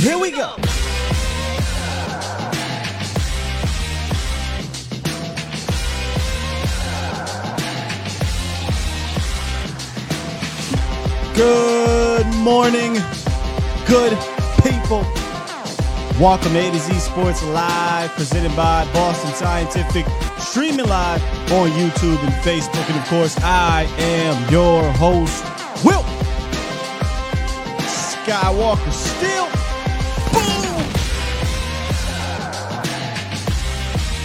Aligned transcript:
Here 0.00 0.18
we 0.18 0.30
go. 0.30 0.56
Good 11.34 12.26
morning, 12.36 12.94
good 13.86 14.16
people. 14.62 15.02
Welcome 16.18 16.52
to 16.54 16.58
A 16.58 16.70
to 16.70 16.78
Z 16.78 16.94
Sports 16.94 17.42
Live, 17.44 18.10
presented 18.12 18.56
by 18.56 18.90
Boston 18.94 19.34
Scientific, 19.34 20.06
streaming 20.38 20.86
live 20.86 21.22
on 21.52 21.68
YouTube 21.72 22.18
and 22.24 22.32
Facebook. 22.42 22.88
And 22.88 22.98
of 22.98 23.04
course, 23.08 23.36
I 23.42 23.82
am 23.98 24.50
your 24.50 24.82
host, 24.92 25.44
Will 25.84 26.04
Skywalker. 27.84 28.90
Still, 28.92 29.59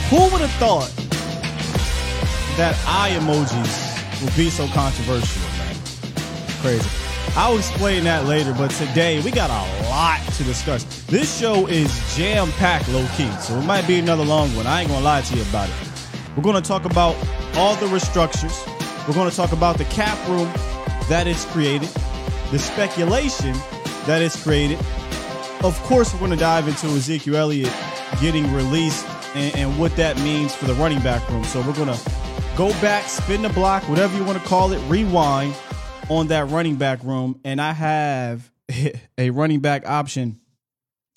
Who 0.10 0.22
would 0.30 0.42
have 0.42 0.52
thought 0.60 0.94
that 2.58 2.76
eye 2.88 3.10
emojis 3.20 4.22
would 4.24 4.36
be 4.36 4.52
so 4.52 4.68
controversial, 4.68 5.42
man? 5.42 5.76
Crazy. 6.62 6.88
I'll 7.36 7.58
explain 7.58 8.04
that 8.04 8.26
later, 8.26 8.54
but 8.54 8.70
today 8.70 9.20
we 9.22 9.32
got 9.32 9.50
a 9.50 9.90
lot 9.90 10.22
to 10.34 10.44
discuss. 10.44 10.84
This 11.08 11.40
show 11.40 11.66
is 11.66 11.90
jam 12.16 12.52
packed 12.54 12.88
low 12.90 13.08
key, 13.18 13.32
so 13.42 13.56
it 13.56 13.66
might 13.66 13.88
be 13.88 13.98
another 13.98 14.24
long 14.24 14.56
one. 14.56 14.68
I 14.68 14.82
ain't 14.82 14.90
gonna 14.90 15.04
lie 15.04 15.22
to 15.22 15.36
you 15.36 15.42
about 15.42 15.70
it. 15.70 15.76
We're 16.38 16.44
gonna 16.44 16.62
talk 16.62 16.86
about 16.86 17.16
all 17.56 17.76
the 17.78 17.88
restructures. 17.88 18.56
We're 19.08 19.16
gonna 19.16 19.32
talk 19.32 19.54
about 19.54 19.80
the 19.80 19.86
cap 19.86 20.18
room 20.30 20.48
that 21.10 21.26
it's 21.26 21.46
created, 21.46 21.90
the 22.52 22.60
speculation 22.60 23.54
that 24.06 24.22
it's 24.22 24.42
created. 24.42 24.78
Of 25.64 25.82
course, 25.86 26.14
we're 26.14 26.20
gonna 26.20 26.36
dive 26.36 26.68
into 26.68 26.86
Ezekiel 26.88 27.38
Elliott 27.38 27.74
getting 28.22 28.54
released 28.54 29.08
and, 29.36 29.56
and 29.56 29.80
what 29.80 29.96
that 29.98 30.18
means 30.20 30.56
for 30.56 30.66
the 30.66 30.74
running 30.76 31.02
back 31.02 31.28
room. 31.30 31.44
So 31.44 31.62
we're 31.62 31.74
gonna 31.74 32.00
go 32.56 32.70
back, 32.82 33.08
spin 33.08 33.42
the 33.42 33.50
block, 33.50 33.88
whatever 33.90 34.18
you 34.18 34.24
want 34.24 34.42
to 34.42 34.48
call 34.48 34.72
it, 34.72 34.80
rewind 34.90 35.54
on 36.10 36.28
that 36.28 36.50
running 36.50 36.76
back 36.76 37.04
room, 37.04 37.40
and 37.44 37.62
I 37.62 37.74
have 37.74 38.50
a 39.18 39.30
running 39.30 39.60
back 39.60 39.88
option 39.88 40.40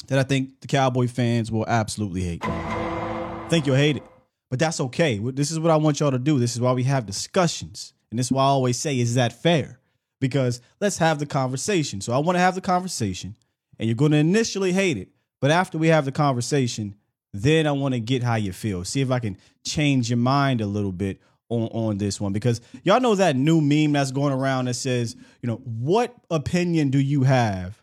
that 0.08 0.19
I 0.19 0.22
think 0.25 0.60
the 0.60 0.66
Cowboy 0.66 1.06
fans 1.06 1.52
will 1.52 1.66
absolutely 1.66 2.22
hate. 2.22 2.44
I 2.44 3.47
think 3.48 3.66
you'll 3.66 3.77
hate 3.77 3.97
it, 3.97 4.02
but 4.50 4.58
that's 4.58 4.80
okay. 4.80 5.19
This 5.19 5.50
is 5.50 5.60
what 5.60 5.70
I 5.70 5.77
want 5.77 6.00
y'all 6.00 6.10
to 6.10 6.19
do. 6.19 6.38
This 6.38 6.55
is 6.55 6.60
why 6.60 6.72
we 6.72 6.84
have 6.84 7.06
discussions, 7.06 7.92
and 8.10 8.19
this 8.19 8.27
is 8.27 8.32
why 8.32 8.42
I 8.42 8.47
always 8.47 8.78
say, 8.78 8.98
"Is 8.98 9.14
that 9.14 9.32
fair?" 9.32 9.78
Because 10.20 10.60
let's 10.80 10.98
have 10.98 11.20
the 11.20 11.27
conversation. 11.27 12.00
So 12.00 12.12
I 12.12 12.19
want 12.19 12.34
to 12.36 12.41
have 12.41 12.56
the 12.56 12.60
conversation, 12.60 13.36
and 13.78 13.88
you're 13.88 13.94
going 13.94 14.10
to 14.10 14.19
initially 14.19 14.72
hate 14.72 14.97
it, 14.97 15.10
but 15.41 15.53
after 15.53 15.78
we 15.78 15.88
have 15.88 16.05
the 16.05 16.12
conversation, 16.12 16.97
then 17.32 17.66
I 17.66 17.72
want 17.72 17.94
to 17.94 18.00
get 18.00 18.22
how 18.22 18.36
you 18.36 18.52
feel. 18.52 18.84
See 18.84 19.00
if 19.00 19.10
I 19.10 19.18
can 19.18 19.36
change 19.64 20.10
your 20.10 20.18
mind 20.18 20.60
a 20.60 20.66
little 20.66 20.92
bit 20.92 21.20
on, 21.48 21.62
on 21.68 21.98
this 21.98 22.20
one 22.20 22.32
because 22.32 22.60
y'all 22.82 23.00
know 23.00 23.14
that 23.14 23.36
new 23.36 23.60
meme 23.60 23.92
that's 23.92 24.10
going 24.10 24.32
around 24.32 24.66
that 24.66 24.74
says, 24.74 25.16
you 25.42 25.46
know, 25.46 25.56
what 25.64 26.14
opinion 26.30 26.90
do 26.90 26.98
you 26.98 27.22
have 27.22 27.80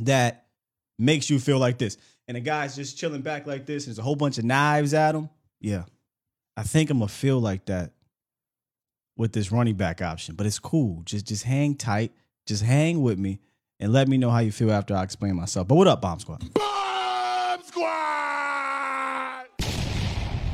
that 0.00 0.46
makes 0.98 1.28
you 1.30 1.38
feel 1.38 1.58
like 1.58 1.78
this? 1.78 1.96
And 2.26 2.36
the 2.36 2.40
guy's 2.40 2.74
just 2.74 2.98
chilling 2.98 3.20
back 3.20 3.46
like 3.46 3.66
this. 3.66 3.84
And 3.86 3.92
there's 3.92 3.98
a 3.98 4.02
whole 4.02 4.16
bunch 4.16 4.38
of 4.38 4.44
knives 4.44 4.94
at 4.94 5.14
him. 5.14 5.28
Yeah, 5.60 5.84
I 6.56 6.62
think 6.62 6.90
I'm 6.90 6.98
gonna 6.98 7.08
feel 7.08 7.40
like 7.40 7.66
that 7.66 7.92
with 9.16 9.32
this 9.32 9.52
running 9.52 9.76
back 9.76 10.02
option, 10.02 10.34
but 10.34 10.46
it's 10.46 10.58
cool. 10.58 11.02
Just 11.04 11.26
just 11.26 11.44
hang 11.44 11.74
tight. 11.74 12.12
Just 12.46 12.62
hang 12.62 13.02
with 13.02 13.18
me 13.18 13.40
and 13.80 13.92
let 13.92 14.08
me 14.08 14.18
know 14.18 14.30
how 14.30 14.40
you 14.40 14.52
feel 14.52 14.70
after 14.70 14.94
I 14.94 15.02
explain 15.02 15.36
myself. 15.36 15.68
But 15.68 15.76
what 15.76 15.86
up, 15.86 16.02
Bomb 16.02 16.20
Squad? 16.20 16.42
Squad! 17.74 19.46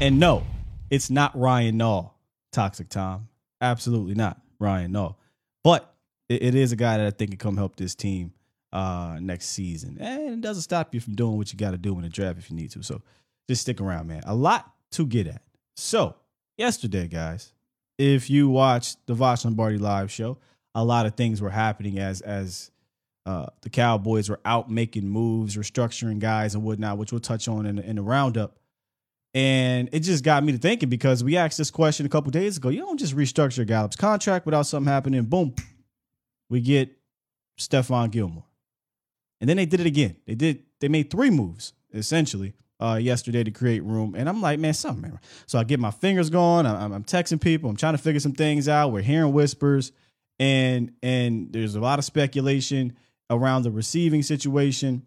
And 0.01 0.19
no, 0.19 0.43
it's 0.89 1.11
not 1.11 1.39
Ryan 1.39 1.79
Nall, 1.79 2.13
Toxic 2.51 2.89
Tom. 2.89 3.29
Absolutely 3.61 4.15
not 4.15 4.41
Ryan 4.59 4.95
Nall. 4.95 5.17
But 5.63 5.95
it, 6.31 6.43
it 6.43 6.55
is 6.55 6.73
a 6.73 6.77
guy 6.77 6.97
that 6.97 7.07
I 7.07 7.11
think 7.11 7.33
can 7.33 7.39
come 7.39 7.59
help 7.59 7.77
this 7.77 7.95
team 7.95 8.33
uh, 8.73 9.19
next 9.21 9.49
season. 9.51 9.99
And 10.01 10.33
it 10.33 10.41
doesn't 10.41 10.63
stop 10.63 10.95
you 10.95 11.01
from 11.01 11.15
doing 11.15 11.37
what 11.37 11.53
you 11.53 11.59
got 11.59 11.73
to 11.73 11.77
do 11.77 11.95
in 11.97 12.03
the 12.05 12.09
draft 12.09 12.39
if 12.39 12.49
you 12.49 12.57
need 12.57 12.71
to. 12.71 12.83
So 12.83 13.03
just 13.51 13.61
stick 13.61 13.83
around, 13.83 14.07
man. 14.07 14.23
A 14.25 14.35
lot 14.35 14.73
to 14.93 15.05
get 15.05 15.27
at. 15.27 15.43
So, 15.77 16.17
yesterday, 16.57 17.07
guys, 17.07 17.53
if 17.99 18.31
you 18.31 18.49
watched 18.49 18.97
the 19.07 19.13
Vosh 19.13 19.45
Lombardi 19.45 19.77
live 19.77 20.11
show, 20.11 20.39
a 20.75 20.83
lot 20.83 21.05
of 21.05 21.17
things 21.17 21.43
were 21.43 21.51
happening 21.51 21.99
as 21.99 22.23
as 22.23 22.71
uh, 23.27 23.47
the 23.63 23.71
Cowboys 23.71 24.29
were 24.29 24.41
out 24.45 24.71
making 24.71 25.09
moves, 25.09 25.57
restructuring 25.57 26.19
guys 26.19 26.55
and 26.55 26.65
whatnot, 26.65 26.99
which 26.99 27.13
we'll 27.13 27.21
touch 27.21 27.49
on 27.49 27.67
in, 27.67 27.79
in 27.79 27.97
the 27.97 28.03
roundup. 28.03 28.57
And 29.33 29.89
it 29.93 30.01
just 30.01 30.25
got 30.25 30.43
me 30.43 30.53
to 30.53 30.59
thinking 30.59 30.89
because 30.89 31.23
we 31.23 31.37
asked 31.37 31.59
this 31.59 31.71
question 31.71 32.05
a 32.05 32.09
couple 32.09 32.31
days 32.31 32.57
ago. 32.57 32.69
You 32.69 32.81
don't 32.81 32.99
just 32.99 33.15
restructure 33.15 33.67
Gallup's 33.67 33.97
contract 33.97 34.45
without 34.47 34.67
something 34.67 34.91
happening. 34.93 35.23
Boom, 35.25 35.55
we 36.49 36.61
get 36.61 36.91
Stephon 37.59 38.11
Gilmore, 38.11 38.47
and 39.41 39.49
then 39.49 39.57
they 39.57 39.67
did 39.67 39.81
it 39.81 39.87
again. 39.87 40.17
They 40.27 40.35
did. 40.35 40.65
They 40.81 40.89
made 40.89 41.11
three 41.11 41.31
moves 41.31 41.75
essentially 41.93 42.55
uh, 42.81 42.99
yesterday 43.01 43.45
to 43.45 43.51
create 43.51 43.85
room. 43.85 44.15
And 44.17 44.29
I'm 44.29 44.41
like, 44.41 44.59
man, 44.59 44.75
something. 44.75 45.03
Man. 45.03 45.21
So 45.47 45.59
I 45.59 45.65
get 45.65 45.79
my 45.79 45.91
fingers 45.91 46.31
going. 46.31 46.67
I'm, 46.67 46.93
I'm 46.93 47.05
texting 47.05 47.41
people. 47.41 47.71
I'm 47.71 47.77
trying 47.77 47.95
to 47.95 47.99
figure 47.99 48.21
some 48.21 48.33
things 48.33 48.69
out. 48.69 48.91
We're 48.91 49.03
hearing 49.03 49.33
whispers, 49.33 49.93
and 50.41 50.93
and 51.03 51.53
there's 51.53 51.77
a 51.77 51.81
lot 51.81 51.99
of 51.99 52.05
speculation 52.05 52.97
around 53.31 53.63
the 53.63 53.71
receiving 53.71 54.23
situation. 54.23 55.07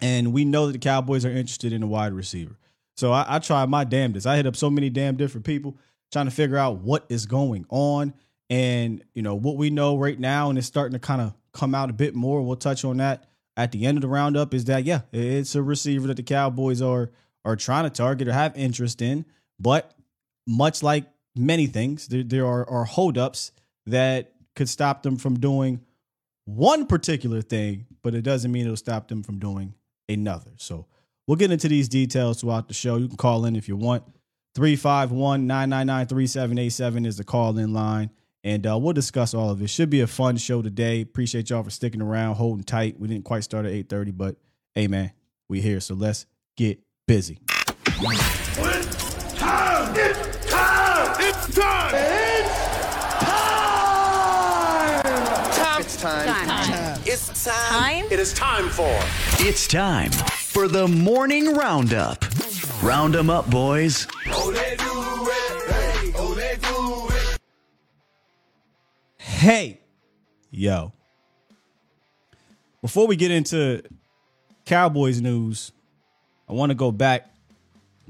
And 0.00 0.32
we 0.32 0.44
know 0.44 0.66
that 0.66 0.72
the 0.72 0.78
Cowboys 0.78 1.24
are 1.24 1.30
interested 1.30 1.72
in 1.72 1.82
a 1.82 1.86
wide 1.86 2.12
receiver. 2.12 2.58
So 2.96 3.12
I, 3.12 3.36
I 3.36 3.38
tried 3.38 3.68
my 3.68 3.84
damnedest. 3.84 4.26
I 4.26 4.36
hit 4.36 4.46
up 4.46 4.56
so 4.56 4.68
many 4.68 4.90
damn 4.90 5.16
different 5.16 5.46
people 5.46 5.76
trying 6.12 6.26
to 6.26 6.30
figure 6.30 6.58
out 6.58 6.78
what 6.78 7.06
is 7.08 7.26
going 7.26 7.64
on. 7.70 8.12
And, 8.50 9.04
you 9.14 9.22
know, 9.22 9.34
what 9.34 9.56
we 9.56 9.70
know 9.70 9.96
right 9.96 10.18
now, 10.18 10.50
and 10.50 10.58
it's 10.58 10.66
starting 10.66 10.92
to 10.92 10.98
kind 10.98 11.20
of 11.20 11.34
come 11.52 11.74
out 11.74 11.90
a 11.90 11.92
bit 11.92 12.14
more. 12.14 12.42
We'll 12.42 12.56
touch 12.56 12.84
on 12.84 12.96
that 12.98 13.28
at 13.58 13.72
the 13.72 13.86
end 13.86 13.98
of 13.98 14.02
the 14.02 14.08
roundup 14.08 14.54
is 14.54 14.66
that, 14.66 14.84
yeah, 14.84 15.00
it's 15.12 15.56
a 15.56 15.62
receiver 15.62 16.06
that 16.06 16.16
the 16.16 16.22
Cowboys 16.22 16.80
are 16.80 17.10
are 17.44 17.56
trying 17.56 17.84
to 17.84 17.90
target 17.90 18.28
or 18.28 18.32
have 18.32 18.56
interest 18.56 19.02
in. 19.02 19.24
But 19.58 19.94
much 20.46 20.82
like 20.82 21.04
many 21.34 21.66
things, 21.66 22.08
there, 22.08 22.22
there 22.22 22.46
are, 22.46 22.68
are 22.68 22.84
holdups 22.84 23.52
that 23.86 24.32
could 24.54 24.68
stop 24.68 25.02
them 25.02 25.16
from 25.16 25.40
doing 25.40 25.80
one 26.48 26.86
particular 26.86 27.42
thing, 27.42 27.84
but 28.02 28.14
it 28.14 28.22
doesn't 28.22 28.50
mean 28.50 28.64
it'll 28.64 28.76
stop 28.76 29.08
them 29.08 29.22
from 29.22 29.38
doing 29.38 29.74
another. 30.08 30.52
So 30.56 30.86
we'll 31.26 31.36
get 31.36 31.50
into 31.50 31.68
these 31.68 31.88
details 31.88 32.40
throughout 32.40 32.68
the 32.68 32.74
show. 32.74 32.96
You 32.96 33.06
can 33.06 33.18
call 33.18 33.44
in 33.44 33.54
if 33.54 33.68
you 33.68 33.76
want. 33.76 34.02
351 34.54 35.46
999 35.46 36.06
3787 36.06 37.04
is 37.04 37.18
the 37.18 37.24
call 37.24 37.58
in 37.58 37.74
line. 37.74 38.10
And 38.44 38.66
uh, 38.66 38.78
we'll 38.78 38.94
discuss 38.94 39.34
all 39.34 39.50
of 39.50 39.60
it. 39.60 39.68
Should 39.68 39.90
be 39.90 40.00
a 40.00 40.06
fun 40.06 40.38
show 40.38 40.62
today. 40.62 41.02
Appreciate 41.02 41.50
y'all 41.50 41.62
for 41.62 41.70
sticking 41.70 42.00
around, 42.00 42.36
holding 42.36 42.64
tight. 42.64 42.98
We 42.98 43.08
didn't 43.08 43.24
quite 43.24 43.44
start 43.44 43.66
at 43.66 43.72
8:30, 43.72 44.16
but 44.16 44.36
hey 44.74 44.86
man, 44.86 45.12
we 45.48 45.60
here. 45.60 45.80
So 45.80 45.94
let's 45.94 46.24
get 46.56 46.80
busy. 47.06 47.40
It's 47.84 49.34
time! 49.34 49.94
It's 49.96 50.50
time! 50.50 51.16
It's 51.20 51.54
time! 51.54 52.17
It's 56.00 56.04
time! 56.04 56.46
Time. 56.46 57.00
It's 57.06 57.44
time! 57.44 58.04
Time? 58.04 58.04
It 58.12 58.20
is 58.20 58.32
time 58.32 58.68
for 58.68 58.96
It's 59.44 59.66
time 59.66 60.12
for 60.12 60.68
the 60.68 60.86
morning 60.86 61.56
roundup. 61.56 62.24
round 62.84 62.84
Round 62.84 63.16
'em 63.16 63.28
up, 63.28 63.50
boys. 63.50 64.06
Hey, 69.18 69.80
yo. 70.52 70.92
Before 72.80 73.08
we 73.08 73.16
get 73.16 73.32
into 73.32 73.82
Cowboys 74.66 75.20
news, 75.20 75.72
I 76.48 76.52
want 76.52 76.70
to 76.70 76.76
go 76.76 76.92
back, 76.92 77.28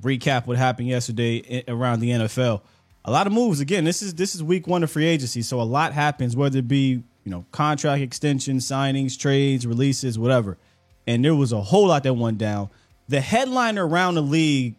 recap 0.03 0.47
what 0.47 0.59
happened 0.59 0.89
yesterday 0.89 1.65
around 1.67 2.01
the 2.01 2.11
NFL. 2.11 2.61
A 3.07 3.11
lot 3.11 3.27
of 3.27 3.33
moves. 3.33 3.61
Again, 3.61 3.85
this 3.85 4.03
is 4.03 4.13
this 4.13 4.35
is 4.35 4.43
week 4.43 4.67
one 4.67 4.83
of 4.83 4.91
free 4.91 5.07
agency, 5.07 5.41
so 5.41 5.59
a 5.59 5.63
lot 5.63 5.95
happens, 5.95 6.37
whether 6.37 6.59
it 6.59 6.69
be 6.69 7.03
you 7.25 7.31
know 7.31 7.45
contract 7.53 8.03
extensions, 8.03 8.67
signings, 8.67 9.19
trades, 9.19 9.67
releases, 9.67 10.19
whatever. 10.19 10.59
And 11.07 11.25
there 11.25 11.35
was 11.35 11.53
a 11.53 11.61
whole 11.61 11.89
lot 11.89 12.03
that 12.03 12.15
went 12.15 12.39
down. 12.39 12.71
The 13.09 13.21
headliner 13.21 13.87
around 13.87 14.15
the 14.15 14.23
league 14.23 14.75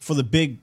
for 0.00 0.14
the 0.14 0.24
big 0.24 0.58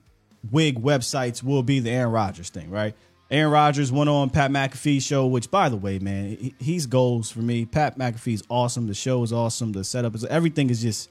wig 0.51 0.81
websites 0.81 1.41
will 1.41 1.63
be 1.63 1.79
the 1.79 1.89
Aaron 1.89 2.11
Rodgers 2.11 2.49
thing, 2.49 2.69
right? 2.69 2.95
Aaron 3.31 3.51
Rodgers 3.51 3.91
went 3.91 4.09
on 4.09 4.29
Pat 4.31 4.49
McAfee's 4.49 5.03
show, 5.03 5.27
which 5.27 5.51
by 5.51 5.69
the 5.69 5.77
way, 5.77 5.99
man, 5.99 6.51
he's 6.59 6.87
goals 6.87 7.29
for 7.29 7.39
me. 7.39 7.65
Pat 7.65 7.97
McAfee's 7.97 8.43
awesome. 8.49 8.87
The 8.87 8.95
show 8.95 9.21
is 9.23 9.31
awesome. 9.31 9.71
The 9.71 9.83
setup 9.83 10.15
is 10.15 10.25
everything 10.25 10.69
is 10.69 10.81
just 10.81 11.09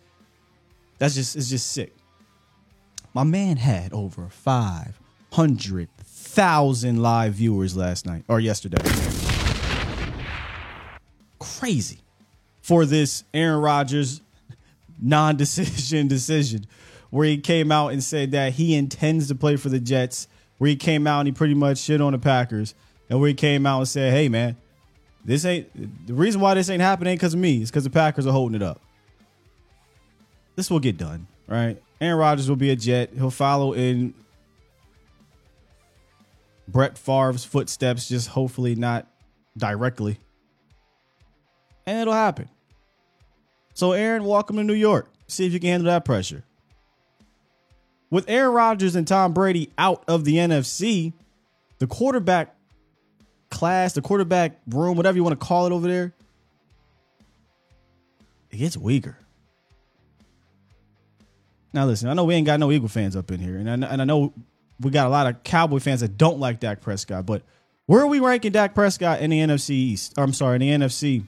that's 0.99 1.15
just 1.15 1.37
it's 1.37 1.49
just 1.49 1.71
sick. 1.71 1.95
My 3.15 3.25
man 3.25 3.56
had 3.56 3.93
over 3.93 4.29
five 4.29 4.99
hundred 5.33 5.89
thousand 5.99 7.00
live 7.00 7.35
viewers 7.35 7.77
last 7.77 8.05
night 8.05 8.25
or 8.29 8.41
yesterday. 8.41 8.79
Crazy. 11.38 11.99
for 12.62 12.85
this 12.85 13.25
Aaron 13.32 13.61
Rodgers 13.61 14.20
non-decision 15.00 16.08
decision, 16.08 16.67
where 17.11 17.26
he 17.26 17.38
came 17.38 17.70
out 17.73 17.93
and 17.93 18.02
said 18.02 18.32
that 18.32 18.55
he 18.55 18.75
intends 18.75 19.29
to 19.29 19.35
play 19.35 19.56
for 19.56 19.69
the 19.69 19.81
Jets. 19.81 20.29
Where 20.58 20.69
he 20.69 20.76
came 20.76 21.06
out 21.06 21.20
and 21.20 21.29
he 21.29 21.32
pretty 21.32 21.55
much 21.55 21.79
shit 21.79 22.00
on 22.00 22.12
the 22.12 22.19
Packers, 22.19 22.75
and 23.08 23.20
where 23.20 23.29
he 23.29 23.35
came 23.35 23.64
out 23.64 23.79
and 23.79 23.88
said, 23.88 24.12
"Hey, 24.12 24.29
man, 24.29 24.56
this 25.25 25.44
ain't 25.44 26.06
the 26.06 26.14
reason 26.14 26.40
why 26.40 26.55
this 26.55 26.69
ain't 26.69 26.82
happening 26.82 27.14
because 27.14 27.35
of 27.35 27.40
me. 27.40 27.62
It's 27.62 27.70
because 27.70 27.85
the 27.85 27.90
Packers 27.90 28.26
are 28.26 28.32
holding 28.32 28.56
it 28.56 28.62
up. 28.62 28.81
This 30.56 30.69
will 30.70 30.81
get 30.81 30.96
done, 30.96 31.29
right? 31.46 31.81
Aaron 32.00 32.19
Rodgers 32.19 32.49
will 32.49 32.56
be 32.56 32.70
a 32.70 32.76
Jet. 32.76 33.11
He'll 33.14 33.31
follow 33.31 33.73
in 33.73 34.14
Brett 36.67 36.99
Favre's 36.99 37.44
footsteps, 37.44 38.08
just 38.08 38.29
hopefully 38.29 38.75
not 38.75 39.06
directly. 39.56 40.19
And 41.88 42.00
it'll 42.00 42.12
happen. 42.12 42.50
So, 43.73 43.93
Aaron, 43.93 44.25
welcome 44.25 44.56
to 44.56 44.62
New 44.62 44.75
York. 44.75 45.08
See 45.26 45.46
if 45.46 45.55
you 45.55 45.58
can 45.58 45.70
handle 45.70 45.87
that 45.87 46.05
pressure. 46.05 46.44
With 48.11 48.29
Aaron 48.29 48.52
Rodgers 48.52 48.94
and 48.94 49.08
Tom 49.08 49.32
Brady 49.32 49.73
out 49.79 50.05
of 50.06 50.26
the 50.26 50.35
NFC, 50.35 51.14
the 51.79 51.87
quarterback 51.87 52.55
class, 53.50 53.94
the 53.94 54.02
quarterback 54.02 54.61
room, 54.69 54.99
whatever 54.99 55.17
you 55.17 55.25
want 55.25 55.40
to 55.40 55.46
call 55.46 55.64
it 55.64 55.73
over 55.73 55.88
there, 55.88 56.12
it 58.50 58.58
gets 58.58 58.76
weaker. 58.76 59.17
Now, 61.73 61.87
listen, 61.87 62.11
I 62.11 62.12
know 62.12 62.25
we 62.25 62.35
ain't 62.35 62.46
got 62.46 62.61
no 62.61 62.70
Eagle 62.70 62.88
fans 62.88 63.17
up 63.17 63.31
in 63.31 63.40
here, 63.40 63.56
and 63.56 63.82
I, 63.82 63.88
and 63.88 64.02
I 64.02 64.05
know 64.05 64.35
we 64.79 64.90
got 64.90 65.06
a 65.06 65.11
lot 65.11 65.26
of 65.26 65.43
Cowboy 65.43 65.79
fans 65.79 66.00
that 66.02 66.19
don't 66.19 66.38
like 66.38 66.61
Dak 66.61 66.82
Prescott, 66.82 67.25
but 67.25 67.44
where 67.87 68.02
are 68.02 68.06
we 68.06 68.20
ranking 68.20 68.52
Dak 68.52 68.75
Prescott 68.75 69.23
in 69.23 69.31
the 69.31 69.38
NFC 69.38 69.70
East? 69.70 70.12
I'm 70.19 70.35
sorry, 70.35 70.56
in 70.56 70.81
the 70.81 70.87
NFC 70.87 71.25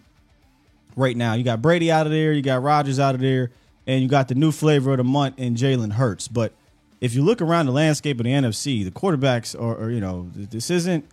right 0.97 1.17
now. 1.17 1.35
You 1.35 1.45
got 1.45 1.63
Brady 1.63 1.91
out 1.91 2.07
of 2.07 2.13
there, 2.13 2.33
you 2.33 2.43
got 2.43 2.63
Rodgers 2.63 2.99
out 2.99 3.15
of 3.15 3.21
there, 3.21 3.51
and 3.87 4.03
you 4.03 4.09
got 4.09 4.29
the 4.29 4.35
new 4.35 4.53
flavor 4.53 4.93
of 4.93 4.99
the 4.99 5.05
month 5.05 5.39
in 5.39 5.55
Jalen 5.55 5.93
Hurts. 5.93 6.29
But 6.29 6.53
if 7.01 7.15
you 7.15 7.23
look 7.23 7.41
around 7.41 7.67
the 7.67 7.73
landscape 7.73 8.19
of 8.19 8.25
the 8.25 8.31
NFC, 8.31 8.85
the 8.85 8.91
quarterbacks 8.91 9.61
are, 9.61 9.85
are 9.85 9.91
you 9.91 10.01
know, 10.01 10.31
this 10.35 10.71
isn't 10.71 11.07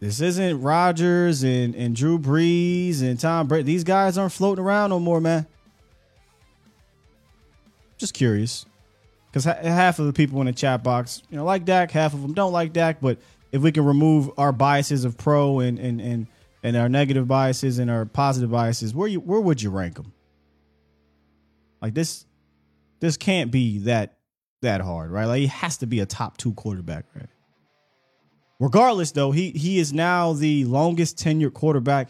this 0.00 0.20
isn't 0.20 0.60
Rodgers 0.60 1.42
and, 1.42 1.74
and 1.74 1.96
Drew 1.96 2.18
Brees 2.18 3.00
and 3.00 3.18
Tom 3.18 3.46
Brady. 3.46 3.62
These 3.62 3.84
guys 3.84 4.18
aren't 4.18 4.32
floating 4.32 4.62
around 4.62 4.90
no 4.90 5.00
more, 5.00 5.20
man. 5.20 5.46
Just 7.96 8.12
curious. 8.12 8.66
Because 9.30 9.44
half 9.44 9.98
of 9.98 10.06
the 10.06 10.12
people 10.12 10.40
in 10.40 10.46
the 10.46 10.52
chat 10.52 10.82
box, 10.82 11.22
you 11.30 11.36
know, 11.36 11.44
like 11.44 11.64
Dak, 11.64 11.90
half 11.90 12.12
of 12.12 12.22
them 12.22 12.34
don't 12.34 12.52
like 12.52 12.72
Dak. 12.72 13.00
But 13.00 13.18
if 13.50 13.62
we 13.62 13.72
can 13.72 13.84
remove 13.84 14.30
our 14.36 14.52
biases 14.52 15.04
of 15.04 15.16
pro 15.16 15.60
and 15.60 15.78
and 15.78 16.00
and, 16.00 16.26
and 16.64 16.78
our 16.78 16.88
negative 16.88 17.28
biases 17.28 17.78
and 17.78 17.90
our 17.90 18.06
positive 18.06 18.50
biases, 18.50 18.94
where 18.94 19.06
you 19.06 19.20
where 19.20 19.40
would 19.40 19.62
you 19.62 19.70
rank 19.70 19.96
them? 19.96 20.12
Like 21.80 21.92
this, 21.92 22.24
this 23.00 23.18
can't 23.18 23.50
be 23.50 23.78
that 23.80 24.16
that 24.62 24.80
hard, 24.80 25.10
right? 25.10 25.26
Like 25.26 25.40
he 25.40 25.46
has 25.48 25.76
to 25.78 25.86
be 25.86 26.00
a 26.00 26.06
top 26.06 26.38
two 26.38 26.54
quarterback, 26.54 27.04
right? 27.14 27.28
Regardless, 28.58 29.12
though, 29.12 29.30
he 29.30 29.50
he 29.50 29.78
is 29.78 29.92
now 29.92 30.32
the 30.32 30.64
longest 30.64 31.18
tenured 31.18 31.52
quarterback 31.52 32.08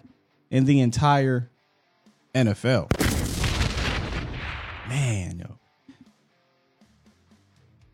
in 0.51 0.65
the 0.67 0.81
entire 0.81 1.51
NFL. 2.33 2.91
Man, 4.89 5.41
yo. 5.41 5.59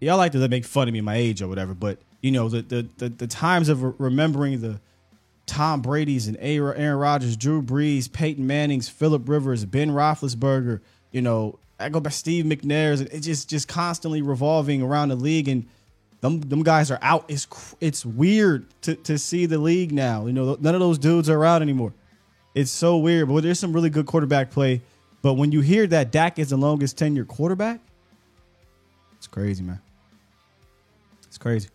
Y'all 0.00 0.18
like 0.18 0.32
to 0.32 0.48
make 0.48 0.66
fun 0.66 0.88
of 0.88 0.92
me 0.92 1.00
my 1.00 1.16
age 1.16 1.40
or 1.40 1.48
whatever, 1.48 1.72
but 1.72 2.00
you 2.20 2.30
know 2.30 2.50
the 2.50 2.60
the 2.60 2.86
the, 2.98 3.08
the 3.08 3.26
times 3.26 3.70
of 3.70 3.98
remembering 3.98 4.60
the 4.60 4.78
Tom 5.50 5.82
Brady's 5.82 6.28
and 6.28 6.36
Aaron 6.40 6.96
Rodgers, 6.96 7.36
Drew 7.36 7.60
Brees, 7.60 8.10
Peyton 8.10 8.46
Manning's, 8.46 8.88
Philip 8.88 9.28
Rivers, 9.28 9.64
Ben 9.64 9.90
Roethlisberger. 9.90 10.80
You 11.10 11.22
know, 11.22 11.58
I 11.80 11.88
go 11.88 11.98
by 11.98 12.10
Steve 12.10 12.44
McNair's. 12.44 13.00
It's 13.00 13.26
just 13.26 13.50
just 13.50 13.66
constantly 13.66 14.22
revolving 14.22 14.80
around 14.80 15.08
the 15.08 15.16
league 15.16 15.48
and 15.48 15.66
them 16.20 16.40
them 16.40 16.62
guys 16.62 16.92
are 16.92 17.00
out. 17.02 17.24
It's 17.26 17.48
it's 17.80 18.06
weird 18.06 18.64
to 18.82 18.94
to 18.94 19.18
see 19.18 19.46
the 19.46 19.58
league 19.58 19.90
now. 19.90 20.26
You 20.26 20.32
know, 20.32 20.56
none 20.60 20.74
of 20.74 20.80
those 20.80 20.98
dudes 20.98 21.28
are 21.28 21.44
out 21.44 21.62
anymore. 21.62 21.92
It's 22.54 22.70
so 22.70 22.98
weird. 22.98 23.28
But 23.28 23.42
there's 23.42 23.58
some 23.58 23.72
really 23.72 23.90
good 23.90 24.06
quarterback 24.06 24.52
play. 24.52 24.82
But 25.20 25.34
when 25.34 25.50
you 25.50 25.62
hear 25.62 25.84
that 25.88 26.12
Dak 26.12 26.38
is 26.38 26.50
the 26.50 26.56
longest 26.56 26.96
tenured 26.96 27.26
quarterback, 27.26 27.80
it's 29.16 29.26
crazy, 29.26 29.64
man. 29.64 29.80
It's 31.26 31.38
crazy. 31.38 31.68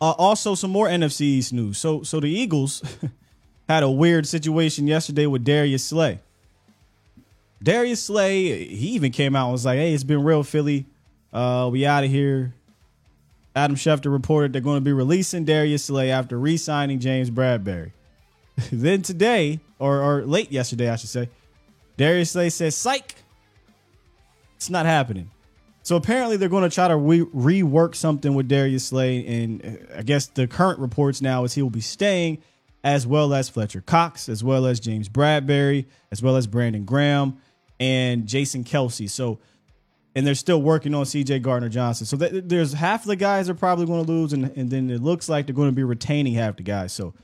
Uh, 0.00 0.10
also, 0.12 0.54
some 0.54 0.70
more 0.70 0.88
NFC 0.88 1.22
East 1.22 1.52
news. 1.52 1.78
So, 1.78 2.02
so 2.02 2.20
the 2.20 2.28
Eagles 2.28 2.82
had 3.68 3.82
a 3.82 3.90
weird 3.90 4.26
situation 4.26 4.86
yesterday 4.86 5.26
with 5.26 5.44
Darius 5.44 5.84
Slay. 5.84 6.20
Darius 7.62 8.02
Slay, 8.04 8.66
he 8.66 8.90
even 8.90 9.10
came 9.12 9.34
out 9.34 9.46
and 9.46 9.52
was 9.52 9.64
like, 9.64 9.78
"Hey, 9.78 9.94
it's 9.94 10.04
been 10.04 10.22
real, 10.22 10.42
Philly. 10.42 10.86
Uh, 11.32 11.68
we 11.72 11.86
out 11.86 12.04
of 12.04 12.10
here. 12.10 12.54
Adam 13.54 13.74
Schefter 13.74 14.12
reported 14.12 14.52
they're 14.52 14.60
going 14.60 14.76
to 14.76 14.82
be 14.82 14.92
releasing 14.92 15.46
Darius 15.46 15.84
Slay 15.84 16.10
after 16.10 16.38
re-signing 16.38 17.00
James 17.00 17.30
Bradberry. 17.30 17.92
then 18.70 19.00
today, 19.00 19.60
or, 19.78 20.02
or 20.02 20.26
late 20.26 20.52
yesterday, 20.52 20.90
I 20.90 20.96
should 20.96 21.08
say, 21.08 21.30
Darius 21.96 22.32
Slay 22.32 22.50
says, 22.50 22.76
"Psych, 22.76 23.14
it's 24.56 24.68
not 24.68 24.84
happening." 24.84 25.30
So 25.86 25.94
apparently, 25.94 26.36
they're 26.36 26.48
going 26.48 26.68
to 26.68 26.74
try 26.74 26.88
to 26.88 26.96
re- 26.96 27.20
rework 27.20 27.94
something 27.94 28.34
with 28.34 28.48
Darius 28.48 28.86
Slay, 28.86 29.24
and 29.24 29.64
uh, 29.64 29.98
I 29.98 30.02
guess 30.02 30.26
the 30.26 30.48
current 30.48 30.80
reports 30.80 31.22
now 31.22 31.44
is 31.44 31.54
he 31.54 31.62
will 31.62 31.70
be 31.70 31.80
staying, 31.80 32.38
as 32.82 33.06
well 33.06 33.32
as 33.32 33.48
Fletcher 33.48 33.82
Cox, 33.82 34.28
as 34.28 34.42
well 34.42 34.66
as 34.66 34.80
James 34.80 35.08
Bradberry, 35.08 35.86
as 36.10 36.20
well 36.24 36.34
as 36.34 36.48
Brandon 36.48 36.84
Graham 36.84 37.38
and 37.78 38.26
Jason 38.26 38.64
Kelce. 38.64 39.08
So 39.08 39.38
and 40.16 40.26
they're 40.26 40.34
still 40.34 40.60
working 40.60 40.92
on 40.92 41.04
CJ 41.04 41.42
Gardner 41.42 41.68
Johnson. 41.68 42.04
So 42.04 42.16
th- 42.16 42.42
there's 42.46 42.72
half 42.72 43.04
the 43.04 43.14
guys 43.14 43.48
are 43.48 43.54
probably 43.54 43.86
going 43.86 44.04
to 44.04 44.10
lose, 44.10 44.32
and, 44.32 44.46
and 44.56 44.68
then 44.68 44.90
it 44.90 45.04
looks 45.04 45.28
like 45.28 45.46
they're 45.46 45.54
going 45.54 45.68
to 45.68 45.76
be 45.76 45.84
retaining 45.84 46.34
half 46.34 46.56
the 46.56 46.64
guys. 46.64 46.92
So 46.92 47.14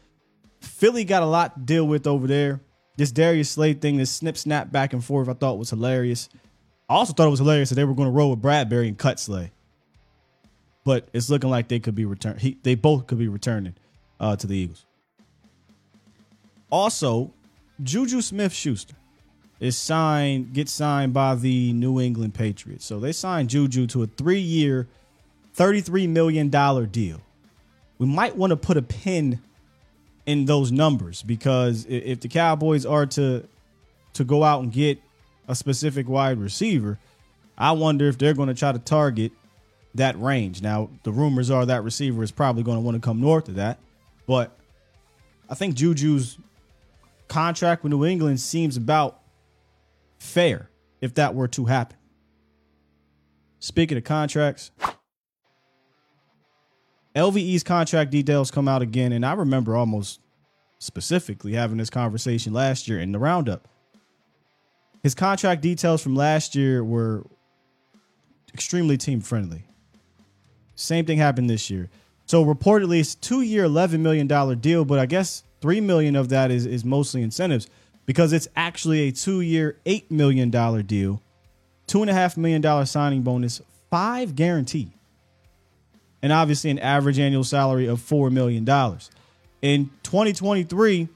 Philly 0.61 1.03
got 1.03 1.25
a 1.25 1.27
lot 1.27 1.57
to 1.57 1.61
deal 1.63 1.89
with 1.89 2.07
over 2.07 2.29
there. 2.29 2.61
This 2.97 3.11
Darius 3.11 3.51
Slay 3.51 3.73
thing, 3.73 3.97
this 3.97 4.13
snip 4.13 4.37
snap 4.37 4.71
back 4.71 4.93
and 4.93 5.05
forth, 5.05 5.29
I 5.29 5.33
thought 5.33 5.59
was 5.59 5.71
hilarious. 5.71 6.29
I 6.93 6.97
also 6.97 7.15
thought 7.15 7.27
it 7.27 7.31
was 7.31 7.39
hilarious 7.39 7.71
that 7.71 7.77
they 7.77 7.85
were 7.85 7.95
going 7.95 8.09
to 8.09 8.13
roll 8.13 8.29
with 8.29 8.43
Bradberry 8.43 8.87
and 8.87 8.99
cut 8.99 9.19
Slay. 9.19 9.51
But 10.85 11.09
it's 11.15 11.31
looking 11.31 11.49
like 11.49 11.69
they 11.69 11.81
could 11.81 11.95
be 11.95 12.05
returned. 12.05 12.59
They 12.63 12.75
both 12.75 13.07
could 13.07 13.17
be 13.19 13.29
returning 13.29 13.77
uh, 14.21 14.37
to 14.37 14.47
the 14.47 14.55
Eagles. 14.55 14.85
Also, 16.69 17.33
Juju 17.83 18.21
Smith 18.21 18.53
Schuster 18.53 18.95
is 19.59 19.75
signed, 19.75 20.53
gets 20.53 20.71
signed 20.71 21.15
by 21.15 21.35
the 21.35 21.73
New 21.73 21.99
England 21.99 22.35
Patriots. 22.35 22.85
So 22.85 23.01
they 23.01 23.13
signed 23.13 23.49
Juju 23.49 23.87
to 23.87 24.03
a 24.03 24.07
three 24.07 24.41
year, 24.41 24.87
$33 25.57 26.11
million 26.11 26.51
deal. 26.51 27.23
We 27.97 28.07
might 28.07 28.37
want 28.37 28.51
to 28.51 28.57
put 28.57 28.77
a 28.77 28.83
pin 28.83 29.41
in 30.27 30.45
those 30.45 30.71
numbers 30.71 31.23
because 31.23 31.87
if 31.89 32.21
the 32.21 32.29
Cowboys 32.29 32.85
are 32.85 33.07
to 33.07 33.49
to 34.13 34.25
go 34.25 34.45
out 34.45 34.63
and 34.63 34.71
get 34.71 35.01
a 35.49 35.55
specific 35.55 36.09
wide 36.09 36.39
receiver, 36.39 36.99
I 37.57 37.73
wonder 37.73 38.09
if 38.09 38.19
they're 38.19 38.35
going 38.35 38.49
to 38.49 38.55
try 38.55 38.73
to 38.73 38.79
target 38.79 39.33
that 39.95 40.21
range. 40.21 40.63
Now, 40.63 40.91
the 41.03 41.13
rumors 41.13 41.51
are 41.51 41.67
that 41.67 41.85
receiver 41.85 42.23
is 42.23 42.31
probably 42.31 42.63
going 42.63 42.77
to 42.79 42.81
want 42.81 42.95
to 42.95 43.01
come 43.01 43.21
north 43.21 43.49
of 43.49 43.57
that, 43.57 43.79
but 44.27 44.57
I 45.49 45.55
think 45.55 45.75
Juju's 45.75 46.39
contract 47.29 47.83
with 47.83 47.91
New 47.91 48.05
England 48.05 48.41
seems 48.41 48.77
about 48.77 49.21
fair 50.19 50.71
if 51.01 51.15
that 51.15 51.35
were 51.35 51.49
to 51.49 51.67
happen. 51.67 51.97
Speaking 53.59 53.99
of 53.99 54.05
contracts, 54.05 54.71
LVE's 57.15 57.63
contract 57.63 58.11
details 58.11 58.51
come 58.51 58.69
out 58.69 58.83
again, 58.83 59.13
and 59.13 59.27
I 59.27 59.35
remember 59.35 59.77
almost 59.77 60.21
specifically 60.79 61.53
having 61.53 61.77
this 61.77 61.91
conversation 61.91 62.53
last 62.53 62.89
year 62.89 62.99
in 62.99 63.13
the 63.13 63.19
roundup. 63.19 63.69
His 65.03 65.15
contract 65.15 65.63
details 65.63 66.03
from 66.03 66.15
last 66.15 66.55
year 66.55 66.85
were 66.85 67.25
extremely 68.55 68.97
team 68.97 69.21
friendly. 69.21 69.65
Same 70.75 71.05
thing 71.05 71.19
happened 71.19 71.51
this 71.51 71.71
year. 71.71 71.91
So 72.27 72.45
reportedly, 72.45 73.01
it's 73.01 73.15
two 73.15 73.41
year, 73.41 73.65
eleven 73.65 74.03
million 74.03 74.27
dollar 74.27 74.55
deal, 74.55 74.85
but 74.85 74.99
I 74.99 75.07
guess 75.07 75.43
three 75.61 75.81
million 75.81 76.17
of 76.17 76.29
that 76.31 76.51
is 76.51 76.67
is 76.67 76.85
mostly 76.85 77.23
incentives 77.23 77.69
because 78.07 78.33
it's 78.33 78.49
actually 78.57 79.09
a 79.09 79.13
two 79.13 79.41
year, 79.41 79.77
$8 79.87 80.11
million 80.11 80.51
deal, 80.51 81.23
$2.5 81.89 82.37
million 82.37 82.87
signing 82.87 83.23
bonus, 83.23 83.61
five 83.91 84.35
guaranteed, 84.35 84.93
and 86.21 86.33
obviously 86.33 86.71
an 86.71 86.79
average 86.79 87.19
annual 87.19 87.45
salary 87.45 87.87
of 87.87 88.01
$4 88.01 88.31
million. 88.33 88.65
In 89.63 89.91
2023, 90.03 91.09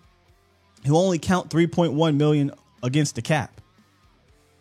he'll 0.85 0.97
only 0.97 1.19
count 1.19 1.51
3.1 1.51 2.17
million 2.17 2.53
against 2.83 3.15
the 3.17 3.23
cap. 3.23 3.56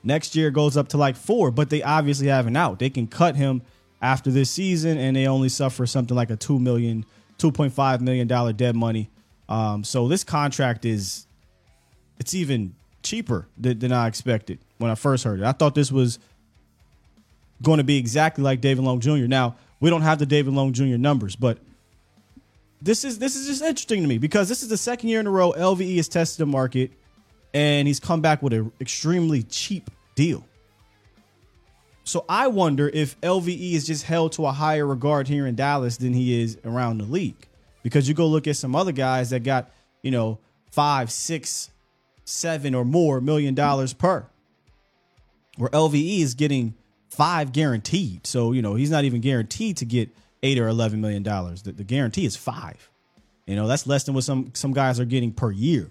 Next 0.06 0.36
year 0.36 0.52
goes 0.52 0.78
up 0.78 0.90
to 0.90 0.98
like 0.98 1.16
four, 1.16 1.50
but 1.50 1.72
they 1.72 1.82
obviously 1.82 2.28
have 2.28 2.46
an 2.46 2.56
out. 2.56 2.78
They 2.78 2.92
can 2.92 3.08
cut 3.08 3.36
him 3.36 3.64
after 4.02 4.30
this 4.30 4.52
season 4.52 5.00
and 5.00 5.16
they 5.16 5.28
only 5.28 5.50
suffer 5.50 5.88
something 5.88 6.16
like 6.16 6.30
a 6.30 6.36
two 6.36 6.60
million, 6.60 7.06
$2.5 7.40 8.02
million 8.02 8.56
dead 8.56 8.76
money. 8.76 9.10
Um, 9.50 9.84
so 9.84 10.08
this 10.08 10.24
contract 10.24 10.86
is 10.86 11.26
it's 12.20 12.36
even 12.36 12.76
cheaper 13.02 13.48
than, 13.58 13.80
than 13.80 13.92
I 13.92 14.08
expected 14.08 14.60
when 14.78 14.92
I 14.92 14.96
first 14.96 15.24
heard 15.24 15.40
it. 15.40 15.46
I 15.46 15.54
thought 15.54 15.74
this 15.74 15.92
was 15.92 16.20
going 17.64 17.80
to 17.80 17.84
be 17.84 17.98
exactly 17.98 18.44
like 18.44 18.62
David 18.62 18.84
Long 18.84 19.00
Jr. 19.00 19.26
Now 19.26 19.56
we 19.80 19.90
don't 19.90 20.04
have 20.04 20.20
the 20.20 20.28
David 20.28 20.54
Long 20.54 20.72
Jr. 20.72 20.98
numbers, 20.98 21.36
but 21.36 21.58
this 22.80 23.04
is 23.04 23.18
this 23.18 23.36
is 23.36 23.48
just 23.48 23.64
interesting 23.64 24.04
to 24.04 24.08
me 24.08 24.20
because 24.20 24.50
this 24.50 24.62
is 24.62 24.70
the 24.70 24.78
second 24.78 25.10
year 25.10 25.20
in 25.20 25.26
a 25.26 25.32
row 25.32 25.52
LVE 25.54 25.96
has 25.96 26.08
tested 26.08 26.44
the 26.44 26.46
market 26.46 26.92
and 27.56 27.88
he's 27.88 28.00
come 28.00 28.22
back 28.22 28.44
with 28.44 28.54
an 28.54 28.72
extremely 28.82 29.42
cheap 29.42 29.90
deal. 30.16 30.46
So 32.04 32.24
I 32.30 32.48
wonder 32.48 32.90
if 32.94 33.20
LVE 33.22 33.74
is 33.74 33.88
just 33.88 34.04
held 34.04 34.32
to 34.34 34.46
a 34.46 34.52
higher 34.52 34.86
regard 34.86 35.28
here 35.28 35.48
in 35.48 35.56
Dallas 35.56 35.98
than 35.98 36.14
he 36.14 36.42
is 36.42 36.58
around 36.64 37.00
the 37.00 37.06
league. 37.06 37.48
Because 37.84 38.08
you 38.08 38.14
go 38.14 38.28
look 38.28 38.48
at 38.48 38.56
some 38.56 38.76
other 38.76 38.92
guys 38.92 39.32
that 39.32 39.44
got, 39.44 39.72
you 40.02 40.12
know, 40.12 40.40
five, 40.72 41.12
six, 41.12 41.70
seven 42.24 42.76
or 42.76 42.86
more 42.86 43.22
million 43.22 43.56
dollars 43.56 43.94
per. 43.94 44.26
Where 45.58 45.70
LVE 45.70 46.20
is 46.20 46.36
getting 46.36 46.76
five 47.10 47.52
guaranteed. 47.52 48.28
So, 48.28 48.52
you 48.52 48.62
know, 48.62 48.76
he's 48.76 48.92
not 48.92 49.04
even 49.04 49.22
guaranteed 49.22 49.78
to 49.78 49.86
get 49.86 50.10
eight 50.44 50.60
or 50.60 50.68
eleven 50.68 51.02
million 51.02 51.24
dollars. 51.24 51.64
The, 51.64 51.72
the 51.72 51.84
guarantee 51.84 52.26
is 52.26 52.36
five. 52.36 52.90
You 53.48 53.56
know, 53.56 53.68
that's 53.68 53.88
less 53.88 54.04
than 54.04 54.16
what 54.16 54.24
some 54.24 54.52
some 54.54 54.74
guys 54.74 55.00
are 55.00 55.06
getting 55.06 55.32
per 55.32 55.52
year. 55.52 55.90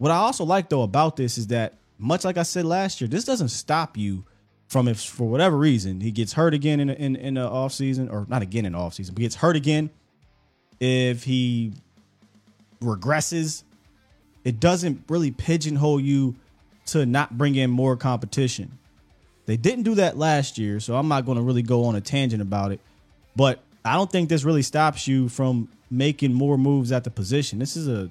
What 0.00 0.10
I 0.10 0.16
also 0.16 0.44
like 0.44 0.70
though 0.70 0.80
about 0.80 1.16
this 1.16 1.36
is 1.36 1.48
that 1.48 1.74
much 1.98 2.24
like 2.24 2.38
I 2.38 2.42
said 2.42 2.64
last 2.64 3.02
year, 3.02 3.08
this 3.08 3.26
doesn't 3.26 3.50
stop 3.50 3.98
you 3.98 4.24
from 4.66 4.88
if 4.88 4.98
for 4.98 5.28
whatever 5.28 5.58
reason 5.58 6.00
he 6.00 6.10
gets 6.10 6.32
hurt 6.32 6.54
again 6.54 6.80
in 6.80 6.88
in, 6.88 7.16
in 7.16 7.34
the 7.34 7.46
off 7.46 7.74
season 7.74 8.08
or 8.08 8.24
not 8.26 8.40
again 8.40 8.64
in 8.64 8.72
the 8.72 8.78
off 8.78 8.94
season, 8.94 9.14
but 9.14 9.20
gets 9.20 9.34
hurt 9.34 9.56
again. 9.56 9.90
If 10.80 11.24
he 11.24 11.74
regresses, 12.80 13.62
it 14.42 14.58
doesn't 14.58 15.04
really 15.06 15.32
pigeonhole 15.32 16.00
you 16.00 16.34
to 16.86 17.04
not 17.04 17.36
bring 17.36 17.54
in 17.56 17.70
more 17.70 17.94
competition. 17.94 18.78
They 19.44 19.58
didn't 19.58 19.82
do 19.82 19.96
that 19.96 20.16
last 20.16 20.56
year, 20.56 20.80
so 20.80 20.96
I'm 20.96 21.08
not 21.08 21.26
going 21.26 21.36
to 21.36 21.42
really 21.42 21.60
go 21.60 21.84
on 21.84 21.94
a 21.94 22.00
tangent 22.00 22.40
about 22.40 22.72
it. 22.72 22.80
But 23.36 23.60
I 23.84 23.96
don't 23.96 24.10
think 24.10 24.30
this 24.30 24.44
really 24.44 24.62
stops 24.62 25.06
you 25.06 25.28
from 25.28 25.68
making 25.90 26.32
more 26.32 26.56
moves 26.56 26.90
at 26.90 27.04
the 27.04 27.10
position. 27.10 27.58
This 27.58 27.76
is 27.76 27.86
a 27.86 28.08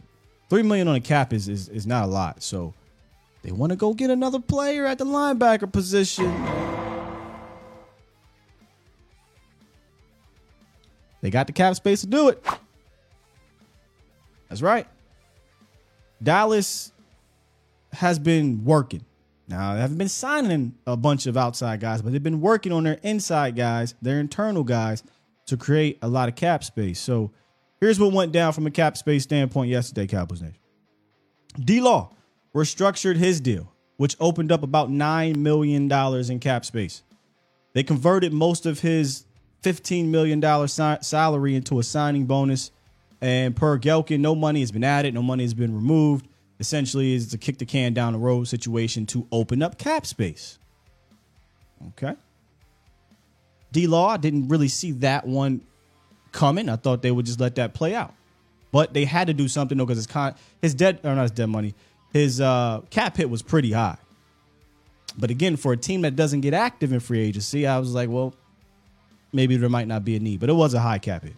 three 0.49 0.63
million 0.63 0.87
on 0.87 0.95
a 0.95 1.01
cap 1.01 1.33
is 1.33 1.47
is, 1.47 1.69
is 1.69 1.87
not 1.87 2.05
a 2.05 2.07
lot. 2.07 2.43
So 2.43 2.73
they 3.43 3.51
want 3.51 3.71
to 3.71 3.75
go 3.75 3.93
get 3.93 4.09
another 4.09 4.39
player 4.39 4.85
at 4.85 4.97
the 4.97 5.05
linebacker 5.05 5.71
position. 5.71 6.33
They 11.21 11.29
got 11.29 11.47
the 11.47 11.53
cap 11.53 11.75
space 11.75 12.01
to 12.01 12.07
do 12.07 12.29
it. 12.29 12.43
That's 14.47 14.61
right. 14.61 14.87
Dallas 16.21 16.91
has 17.93 18.19
been 18.19 18.63
working. 18.65 19.05
Now, 19.47 19.73
they 19.73 19.81
haven't 19.81 19.97
been 19.97 20.09
signing 20.09 20.75
a 20.85 20.95
bunch 20.95 21.25
of 21.25 21.35
outside 21.35 21.79
guys, 21.79 22.01
but 22.01 22.11
they've 22.11 22.21
been 22.21 22.41
working 22.41 22.71
on 22.71 22.83
their 22.83 22.99
inside 23.01 23.55
guys, 23.55 23.95
their 24.01 24.19
internal 24.19 24.63
guys, 24.63 25.03
to 25.47 25.57
create 25.57 25.97
a 26.01 26.07
lot 26.07 26.29
of 26.29 26.35
cap 26.35 26.63
space. 26.63 26.99
So 26.99 27.31
here's 27.79 27.99
what 27.99 28.11
went 28.11 28.31
down 28.31 28.53
from 28.53 28.65
a 28.67 28.71
cap 28.71 28.97
space 28.97 29.23
standpoint 29.23 29.69
yesterday, 29.69 30.07
Cowboys 30.07 30.41
Nation. 30.41 30.57
D 31.59 31.81
Law 31.81 32.11
restructured 32.53 33.15
his 33.17 33.41
deal, 33.41 33.71
which 33.97 34.15
opened 34.19 34.51
up 34.51 34.63
about 34.63 34.89
$9 34.89 35.35
million 35.35 35.91
in 35.91 36.39
cap 36.39 36.65
space. 36.65 37.03
They 37.73 37.83
converted 37.83 38.33
most 38.33 38.65
of 38.65 38.79
his 38.79 39.25
$15 39.63 40.07
million 40.07 40.67
salary 41.01 41.55
into 41.55 41.79
a 41.79 41.83
signing 41.83 42.25
bonus. 42.25 42.71
And 43.21 43.55
per 43.55 43.77
Gehlken, 43.77 44.19
no 44.19 44.33
money 44.33 44.61
has 44.61 44.71
been 44.71 44.83
added, 44.83 45.13
no 45.13 45.21
money 45.21 45.43
has 45.43 45.53
been 45.53 45.75
removed. 45.75 46.27
Essentially, 46.61 47.13
is 47.13 47.27
to 47.27 47.37
kick 47.37 47.57
the 47.57 47.65
can 47.65 47.93
down 47.93 48.11
the 48.11 48.19
road 48.19 48.45
situation 48.45 49.05
to 49.07 49.25
open 49.31 49.63
up 49.63 49.77
cap 49.77 50.05
space. 50.05 50.59
Okay. 51.89 52.15
D 53.71 53.87
Law, 53.87 54.09
I 54.09 54.17
didn't 54.17 54.49
really 54.49 54.67
see 54.67 54.91
that 54.93 55.25
one 55.25 55.61
coming. 56.31 56.69
I 56.69 56.75
thought 56.75 57.01
they 57.01 57.11
would 57.11 57.25
just 57.25 57.39
let 57.39 57.55
that 57.55 57.73
play 57.73 57.95
out. 57.95 58.13
But 58.71 58.93
they 58.93 59.05
had 59.05 59.27
to 59.27 59.33
do 59.33 59.47
something 59.47 59.77
though, 59.77 59.85
because 59.85 59.97
his 59.97 60.07
con 60.07 60.35
his 60.61 60.73
dead 60.73 60.99
or 61.03 61.15
not 61.15 61.23
his 61.23 61.31
dead 61.31 61.47
money, 61.47 61.73
his 62.13 62.39
uh, 62.39 62.81
cap 62.89 63.17
hit 63.17 63.29
was 63.29 63.41
pretty 63.41 63.71
high. 63.71 63.97
But 65.17 65.31
again, 65.31 65.55
for 65.57 65.73
a 65.73 65.77
team 65.77 66.01
that 66.01 66.15
doesn't 66.15 66.41
get 66.41 66.53
active 66.53 66.93
in 66.93 66.99
free 66.99 67.19
agency, 67.19 67.65
I 67.65 67.79
was 67.79 67.93
like, 67.93 68.09
well, 68.09 68.33
maybe 69.33 69.57
there 69.57 69.69
might 69.69 69.87
not 69.87 70.05
be 70.05 70.15
a 70.15 70.19
need. 70.19 70.39
But 70.39 70.49
it 70.49 70.53
was 70.53 70.73
a 70.73 70.79
high 70.79 70.99
cap 70.99 71.23
hit. 71.23 71.33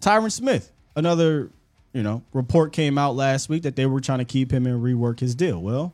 Tyron 0.00 0.30
Smith, 0.30 0.70
another, 0.94 1.50
you 1.92 2.02
know, 2.02 2.22
report 2.32 2.72
came 2.72 2.96
out 2.96 3.16
last 3.16 3.48
week 3.48 3.64
that 3.64 3.74
they 3.74 3.86
were 3.86 4.00
trying 4.00 4.18
to 4.18 4.24
keep 4.24 4.52
him 4.52 4.66
and 4.66 4.82
rework 4.82 5.18
his 5.20 5.34
deal. 5.34 5.60
Well, 5.60 5.92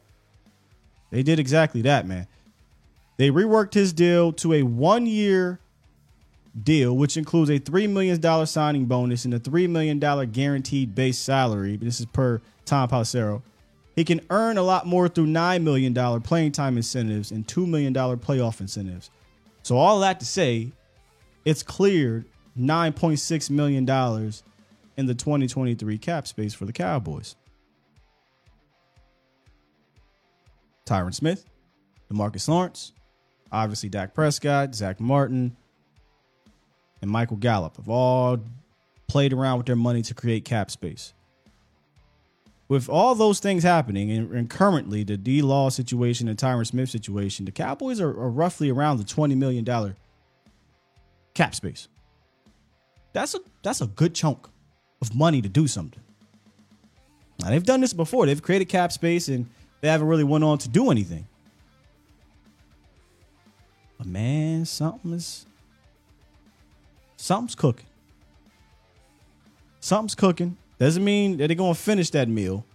they 1.11 1.23
did 1.23 1.39
exactly 1.39 1.83
that, 1.83 2.07
man. 2.07 2.27
They 3.17 3.31
reworked 3.31 3.75
his 3.75 3.93
deal 3.93 4.33
to 4.35 4.53
a 4.53 4.63
one 4.63 5.07
year 5.07 5.61
deal, 6.63 6.97
which 6.97 7.17
includes 7.17 7.51
a 7.51 7.59
$3 7.59 7.91
million 7.91 8.47
signing 8.47 8.87
bonus 8.87 9.25
and 9.25 9.35
a 9.35 9.41
$3 9.41 9.69
million 9.69 9.99
guaranteed 10.31 10.95
base 10.95 11.19
salary. 11.19 11.77
This 11.77 12.01
is 12.01 12.07
per 12.07 12.41
Tom 12.65 12.89
Pelissero. 12.89 13.43
He 13.97 14.05
can 14.05 14.21
earn 14.31 14.59
a 14.59 14.63
lot 14.63 14.87
more 14.87 15.09
through 15.09 15.27
$9 15.27 15.63
million 15.63 16.21
playing 16.23 16.53
time 16.53 16.77
incentives 16.77 17.31
and 17.31 17.47
$2 17.47 17.67
million 17.67 17.95
playoff 17.95 18.61
incentives. 18.61 19.11
So, 19.63 19.77
all 19.77 20.01
that 20.01 20.21
to 20.21 20.27
say, 20.27 20.73
it's 21.45 21.63
cleared 21.63 22.25
$9.6 22.59 23.51
million 23.51 23.85
in 24.97 25.07
the 25.07 25.15
2023 25.15 25.99
cap 25.99 26.27
space 26.27 26.55
for 26.55 26.65
the 26.65 26.73
Cowboys. 26.73 27.37
Tyron 30.87 31.15
Smith, 31.15 31.47
Demarcus 32.13 32.47
Lawrence, 32.47 32.93
obviously 33.51 33.89
Dak 33.89 34.13
Prescott, 34.13 34.75
Zack 34.75 35.01
Martin, 35.01 35.57
and 37.05 37.11
Michael 37.11 37.37
Gallup 37.37 37.77
have 37.77 37.87
all 37.87 38.39
played 39.09 39.35
around 39.35 39.59
with 39.59 39.67
their 39.67 39.77
money 39.77 40.01
to 40.01 40.15
create 40.15 40.47
cap 40.47 40.71
space. 40.71 41.13
With 42.67 42.89
all 42.89 43.15
those 43.15 43.41
things 43.41 43.63
happening, 43.63 44.11
and, 44.11 44.33
and 44.33 44.49
currently 44.49 45.05
the 45.05 45.19
D 45.19 45.43
Law 45.43 45.69
situation 45.69 46.29
and 46.29 46.39
Tyron 46.39 46.67
Smith 46.67 46.89
situation, 46.89 47.45
the 47.45 47.53
Cowboys 47.53 48.01
are, 48.01 48.09
are 48.09 48.31
roughly 48.31 48.71
around 48.71 48.97
the 48.97 49.05
$20 49.05 49.37
million 49.37 49.95
cap 51.35 51.55
space. 51.55 51.89
That's 53.13 53.35
a 53.35 53.41
that's 53.63 53.83
a 53.83 53.87
good 53.87 54.15
chunk 54.15 54.49
of 55.03 55.15
money 55.15 55.43
to 55.43 55.49
do 55.49 55.67
something. 55.67 56.03
Now 57.41 57.51
they've 57.51 57.63
done 57.63 57.83
this 57.83 57.93
before. 57.93 58.25
They've 58.25 58.43
created 58.43 58.71
cap 58.71 58.93
space 58.93 59.29
and 59.29 59.47
they 59.83 59.89
haven't 59.89 60.09
really 60.09 60.25
went 60.25 60.43
on 60.43 60.57
to 60.57 60.71
do 60.71 60.91
anything. 60.91 61.27
But 63.99 64.07
man, 64.07 64.65
something 64.65 65.13
is 65.13 65.45
something's 67.25 67.55
cooking. 67.55 67.87
Something's 69.81 70.15
cooking. 70.15 70.59
Doesn't 70.79 71.03
mean 71.03 71.39
that 71.39 71.47
they're 71.49 71.57
gonna 71.57 71.75
finish 71.75 72.11
that 72.11 72.29
meal. 72.29 72.67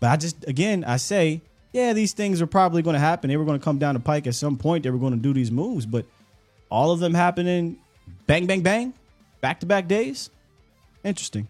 But 0.00 0.10
I 0.10 0.16
just 0.16 0.46
again 0.46 0.84
I 0.84 0.98
say, 0.98 1.42
yeah, 1.72 1.92
these 1.92 2.12
things 2.12 2.40
are 2.40 2.46
probably 2.46 2.82
gonna 2.82 3.00
happen. 3.00 3.28
They 3.28 3.36
were 3.36 3.44
gonna 3.44 3.58
come 3.58 3.78
down 3.78 3.94
the 3.94 4.00
pike 4.00 4.26
at 4.26 4.36
some 4.36 4.56
point. 4.56 4.84
They 4.84 4.90
were 4.90 4.98
gonna 4.98 5.16
do 5.16 5.32
these 5.32 5.50
moves, 5.50 5.84
but 5.84 6.06
all 6.70 6.92
of 6.92 7.00
them 7.00 7.14
happening 7.14 7.78
bang, 8.26 8.46
bang, 8.46 8.62
bang, 8.62 8.94
back 9.40 9.60
to 9.60 9.66
back 9.66 9.88
days. 9.88 10.30
Interesting. 11.02 11.48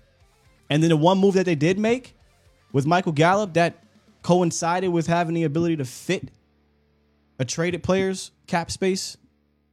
And 0.71 0.83
then 0.83 0.91
the 0.91 0.97
one 0.97 1.19
move 1.19 1.35
that 1.35 1.45
they 1.45 1.55
did 1.55 1.79
make 1.79 2.15
with 2.73 2.87
Michael 2.87 3.13
Gallup 3.13 3.55
that 3.55 3.83
coincided 4.23 4.89
with 4.89 5.07
having 5.07 5.35
the 5.35 5.45
ability 5.45 5.77
to 5.77 5.85
fit 5.85 6.31
a 7.39 7.45
traded 7.45 7.83
player's 7.83 8.31
cap 8.47 8.71
space 8.71 9.17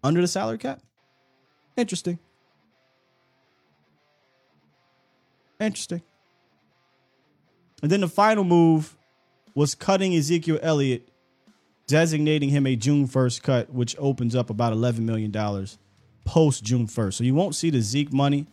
under 0.03 0.21
the 0.21 0.27
salary 0.27 0.57
cap. 0.57 0.81
Interesting. 1.77 2.19
Interesting. 5.59 6.01
And 7.81 7.91
then 7.91 8.01
the 8.01 8.07
final 8.07 8.43
move 8.43 8.95
was 9.53 9.75
cutting 9.75 10.15
Ezekiel 10.15 10.59
Elliott, 10.61 11.07
designating 11.87 12.49
him 12.49 12.65
a 12.65 12.75
June 12.75 13.07
1st 13.07 13.41
cut, 13.43 13.73
which 13.73 13.95
opens 13.99 14.35
up 14.35 14.49
about 14.49 14.73
$11 14.73 14.99
million 14.99 15.31
post 16.25 16.63
June 16.63 16.87
1st. 16.87 17.13
So 17.13 17.23
you 17.23 17.35
won't 17.35 17.55
see 17.55 17.69
the 17.69 17.81
Zeke 17.81 18.11
money 18.11 18.47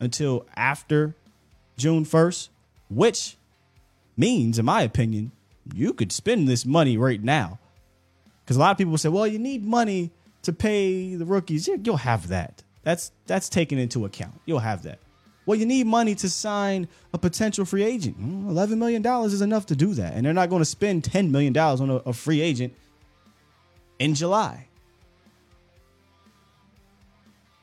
until 0.00 0.46
after 0.56 1.14
June 1.76 2.04
1st, 2.04 2.48
which 2.90 3.36
means, 4.16 4.58
in 4.58 4.64
my 4.64 4.82
opinion, 4.82 5.32
you 5.74 5.92
could 5.92 6.12
spend 6.12 6.48
this 6.48 6.64
money 6.66 6.96
right 6.96 7.22
now. 7.22 7.58
Because 8.44 8.56
a 8.56 8.60
lot 8.60 8.72
of 8.72 8.78
people 8.78 8.98
say, 8.98 9.08
well, 9.08 9.26
you 9.26 9.38
need 9.38 9.64
money 9.64 10.10
to 10.42 10.52
pay 10.52 11.14
the 11.14 11.24
rookies. 11.24 11.68
You'll 11.68 11.96
have 11.98 12.28
that. 12.28 12.62
That's 12.82 13.12
that's 13.26 13.48
taken 13.48 13.78
into 13.78 14.04
account. 14.04 14.40
You'll 14.44 14.58
have 14.58 14.82
that. 14.82 14.98
Well, 15.46 15.58
you 15.58 15.66
need 15.66 15.86
money 15.86 16.14
to 16.16 16.28
sign 16.28 16.88
a 17.12 17.18
potential 17.18 17.64
free 17.64 17.82
agent. 17.82 18.20
Mm, 18.20 18.46
$11 18.46 18.78
million 18.78 19.04
is 19.24 19.42
enough 19.42 19.66
to 19.66 19.76
do 19.76 19.94
that. 19.94 20.14
And 20.14 20.24
they're 20.24 20.32
not 20.32 20.48
going 20.48 20.62
to 20.62 20.66
spend 20.66 21.02
$10 21.02 21.30
million 21.30 21.56
on 21.56 21.90
a, 21.90 21.94
a 21.96 22.12
free 22.12 22.40
agent 22.40 22.74
in 23.98 24.14
July. 24.14 24.68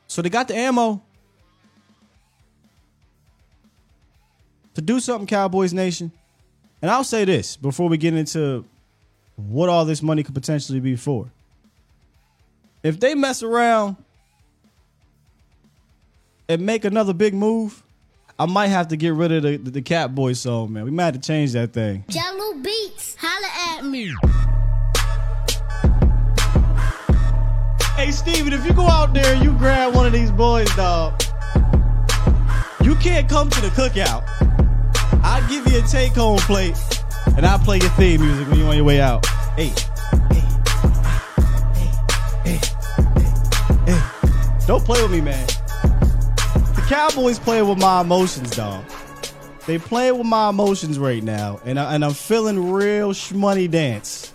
So 0.06 0.22
they 0.22 0.28
got 0.28 0.48
the 0.48 0.56
ammo 0.56 1.02
to 4.74 4.80
do 4.80 5.00
something, 5.00 5.26
Cowboys 5.26 5.72
Nation. 5.72 6.12
And 6.80 6.90
I'll 6.90 7.04
say 7.04 7.24
this 7.24 7.56
before 7.56 7.88
we 7.88 7.96
get 7.96 8.14
into 8.14 8.64
what 9.36 9.68
all 9.68 9.84
this 9.84 10.02
money 10.02 10.22
could 10.22 10.34
potentially 10.34 10.80
be 10.80 10.96
for. 10.96 11.30
If 12.82 13.00
they 13.00 13.14
mess 13.14 13.42
around 13.42 13.96
and 16.52 16.66
make 16.66 16.84
another 16.84 17.14
big 17.14 17.32
move, 17.32 17.82
I 18.38 18.46
might 18.46 18.68
have 18.68 18.88
to 18.88 18.96
get 18.96 19.14
rid 19.14 19.32
of 19.32 19.42
the, 19.42 19.56
the, 19.56 19.70
the 19.70 19.82
Cat 19.82 20.14
Boy 20.14 20.34
song, 20.34 20.72
man. 20.74 20.84
We 20.84 20.90
might 20.90 21.04
have 21.04 21.14
to 21.14 21.20
change 21.20 21.52
that 21.52 21.72
thing. 21.72 22.04
Jello 22.08 22.54
Beats, 22.54 23.16
holla 23.18 23.78
at 23.78 23.84
me. 23.86 24.12
Hey, 27.96 28.10
Stephen, 28.10 28.52
if 28.52 28.66
you 28.66 28.72
go 28.74 28.86
out 28.86 29.14
there 29.14 29.34
and 29.34 29.42
you 29.42 29.52
grab 29.52 29.94
one 29.94 30.06
of 30.06 30.12
these 30.12 30.30
boys, 30.30 30.68
dog, 30.76 31.22
you 32.82 32.96
can't 32.96 33.28
come 33.28 33.48
to 33.48 33.60
the 33.60 33.68
cookout. 33.68 34.24
I'll 35.24 35.48
give 35.48 35.66
you 35.72 35.78
a 35.78 35.86
take 35.86 36.12
home 36.12 36.38
plate 36.38 36.76
and 37.36 37.46
I'll 37.46 37.58
play 37.60 37.78
your 37.78 37.90
theme 37.90 38.20
music 38.20 38.48
when 38.48 38.58
you're 38.58 38.68
on 38.68 38.76
your 38.76 38.84
way 38.84 39.00
out. 39.00 39.24
Hey, 39.56 39.72
hey, 40.30 40.42
hey, 41.74 41.90
hey, 42.44 42.60
hey, 43.16 43.92
hey. 43.92 44.66
Don't 44.66 44.84
play 44.84 45.00
with 45.00 45.12
me, 45.12 45.20
man. 45.20 45.46
Cowboys 46.92 47.38
playing 47.38 47.66
with 47.66 47.78
my 47.78 48.02
emotions, 48.02 48.54
dog. 48.54 48.84
They 49.66 49.78
playing 49.78 50.18
with 50.18 50.26
my 50.26 50.50
emotions 50.50 50.98
right 50.98 51.22
now, 51.22 51.58
and, 51.64 51.80
I, 51.80 51.94
and 51.94 52.04
I'm 52.04 52.12
feeling 52.12 52.70
real 52.70 53.14
shmoney 53.14 53.70
dance. 53.70 54.34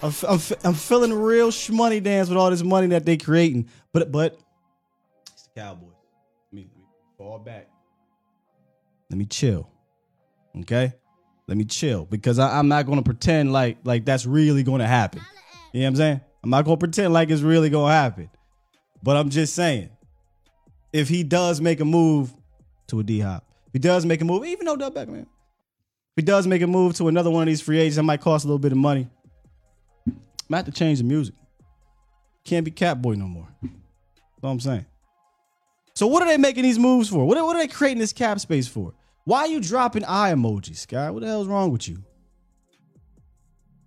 I'm, 0.00 0.12
I'm, 0.28 0.38
I'm 0.62 0.74
feeling 0.74 1.12
real 1.12 1.50
shmoney 1.50 2.00
dance 2.00 2.28
with 2.28 2.38
all 2.38 2.48
this 2.50 2.62
money 2.62 2.86
that 2.88 3.04
they 3.04 3.16
creating. 3.16 3.68
But 3.92 4.12
but 4.12 4.38
it's 5.32 5.48
the 5.52 5.60
Cowboys. 5.60 5.96
Let 6.52 6.56
me, 6.56 6.68
let 6.70 6.78
me 6.78 6.84
fall 7.16 7.40
back. 7.40 7.68
Let 9.10 9.18
me 9.18 9.24
chill. 9.24 9.68
Okay? 10.60 10.92
Let 11.48 11.56
me 11.56 11.64
chill. 11.64 12.04
Because 12.04 12.38
I, 12.38 12.56
I'm 12.56 12.68
not 12.68 12.86
gonna 12.86 13.02
pretend 13.02 13.52
like 13.52 13.78
like 13.82 14.04
that's 14.04 14.26
really 14.26 14.62
gonna 14.62 14.86
happen. 14.86 15.22
You 15.72 15.80
know 15.80 15.86
what 15.86 15.88
I'm 15.88 15.96
saying? 15.96 16.20
I'm 16.44 16.50
not 16.50 16.64
gonna 16.64 16.76
pretend 16.76 17.12
like 17.12 17.30
it's 17.30 17.42
really 17.42 17.68
gonna 17.68 17.92
happen. 17.92 18.30
But 19.02 19.16
I'm 19.16 19.28
just 19.28 19.56
saying, 19.56 19.90
if 20.92 21.08
he 21.08 21.22
does 21.22 21.60
make 21.60 21.80
a 21.80 21.84
move 21.84 22.32
to 22.88 23.00
a 23.00 23.02
D 23.02 23.20
hop, 23.20 23.44
if 23.66 23.72
he 23.72 23.78
does 23.78 24.06
make 24.06 24.20
a 24.20 24.24
move, 24.24 24.44
even 24.44 24.66
though 24.66 24.76
Beckham, 24.76 25.22
if 25.22 25.26
he 26.16 26.22
does 26.22 26.46
make 26.46 26.62
a 26.62 26.66
move 26.66 26.94
to 26.96 27.08
another 27.08 27.30
one 27.30 27.42
of 27.42 27.46
these 27.46 27.60
free 27.60 27.78
agents 27.78 27.96
that 27.96 28.02
might 28.02 28.20
cost 28.20 28.44
a 28.44 28.48
little 28.48 28.58
bit 28.58 28.72
of 28.72 28.78
money, 28.78 29.08
I'm 30.06 30.56
have 30.56 30.64
to 30.64 30.72
change 30.72 30.98
the 30.98 31.04
music. 31.04 31.34
Can't 32.44 32.64
be 32.64 32.70
Catboy 32.70 33.16
no 33.16 33.26
more. 33.26 33.48
That's 33.62 33.72
I'm 34.42 34.60
saying. 34.60 34.86
So 35.94 36.06
what 36.06 36.22
are 36.22 36.28
they 36.28 36.38
making 36.38 36.62
these 36.62 36.78
moves 36.78 37.08
for? 37.08 37.26
What 37.26 37.36
are, 37.36 37.44
what 37.44 37.56
are 37.56 37.58
they 37.58 37.68
creating 37.68 37.98
this 37.98 38.12
cap 38.12 38.40
space 38.40 38.68
for? 38.68 38.94
Why 39.24 39.40
are 39.40 39.48
you 39.48 39.60
dropping 39.60 40.04
eye 40.04 40.32
emojis, 40.32 40.76
Sky? 40.76 41.10
What 41.10 41.20
the 41.20 41.26
hell's 41.26 41.48
wrong 41.48 41.70
with 41.70 41.88
you? 41.88 42.02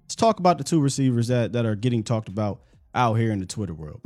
Let's 0.03 0.15
talk 0.15 0.39
about 0.39 0.58
the 0.58 0.63
two 0.63 0.81
receivers 0.81 1.29
that, 1.29 1.53
that 1.53 1.65
are 1.65 1.75
getting 1.75 2.03
talked 2.03 2.27
about 2.27 2.62
out 2.93 3.15
here 3.15 3.31
in 3.31 3.39
the 3.39 3.46
Twitter 3.46 3.74
world. 3.74 4.01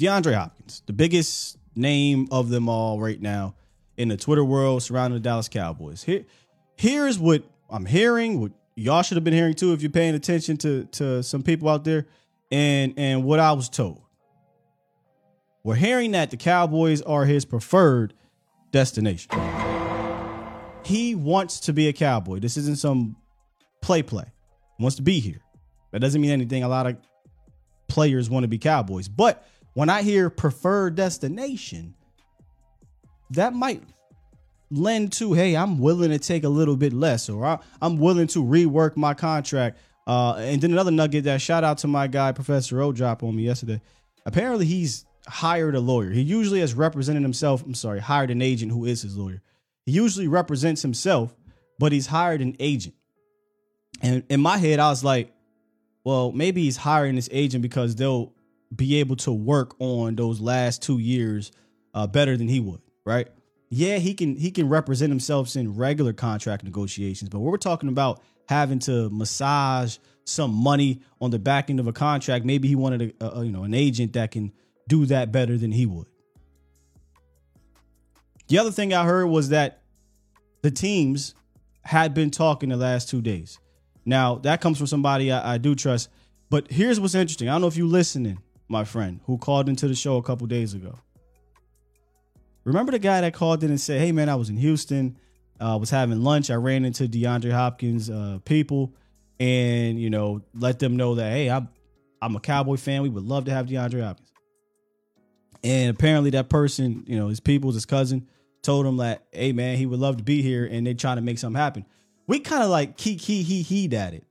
DeAndre 0.00 0.34
Hopkins, 0.34 0.82
the 0.86 0.94
biggest 0.94 1.58
name 1.76 2.26
of 2.30 2.48
them 2.48 2.70
all 2.70 2.98
right 2.98 3.20
now 3.20 3.54
in 3.98 4.08
the 4.08 4.16
Twitter 4.16 4.42
world 4.42 4.82
surrounding 4.82 5.14
the 5.14 5.20
Dallas 5.20 5.48
Cowboys. 5.48 6.02
Here, 6.02 6.24
here's 6.76 7.18
what 7.18 7.44
I'm 7.68 7.84
hearing, 7.84 8.40
what 8.40 8.52
y'all 8.76 9.02
should 9.02 9.18
have 9.18 9.24
been 9.24 9.34
hearing 9.34 9.52
too 9.52 9.74
if 9.74 9.82
you're 9.82 9.90
paying 9.90 10.14
attention 10.14 10.56
to, 10.58 10.86
to 10.86 11.22
some 11.22 11.42
people 11.42 11.68
out 11.68 11.84
there, 11.84 12.06
and 12.50 12.94
and 12.96 13.24
what 13.24 13.38
I 13.40 13.52
was 13.52 13.68
told. 13.68 14.00
We're 15.62 15.74
hearing 15.74 16.12
that 16.12 16.30
the 16.30 16.38
Cowboys 16.38 17.02
are 17.02 17.26
his 17.26 17.44
preferred 17.44 18.14
destination. 18.72 19.30
He 20.82 21.14
wants 21.14 21.60
to 21.60 21.74
be 21.74 21.88
a 21.88 21.92
Cowboy. 21.92 22.40
This 22.40 22.56
isn't 22.56 22.78
some 22.78 23.16
play 23.82 24.02
play. 24.02 24.24
He 24.78 24.82
wants 24.82 24.96
to 24.96 25.02
be 25.02 25.20
here. 25.20 25.42
That 25.90 25.98
doesn't 25.98 26.22
mean 26.22 26.30
anything. 26.30 26.62
A 26.62 26.68
lot 26.68 26.86
of 26.86 26.96
players 27.86 28.30
want 28.30 28.44
to 28.44 28.48
be 28.48 28.56
Cowboys. 28.56 29.06
But 29.06 29.46
when 29.80 29.88
I 29.88 30.02
hear 30.02 30.28
preferred 30.28 30.94
destination, 30.94 31.94
that 33.30 33.54
might 33.54 33.82
lend 34.70 35.10
to, 35.12 35.32
hey, 35.32 35.56
I'm 35.56 35.78
willing 35.78 36.10
to 36.10 36.18
take 36.18 36.44
a 36.44 36.50
little 36.50 36.76
bit 36.76 36.92
less, 36.92 37.30
or 37.30 37.46
I, 37.46 37.58
am 37.80 37.96
willing 37.96 38.26
to 38.26 38.44
rework 38.44 38.98
my 38.98 39.14
contract. 39.14 39.78
Uh, 40.06 40.34
and 40.34 40.60
then 40.60 40.72
another 40.72 40.90
nugget 40.90 41.24
that 41.24 41.40
shout 41.40 41.64
out 41.64 41.78
to 41.78 41.86
my 41.86 42.08
guy, 42.08 42.30
Professor 42.32 42.82
O, 42.82 42.92
drop 42.92 43.22
on 43.22 43.34
me 43.34 43.44
yesterday. 43.44 43.80
Apparently, 44.26 44.66
he's 44.66 45.06
hired 45.26 45.74
a 45.74 45.80
lawyer. 45.80 46.10
He 46.10 46.20
usually 46.20 46.60
has 46.60 46.74
represented 46.74 47.22
himself. 47.22 47.64
I'm 47.64 47.72
sorry, 47.72 48.00
hired 48.00 48.30
an 48.30 48.42
agent 48.42 48.72
who 48.72 48.84
is 48.84 49.00
his 49.00 49.16
lawyer. 49.16 49.40
He 49.86 49.92
usually 49.92 50.28
represents 50.28 50.82
himself, 50.82 51.34
but 51.78 51.90
he's 51.90 52.06
hired 52.06 52.42
an 52.42 52.54
agent. 52.60 52.96
And 54.02 54.24
in 54.28 54.42
my 54.42 54.58
head, 54.58 54.78
I 54.78 54.90
was 54.90 55.02
like, 55.02 55.32
well, 56.04 56.32
maybe 56.32 56.64
he's 56.64 56.76
hiring 56.76 57.14
this 57.14 57.30
agent 57.32 57.62
because 57.62 57.96
they'll 57.96 58.34
be 58.74 58.96
able 59.00 59.16
to 59.16 59.32
work 59.32 59.74
on 59.80 60.16
those 60.16 60.40
last 60.40 60.82
two 60.82 60.98
years 60.98 61.52
uh, 61.94 62.06
better 62.06 62.36
than 62.36 62.48
he 62.48 62.60
would, 62.60 62.80
right? 63.04 63.28
Yeah, 63.68 63.98
he 63.98 64.14
can 64.14 64.36
he 64.36 64.50
can 64.50 64.68
represent 64.68 65.10
himself 65.10 65.54
in 65.54 65.76
regular 65.76 66.12
contract 66.12 66.64
negotiations, 66.64 67.30
but 67.30 67.40
we're 67.40 67.56
talking 67.56 67.88
about 67.88 68.20
having 68.48 68.80
to 68.80 69.08
massage 69.10 69.98
some 70.24 70.52
money 70.52 71.00
on 71.20 71.30
the 71.30 71.38
back 71.38 71.70
end 71.70 71.78
of 71.80 71.86
a 71.86 71.92
contract. 71.92 72.44
Maybe 72.44 72.68
he 72.68 72.74
wanted 72.74 73.14
a, 73.20 73.38
a 73.38 73.44
you 73.44 73.52
know 73.52 73.64
an 73.64 73.74
agent 73.74 74.14
that 74.14 74.32
can 74.32 74.52
do 74.88 75.06
that 75.06 75.30
better 75.30 75.56
than 75.56 75.70
he 75.70 75.86
would. 75.86 76.06
The 78.48 78.58
other 78.58 78.72
thing 78.72 78.92
I 78.92 79.04
heard 79.04 79.26
was 79.26 79.50
that 79.50 79.82
the 80.62 80.72
teams 80.72 81.34
had 81.84 82.12
been 82.12 82.30
talking 82.30 82.70
the 82.70 82.76
last 82.76 83.08
two 83.08 83.22
days. 83.22 83.60
Now 84.04 84.36
that 84.36 84.60
comes 84.60 84.78
from 84.78 84.88
somebody 84.88 85.30
I, 85.30 85.54
I 85.54 85.58
do 85.58 85.74
trust. 85.74 86.08
But 86.50 86.68
here's 86.68 86.98
what's 86.98 87.14
interesting. 87.14 87.48
I 87.48 87.52
don't 87.52 87.60
know 87.60 87.68
if 87.68 87.76
you're 87.76 87.86
listening, 87.86 88.40
my 88.70 88.84
friend, 88.84 89.20
who 89.26 89.36
called 89.36 89.68
into 89.68 89.88
the 89.88 89.94
show 89.94 90.16
a 90.16 90.22
couple 90.22 90.46
days 90.46 90.74
ago. 90.74 90.96
Remember 92.64 92.92
the 92.92 92.98
guy 92.98 93.20
that 93.20 93.34
called 93.34 93.64
in 93.64 93.70
and 93.70 93.80
said, 93.80 94.00
"Hey 94.00 94.12
man, 94.12 94.28
I 94.28 94.36
was 94.36 94.48
in 94.48 94.56
Houston, 94.56 95.18
uh, 95.60 95.76
was 95.78 95.90
having 95.90 96.22
lunch. 96.22 96.50
I 96.50 96.54
ran 96.54 96.84
into 96.84 97.08
DeAndre 97.08 97.50
Hopkins 97.50 98.08
uh, 98.08 98.38
people, 98.44 98.94
and 99.40 100.00
you 100.00 100.08
know, 100.08 100.42
let 100.54 100.78
them 100.78 100.96
know 100.96 101.16
that 101.16 101.32
hey, 101.32 101.50
I'm 101.50 101.68
I'm 102.22 102.36
a 102.36 102.40
Cowboy 102.40 102.76
fan. 102.76 103.02
We 103.02 103.08
would 103.08 103.24
love 103.24 103.46
to 103.46 103.50
have 103.50 103.66
DeAndre 103.66 104.04
Hopkins." 104.04 104.32
And 105.64 105.90
apparently, 105.90 106.30
that 106.30 106.48
person, 106.48 107.04
you 107.06 107.18
know, 107.18 107.28
his 107.28 107.40
people, 107.40 107.72
his 107.72 107.86
cousin, 107.86 108.28
told 108.62 108.86
him 108.86 108.98
that, 108.98 109.24
"Hey 109.32 109.52
man, 109.52 109.76
he 109.76 109.86
would 109.86 110.00
love 110.00 110.18
to 110.18 110.22
be 110.22 110.42
here," 110.42 110.64
and 110.64 110.86
they 110.86 110.94
trying 110.94 111.16
to 111.16 111.22
make 111.22 111.38
something 111.38 111.60
happen. 111.60 111.86
We 112.26 112.38
kind 112.38 112.62
of 112.62 112.70
like 112.70 112.96
key 112.96 113.16
key 113.16 113.42
he 113.42 113.62
he 113.62 113.86
at 113.96 114.14
it. 114.14 114.24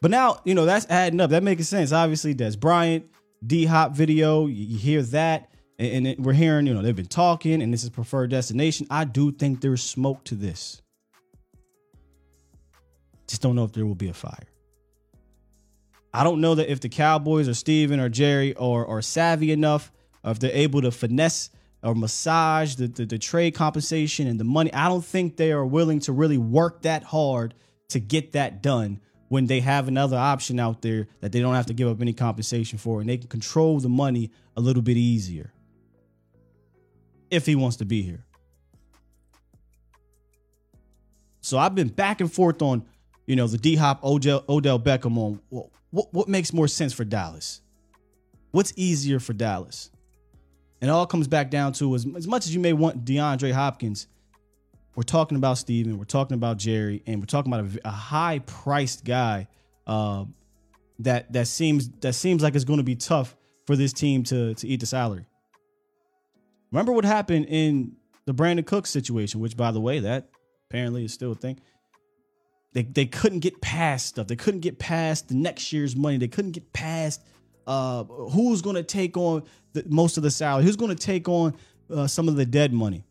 But 0.00 0.10
now, 0.10 0.40
you 0.44 0.54
know, 0.54 0.64
that's 0.64 0.86
adding 0.88 1.20
up. 1.20 1.30
That 1.30 1.42
makes 1.42 1.66
sense. 1.68 1.92
Obviously, 1.92 2.34
Dez 2.34 2.58
Bryant, 2.58 3.06
D 3.44 3.64
Hop 3.64 3.92
video, 3.92 4.46
you, 4.46 4.78
hear 4.78 5.02
that 5.02 5.50
and, 5.78 6.06
and 6.06 6.24
we're 6.24 6.32
hearing, 6.32 6.66
you 6.66 6.74
know, 6.74 6.82
they've 6.82 6.96
been 6.96 7.06
talking, 7.06 7.62
and 7.62 7.72
this 7.72 7.84
is 7.84 7.90
preferred 7.90 8.30
destination. 8.30 8.86
I 8.90 9.04
do 9.04 9.30
think 9.30 9.60
there's 9.60 9.82
smoke 9.82 10.24
to 10.24 10.34
this. 10.34 10.82
Just 13.28 13.42
don't 13.42 13.54
know 13.54 13.64
if 13.64 13.72
there 13.72 13.86
will 13.86 13.94
be 13.94 14.08
a 14.08 14.14
fire. 14.14 14.46
I 16.12 16.24
don't 16.24 16.40
know 16.40 16.54
that 16.54 16.70
if 16.70 16.80
the 16.80 16.88
Cowboys 16.88 17.48
or 17.48 17.54
Stephen 17.54 18.00
or 18.00 18.08
Jerry 18.08 18.54
or 18.54 18.86
are 18.86 19.02
savvy 19.02 19.52
enough, 19.52 19.92
or 20.24 20.32
if 20.32 20.38
they're 20.38 20.50
able 20.50 20.80
to 20.82 20.90
finesse 20.90 21.50
or 21.82 21.94
massage 21.94 22.74
the, 22.74 22.88
the, 22.88 23.06
the 23.06 23.18
trade 23.18 23.54
compensation 23.54 24.26
and 24.26 24.40
the 24.40 24.44
money. 24.44 24.72
I 24.72 24.88
don't 24.88 25.04
think 25.04 25.36
they 25.36 25.52
are 25.52 25.64
willing 25.64 26.00
to 26.00 26.12
really 26.12 26.38
work 26.38 26.82
that 26.82 27.04
hard 27.04 27.54
to 27.90 28.00
get 28.00 28.32
that 28.32 28.62
done 28.62 29.00
when 29.28 29.46
they 29.46 29.60
have 29.60 29.88
another 29.88 30.16
option 30.16 30.58
out 30.58 30.82
there 30.82 31.06
that 31.20 31.32
they 31.32 31.40
don't 31.40 31.54
have 31.54 31.66
to 31.66 31.74
give 31.74 31.88
up 31.88 32.00
any 32.00 32.12
compensation 32.12 32.78
for 32.78 33.00
and 33.00 33.08
they 33.08 33.18
can 33.18 33.28
control 33.28 33.78
the 33.78 33.88
money 33.88 34.30
a 34.56 34.60
little 34.60 34.82
bit 34.82 34.96
easier 34.96 35.52
if 37.30 37.46
he 37.46 37.54
wants 37.54 37.76
to 37.76 37.84
be 37.84 38.02
here. 38.02 38.24
So 41.40 41.58
I've 41.58 41.74
been 41.74 41.88
back 41.88 42.20
and 42.20 42.32
forth 42.32 42.60
on, 42.62 42.84
you 43.26 43.36
know, 43.36 43.46
the 43.46 43.58
D 43.58 43.76
Hop 43.76 44.02
Odell, 44.04 44.44
Odell 44.48 44.78
Beckham 44.78 45.16
on 45.16 45.40
what, 45.48 45.68
what 45.90 46.12
what 46.12 46.28
makes 46.28 46.52
more 46.52 46.68
sense 46.68 46.92
for 46.92 47.04
Dallas. 47.04 47.60
What's 48.50 48.72
easier 48.76 49.20
for 49.20 49.34
Dallas? 49.34 49.90
And 50.80 50.88
it 50.90 50.92
all 50.92 51.06
comes 51.06 51.28
back 51.28 51.50
down 51.50 51.72
to 51.74 51.94
as, 51.94 52.06
as 52.16 52.26
much 52.26 52.46
as 52.46 52.54
you 52.54 52.60
may 52.60 52.72
want 52.72 53.04
DeAndre 53.04 53.52
Hopkins, 53.52 54.06
we're 54.98 55.02
talking 55.04 55.36
about 55.36 55.56
Stephen, 55.56 55.96
we're 55.96 56.04
talking 56.04 56.34
about 56.34 56.56
Jerry, 56.56 57.04
and 57.06 57.20
we're 57.20 57.26
talking 57.26 57.52
about 57.52 57.64
a, 57.66 57.86
a 57.86 57.92
high 57.92 58.40
priced 58.40 59.04
guy 59.04 59.46
uh, 59.86 60.24
that 60.98 61.32
that 61.32 61.46
seems 61.46 61.88
that 62.00 62.14
seems 62.14 62.42
like 62.42 62.56
it's 62.56 62.64
going 62.64 62.78
to 62.78 62.84
be 62.84 62.96
tough 62.96 63.36
for 63.64 63.76
this 63.76 63.92
team 63.92 64.24
to 64.24 64.54
to 64.54 64.66
eat 64.66 64.80
the 64.80 64.86
salary. 64.86 65.24
Remember 66.72 66.90
what 66.90 67.04
happened 67.04 67.46
in 67.48 67.92
the 68.26 68.34
Brandin 68.34 68.66
Cooks 68.66 68.90
situation, 68.90 69.38
which, 69.38 69.56
by 69.56 69.70
the 69.70 69.80
way, 69.80 70.00
that 70.00 70.30
apparently 70.68 71.04
is 71.04 71.14
still 71.14 71.30
a 71.30 71.36
thing. 71.36 71.60
They, 72.72 72.82
they 72.82 73.06
couldn't 73.06 73.38
get 73.38 73.60
past 73.60 74.06
stuff. 74.06 74.26
They 74.26 74.34
couldn't 74.34 74.60
get 74.62 74.80
past 74.80 75.28
the 75.28 75.36
next 75.36 75.72
year's 75.72 75.94
money. 75.94 76.16
They 76.16 76.26
couldn't 76.26 76.52
get 76.52 76.72
past 76.72 77.22
uh, 77.68 78.02
who's 78.02 78.62
going 78.62 78.74
to 78.74 78.82
take 78.82 79.16
on 79.16 79.44
the, 79.74 79.84
most 79.88 80.16
of 80.16 80.24
the 80.24 80.30
salary. 80.32 80.64
Who's 80.64 80.76
going 80.76 80.94
to 80.94 81.00
take 81.00 81.28
on 81.28 81.54
uh, 81.88 82.08
some 82.08 82.26
of 82.26 82.34
the 82.34 82.44
dead 82.44 82.72
money? 82.72 83.04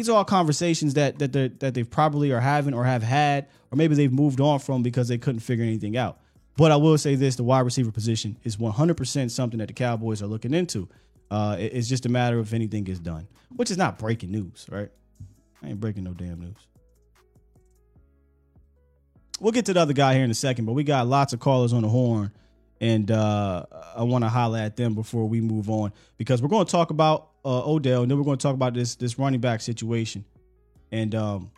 These 0.00 0.08
are 0.08 0.16
all 0.16 0.24
conversations 0.24 0.94
that 0.94 1.18
that 1.18 1.30
they 1.34 1.48
that 1.48 1.74
they 1.74 1.84
probably 1.84 2.32
are 2.32 2.40
having 2.40 2.72
or 2.72 2.84
have 2.86 3.02
had, 3.02 3.48
or 3.70 3.76
maybe 3.76 3.94
they've 3.94 4.10
moved 4.10 4.40
on 4.40 4.58
from 4.58 4.82
because 4.82 5.08
they 5.08 5.18
couldn't 5.18 5.40
figure 5.40 5.62
anything 5.62 5.94
out. 5.94 6.20
But 6.56 6.72
I 6.72 6.76
will 6.76 6.96
say 6.96 7.16
this: 7.16 7.36
the 7.36 7.44
wide 7.44 7.66
receiver 7.66 7.90
position 7.92 8.38
is 8.42 8.56
100% 8.56 9.30
something 9.30 9.58
that 9.58 9.66
the 9.68 9.74
Cowboys 9.74 10.22
are 10.22 10.26
looking 10.26 10.54
into. 10.54 10.88
Uh, 11.30 11.56
it- 11.58 11.74
it's 11.74 11.86
just 11.86 12.06
a 12.06 12.08
matter 12.08 12.38
of 12.38 12.46
if 12.46 12.54
anything 12.54 12.84
gets 12.84 12.98
done, 12.98 13.28
which 13.54 13.70
is 13.70 13.76
not 13.76 13.98
breaking 13.98 14.30
news, 14.30 14.64
right? 14.70 14.88
I 15.62 15.68
ain't 15.68 15.80
breaking 15.80 16.04
no 16.04 16.14
damn 16.14 16.40
news. 16.40 16.56
We'll 19.38 19.52
get 19.52 19.66
to 19.66 19.74
the 19.74 19.80
other 19.80 19.92
guy 19.92 20.14
here 20.14 20.24
in 20.24 20.30
a 20.30 20.34
second, 20.34 20.64
but 20.64 20.72
we 20.72 20.82
got 20.82 21.08
lots 21.08 21.34
of 21.34 21.40
callers 21.40 21.74
on 21.74 21.82
the 21.82 21.90
horn, 21.90 22.32
and 22.80 23.10
uh, 23.10 23.66
I 23.94 24.04
want 24.04 24.24
to 24.24 24.30
holler 24.30 24.60
at 24.60 24.76
them 24.76 24.94
before 24.94 25.28
we 25.28 25.42
move 25.42 25.68
on 25.68 25.92
because 26.16 26.40
we're 26.40 26.48
going 26.48 26.64
to 26.64 26.72
talk 26.72 26.88
about 26.88 27.29
uh, 27.44 27.70
Odell, 27.70 28.02
and 28.02 28.10
then 28.10 28.18
we're 28.18 28.24
going 28.24 28.38
to 28.38 28.42
talk 28.42 28.54
about 28.54 28.74
this 28.74 28.94
this 28.94 29.18
running 29.18 29.40
back 29.40 29.60
situation, 29.60 30.24
and 30.92 31.14
um, 31.14 31.50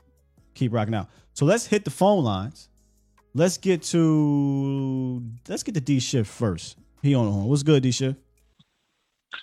keep 0.54 0.72
rocking 0.72 0.94
out. 0.94 1.08
So 1.34 1.44
let's 1.44 1.66
hit 1.66 1.84
the 1.84 1.90
phone 1.90 2.24
lines. 2.24 2.68
Let's 3.34 3.56
get 3.56 3.82
to 3.84 5.22
let's 5.48 5.62
get 5.62 5.74
to 5.74 5.80
D 5.80 6.00
Shift 6.00 6.30
first. 6.30 6.76
He 7.02 7.14
on 7.14 7.26
the 7.26 7.32
horn. 7.32 7.46
What's 7.46 7.62
good, 7.62 7.82
D 7.82 7.90
Shift? 7.90 8.18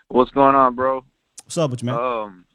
What's 0.07 0.31
going 0.31 0.55
on, 0.55 0.75
bro? 0.75 1.03
What's 1.43 1.57
up 1.57 1.71
with 1.71 1.81
you, 1.81 1.87
man? 1.87 1.95
Um, 1.95 2.45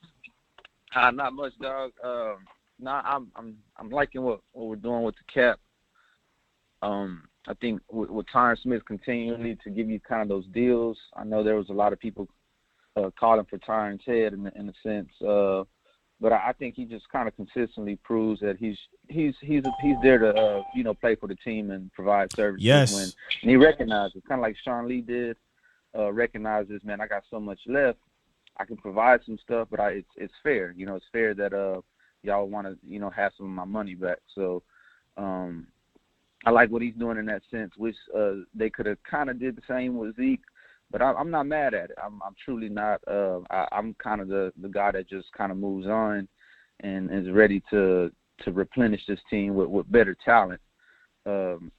uh, 0.94 1.10
not 1.10 1.32
much, 1.32 1.52
dog. 1.60 1.90
Um, 2.02 2.36
nah, 2.78 3.02
I'm 3.04 3.30
I'm 3.34 3.56
I'm 3.76 3.90
liking 3.90 4.22
what 4.22 4.40
what 4.52 4.66
we're 4.66 4.76
doing 4.76 5.02
with 5.02 5.16
the 5.16 5.32
cap. 5.32 5.58
Um, 6.82 7.24
I 7.48 7.54
think 7.54 7.80
with, 7.90 8.10
with 8.10 8.26
Tyron 8.26 8.60
Smith 8.62 8.84
continually 8.84 9.58
to 9.64 9.70
give 9.70 9.88
you 9.88 10.00
kind 10.00 10.22
of 10.22 10.28
those 10.28 10.46
deals. 10.52 10.96
I 11.16 11.24
know 11.24 11.42
there 11.42 11.56
was 11.56 11.68
a 11.70 11.74
lot 11.74 11.92
of 11.92 11.98
people 11.98 12.28
uh, 12.96 13.10
calling 13.18 13.46
for 13.48 13.58
Tyron's 13.58 14.02
head 14.06 14.32
in 14.32 14.46
in 14.56 14.68
a 14.68 14.74
sense, 14.82 15.10
uh, 15.22 15.64
but 16.20 16.32
I, 16.32 16.48
I 16.48 16.52
think 16.52 16.74
he 16.74 16.84
just 16.84 17.08
kind 17.10 17.26
of 17.28 17.34
consistently 17.36 17.96
proves 17.96 18.40
that 18.40 18.56
he's 18.58 18.78
he's 19.08 19.34
he's 19.40 19.64
he's 19.82 19.96
there 20.02 20.18
to 20.18 20.28
uh, 20.34 20.62
you 20.74 20.84
know 20.84 20.94
play 20.94 21.14
for 21.14 21.26
the 21.28 21.34
team 21.36 21.70
and 21.70 21.92
provide 21.92 22.32
services 22.32 22.64
Yes. 22.64 22.92
when 22.94 23.02
and 23.42 23.50
he 23.50 23.56
recognizes, 23.56 24.22
kind 24.28 24.38
of 24.38 24.42
like 24.42 24.56
Sean 24.64 24.86
Lee 24.88 25.00
did, 25.00 25.36
uh, 25.96 26.12
recognizes, 26.12 26.82
man, 26.84 27.00
I 27.00 27.06
got 27.06 27.24
so 27.30 27.40
much 27.40 27.60
left. 27.66 27.98
I 28.56 28.64
can 28.64 28.76
provide 28.76 29.20
some 29.26 29.38
stuff, 29.38 29.68
but 29.70 29.80
I 29.80 29.90
it's 29.90 30.10
it's 30.16 30.34
fair. 30.42 30.72
You 30.76 30.86
know, 30.86 30.94
it's 30.96 31.06
fair 31.12 31.34
that 31.34 31.52
uh 31.52 31.80
y'all 32.22 32.46
want 32.48 32.66
to 32.66 32.78
you 32.88 33.00
know 33.00 33.10
have 33.10 33.32
some 33.36 33.46
of 33.46 33.52
my 33.52 33.64
money 33.64 33.94
back. 33.94 34.18
So 34.34 34.62
um 35.16 35.66
I 36.46 36.50
like 36.50 36.70
what 36.70 36.82
he's 36.82 36.94
doing 36.94 37.18
in 37.18 37.26
that 37.26 37.42
sense, 37.50 37.72
which 37.76 37.96
uh 38.16 38.34
they 38.54 38.70
could 38.70 38.86
have 38.86 39.02
kind 39.02 39.28
of 39.28 39.40
did 39.40 39.56
the 39.56 39.62
same 39.68 39.96
with 39.96 40.14
Zeke, 40.16 40.44
but 40.94 41.02
I, 41.02 41.12
I'm 41.14 41.32
not 41.32 41.48
mad 41.48 41.74
at 41.74 41.90
it. 41.90 41.98
I'm 42.00 42.22
I'm 42.22 42.36
truly 42.44 42.68
not. 42.68 43.00
Uh, 43.08 43.40
I, 43.50 43.66
I'm 43.72 43.94
kind 43.94 44.20
of 44.20 44.28
the 44.28 44.52
the 44.62 44.68
guy 44.68 44.92
that 44.92 45.08
just 45.08 45.26
kind 45.36 45.50
of 45.50 45.58
moves 45.58 45.88
on 45.88 46.28
and 46.80 47.12
is 47.12 47.32
ready 47.32 47.60
to 47.70 48.12
to 48.44 48.52
replenish 48.52 49.00
this 49.08 49.18
team 49.28 49.56
with 49.56 49.68
with 49.68 49.90
better 49.90 50.16
talent. 50.24 50.60
Um, 51.26 51.72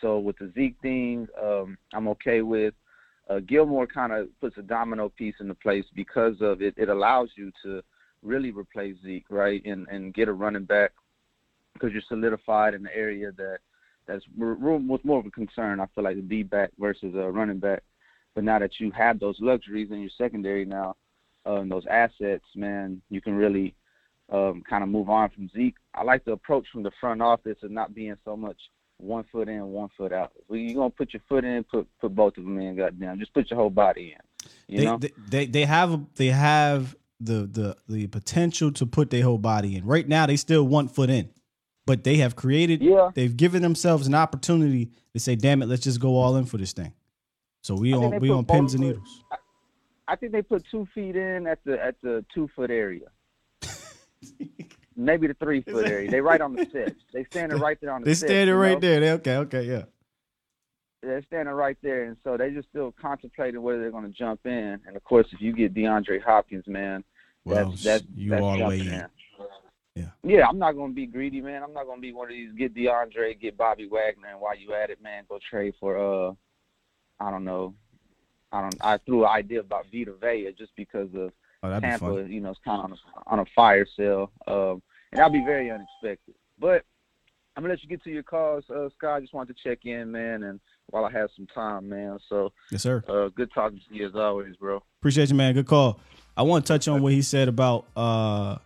so 0.00 0.18
with 0.18 0.36
the 0.38 0.50
Zeke 0.56 0.74
thing, 0.82 1.28
um, 1.40 1.78
I'm 1.94 2.08
okay 2.08 2.42
with. 2.42 2.74
Uh, 3.30 3.38
Gilmore 3.46 3.86
kind 3.86 4.12
of 4.12 4.28
puts 4.40 4.58
a 4.58 4.62
domino 4.62 5.08
piece 5.08 5.36
into 5.38 5.54
place 5.54 5.84
because 5.94 6.34
of 6.40 6.62
it. 6.62 6.74
It 6.76 6.88
allows 6.88 7.28
you 7.36 7.52
to 7.62 7.80
really 8.22 8.50
replace 8.50 8.96
Zeke, 9.04 9.26
right, 9.30 9.64
and 9.64 9.86
and 9.86 10.12
get 10.12 10.26
a 10.26 10.32
running 10.32 10.64
back 10.64 10.90
because 11.74 11.92
you're 11.92 12.02
solidified 12.08 12.74
in 12.74 12.82
the 12.82 12.96
area 12.96 13.30
that 13.36 13.58
that's 14.08 14.24
room 14.36 14.88
was 14.88 15.00
more 15.04 15.20
of 15.20 15.26
a 15.26 15.30
concern. 15.30 15.78
I 15.78 15.86
feel 15.94 16.02
like 16.02 16.16
the 16.16 16.22
D 16.22 16.42
back 16.42 16.72
versus 16.76 17.14
a 17.14 17.30
running 17.30 17.60
back, 17.60 17.84
but 18.36 18.44
now 18.44 18.58
that 18.58 18.78
you 18.78 18.92
have 18.92 19.18
those 19.18 19.38
luxuries 19.40 19.90
in 19.90 19.98
your 19.98 20.10
secondary 20.16 20.66
now, 20.66 20.94
uh, 21.46 21.54
and 21.54 21.72
those 21.72 21.86
assets, 21.90 22.44
man, 22.54 23.00
you 23.08 23.22
can 23.22 23.34
really 23.34 23.74
um, 24.30 24.62
kind 24.68 24.84
of 24.84 24.90
move 24.90 25.08
on 25.08 25.30
from 25.30 25.48
Zeke. 25.48 25.76
I 25.94 26.04
like 26.04 26.24
the 26.26 26.32
approach 26.32 26.66
from 26.70 26.82
the 26.82 26.90
front 27.00 27.22
office 27.22 27.56
of 27.62 27.70
not 27.70 27.94
being 27.94 28.14
so 28.26 28.36
much 28.36 28.58
one 28.98 29.24
foot 29.32 29.48
in, 29.48 29.64
one 29.68 29.88
foot 29.96 30.12
out. 30.12 30.32
Well, 30.48 30.58
you're 30.58 30.74
gonna 30.74 30.90
put 30.90 31.14
your 31.14 31.22
foot 31.28 31.44
in, 31.44 31.64
put 31.64 31.88
put 31.98 32.14
both 32.14 32.36
of 32.36 32.44
them 32.44 32.60
in. 32.60 32.76
Goddamn, 32.76 33.18
just 33.18 33.32
put 33.32 33.50
your 33.50 33.58
whole 33.58 33.70
body 33.70 34.14
in. 34.14 34.50
You 34.68 34.78
they, 34.78 34.84
know, 34.84 34.98
they 34.98 35.12
they 35.28 35.46
they 35.46 35.64
have 35.64 35.98
they 36.16 36.26
have 36.26 36.94
the 37.18 37.46
the 37.46 37.76
the 37.88 38.06
potential 38.08 38.70
to 38.72 38.84
put 38.84 39.08
their 39.08 39.22
whole 39.22 39.38
body 39.38 39.76
in. 39.76 39.86
Right 39.86 40.06
now, 40.06 40.26
they 40.26 40.36
still 40.36 40.66
one 40.66 40.88
foot 40.88 41.08
in, 41.08 41.30
but 41.86 42.04
they 42.04 42.16
have 42.16 42.36
created. 42.36 42.82
Yeah. 42.82 43.12
they've 43.14 43.36
given 43.36 43.62
themselves 43.62 44.06
an 44.06 44.14
opportunity 44.14 44.90
to 45.14 45.20
say, 45.20 45.36
"Damn 45.36 45.62
it, 45.62 45.66
let's 45.66 45.84
just 45.84 46.00
go 46.00 46.16
all 46.16 46.36
in 46.36 46.44
for 46.44 46.58
this 46.58 46.74
thing." 46.74 46.92
So 47.66 47.74
we 47.74 47.92
I 47.92 47.96
on 47.96 48.20
we 48.20 48.30
on 48.30 48.44
pins 48.44 48.74
and 48.74 48.84
needles. 48.84 49.24
I 50.06 50.14
think 50.14 50.30
they 50.30 50.40
put 50.42 50.64
two 50.70 50.86
feet 50.94 51.16
in 51.16 51.48
at 51.48 51.58
the 51.64 51.84
at 51.84 51.96
the 52.00 52.24
two 52.32 52.48
foot 52.54 52.70
area. 52.70 53.08
Maybe 54.96 55.26
the 55.26 55.34
three 55.34 55.62
foot 55.62 55.88
area. 55.88 56.08
They 56.08 56.20
right 56.20 56.40
on 56.40 56.54
the 56.54 56.64
steps. 56.70 57.02
They 57.12 57.24
standing 57.24 57.58
right 57.58 57.76
there 57.80 57.90
on 57.90 58.02
the 58.02 58.04
They 58.06 58.14
standing 58.14 58.54
right 58.54 58.74
know? 58.74 58.78
there. 58.78 59.00
They, 59.00 59.10
okay, 59.14 59.36
okay, 59.38 59.62
yeah. 59.64 59.82
They're 61.02 61.24
standing 61.24 61.54
right 61.54 61.76
there, 61.82 62.04
and 62.04 62.16
so 62.22 62.36
they 62.36 62.50
just 62.50 62.68
still 62.68 62.94
contemplating 63.00 63.60
whether 63.60 63.80
they're 63.80 63.90
going 63.90 64.04
to 64.04 64.16
jump 64.16 64.46
in. 64.46 64.78
And 64.86 64.94
of 64.94 65.02
course, 65.02 65.26
if 65.32 65.40
you 65.40 65.52
get 65.52 65.74
DeAndre 65.74 66.22
Hopkins, 66.22 66.68
man, 66.68 67.02
Well, 67.44 67.70
that's 67.70 67.82
that's 67.82 68.04
you 68.14 68.30
that's 68.30 68.42
all 68.42 68.58
the 68.58 68.64
way 68.64 68.78
in. 68.78 68.86
in. 68.86 69.06
Yeah. 69.96 70.10
Yeah, 70.22 70.46
I'm 70.46 70.58
not 70.60 70.76
going 70.76 70.92
to 70.92 70.94
be 70.94 71.06
greedy, 71.06 71.40
man. 71.40 71.64
I'm 71.64 71.72
not 71.72 71.86
going 71.86 71.98
to 71.98 72.02
be 72.02 72.12
one 72.12 72.28
of 72.28 72.34
these 72.34 72.52
get 72.56 72.76
DeAndre, 72.76 73.40
get 73.40 73.56
Bobby 73.56 73.88
Wagner, 73.88 74.28
and 74.30 74.40
while 74.40 74.56
you 74.56 74.72
at 74.72 74.90
it, 74.90 75.02
man, 75.02 75.24
go 75.28 75.40
trade 75.50 75.74
for 75.80 76.28
uh, 76.30 76.32
I 77.20 77.30
don't 77.30 77.44
know, 77.44 77.74
I 78.52 78.60
don't. 78.62 78.76
I 78.80 78.98
threw 78.98 79.24
an 79.24 79.30
idea 79.30 79.60
about 79.60 79.86
Vita 79.92 80.12
Vea 80.20 80.52
just 80.56 80.72
because 80.76 81.08
of 81.14 81.32
Oh, 81.62 81.68
that'd 81.70 81.82
be 81.82 81.88
Tampa, 81.88 82.28
you 82.28 82.40
know, 82.40 82.50
it's 82.50 82.60
kind 82.64 82.78
of 82.80 82.84
on 82.84 82.92
a, 82.92 83.30
on 83.32 83.38
a 83.40 83.44
fire 83.54 83.86
sale, 83.96 84.30
um, 84.46 84.82
and 85.10 85.18
that'll 85.18 85.30
be 85.30 85.44
very 85.44 85.70
unexpected. 85.70 86.34
But 86.58 86.84
I'm 87.56 87.62
gonna 87.62 87.72
let 87.72 87.82
you 87.82 87.88
get 87.88 88.04
to 88.04 88.10
your 88.10 88.22
calls, 88.22 88.64
uh, 88.70 88.88
Scott. 88.96 89.16
I 89.16 89.20
just 89.20 89.32
wanted 89.32 89.56
to 89.56 89.62
check 89.68 89.86
in, 89.86 90.12
man, 90.12 90.42
and 90.42 90.60
while 90.88 91.04
I 91.06 91.10
have 91.12 91.30
some 91.34 91.46
time, 91.46 91.88
man. 91.88 92.18
So, 92.28 92.52
Yes, 92.70 92.82
sir. 92.82 93.02
uh, 93.08 93.28
good 93.28 93.50
talking 93.52 93.80
to 93.88 93.94
you 93.94 94.06
as 94.06 94.14
always, 94.14 94.54
bro. 94.56 94.82
Appreciate 95.00 95.30
you, 95.30 95.34
man. 95.34 95.54
Good 95.54 95.66
call. 95.66 95.98
I 96.36 96.42
want 96.42 96.66
to 96.66 96.72
touch 96.72 96.86
on 96.86 97.00
what 97.02 97.12
he 97.12 97.22
said 97.22 97.48
about 97.48 97.86
uh 97.96 98.58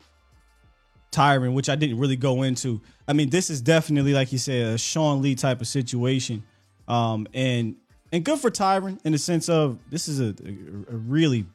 Tyron, 1.12 1.54
which 1.54 1.68
I 1.68 1.76
didn't 1.76 1.98
really 1.98 2.16
go 2.16 2.42
into. 2.42 2.80
I 3.08 3.12
mean, 3.12 3.30
this 3.30 3.50
is 3.50 3.60
definitely, 3.60 4.12
like 4.12 4.32
you 4.32 4.38
said, 4.38 4.74
a 4.74 4.78
Sean 4.78 5.22
Lee 5.22 5.34
type 5.34 5.60
of 5.60 5.66
situation. 5.66 6.44
Um, 6.86 7.26
and 7.34 7.76
and 8.12 8.24
good 8.24 8.38
for 8.38 8.50
Tyron 8.50 8.98
in 9.04 9.12
the 9.12 9.18
sense 9.18 9.48
of 9.48 9.78
this 9.90 10.08
is 10.08 10.20
a, 10.20 10.34
a, 10.44 10.94
a 10.94 10.96
really 10.96 11.46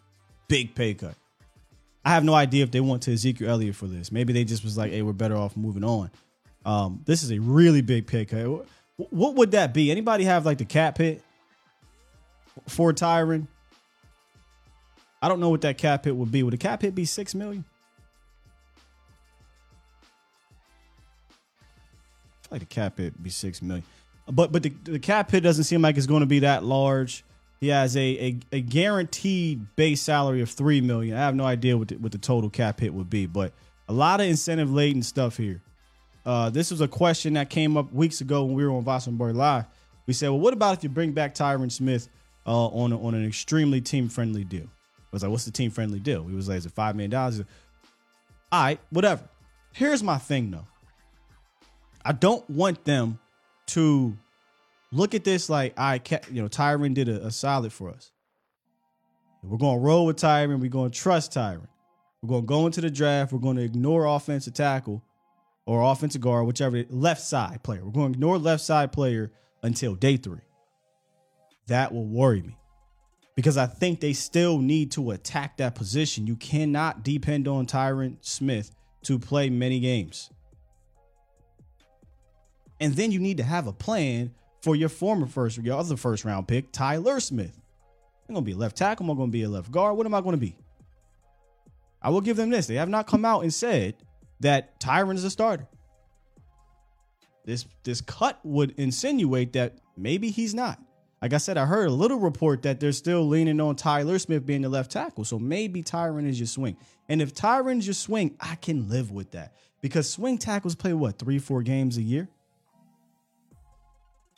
big 0.47 0.75
pay 0.75 0.93
cut. 0.93 1.15
I 2.03 2.09
have 2.11 2.23
no 2.23 2.33
idea 2.33 2.63
if 2.63 2.71
they 2.71 2.79
went 2.81 3.01
to 3.03 3.13
Ezekiel 3.13 3.49
Elliott 3.49 3.75
for 3.75 3.87
this. 3.87 4.11
Maybe 4.11 4.31
they 4.31 4.43
just 4.43 4.63
was 4.63 4.77
like, 4.77 4.91
hey, 4.91 5.01
we're 5.01 5.13
better 5.13 5.35
off 5.35 5.57
moving 5.57 5.83
on. 5.83 6.11
Um, 6.63 7.01
this 7.05 7.23
is 7.23 7.31
a 7.31 7.39
really 7.39 7.81
big 7.81 8.05
pay 8.07 8.25
cut. 8.25 8.45
Wh- 8.97 9.11
What 9.13 9.35
would 9.35 9.51
that 9.51 9.73
be? 9.73 9.89
Anybody 9.91 10.23
have 10.25 10.45
like 10.45 10.59
the 10.59 10.65
cap 10.65 10.97
hit 10.99 11.21
for 12.67 12.93
Tyron? 12.93 13.47
I 15.21 15.27
don't 15.27 15.39
know 15.39 15.49
what 15.49 15.61
that 15.61 15.77
cap 15.79 16.05
hit 16.05 16.15
would 16.15 16.31
be. 16.31 16.43
Would 16.43 16.53
the 16.53 16.57
cap 16.57 16.83
hit 16.83 16.93
be 16.93 17.05
six 17.05 17.33
million? 17.33 17.65
I 21.27 22.47
feel 22.47 22.49
like 22.51 22.59
the 22.61 22.65
cap 22.67 22.97
hit 22.99 23.13
would 23.13 23.23
be 23.23 23.29
six 23.31 23.61
million, 23.61 23.83
but 24.31 24.51
but 24.51 24.63
the, 24.63 24.69
the 24.83 24.99
cap 24.99 25.31
hit 25.31 25.41
doesn't 25.41 25.65
seem 25.65 25.81
like 25.81 25.97
it's 25.97 26.07
going 26.07 26.21
to 26.21 26.25
be 26.27 26.39
that 26.39 26.63
large. 26.63 27.23
He 27.59 27.69
has 27.69 27.95
a, 27.95 27.99
a, 28.01 28.37
a 28.51 28.61
guaranteed 28.61 29.75
base 29.75 30.01
salary 30.01 30.41
of 30.41 30.49
three 30.49 30.81
million. 30.81 31.15
I 31.15 31.21
have 31.21 31.35
no 31.35 31.45
idea 31.45 31.77
what 31.77 31.87
the, 31.87 31.95
what 31.95 32.11
the 32.11 32.17
total 32.17 32.49
cap 32.49 32.79
hit 32.79 32.93
would 32.93 33.09
be, 33.09 33.25
but 33.25 33.53
a 33.87 33.93
lot 33.93 34.19
of 34.19 34.27
incentive 34.27 34.71
laden 34.71 35.03
stuff 35.03 35.37
here. 35.37 35.61
Uh, 36.25 36.49
this 36.49 36.71
was 36.71 36.81
a 36.81 36.87
question 36.87 37.33
that 37.33 37.49
came 37.49 37.77
up 37.77 37.93
weeks 37.93 38.19
ago 38.19 38.43
when 38.43 38.55
we 38.55 38.65
were 38.65 38.71
on 38.71 38.83
Wassenberg 38.83 39.35
Live. 39.35 39.65
We 40.07 40.13
said, 40.13 40.29
well, 40.29 40.39
what 40.39 40.53
about 40.53 40.77
if 40.77 40.83
you 40.83 40.89
bring 40.89 41.11
back 41.11 41.35
Tyron 41.35 41.71
Smith 41.71 42.09
uh, 42.45 42.67
on 42.67 42.91
a, 42.91 43.01
on 43.01 43.13
an 43.13 43.25
extremely 43.25 43.79
team 43.81 44.09
friendly 44.09 44.43
deal? 44.43 44.65
I 44.65 45.07
was 45.11 45.23
like, 45.23 45.31
what's 45.31 45.45
the 45.45 45.51
team 45.51 45.71
friendly 45.71 45.99
deal? 45.99 46.25
He 46.25 46.35
was 46.35 46.49
like, 46.49 46.57
is 46.57 46.65
it 46.65 46.71
five 46.71 46.95
million 46.95 47.11
dollars? 47.11 47.41
All 48.51 48.63
right, 48.63 48.79
whatever. 48.89 49.23
Here's 49.73 50.03
my 50.03 50.17
thing 50.17 50.51
though. 50.51 50.67
I 52.03 52.11
don't 52.11 52.47
want 52.49 52.85
them 52.85 53.19
to 53.67 54.17
look 54.91 55.13
at 55.13 55.23
this 55.23 55.49
like 55.49 55.73
I 55.77 55.99
kept, 55.99 56.31
you 56.31 56.41
know, 56.41 56.47
Tyron 56.47 56.93
did 56.93 57.09
a, 57.09 57.27
a 57.27 57.31
solid 57.31 57.73
for 57.73 57.89
us. 57.89 58.11
We're 59.43 59.57
gonna 59.57 59.79
roll 59.79 60.07
with 60.07 60.17
Tyron. 60.17 60.59
We're 60.59 60.69
gonna 60.69 60.89
trust 60.89 61.33
Tyron. 61.33 61.67
We're 62.21 62.29
gonna 62.29 62.47
go 62.47 62.65
into 62.65 62.81
the 62.81 62.89
draft. 62.89 63.31
We're 63.31 63.39
gonna 63.39 63.61
ignore 63.61 64.05
offensive 64.05 64.53
tackle 64.53 65.03
or 65.65 65.81
offensive 65.91 66.21
guard, 66.21 66.47
whichever 66.47 66.83
left 66.89 67.21
side 67.21 67.61
player. 67.63 67.85
We're 67.85 67.91
gonna 67.91 68.13
ignore 68.13 68.37
left 68.37 68.63
side 68.63 68.91
player 68.91 69.31
until 69.61 69.95
day 69.95 70.17
three. 70.17 70.41
That 71.67 71.93
will 71.93 72.05
worry 72.05 72.41
me 72.41 72.57
because 73.35 73.57
I 73.57 73.65
think 73.65 73.99
they 73.99 74.13
still 74.13 74.59
need 74.59 74.91
to 74.93 75.11
attack 75.11 75.57
that 75.57 75.75
position. 75.75 76.25
You 76.25 76.35
cannot 76.35 77.03
depend 77.03 77.47
on 77.47 77.67
Tyron 77.67 78.17
Smith 78.21 78.71
to 79.03 79.19
play 79.19 79.49
many 79.49 79.79
games. 79.79 80.29
And 82.79 82.93
then 82.93 83.11
you 83.11 83.19
need 83.19 83.37
to 83.37 83.43
have 83.43 83.67
a 83.67 83.73
plan 83.73 84.33
for 84.61 84.75
your 84.75 84.89
former 84.89 85.27
first, 85.27 85.57
your 85.57 85.77
other 85.77 85.95
first 85.95 86.25
round 86.25 86.47
pick, 86.47 86.71
Tyler 86.71 87.19
Smith. 87.19 87.59
I'm 88.27 88.35
gonna 88.35 88.45
be 88.45 88.53
a 88.53 88.57
left 88.57 88.75
tackle. 88.75 89.05
I'm 89.05 89.17
I 89.17 89.21
gonna 89.21 89.31
be 89.31 89.43
a 89.43 89.49
left 89.49 89.71
guard? 89.71 89.95
What 89.97 90.05
am 90.05 90.13
I 90.13 90.21
gonna 90.21 90.37
be? 90.37 90.55
I 92.01 92.09
will 92.09 92.21
give 92.21 92.37
them 92.37 92.49
this. 92.49 92.67
They 92.67 92.75
have 92.75 92.89
not 92.89 93.07
come 93.07 93.25
out 93.25 93.43
and 93.43 93.53
said 93.53 93.95
that 94.39 94.79
Tyron 94.79 95.15
is 95.15 95.23
a 95.23 95.29
starter. 95.29 95.67
This 97.45 97.65
this 97.83 98.01
cut 98.01 98.39
would 98.43 98.73
insinuate 98.77 99.53
that 99.53 99.77
maybe 99.95 100.31
he's 100.31 100.53
not. 100.53 100.79
Like 101.21 101.33
I 101.33 101.37
said, 101.37 101.57
I 101.57 101.65
heard 101.65 101.87
a 101.87 101.93
little 101.93 102.19
report 102.19 102.63
that 102.63 102.79
they're 102.79 102.91
still 102.91 103.27
leaning 103.27 103.59
on 103.61 103.75
Tyler 103.75 104.19
Smith 104.19 104.45
being 104.45 104.61
the 104.61 104.69
left 104.69 104.91
tackle. 104.91 105.23
So 105.23 105.39
maybe 105.39 105.81
Tyron 105.81 106.27
is 106.27 106.39
your 106.39 106.47
swing. 106.47 106.77
And 107.07 107.21
if 107.21 107.33
Tyron's 107.33 107.87
your 107.87 107.93
swing, 107.93 108.35
I 108.39 108.55
can 108.55 108.89
live 108.89 109.11
with 109.11 109.31
that. 109.31 109.55
Because 109.81 110.09
swing 110.09 110.37
tackles 110.37 110.75
play 110.75 110.93
what, 110.93 111.17
three, 111.17 111.39
four 111.39 111.61
games 111.63 111.97
a 111.97 112.01
year? 112.01 112.27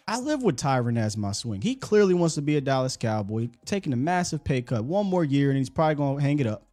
I 0.10 0.20
live 0.20 0.42
with 0.42 0.56
Tyron 0.56 0.98
as 0.98 1.18
my 1.18 1.34
swing. 1.34 1.62
He 1.62 1.76
clearly 1.76 2.14
wants 2.14 2.36
to 2.36 2.42
be 2.42 2.56
a 2.56 2.62
Dallas 2.62 2.96
Cowboy, 2.96 3.50
taking 3.66 3.92
a 3.92 3.98
massive 3.98 4.42
pay 4.42 4.62
cut, 4.62 4.86
one 4.86 5.06
more 5.06 5.26
year, 5.26 5.50
and 5.50 5.58
he's 5.58 5.70
probably 5.70 5.96
going 5.96 6.18
to 6.18 6.24
hang 6.24 6.40
it 6.40 6.48
up. 6.48 6.66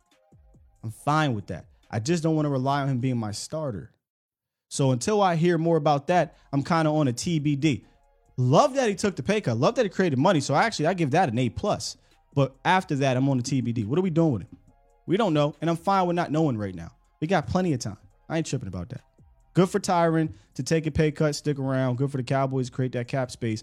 I'm 0.85 0.93
fine 0.93 1.35
with 1.35 1.49
that. 1.49 1.67
I 1.91 1.99
just 1.99 2.23
don't 2.23 2.37
want 2.37 2.47
to 2.47 2.51
rely 2.51 2.83
on 2.83 2.89
him 2.89 2.99
being 2.99 3.17
my 3.17 3.33
starter. 3.33 3.91
So 4.69 4.93
until 4.93 5.21
I 5.21 5.35
hear 5.35 5.59
more 5.59 5.77
about 5.77 6.07
that, 6.07 6.37
I'm 6.53 6.63
kind 6.63 6.87
of 6.87 6.95
on 6.95 7.09
a 7.09 7.13
TBD. 7.13 7.85
Love 8.37 8.75
that 8.75 8.89
he 8.89 8.95
took 8.95 9.17
the 9.17 9.23
pay 9.23 9.41
cut. 9.41 9.57
Love 9.57 9.75
that 9.77 9.85
he 9.85 9.89
created 9.89 10.19
money. 10.19 10.41
So 10.41 10.55
actually, 10.55 10.87
I 10.87 10.95
give 10.95 11.11
that 11.13 11.29
an 11.29 11.39
A 11.39 11.49
plus. 11.49 11.97
But 12.35 12.55
after 12.65 12.95
that, 12.97 13.17
I'm 13.17 13.29
on 13.29 13.39
the 13.39 13.43
TBD. 13.43 13.85
What 13.85 13.99
are 13.99 14.03
we 14.03 14.11
doing 14.11 14.33
with 14.33 14.43
him? 14.43 14.59
We 15.07 15.17
don't 15.17 15.35
know, 15.35 15.57
and 15.61 15.69
I'm 15.69 15.77
fine 15.77 16.07
with 16.07 16.15
not 16.15 16.31
knowing 16.31 16.57
right 16.57 16.75
now. 16.75 16.93
We 17.21 17.27
got 17.27 17.49
plenty 17.49 17.73
of 17.73 17.81
time. 17.81 17.99
I 18.29 18.37
ain't 18.37 18.47
tripping 18.47 18.69
about 18.69 18.91
that. 18.91 19.03
Good 19.55 19.71
for 19.71 19.79
Tyron 19.79 20.33
to 20.55 20.63
take 20.65 20.87
a 20.87 20.91
pay 20.91 21.13
cut, 21.13 21.35
stick 21.37 21.59
around. 21.59 21.97
Good 21.97 22.11
for 22.11 22.17
the 22.17 22.25
Cowboys 22.25 22.67
to 22.67 22.73
create 22.73 22.93
that 22.93 23.07
cap 23.07 23.31
space 23.31 23.63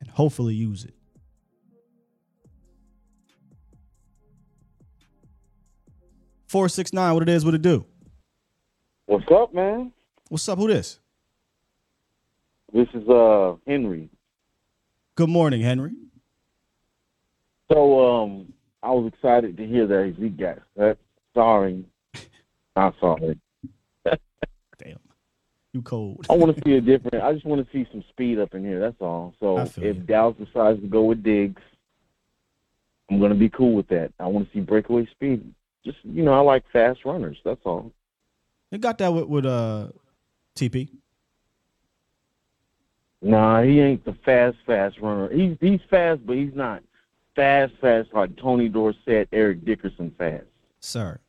and 0.00 0.10
hopefully 0.10 0.54
use 0.54 0.84
it. 0.84 0.94
Four 6.46 6.68
six 6.68 6.92
nine. 6.92 7.14
What 7.14 7.22
it 7.22 7.28
is? 7.28 7.44
What 7.44 7.54
it 7.54 7.62
do? 7.62 7.86
What's 9.06 9.24
up, 9.32 9.54
man? 9.54 9.92
What's 10.28 10.48
up? 10.48 10.58
Who 10.58 10.66
this? 10.66 10.98
This 12.72 12.88
is 12.92 13.08
uh 13.08 13.54
Henry. 13.68 14.10
Good 15.14 15.28
morning, 15.28 15.60
Henry. 15.60 15.92
So 17.70 18.22
um 18.22 18.52
I 18.82 18.90
was 18.90 19.12
excited 19.12 19.56
to 19.58 19.66
hear 19.66 19.86
that 19.86 20.14
he 20.18 20.28
got 20.28 20.58
that. 20.74 20.98
Sorry. 21.34 21.84
Not 22.76 22.94
sorry. 23.00 23.38
You 25.72 25.82
cold. 25.82 26.26
I 26.28 26.34
want 26.34 26.56
to 26.56 26.62
see 26.66 26.74
a 26.76 26.80
different 26.80 27.22
I 27.22 27.32
just 27.32 27.46
want 27.46 27.64
to 27.64 27.72
see 27.72 27.88
some 27.92 28.04
speed 28.10 28.38
up 28.38 28.54
in 28.54 28.64
here, 28.64 28.80
that's 28.80 29.00
all. 29.00 29.34
So 29.40 29.58
if 29.58 29.76
you. 29.76 29.92
Dallas 29.94 30.36
decides 30.36 30.80
to 30.80 30.86
go 30.86 31.04
with 31.04 31.22
Diggs, 31.22 31.62
I'm 33.10 33.20
gonna 33.20 33.34
be 33.34 33.48
cool 33.48 33.74
with 33.74 33.88
that. 33.88 34.12
I 34.18 34.26
want 34.26 34.46
to 34.46 34.52
see 34.52 34.60
breakaway 34.60 35.06
speed. 35.06 35.54
Just 35.84 35.98
you 36.04 36.22
know, 36.22 36.32
I 36.32 36.40
like 36.40 36.64
fast 36.72 37.04
runners, 37.04 37.38
that's 37.44 37.60
all. 37.64 37.92
You 38.70 38.78
got 38.78 38.98
that 38.98 39.12
with, 39.12 39.26
with 39.26 39.46
uh 39.46 39.88
TP. 40.56 40.88
Nah, 43.22 43.62
he 43.62 43.80
ain't 43.80 44.04
the 44.04 44.14
fast, 44.24 44.56
fast 44.66 44.98
runner. 44.98 45.28
He's 45.32 45.56
he's 45.60 45.80
fast, 45.90 46.26
but 46.26 46.36
he's 46.36 46.54
not 46.54 46.82
fast, 47.36 47.72
fast 47.80 48.08
like 48.12 48.36
Tony 48.36 48.68
Dorsett, 48.68 49.28
Eric 49.32 49.64
Dickerson 49.64 50.14
fast. 50.16 50.44
Sir. 50.80 51.20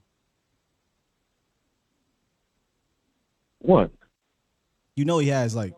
What? 3.60 3.92
You 5.02 5.06
know 5.06 5.18
he 5.18 5.30
has 5.30 5.56
like 5.56 5.74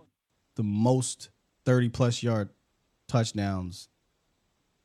the 0.55 0.63
most 0.63 1.29
30 1.63 1.87
plus 1.87 2.21
yard 2.21 2.49
touchdowns 3.07 3.87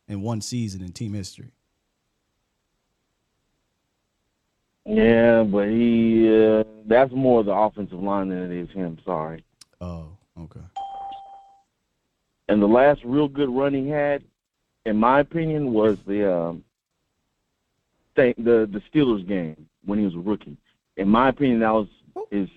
in 0.06 0.22
one 0.22 0.42
season 0.42 0.80
in 0.80 0.92
team 0.92 1.12
history. 1.12 1.50
Yeah, 4.86 5.42
but 5.42 5.66
he 5.66 6.28
uh, 6.32 6.62
that's 6.86 7.10
more 7.12 7.42
the 7.42 7.50
offensive 7.50 8.00
line 8.00 8.28
than 8.28 8.52
it 8.52 8.56
is 8.56 8.70
him, 8.70 9.00
sorry. 9.04 9.44
Oh, 9.80 10.10
okay. 10.40 10.60
And 12.48 12.62
the 12.62 12.68
last 12.68 13.00
real 13.04 13.26
good 13.26 13.48
run 13.48 13.74
he 13.74 13.88
had, 13.88 14.22
in 14.86 14.98
my 14.98 15.18
opinion, 15.18 15.72
was 15.72 15.98
the 16.06 16.32
um 16.32 16.62
th- 18.14 18.36
the 18.36 18.70
the 18.70 18.80
Steelers 18.88 19.26
game 19.26 19.68
when 19.84 19.98
he 19.98 20.04
was 20.04 20.14
a 20.14 20.20
rookie. 20.20 20.56
In 20.96 21.08
my 21.08 21.28
opinion, 21.30 21.58
that 21.58 21.72
was 21.72 21.88
his 22.30 22.48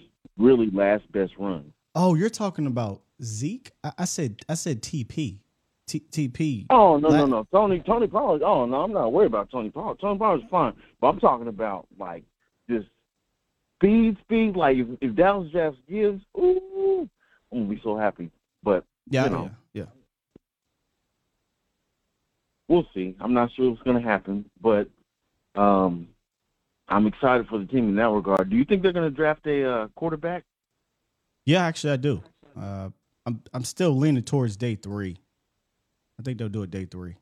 really 0.41 0.69
last 0.71 1.09
best 1.11 1.33
run. 1.37 1.73
Oh, 1.95 2.15
you're 2.15 2.29
talking 2.29 2.67
about 2.67 3.01
Zeke? 3.23 3.71
I, 3.83 3.91
I 3.99 4.05
said 4.05 4.41
I 4.49 4.55
said 4.55 4.81
TP. 4.81 5.39
T- 5.87 6.05
TP. 6.11 6.65
Oh 6.69 6.97
no 6.97 7.09
no 7.09 7.25
no 7.25 7.47
Tony 7.51 7.79
Tony 7.85 8.07
Pollard. 8.07 8.43
Oh 8.43 8.65
no, 8.65 8.81
I'm 8.81 8.93
not 8.93 9.11
worried 9.11 9.27
about 9.27 9.49
Tony 9.51 9.69
Pollard. 9.69 9.99
Tony 9.99 10.17
Pollard's 10.17 10.43
fine, 10.49 10.73
but 10.99 11.07
I'm 11.07 11.19
talking 11.19 11.47
about 11.47 11.87
like 11.99 12.23
just 12.69 12.87
speed 13.77 14.17
speed. 14.21 14.55
Like 14.55 14.77
if, 14.77 14.87
if 15.01 15.15
Dallas 15.15 15.51
Jeffs 15.51 15.77
gives, 15.89 16.21
ooh, 16.37 17.09
I'm 17.51 17.63
gonna 17.63 17.69
be 17.69 17.81
so 17.83 17.97
happy. 17.97 18.31
But 18.63 18.85
Yeah, 19.09 19.25
you 19.25 19.29
know. 19.31 19.51
yeah, 19.73 19.83
yeah. 19.83 19.89
we'll 22.69 22.87
see. 22.93 23.15
I'm 23.19 23.33
not 23.33 23.49
sure 23.55 23.69
what's 23.69 23.81
going 23.83 24.01
to 24.01 24.07
happen, 24.07 24.49
but 24.61 24.87
um, 25.55 26.07
I'm 26.91 27.07
excited 27.07 27.47
for 27.47 27.57
the 27.57 27.65
team 27.65 27.89
in 27.89 27.95
that 27.95 28.09
regard. 28.09 28.49
Do 28.49 28.55
you 28.55 28.65
think 28.65 28.83
they're 28.83 28.93
going 28.93 29.09
to 29.09 29.15
draft 29.15 29.47
a 29.47 29.69
uh, 29.69 29.87
quarterback? 29.95 30.43
Yeah, 31.45 31.63
actually 31.65 31.93
I 31.93 31.97
do. 31.97 32.21
Uh 32.59 32.89
I'm 33.25 33.41
I'm 33.53 33.63
still 33.63 33.95
leaning 33.95 34.23
towards 34.23 34.57
day 34.57 34.75
three. 34.75 35.17
I 36.19 36.23
think 36.23 36.37
they'll 36.37 36.49
do 36.49 36.63
it 36.63 36.71
day 36.71 36.85
three. 36.85 37.15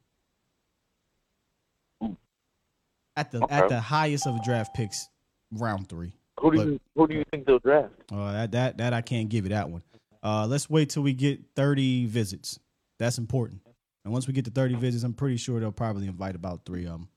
At 3.16 3.32
the 3.32 3.46
at 3.50 3.68
the 3.70 3.80
highest 3.82 4.26
of 4.28 4.34
the 4.36 4.42
draft 4.44 4.74
picks, 4.74 5.10
round 5.52 5.90
three. 5.90 6.14
Who 6.40 6.52
do 6.52 6.58
But- 6.58 6.68
you 6.68 6.80
who 6.96 7.08
do 7.08 7.14
you 7.16 7.24
think 7.32 7.46
they'll 7.46 7.60
draft? 7.60 7.94
Uh, 8.12 8.32
that 8.32 8.52
that 8.54 8.78
that 8.78 8.94
I 8.94 9.02
can't 9.02 9.30
give 9.30 9.46
you 9.46 9.50
that 9.50 9.70
one. 9.70 9.84
Uh, 10.24 10.48
let's 10.48 10.70
wait 10.70 10.90
till 10.90 11.04
we 11.04 11.14
get 11.14 11.40
30 11.56 12.06
visits. 12.08 12.60
That's 12.98 13.18
important. 13.18 13.62
And 14.04 14.12
once 14.12 14.28
we 14.28 14.34
get 14.34 14.44
to 14.46 14.52
30 14.52 14.76
visits, 14.76 15.04
I'm 15.06 15.14
pretty 15.14 15.38
sure 15.38 15.60
they'll 15.60 15.72
probably 15.72 16.08
invite 16.08 16.36
about 16.36 16.66
three 16.66 16.86
of 16.86 16.92
them. 16.92 17.10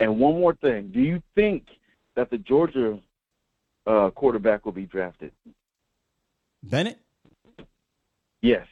And 0.00 0.18
one 0.18 0.34
more 0.34 0.54
thing: 0.54 0.90
Do 0.92 1.00
you 1.00 1.22
think 1.34 1.66
that 2.16 2.30
the 2.30 2.38
Georgia 2.38 2.98
uh, 3.86 4.10
quarterback 4.10 4.64
will 4.64 4.72
be 4.72 4.86
drafted? 4.86 5.32
Bennett, 6.62 6.98
Yes. 8.44 8.66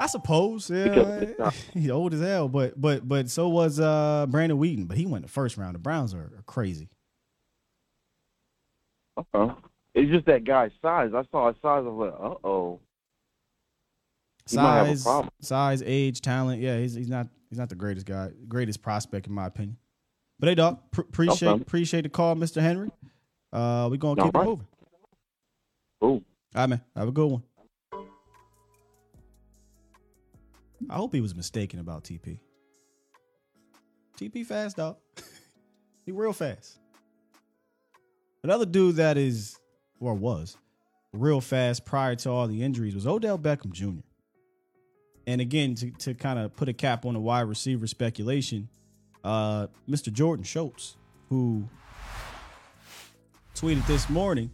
I 0.00 0.06
suppose. 0.06 0.70
Yeah, 0.70 1.50
he's 1.74 1.90
old 1.90 2.14
as 2.14 2.20
hell, 2.20 2.48
but 2.48 2.80
but 2.80 3.06
but 3.06 3.30
so 3.30 3.48
was 3.48 3.78
uh 3.78 4.26
Brandon 4.28 4.58
Weeden, 4.58 4.88
but 4.88 4.96
he 4.96 5.06
went 5.06 5.24
the 5.24 5.30
first 5.30 5.56
round. 5.56 5.74
The 5.76 5.78
Browns 5.78 6.14
are, 6.14 6.32
are 6.36 6.42
crazy. 6.46 6.88
Uh-huh. 9.16 9.54
It's 9.94 10.10
just 10.10 10.26
that 10.26 10.44
guy's 10.44 10.72
size. 10.82 11.10
I 11.14 11.22
saw 11.30 11.48
his 11.48 11.56
size. 11.62 11.84
I 11.84 11.88
was 11.88 12.12
like, 12.12 12.20
uh 12.20 12.48
oh. 12.48 12.80
He 14.48 14.56
might 14.56 14.78
have 14.78 14.88
a 14.88 14.96
Size, 14.96 15.28
size, 15.42 15.82
age, 15.86 16.20
talent. 16.22 16.60
Yeah, 16.60 16.78
he's 16.78 16.94
he's 16.94 17.10
not 17.10 17.28
he's 17.50 17.58
not 17.58 17.68
the 17.68 17.76
greatest 17.76 18.06
guy, 18.06 18.30
greatest 18.48 18.82
prospect 18.82 19.28
in 19.28 19.32
my 19.32 19.46
opinion. 19.46 19.76
But 20.40 20.48
hey, 20.48 20.54
dog, 20.54 20.78
pr- 20.90 21.02
appreciate 21.02 21.48
Okay. 21.50 21.62
appreciate 21.62 22.02
the 22.02 22.08
call, 22.08 22.34
Mr. 22.34 22.62
Henry. 22.62 22.90
Uh, 23.52 23.88
we 23.90 23.98
gonna 23.98 24.20
All 24.22 24.26
keep 24.28 24.34
it 24.40 24.44
moving. 24.44 24.66
Cool. 26.00 26.10
All 26.10 26.22
right, 26.54 26.66
man. 26.66 26.80
Have 26.96 27.08
a 27.08 27.12
good 27.12 27.30
one. 27.30 27.42
I 30.88 30.94
hope 30.94 31.12
he 31.12 31.20
was 31.20 31.34
mistaken 31.34 31.78
about 31.78 32.04
TP. 32.04 32.38
TP 34.18 34.46
fast, 34.46 34.78
dog. 34.78 34.96
he 36.06 36.12
real 36.12 36.32
fast. 36.32 36.78
Another 38.42 38.64
dude 38.64 38.96
that 38.96 39.18
is, 39.18 39.58
or 40.00 40.14
was, 40.14 40.56
real 41.12 41.42
fast 41.42 41.84
prior 41.84 42.14
to 42.16 42.30
all 42.30 42.48
the 42.48 42.62
injuries 42.62 42.94
was 42.94 43.06
Odell 43.06 43.38
Beckham 43.38 43.72
Jr. 43.72 44.00
And 45.26 45.42
again, 45.42 45.74
to, 45.76 45.90
to 45.90 46.14
kind 46.14 46.38
of 46.38 46.56
put 46.56 46.70
a 46.70 46.72
cap 46.72 47.04
on 47.04 47.12
the 47.12 47.20
wide 47.20 47.42
receiver 47.42 47.86
speculation, 47.86 48.70
uh, 49.24 49.66
Mr. 49.88 50.12
Jordan 50.12 50.44
Schultz, 50.44 50.96
who 51.28 51.68
tweeted 53.54 53.86
this 53.86 54.08
morning 54.08 54.50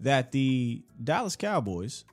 that 0.00 0.32
the 0.32 0.82
Dallas 1.02 1.36
Cowboys 1.36 2.04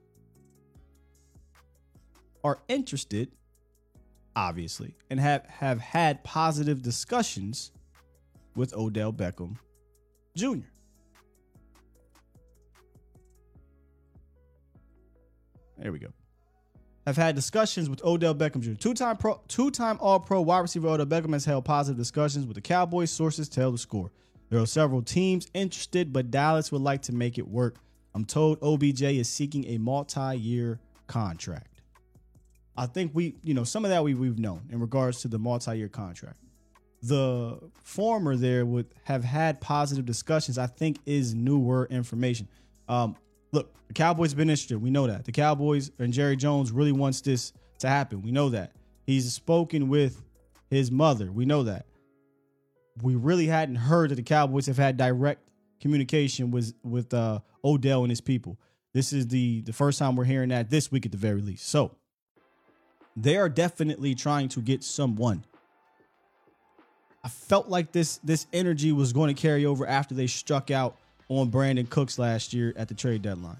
are 2.43 2.59
interested, 2.67 3.31
obviously, 4.35 4.95
and 5.09 5.19
have, 5.19 5.45
have 5.45 5.79
had 5.79 6.23
positive 6.23 6.81
discussions 6.81 7.71
with 8.55 8.73
Odell 8.73 9.13
Beckham 9.13 9.57
Jr. 10.35 10.59
There 15.77 15.91
we 15.91 15.99
go. 15.99 16.09
Have 17.12 17.17
had 17.17 17.36
discussions 17.36 17.89
with 17.89 18.02
Odell 18.06 18.34
Beckham 18.34 18.62
Jr. 18.62 18.71
Two-time 18.71 19.17
pro, 19.17 19.41
two-time 19.50 19.97
All-Pro 20.00 20.39
wide 20.39 20.60
receiver 20.60 20.88
Odell 20.88 21.06
Beckham 21.06 21.34
has 21.34 21.43
held 21.43 21.65
positive 21.65 21.97
discussions 21.97 22.45
with 22.45 22.56
the 22.56 22.62
Cowboys. 22.62 23.12
Sources 23.12 23.50
tell 23.50 23.69
the 23.69 23.78
score. 23.78 24.13
There 24.50 24.62
are 24.62 24.65
several 24.65 25.02
teams 25.02 25.45
interested, 25.54 26.13
but 26.13 26.32
Dallas 26.32 26.71
would 26.71 26.82
like 26.82 27.02
to 27.02 27.13
make 27.13 27.38
it 27.38 27.45
work. 27.45 27.76
I'm 28.15 28.24
told 28.24 28.60
OBJ 28.62 29.02
is 29.02 29.28
seeking 29.28 29.65
a 29.65 29.78
multi-year 29.78 30.80
contract. 31.08 31.82
I 32.78 32.86
think 32.86 33.12
we, 33.13 33.36
you 33.43 33.56
know, 33.56 33.65
some 33.65 33.84
of 33.84 33.91
that 33.91 34.06
we 34.06 34.13
we've 34.13 34.39
known 34.39 34.62
in 34.71 34.80
regards 34.80 35.19
to 35.24 35.28
the 35.28 35.38
multi-year 35.38 35.89
contract. 35.89 36.38
the 37.04 37.60
former 37.84 38.38
there 38.38 38.65
would 38.65 38.86
have 39.04 39.26
had 39.26 39.60
positive 39.60 40.06
discussions, 40.06 40.58
I 40.58 40.67
think 40.67 41.00
is 41.06 41.34
newer 41.36 41.88
information. 41.91 42.47
Um, 42.88 43.17
look, 43.51 43.73
the 43.87 43.93
Cowboys 43.93 44.33
been 44.33 44.49
interested. 44.49 44.81
We 44.81 44.89
know 44.89 45.07
that. 45.07 45.25
The 45.25 45.31
Cowboys 45.31 45.91
and 45.99 46.13
Jerry 46.13 46.35
Jones 46.35 46.71
really 46.71 46.91
wants 46.91 47.21
this 47.21 47.53
to 47.79 47.87
happen. 47.87 48.21
We 48.21 48.31
know 48.31 48.49
that. 48.49 48.73
He's 49.05 49.33
spoken 49.33 49.89
with 49.89 50.21
his 50.69 50.91
mother. 50.91 51.31
We 51.31 51.45
know 51.45 51.63
that. 51.63 51.85
We 53.01 53.15
really 53.15 53.47
hadn't 53.47 53.75
heard 53.75 54.11
that 54.11 54.15
the 54.15 54.23
Cowboys 54.23 54.67
have 54.67 54.77
had 54.77 54.97
direct 54.97 55.41
communication 55.79 56.51
with 56.51 56.73
with 56.83 57.13
uh, 57.13 57.39
Odell 57.63 58.03
and 58.03 58.11
his 58.11 58.21
people. 58.21 58.57
This 58.93 59.13
is 59.13 59.27
the 59.27 59.61
the 59.61 59.73
first 59.73 59.99
time 59.99 60.15
we're 60.15 60.25
hearing 60.25 60.49
that 60.49 60.69
this 60.69 60.91
week 60.91 61.05
at 61.05 61.11
the 61.11 61.17
very 61.17 61.41
least. 61.41 61.67
So 61.67 61.95
they 63.15 63.37
are 63.37 63.49
definitely 63.49 64.15
trying 64.15 64.49
to 64.49 64.61
get 64.61 64.83
someone. 64.83 65.43
I 67.23 67.29
felt 67.29 67.67
like 67.67 67.91
this 67.91 68.17
this 68.17 68.47
energy 68.53 68.91
was 68.91 69.13
going 69.13 69.33
to 69.33 69.39
carry 69.39 69.65
over 69.65 69.85
after 69.85 70.15
they 70.15 70.27
struck 70.27 70.71
out 70.71 70.97
on 71.39 71.49
Brandin 71.49 71.89
Cooks 71.89 72.19
last 72.19 72.53
year 72.53 72.73
at 72.75 72.89
the 72.89 72.93
trade 72.93 73.21
deadline. 73.21 73.57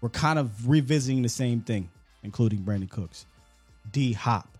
We're 0.00 0.10
kind 0.10 0.38
of 0.38 0.68
revisiting 0.68 1.22
the 1.22 1.28
same 1.28 1.60
thing, 1.60 1.88
including 2.22 2.60
Brandin 2.60 2.90
Cooks, 2.90 3.26
D 3.90 4.12
Hop, 4.12 4.58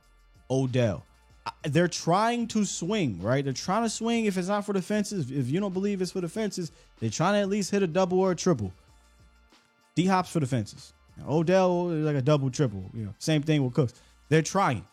Odell. 0.50 1.04
They're 1.62 1.86
trying 1.86 2.48
to 2.48 2.64
swing, 2.64 3.20
right? 3.20 3.44
They're 3.44 3.52
trying 3.52 3.82
to 3.82 3.90
swing. 3.90 4.24
If 4.24 4.36
it's 4.36 4.48
not 4.48 4.64
for 4.64 4.72
the 4.72 4.82
fences, 4.82 5.30
if 5.30 5.48
you 5.48 5.60
don't 5.60 5.74
believe 5.74 6.00
it's 6.00 6.12
for 6.12 6.20
the 6.20 6.28
fences, 6.28 6.72
they're 6.98 7.10
trying 7.10 7.34
to 7.34 7.40
at 7.40 7.48
least 7.48 7.70
hit 7.70 7.82
a 7.82 7.86
double 7.86 8.18
or 8.18 8.32
a 8.32 8.36
triple. 8.36 8.72
D 9.94 10.06
Hop's 10.06 10.30
for 10.30 10.40
the 10.40 10.46
fences. 10.46 10.92
Odell 11.28 11.90
is 11.90 12.04
like 12.04 12.16
a 12.16 12.22
double 12.22 12.50
triple. 12.50 12.90
You 12.94 13.04
know, 13.04 13.14
same 13.18 13.42
thing 13.42 13.62
with 13.64 13.74
Cooks. 13.74 13.94
They're 14.28 14.42
trying. 14.42 14.84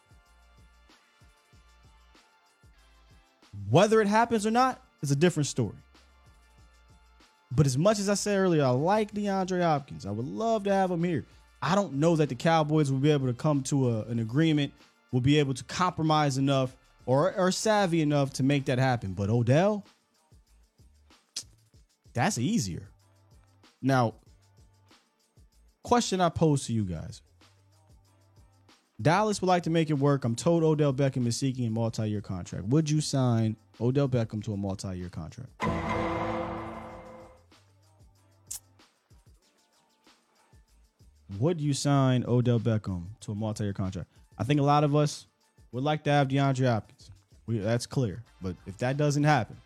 Whether 3.69 4.01
it 4.01 4.07
happens 4.07 4.45
or 4.45 4.51
not 4.51 4.81
is 5.01 5.11
a 5.11 5.15
different 5.15 5.47
story. 5.47 5.75
But 7.55 7.65
as 7.65 7.77
much 7.77 7.99
as 7.99 8.09
I 8.09 8.15
said 8.15 8.37
earlier, 8.37 8.63
I 8.63 8.69
like 8.69 9.13
DeAndre 9.13 9.61
Hopkins. 9.61 10.05
I 10.05 10.11
would 10.11 10.27
love 10.27 10.63
to 10.63 10.73
have 10.73 10.89
him 10.89 11.03
here. 11.03 11.25
I 11.61 11.75
don't 11.75 11.93
know 11.93 12.15
that 12.15 12.29
the 12.29 12.35
Cowboys 12.35 12.91
will 12.91 12.99
be 12.99 13.11
able 13.11 13.27
to 13.27 13.33
come 13.33 13.61
to 13.63 13.89
a, 13.89 14.01
an 14.03 14.19
agreement, 14.19 14.73
will 15.11 15.21
be 15.21 15.39
able 15.39 15.53
to 15.53 15.63
compromise 15.65 16.37
enough 16.37 16.75
or 17.05 17.33
are 17.35 17.51
savvy 17.51 18.01
enough 18.01 18.33
to 18.33 18.43
make 18.43 18.65
that 18.65 18.79
happen. 18.79 19.13
But 19.13 19.29
Odell, 19.29 19.85
that's 22.13 22.37
easier. 22.37 22.89
Now, 23.81 24.15
question 25.83 26.21
I 26.21 26.29
pose 26.29 26.65
to 26.67 26.73
you 26.73 26.85
guys. 26.85 27.21
Dallas 29.01 29.41
would 29.41 29.47
like 29.47 29.63
to 29.63 29.69
make 29.69 29.89
it 29.89 29.95
work. 29.95 30.23
I'm 30.23 30.35
told 30.35 30.63
Odell 30.63 30.93
Beckham 30.93 31.27
is 31.27 31.37
seeking 31.37 31.67
a 31.67 31.69
multi-year 31.69 32.21
contract. 32.21 32.65
Would 32.67 32.89
you 32.89 33.01
sign 33.01 33.57
Odell 33.81 34.07
Beckham 34.07 34.43
to 34.45 34.53
a 34.53 34.57
multi-year 34.57 35.09
contract? 35.09 35.49
Would 41.39 41.59
you 41.59 41.73
sign 41.73 42.23
Odell 42.27 42.59
Beckham 42.59 43.05
to 43.21 43.31
a 43.31 43.35
multi-year 43.35 43.73
contract? 43.73 44.09
I 44.37 44.43
think 44.43 44.59
a 44.59 44.63
lot 44.63 44.83
of 44.83 44.95
us 44.95 45.27
would 45.71 45.83
like 45.83 46.03
to 46.03 46.11
have 46.11 46.27
DeAndre 46.27 46.67
Hopkins. 46.67 47.11
We, 47.45 47.57
that's 47.57 47.85
clear. 47.85 48.23
But 48.41 48.55
if 48.65 48.77
that 48.77 48.97
doesn't 48.97 49.23
happen, 49.23 49.57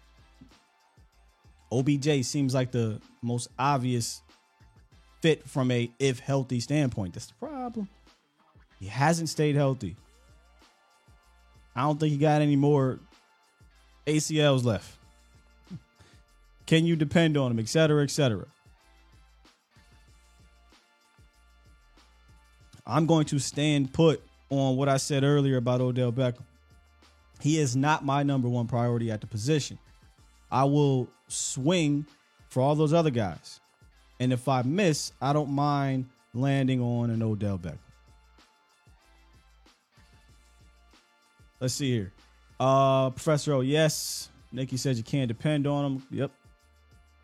OBJ 1.72 2.26
seems 2.26 2.54
like 2.54 2.72
the 2.72 3.02
most 3.22 3.50
obvious 3.60 4.22
fit 5.22 5.48
from 5.48 5.72
a 5.72 5.92
if 6.00 6.20
healthy 6.20 6.60
standpoint. 6.60 7.14
That's 7.14 7.28
the 7.28 7.34
problem. 7.34 7.90
He 8.80 8.88
hasn't 8.88 9.30
stayed 9.30 9.56
healthy. 9.56 9.96
I 11.76 11.82
don't 11.82 12.00
think 12.00 12.12
he 12.12 12.18
got 12.18 12.42
any 12.42 12.56
more 12.56 13.00
ACLs 14.08 14.64
left. 14.64 14.98
Can 16.66 16.86
you 16.86 16.96
depend 16.96 17.38
on 17.38 17.52
him, 17.52 17.60
et 17.60 17.70
cetera, 17.70 18.04
et 18.04 18.12
cetera? 18.12 18.46
I'm 22.88 23.06
going 23.06 23.26
to 23.26 23.40
stand 23.40 23.92
put 23.92 24.24
on 24.50 24.78
what 24.78 24.88
I 24.88 24.96
said 24.98 25.24
earlier 25.24 25.58
about 25.58 25.82
Odell 25.82 26.14
Beckham. 26.14 26.46
He 27.42 27.60
is 27.60 27.76
not 27.76 28.06
my 28.06 28.24
number 28.24 28.48
one 28.48 28.66
priority 28.66 29.12
at 29.12 29.20
the 29.22 29.28
position. 29.28 29.78
I 30.50 30.64
will 30.64 31.10
swing 31.28 32.06
for 32.50 32.62
all 32.62 32.76
those 32.76 32.94
other 32.94 33.10
guys. 33.10 33.60
And 34.20 34.32
if 34.32 34.48
I 34.48 34.62
miss, 34.62 35.12
I 35.22 35.34
don't 35.34 35.52
mind 35.52 36.06
landing 36.34 36.82
on 36.82 37.10
an 37.10 37.22
Odell 37.22 37.58
Beckham. 37.58 37.78
Let's 41.60 41.74
see 41.74 41.92
here. 41.92 42.14
Uh 42.60 43.10
Professor 43.10 43.54
O, 43.54 43.62
yes. 43.62 44.30
Nikki 44.52 44.78
says 44.78 44.98
you 44.98 45.04
can't 45.04 45.28
depend 45.28 45.68
on 45.68 45.86
him. 45.86 46.04
Yep. 46.10 46.32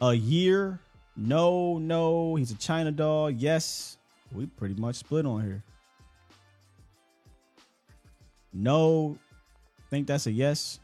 A 0.02 0.14
year? 0.14 0.80
No, 1.16 1.78
no. 1.78 2.36
He's 2.36 2.52
a 2.52 2.56
China 2.56 2.92
dog. 2.92 3.40
Yes. 3.40 3.98
We 4.34 4.46
pretty 4.46 4.76
much 4.76 4.96
split 4.96 5.26
on 5.26 5.44
here. 5.44 5.64
No. 8.54 9.18
Think 9.90 10.08
that's 10.08 10.28
a 10.28 10.32
yes. 10.32 10.80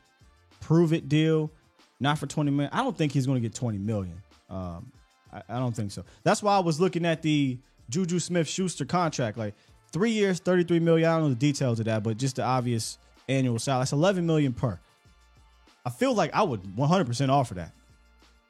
Prove 0.60 0.94
it 0.94 1.10
deal. 1.10 1.52
Not 2.00 2.18
for 2.18 2.28
20 2.28 2.52
million. 2.52 2.72
I 2.74 2.84
don't 2.84 2.98
think 2.98 3.12
he's 3.12 3.26
going 3.26 3.42
to 3.42 3.42
get 3.42 3.56
20 3.56 3.78
million. 3.78 4.22
Um, 4.50 4.92
I, 5.32 5.42
I 5.50 5.60
don't 5.60 5.76
think 5.76 5.92
so. 5.92 6.04
That's 6.24 6.42
why 6.42 6.56
I 6.56 6.60
was 6.60 6.80
looking 6.80 7.06
at 7.06 7.22
the 7.22 7.58
Juju 7.90 8.20
Smith 8.20 8.48
Schuster 8.48 8.86
contract. 8.86 9.38
Like 9.38 9.56
three 9.92 10.12
years, 10.12 10.40
33 10.40 10.80
million. 10.80 11.10
I 11.10 11.14
don't 11.16 11.24
know 11.24 11.30
the 11.30 11.36
details 11.36 11.80
of 11.80 11.86
that, 11.86 12.04
but 12.04 12.18
just 12.18 12.38
the 12.38 12.44
obvious 12.44 12.98
annual 13.28 13.60
salary. 13.60 13.82
That's 13.82 13.94
11 13.94 14.26
million 14.26 14.54
per. 14.54 14.80
I 15.86 15.90
feel 15.90 16.14
like 16.14 16.34
I 16.34 16.44
would 16.44 16.62
100% 16.64 17.30
offer 17.30 17.56
that. 17.56 17.74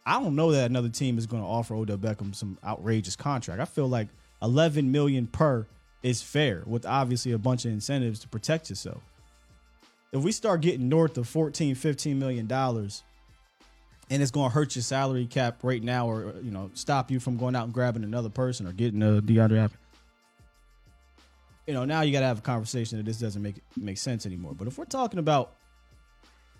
I 0.06 0.20
don't 0.20 0.36
know 0.36 0.52
that 0.52 0.70
another 0.70 0.90
team 0.90 1.18
is 1.18 1.28
going 1.28 1.44
to 1.44 1.48
offer 1.48 1.76
Odell 1.76 1.98
Beckham 1.98 2.34
some 2.34 2.58
outrageous 2.64 3.16
contract. 3.16 3.62
I 3.62 3.66
feel 3.66 3.88
like 3.88 4.08
11 4.41 4.91
million 4.91 5.28
per 5.28 5.67
is 6.04 6.21
fair 6.21 6.63
with 6.65 6.86
obviously 6.86 7.32
a 7.32 7.38
bunch 7.38 7.65
of 7.65 7.71
incentives 7.71 8.19
to 8.19 8.28
protect 8.28 8.69
yourself. 8.69 9.02
If 10.12 10.23
we 10.23 10.32
start 10.32 10.62
getting 10.62 10.89
north 10.89 11.17
of 11.17 11.28
14, 11.28 11.75
15 11.75 12.17
million 12.17 12.47
dollars 12.47 13.04
and 14.10 14.21
it's 14.21 14.32
going 14.32 14.49
to 14.49 14.54
hurt 14.54 14.75
your 14.75 14.84
salary 14.84 15.28
cap 15.28 15.60
right 15.63 15.84
now 15.84 16.10
or 16.10 16.34
you 16.41 16.52
know 16.52 16.71
stop 16.73 17.12
you 17.12 17.19
from 17.19 17.38
going 17.38 17.56
out 17.56 17.65
and 17.65 17.73
grabbing 17.73 18.04
another 18.04 18.30
person 18.30 18.65
or 18.67 18.71
getting 18.71 19.02
a 19.04 19.21
DeAndre. 19.21 19.69
You 21.67 21.75
know, 21.75 21.86
now 21.86 22.02
you 22.02 22.12
got 22.12 22.21
to 22.21 22.25
have 22.25 22.39
a 22.39 22.41
conversation 22.41 22.97
that 22.97 23.06
this 23.06 23.19
doesn't 23.19 23.41
make 23.41 23.58
make 23.78 23.97
sense 23.97 24.25
anymore. 24.25 24.54
But 24.58 24.67
if 24.67 24.78
we're 24.78 24.86
talking 24.86 25.19
about 25.19 25.54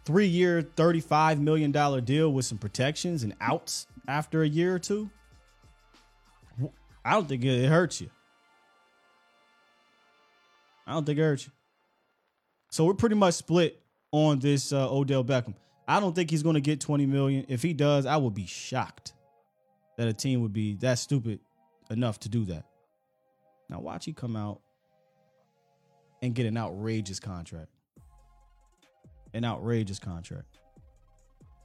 three 0.06 0.28
year, 0.28 0.62
$35 0.62 1.40
million 1.40 1.72
deal 2.04 2.32
with 2.32 2.46
some 2.46 2.58
protections 2.58 3.24
and 3.24 3.34
outs 3.42 3.88
after 4.08 4.44
a 4.44 4.48
year 4.48 4.76
or 4.76 4.80
two, 4.80 5.10
I 7.04 7.14
don't 7.14 7.28
think 7.28 7.44
it 7.44 7.68
hurts 7.68 8.02
you. 8.02 8.10
I 10.86 10.94
don't 10.94 11.06
think 11.06 11.20
it 11.20 11.22
hurts 11.22 11.46
you. 11.46 11.52
So 12.72 12.86
we're 12.86 12.94
pretty 12.94 13.16
much 13.16 13.36
split 13.36 13.82
on 14.12 14.40
this 14.40 14.74
uh, 14.74 14.92
Odell 14.92 15.24
Beckham. 15.24 15.56
I 15.88 16.00
don't 16.00 16.14
think 16.14 16.30
he's 16.30 16.44
going 16.44 16.56
to 16.56 16.62
get 16.62 16.80
20 16.80 17.06
million. 17.06 17.46
If 17.48 17.64
he 17.64 17.74
does, 17.74 18.06
I 18.06 18.18
would 18.18 18.34
be 18.34 18.46
shocked 18.46 19.14
that 19.98 20.08
a 20.08 20.14
team 20.14 20.42
would 20.42 20.54
be 20.54 20.76
that 20.76 21.00
stupid 21.00 21.40
enough 21.90 22.20
to 22.22 22.30
do 22.30 22.46
that. 22.46 22.66
Now 23.70 23.80
watch 23.80 24.06
he 24.06 24.14
come 24.14 24.36
out 24.36 24.62
and 26.22 26.34
get 26.34 26.46
an 26.46 26.58
outrageous 26.58 27.20
contract. 27.20 27.70
An 29.34 29.46
outrageous 29.46 30.00
contract. 30.00 30.58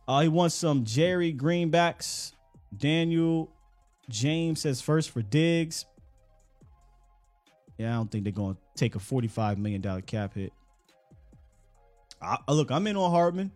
Uh, 0.06 0.20
he 0.20 0.28
wants 0.28 0.54
some 0.54 0.84
Jerry 0.84 1.32
Greenbacks. 1.32 2.32
Daniel 2.76 3.50
James 4.08 4.60
says 4.60 4.80
first 4.80 5.10
for 5.10 5.22
Diggs. 5.22 5.86
Yeah, 7.78 7.90
I 7.90 7.94
don't 7.94 8.10
think 8.10 8.24
they're 8.24 8.32
going 8.32 8.54
to 8.54 8.60
take 8.76 8.94
a 8.94 8.98
$45 8.98 9.58
million 9.58 9.82
cap 10.02 10.34
hit. 10.34 10.52
I, 12.22 12.38
look, 12.48 12.70
I'm 12.70 12.86
in 12.86 12.96
on 12.96 13.10
Hardman. 13.10 13.50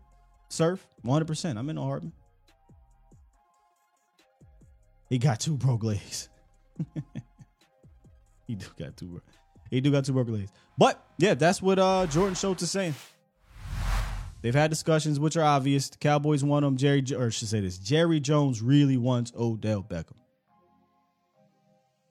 Surf, 0.48 0.86
100%. 1.04 1.56
I'm 1.56 1.68
in 1.70 1.78
on 1.78 1.86
Hardman. 1.86 2.12
He 5.08 5.18
got 5.18 5.40
two 5.40 5.56
broke 5.56 5.84
legs. 5.84 6.28
he 8.46 8.54
do 8.54 8.66
got 8.78 8.96
two. 8.96 9.06
bro- 9.06 9.20
He 9.70 9.80
do 9.80 9.90
got 9.90 10.04
two 10.04 10.12
broke 10.12 10.28
legs. 10.28 10.50
But 10.76 11.02
yeah, 11.18 11.34
that's 11.34 11.62
what 11.62 11.78
uh 11.78 12.06
Jordan 12.06 12.34
Schultz 12.34 12.62
is 12.62 12.70
saying. 12.70 12.94
They've 14.42 14.54
had 14.54 14.70
discussions 14.70 15.18
which 15.18 15.36
are 15.36 15.42
obvious. 15.44 15.88
The 15.88 15.98
Cowboys 15.98 16.44
want 16.44 16.64
him. 16.64 16.76
Jerry, 16.76 17.02
or 17.16 17.26
I 17.26 17.28
should 17.30 17.48
say 17.48 17.60
this: 17.60 17.78
Jerry 17.78 18.20
Jones 18.20 18.60
really 18.62 18.96
wants 18.98 19.32
Odell 19.34 19.82
Beckham. 19.82 20.12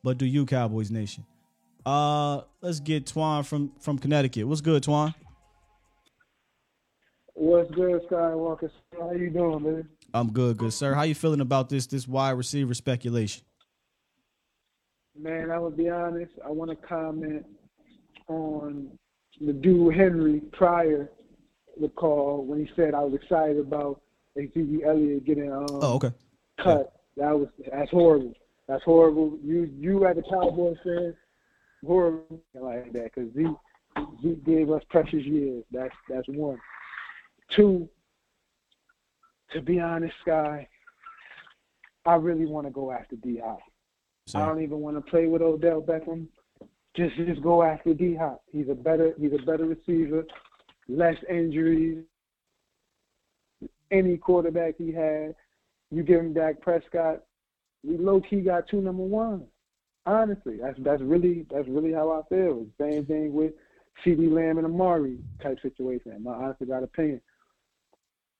But 0.08 0.18
do 0.18 0.26
you, 0.26 0.46
Cowboys 0.46 0.90
Nation? 0.90 1.26
Uh, 1.86 2.44
let's 2.62 2.80
get 2.80 3.08
Twan 3.08 3.46
from 3.46 3.74
from 3.82 4.00
Connecticut. 4.00 4.48
What's 4.48 4.62
good, 4.62 4.82
Twan? 4.82 5.14
What's 7.34 7.70
good, 7.72 8.08
Skywalker? 8.10 8.72
How 8.98 9.12
you 9.12 9.30
doing, 9.30 9.64
man? 9.64 9.90
I'm 10.14 10.32
good, 10.32 10.56
good 10.56 10.72
sir. 10.72 10.94
How 10.94 11.02
you 11.02 11.14
feeling 11.14 11.42
about 11.42 11.68
this 11.68 11.88
this 11.88 12.08
wide 12.08 12.38
receiver 12.38 12.74
speculation? 12.74 13.44
Man, 15.20 15.52
I 15.52 15.60
would 15.60 15.76
be 15.76 15.90
honest. 15.90 16.32
I 16.46 16.52
want 16.52 16.72
to 16.72 16.78
comment 16.88 17.46
on 18.30 18.88
the 19.42 19.52
dude 19.52 19.94
Henry 19.94 20.40
Pryor. 20.54 21.10
the 21.82 21.90
call 21.90 22.46
when 22.46 22.66
he 22.66 22.72
said 22.78 22.94
I 22.94 23.02
was 23.04 23.14
excited 23.14 23.60
about 23.60 24.00
Xavier 24.38 24.88
Elliott 24.90 25.26
getting 25.26 25.52
um, 25.52 25.66
Oh, 25.70 25.96
okay. 25.96 26.12
cut. 26.64 26.94
That 27.18 27.38
was 27.38 27.50
that's 27.70 27.92
horrible. 27.92 28.34
That's 28.68 28.84
horrible. 28.84 29.38
You 29.44 29.70
you 29.78 30.06
as 30.06 30.18
a 30.18 30.22
Cowboys 30.24 30.78
fan, 30.84 31.16
horrible 31.86 32.42
like 32.54 32.92
that 32.94 33.12
because 33.16 33.34
Zeke 33.34 33.48
Zeke 34.22 34.44
gave 34.44 34.72
us 34.72 34.84
precious 34.90 35.24
years. 35.24 35.64
That's 35.72 35.96
that's 36.10 36.28
one. 36.28 36.60
Two. 37.56 37.88
To 39.54 39.62
be 39.62 39.80
honest, 39.80 40.16
guy, 40.26 40.68
I 42.06 42.16
really 42.16 42.46
want 42.46 42.68
to 42.68 42.72
go 42.72 42.92
after 42.92 43.16
D 43.16 43.40
Hop. 43.44 43.60
I 44.36 44.46
don't 44.46 44.62
even 44.62 44.82
want 44.82 44.98
to 44.98 45.10
play 45.10 45.28
with 45.28 45.42
Odell 45.42 45.82
Beckham. 45.82 46.28
Just 46.96 47.16
just 47.16 47.42
go 47.42 47.64
after 47.64 47.94
D 47.94 48.16
Hop. 48.16 48.42
He's 48.52 48.68
a 48.70 48.76
better 48.76 49.14
he's 49.18 49.32
a 49.32 49.46
better 49.46 49.66
receiver, 49.66 50.26
less 50.90 51.16
injuries. 51.30 52.04
Any 53.90 54.18
quarterback 54.18 54.76
he 54.78 54.92
had, 54.92 55.34
you 55.92 56.04
give 56.04 56.20
him 56.20 56.34
Dak 56.34 56.60
Prescott, 56.60 57.24
we 57.84 57.98
low 57.98 58.22
key 58.22 58.42
got 58.42 58.68
two 58.70 58.82
number 58.82 59.04
ones. 59.04 59.44
Honestly, 60.06 60.58
that's 60.62 60.78
that's 60.80 61.02
really 61.02 61.46
that's 61.52 61.68
really 61.68 61.94
how 61.94 62.12
I 62.12 62.22
feel. 62.30 62.66
Same 62.80 63.06
thing 63.06 63.34
with 63.34 63.54
CeeDee 64.06 64.32
Lamb 64.32 64.58
and 64.58 64.66
Amari 64.66 65.20
type 65.42 65.60
situation. 65.62 66.24
My 66.24 66.34
honestly 66.34 66.68
got 66.68 66.84
opinion. 66.84 67.22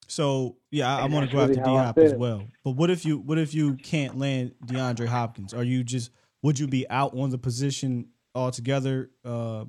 So 0.08 0.56
yeah, 0.72 0.96
I, 0.96 1.02
I 1.02 1.06
want 1.08 1.30
to 1.30 1.36
go 1.36 1.42
after 1.42 1.54
really 1.54 1.64
D 1.64 1.78
Hop 1.78 1.98
as 1.98 2.14
well. 2.14 2.44
But 2.64 2.72
what 2.72 2.90
if 2.90 3.06
you 3.06 3.18
what 3.18 3.38
if 3.38 3.54
you 3.54 3.76
can't 3.76 4.18
land 4.18 4.54
DeAndre 4.66 5.08
Hopkins? 5.08 5.54
Are 5.54 5.64
you 5.64 5.84
just 5.84 6.12
would 6.42 6.58
you 6.58 6.68
be 6.68 6.90
out 6.90 7.14
on 7.18 7.30
the 7.30 7.38
position 7.38 8.10
altogether 8.34 9.12
uh, 9.26 9.66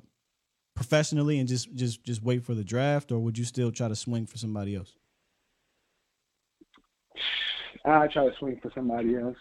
professionally 0.75 1.39
and 1.39 1.49
just 1.49 1.73
just 1.75 2.03
just 2.05 2.23
wait 2.23 2.45
for 2.45 2.55
the 2.55 2.63
draft, 2.63 3.11
or 3.11 3.19
would 3.19 3.37
you 3.37 3.43
still 3.43 3.71
try 3.71 3.89
to 3.89 3.95
swing 3.95 4.25
for 4.25 4.37
somebody 4.37 4.75
else? 4.75 4.95
I 7.85 8.07
try 8.07 8.25
to 8.29 8.35
swing 8.39 8.59
for 8.61 8.71
somebody 8.75 9.15
else. 9.15 9.35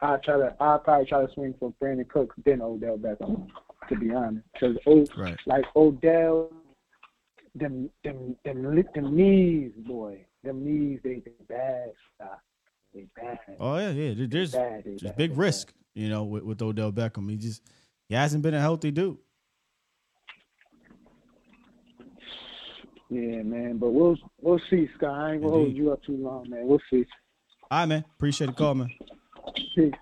I 0.00 0.16
try 0.18 0.36
to. 0.38 0.54
I 0.60 0.78
probably 0.78 1.06
try 1.06 1.24
to 1.24 1.32
swing 1.34 1.54
for 1.58 1.72
Brandin 1.82 2.08
Cooks 2.08 2.36
then 2.44 2.60
Odell 2.62 2.98
Beckham. 2.98 3.48
To 3.90 3.96
be 3.96 4.12
honest, 4.14 4.46
because 4.54 4.78
Right. 5.16 5.36
like 5.46 5.64
Odell, 5.76 6.50
them 7.54 7.90
them 8.02 8.34
them 8.44 8.74
li- 8.74 8.84
them 8.94 9.14
knees, 9.14 9.72
boy, 9.86 10.24
them 10.42 10.64
knees 10.64 11.00
they 11.04 11.20
they 11.24 11.32
bad 11.48 11.92
stuff. 12.14 12.38
They 12.94 13.06
bad. 13.14 13.38
Oh 13.60 13.76
yeah, 13.76 13.90
yeah. 13.90 14.14
there- 14.14 14.26
There's 14.26 14.52
bad. 14.52 14.84
They 14.84 14.90
there's 14.90 15.02
bad. 15.02 15.16
big 15.16 15.30
They 15.32 15.36
risk, 15.36 15.74
you 15.94 16.08
know, 16.08 16.24
with, 16.24 16.44
with 16.44 16.62
Odell 16.62 16.92
Beckham. 16.92 17.28
He 17.30 17.36
just 17.36 17.62
he 18.08 18.14
hasn't 18.14 18.42
been 18.42 18.54
a 18.54 18.60
healthy 18.60 18.90
dude. 18.90 19.18
Yeah, 23.10 23.42
man. 23.42 23.76
But 23.78 23.90
we'll 23.90 24.16
we'll 24.40 24.60
see, 24.70 24.88
Sky. 24.96 25.06
I 25.06 25.32
ain't 25.34 25.42
gonna 25.42 25.52
hold 25.52 25.74
you 25.74 25.92
up 25.92 26.02
too 26.04 26.16
long, 26.16 26.48
man. 26.48 26.66
We'll 26.66 26.80
see. 26.90 27.04
All 27.70 27.80
right, 27.80 27.86
man. 27.86 28.04
Appreciate 28.16 28.48
the 28.48 28.52
call, 28.52 28.74
man. 28.74 28.90
Peace. 29.74 29.92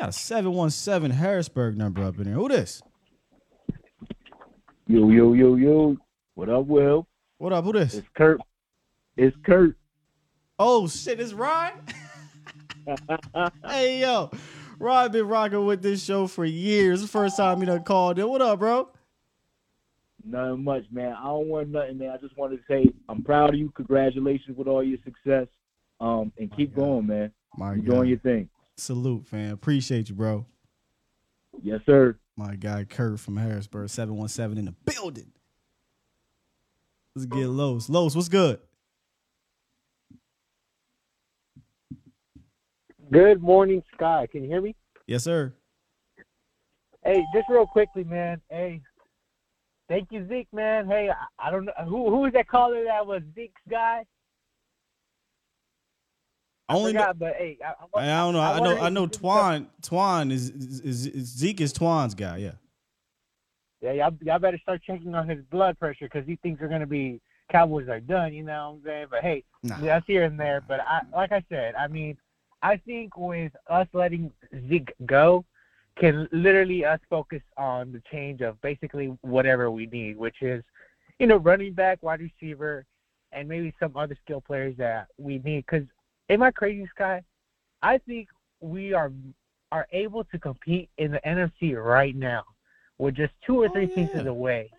Got 0.00 0.08
a 0.08 0.12
seven 0.12 0.52
one 0.52 0.70
seven 0.70 1.10
Harrisburg 1.10 1.76
number 1.76 2.02
up 2.02 2.18
in 2.18 2.24
there. 2.24 2.34
Who 2.34 2.48
this? 2.48 2.82
Yo, 4.86 5.08
yo, 5.10 5.32
yo, 5.32 5.54
yo. 5.56 5.96
What 6.34 6.48
up, 6.48 6.66
Will? 6.66 7.06
What 7.38 7.52
up? 7.52 7.64
Who 7.64 7.72
this? 7.72 7.94
It's 7.94 8.08
Kurt. 8.16 8.40
It's 9.16 9.36
Kurt. 9.44 9.76
Oh 10.58 10.88
shit, 10.88 11.20
it's 11.20 11.32
Ryan. 11.32 11.74
hey 13.66 14.00
yo, 14.00 14.30
Ryan 14.78 15.12
been 15.12 15.26
rocking 15.28 15.64
with 15.64 15.82
this 15.82 16.02
show 16.02 16.26
for 16.26 16.44
years. 16.44 17.08
First 17.08 17.36
time 17.36 17.60
you 17.60 17.66
done 17.66 17.82
called 17.82 18.18
in. 18.18 18.28
What 18.28 18.42
up, 18.42 18.58
bro? 18.58 18.88
Nothing 20.26 20.64
much, 20.64 20.84
man. 20.90 21.14
I 21.18 21.24
don't 21.24 21.48
want 21.48 21.68
nothing, 21.68 21.98
man. 21.98 22.10
I 22.10 22.16
just 22.16 22.36
wanted 22.36 22.56
to 22.56 22.62
say 22.68 22.90
I'm 23.08 23.22
proud 23.22 23.50
of 23.50 23.56
you. 23.56 23.70
Congratulations 23.76 24.56
with 24.56 24.66
all 24.68 24.82
your 24.82 24.98
success. 25.04 25.46
Um, 26.00 26.32
and 26.38 26.54
keep 26.56 26.74
God. 26.74 26.82
going, 26.82 27.06
man. 27.06 27.32
My 27.56 27.74
You're 27.74 27.84
God. 27.84 27.94
doing 27.94 28.08
your 28.08 28.18
thing. 28.18 28.48
Salute, 28.76 29.26
fam. 29.26 29.52
Appreciate 29.52 30.08
you, 30.08 30.14
bro. 30.14 30.46
Yes, 31.62 31.80
sir. 31.86 32.18
My 32.36 32.56
guy 32.56 32.84
Kurt 32.84 33.20
from 33.20 33.36
Harrisburg, 33.36 33.88
717 33.88 34.58
in 34.58 34.64
the 34.64 34.92
building. 34.92 35.30
Let's 37.14 37.26
get 37.26 37.46
Los. 37.46 37.88
Los, 37.88 38.16
what's 38.16 38.28
good? 38.28 38.58
Good 43.12 43.40
morning, 43.40 43.82
Sky. 43.94 44.26
Can 44.32 44.42
you 44.42 44.48
hear 44.48 44.60
me? 44.60 44.74
Yes, 45.06 45.22
sir. 45.22 45.54
Hey, 47.04 47.22
just 47.34 47.48
real 47.48 47.66
quickly, 47.66 48.02
man. 48.02 48.40
Hey, 48.50 48.80
thank 49.88 50.08
you, 50.10 50.26
Zeke, 50.28 50.52
man. 50.52 50.86
Hey, 50.86 51.10
I, 51.10 51.48
I 51.48 51.50
don't 51.50 51.64
know 51.64 51.72
who 51.84 52.10
who 52.10 52.18
was 52.20 52.32
that 52.32 52.48
caller 52.48 52.84
that 52.84 53.06
was 53.06 53.22
Zeke's 53.34 53.60
guy. 53.68 54.04
I 56.68 56.74
only 56.74 56.92
know, 56.94 57.00
Forgot, 57.00 57.18
but 57.18 57.34
hey, 57.36 57.58
I, 57.62 58.00
I 58.00 58.06
don't 58.06 58.32
know. 58.32 58.40
I, 58.40 58.58
know. 58.60 58.78
I 58.78 58.88
know. 58.88 59.06
Twan. 59.06 59.66
Twan 59.82 60.32
is, 60.32 60.48
is, 60.48 60.80
is, 60.80 61.06
is 61.08 61.26
Zeke 61.26 61.60
is 61.60 61.74
Twan's 61.74 62.14
guy. 62.14 62.38
Yeah. 62.38 62.52
Yeah, 63.82 63.92
y'all, 63.92 64.16
y'all 64.22 64.38
better 64.38 64.58
start 64.62 64.80
checking 64.82 65.14
on 65.14 65.28
his 65.28 65.44
blood 65.50 65.78
pressure 65.78 66.06
because 66.06 66.26
he 66.26 66.36
thinks 66.36 66.58
they're 66.58 66.70
gonna 66.70 66.86
be 66.86 67.20
Cowboys 67.52 67.88
are 67.88 68.00
done. 68.00 68.32
You 68.32 68.42
know 68.42 68.70
what 68.70 68.76
I'm 68.76 68.82
saying? 68.84 69.06
But 69.10 69.20
hey, 69.22 69.44
Nah. 69.62 69.76
that's 69.78 70.06
here 70.06 70.24
and 70.24 70.40
there. 70.40 70.62
But 70.66 70.80
I, 70.80 71.00
like 71.12 71.32
I 71.32 71.44
said, 71.50 71.74
I 71.74 71.88
mean, 71.88 72.16
I 72.62 72.78
think 72.78 73.16
with 73.18 73.52
us 73.68 73.86
letting 73.92 74.32
Zeke 74.68 74.92
go, 75.04 75.44
can 75.96 76.28
literally 76.32 76.84
us 76.84 77.00
focus 77.08 77.42
on 77.56 77.92
the 77.92 78.02
change 78.10 78.40
of 78.40 78.60
basically 78.60 79.16
whatever 79.22 79.70
we 79.70 79.86
need, 79.86 80.16
which 80.16 80.42
is, 80.42 80.62
you 81.18 81.26
know, 81.26 81.36
running 81.36 81.72
back, 81.72 82.02
wide 82.02 82.20
receiver, 82.20 82.84
and 83.32 83.48
maybe 83.48 83.72
some 83.78 83.96
other 83.96 84.16
skill 84.24 84.40
players 84.40 84.76
that 84.76 85.06
we 85.18 85.38
need. 85.38 85.64
Because 85.66 85.86
am 86.28 86.42
I 86.42 86.50
crazy, 86.50 86.86
Sky? 86.94 87.22
I 87.82 87.98
think 87.98 88.28
we 88.60 88.92
are 88.92 89.12
are 89.72 89.86
able 89.92 90.24
to 90.24 90.38
compete 90.38 90.88
in 90.98 91.10
the 91.10 91.20
NFC 91.26 91.82
right 91.82 92.14
now. 92.14 92.44
We're 92.98 93.10
just 93.10 93.32
two 93.44 93.60
or 93.60 93.66
Oh, 93.66 93.72
three 93.72 93.88
pieces 93.88 94.26
away. 94.26 94.70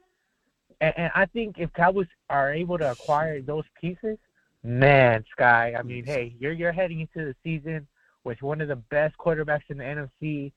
And, 0.80 0.93
and 0.97 1.11
I 1.16 1.26
think 1.26 1.57
if 1.59 1.72
Cowboys 1.74 2.07
are 2.30 2.53
able 2.53 2.78
to 2.78 2.91
acquire 2.91 3.41
those 3.41 3.66
pieces, 3.80 4.18
man, 4.63 5.26
Sky, 5.32 5.76
I 5.78 5.84
mean, 5.84 6.05
hey, 6.05 6.36
you're 6.39 6.53
you're 6.53 6.72
heading 6.72 7.01
into 7.01 7.26
the 7.26 7.36
season 7.43 7.88
with 8.24 8.41
one 8.41 8.61
of 8.61 8.68
the 8.68 8.78
best 8.78 9.18
quarterbacks 9.18 9.70
in 9.70 9.78
the 9.78 9.84
NFC, 9.84 10.51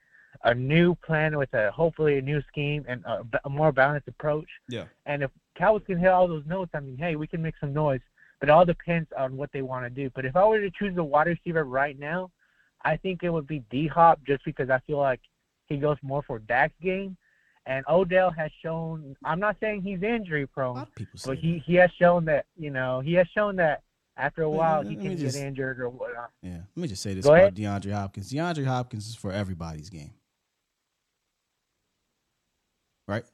a 0.45 0.55
new 0.55 0.95
plan 0.95 1.37
with 1.37 1.53
a 1.55 1.71
hopefully 1.71 2.19
a 2.19 2.23
new 2.23 2.41
scheme 2.43 2.85
and 2.89 3.05
a 3.45 3.49
more 3.51 3.73
balanced 3.73 4.09
approach. 4.09 4.49
Yeah. 4.69 4.85
And 5.07 5.23
if 5.23 5.31
Cowboys 5.57 5.83
can 5.87 5.99
hit 5.99 6.09
all 6.09 6.29
those 6.29 6.47
notes, 6.47 6.71
I 6.75 6.81
mean, 6.81 6.97
hey, 6.97 7.17
we 7.17 7.27
can 7.27 7.43
make 7.43 7.55
some 7.61 7.73
noise. 7.73 8.01
But 8.41 8.49
it 8.49 8.53
all 8.53 8.65
depends 8.65 9.09
on 9.19 9.37
what 9.37 9.51
they 9.53 9.63
want 9.63 9.85
to 9.85 9.91
do. 9.91 10.11
But 10.15 10.25
if 10.25 10.37
I 10.37 10.45
were 10.45 10.61
to 10.61 10.71
choose 10.71 10.97
a 10.97 11.03
wide 11.03 11.27
receiver 11.27 11.65
right 11.65 11.99
now, 11.99 12.31
I 12.85 12.97
think 12.97 13.25
it 13.25 13.31
would 13.31 13.49
be 13.49 13.65
D 13.71 13.89
Hop 13.89 14.21
just 14.25 14.45
because 14.45 14.71
I 14.71 14.79
feel 14.87 14.99
like 14.99 15.21
he 15.67 15.77
goes 15.77 15.97
more 16.03 16.23
for 16.23 16.39
Dak's 16.39 16.75
game. 16.81 17.17
And 17.67 17.85
Odell 17.89 18.31
has 18.31 18.51
shown 18.63 19.17
I'm 19.25 19.41
not 19.41 19.57
saying 19.61 19.83
he's 19.83 20.03
injury 20.03 20.47
prone, 20.47 20.87
but 21.27 21.37
he, 21.39 21.55
that. 21.55 21.63
he 21.67 21.75
has 21.75 21.91
shown 21.99 22.25
that, 22.27 22.47
you 22.57 22.71
know, 22.71 23.01
he 23.01 23.15
has 23.15 23.27
shown 23.35 23.57
that 23.57 23.83
after 24.17 24.43
a 24.43 24.51
while 24.51 24.79
let 24.83 24.87
he 24.91 24.97
can 24.97 25.17
just- 25.17 25.37
get 25.37 25.45
injured 25.47 25.81
or 25.81 25.89
whatnot. 25.91 26.31
Yeah. 26.43 26.61
Let 26.77 26.83
me 26.83 26.89
just 26.89 27.03
say 27.03 27.15
this 27.15 27.25
Go 27.25 27.33
about 27.35 27.41
ahead. 27.41 27.57
DeAndre 27.57 27.93
Hopkins. 27.93 28.33
DeAndre 28.33 28.65
Hopkins 28.67 29.09
is 29.09 29.17
for 29.17 29.33
everybody's 29.33 29.91
game. 29.91 30.13
Right? 33.09 33.25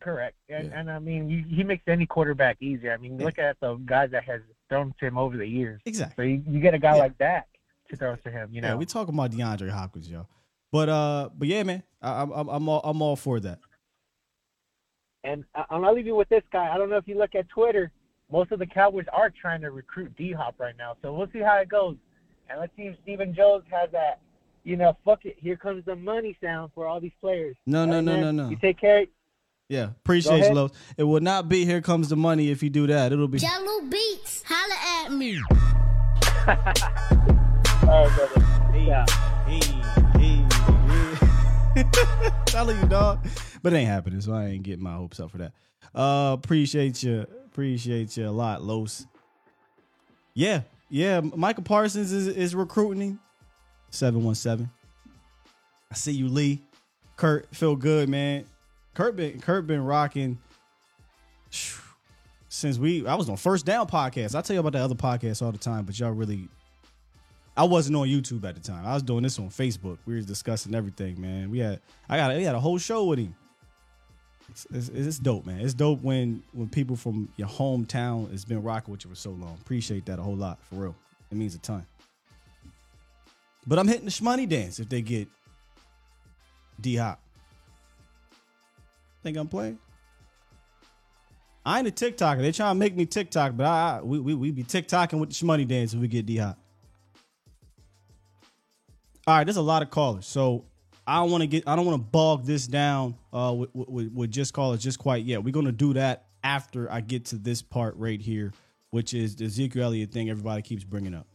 Correct. 0.00 0.36
And 0.48 0.68
Yeah. 0.70 0.80
and 0.80 0.90
I 0.90 0.98
mean 0.98 1.28
you, 1.28 1.44
he 1.48 1.64
makes 1.64 1.82
any 1.86 2.06
quarterback 2.06 2.56
easier. 2.62 2.92
I 2.92 2.96
mean, 2.96 3.18
Yeah. 3.18 3.26
look 3.26 3.38
at 3.38 3.58
the 3.60 3.74
guys 3.76 4.10
that 4.12 4.24
has 4.24 4.40
thrown 4.68 4.94
to 5.00 5.06
him 5.06 5.18
over 5.18 5.36
the 5.36 5.46
years. 5.46 5.80
So 5.84 5.88
Exactly. 5.88 6.32
you, 6.32 6.44
you 6.46 6.60
get 6.60 6.72
a 6.74 6.78
guy 6.78 6.94
Yeah. 6.94 7.02
like 7.02 7.18
that 7.18 7.48
to 7.90 7.96
throw 7.96 8.14
to 8.16 8.30
him, 8.30 8.50
you 8.52 8.60
know. 8.60 8.68
Yeah, 8.68 8.74
we 8.76 8.86
talking 8.86 9.14
about 9.14 9.30
DeAndre 9.32 9.70
Hopkins, 9.70 10.10
yo. 10.10 10.26
But 10.72 10.88
uh, 10.88 11.30
but 11.36 11.48
yeah, 11.48 11.62
man, 11.62 11.82
I, 12.02 12.22
I'm 12.22 12.30
I'm 12.32 12.48
I'm 12.48 12.68
all 12.68 12.80
I'm 12.84 13.02
all 13.02 13.16
for 13.16 13.40
that. 13.40 13.58
And 15.24 15.44
I- 15.54 15.64
I'll 15.70 15.94
leave 15.94 16.06
you 16.06 16.14
with 16.14 16.28
this 16.28 16.42
guy. 16.52 16.72
I 16.72 16.78
don't 16.78 16.90
know 16.90 16.96
if 16.98 17.08
you 17.08 17.18
look 17.18 17.34
at 17.34 17.48
Twitter. 17.48 17.90
Most 18.30 18.52
of 18.52 18.58
the 18.58 18.66
Cowboys 18.66 19.06
are 19.12 19.30
trying 19.30 19.60
to 19.62 19.70
recruit 19.70 20.14
D 20.16 20.32
Hop 20.32 20.56
right 20.58 20.76
now. 20.76 20.96
So 21.02 21.14
we'll 21.14 21.30
see 21.32 21.40
how 21.40 21.56
it 21.58 21.68
goes. 21.68 21.96
And 22.50 22.60
let's 22.60 22.72
see 22.76 22.82
if 22.84 22.96
Stephen 23.02 23.34
Jones 23.34 23.64
has 23.70 23.90
that, 23.92 24.20
you 24.66 24.76
know, 24.76 24.96
fuck 25.04 25.24
it, 25.24 25.36
here 25.38 25.56
comes 25.56 25.84
the 25.84 25.94
money 25.94 26.36
sound 26.42 26.72
for 26.74 26.88
all 26.88 27.00
these 27.00 27.12
players. 27.20 27.56
No, 27.66 27.84
no, 27.84 27.94
Hey, 27.94 28.00
no, 28.00 28.12
man, 28.12 28.20
no, 28.36 28.44
no. 28.44 28.50
You 28.50 28.56
take 28.56 28.80
care. 28.80 29.06
Yeah, 29.68 29.90
appreciate 29.90 30.48
you. 30.48 30.54
Los. 30.54 30.72
It 30.96 31.04
will 31.04 31.20
not 31.20 31.48
be 31.48 31.64
here 31.64 31.80
comes 31.80 32.08
the 32.08 32.16
money 32.16 32.50
if 32.50 32.64
you 32.64 32.70
do 32.70 32.86
that. 32.88 33.12
It'll 33.12 33.28
be 33.28 33.38
Jello 33.38 33.82
Beats, 33.82 34.42
holla 34.44 35.04
at 35.04 35.12
me. 35.12 35.38
All 37.88 38.04
right, 38.04 38.16
brother. 38.16 38.76
Yeah. 38.76 39.06
Hey, 39.46 39.60
hey, 40.18 40.44
hey. 41.76 42.32
Telling 42.46 42.80
you, 42.80 42.86
dog. 42.86 43.24
But 43.62 43.72
it 43.72 43.76
ain't 43.76 43.88
happening, 43.88 44.20
so 44.20 44.32
I 44.32 44.46
ain't 44.46 44.64
getting 44.64 44.82
my 44.84 44.94
hopes 44.94 45.20
up 45.20 45.30
for 45.30 45.38
that. 45.38 45.52
Uh 45.94 46.32
appreciate 46.32 47.04
you. 47.04 47.20
Appreciate 47.46 48.16
you 48.16 48.28
a 48.28 48.30
lot, 48.30 48.62
Los. 48.62 49.06
Yeah, 50.34 50.62
yeah. 50.90 51.20
Micah 51.20 51.62
Parsons 51.62 52.12
is, 52.12 52.26
is 52.26 52.54
recruiting. 52.54 53.20
717. 53.96 54.70
I 55.90 55.94
see 55.94 56.12
you, 56.12 56.28
Lee. 56.28 56.62
Kurt, 57.16 57.54
feel 57.54 57.76
good, 57.76 58.08
man. 58.08 58.44
Kurt 58.94 59.16
been 59.16 59.40
Kurt 59.40 59.66
been 59.66 59.84
rocking 59.84 60.38
since 62.48 62.78
we 62.78 63.06
I 63.06 63.14
was 63.14 63.28
on 63.28 63.36
first 63.36 63.66
down 63.66 63.86
podcast. 63.86 64.34
I 64.34 64.40
tell 64.40 64.54
you 64.54 64.60
about 64.60 64.72
the 64.72 64.78
other 64.78 64.94
podcast 64.94 65.42
all 65.42 65.52
the 65.52 65.58
time, 65.58 65.84
but 65.84 65.98
y'all 65.98 66.12
really 66.12 66.48
I 67.56 67.64
wasn't 67.64 67.96
on 67.96 68.06
YouTube 68.08 68.44
at 68.44 68.54
the 68.54 68.60
time. 68.60 68.86
I 68.86 68.94
was 68.94 69.02
doing 69.02 69.22
this 69.22 69.38
on 69.38 69.48
Facebook. 69.48 69.98
We 70.06 70.14
were 70.14 70.20
discussing 70.20 70.74
everything, 70.74 71.20
man. 71.20 71.50
We 71.50 71.58
had 71.58 71.80
I 72.08 72.16
got 72.16 72.34
we 72.36 72.42
had 72.42 72.54
a 72.54 72.60
whole 72.60 72.78
show 72.78 73.04
with 73.04 73.18
him. 73.18 73.34
It's, 74.48 74.66
it's, 74.72 74.88
it's 74.88 75.18
dope, 75.18 75.44
man. 75.44 75.60
It's 75.60 75.74
dope 75.74 76.02
when 76.02 76.42
when 76.52 76.68
people 76.68 76.96
from 76.96 77.28
your 77.36 77.48
hometown 77.48 78.30
has 78.30 78.44
been 78.44 78.62
rocking 78.62 78.92
with 78.92 79.04
you 79.04 79.10
for 79.10 79.16
so 79.16 79.30
long. 79.30 79.56
Appreciate 79.60 80.06
that 80.06 80.18
a 80.18 80.22
whole 80.22 80.36
lot, 80.36 80.58
for 80.62 80.76
real. 80.76 80.96
It 81.30 81.36
means 81.36 81.54
a 81.54 81.58
ton. 81.58 81.84
But 83.66 83.78
I'm 83.78 83.88
hitting 83.88 84.04
the 84.04 84.10
shmoney 84.10 84.48
dance 84.48 84.78
if 84.78 84.88
they 84.88 85.02
get 85.02 85.28
D 86.80 86.96
Hop. 86.96 87.20
Think 89.22 89.36
I'm 89.36 89.48
playing? 89.48 89.78
I 91.64 91.80
ain't 91.80 91.88
a 91.88 91.90
TikToker. 91.90 92.38
They 92.38 92.52
trying 92.52 92.76
to 92.76 92.78
make 92.78 92.94
me 92.94 93.06
TikTok, 93.06 93.56
but 93.56 93.66
I, 93.66 93.98
I 93.98 94.02
we, 94.02 94.20
we 94.20 94.34
we 94.34 94.50
be 94.52 94.62
TikToking 94.62 95.18
with 95.18 95.30
the 95.30 95.34
shmoney 95.34 95.66
dance 95.66 95.94
if 95.94 96.00
we 96.00 96.06
get 96.06 96.26
D 96.26 96.36
Hop. 96.36 96.58
All 99.26 99.36
right, 99.36 99.44
there's 99.44 99.56
a 99.56 99.62
lot 99.62 99.82
of 99.82 99.90
callers, 99.90 100.26
so 100.26 100.64
I 101.04 101.16
don't 101.16 101.32
want 101.32 101.40
to 101.40 101.48
get 101.48 101.66
I 101.66 101.74
don't 101.74 101.86
want 101.86 102.00
to 102.00 102.08
bog 102.08 102.44
this 102.46 102.68
down 102.68 103.16
uh 103.32 103.52
with, 103.56 103.70
with, 103.74 104.12
with 104.12 104.30
just 104.30 104.52
callers 104.52 104.80
just 104.80 105.00
quite 105.00 105.24
yet. 105.24 105.42
We're 105.42 105.50
gonna 105.50 105.72
do 105.72 105.94
that 105.94 106.26
after 106.44 106.90
I 106.92 107.00
get 107.00 107.24
to 107.26 107.36
this 107.36 107.62
part 107.62 107.96
right 107.96 108.20
here, 108.20 108.52
which 108.90 109.12
is 109.12 109.34
the 109.34 109.46
Ezekiel 109.46 109.86
Elliott 109.86 110.12
thing 110.12 110.30
everybody 110.30 110.62
keeps 110.62 110.84
bringing 110.84 111.14
up. 111.14 111.26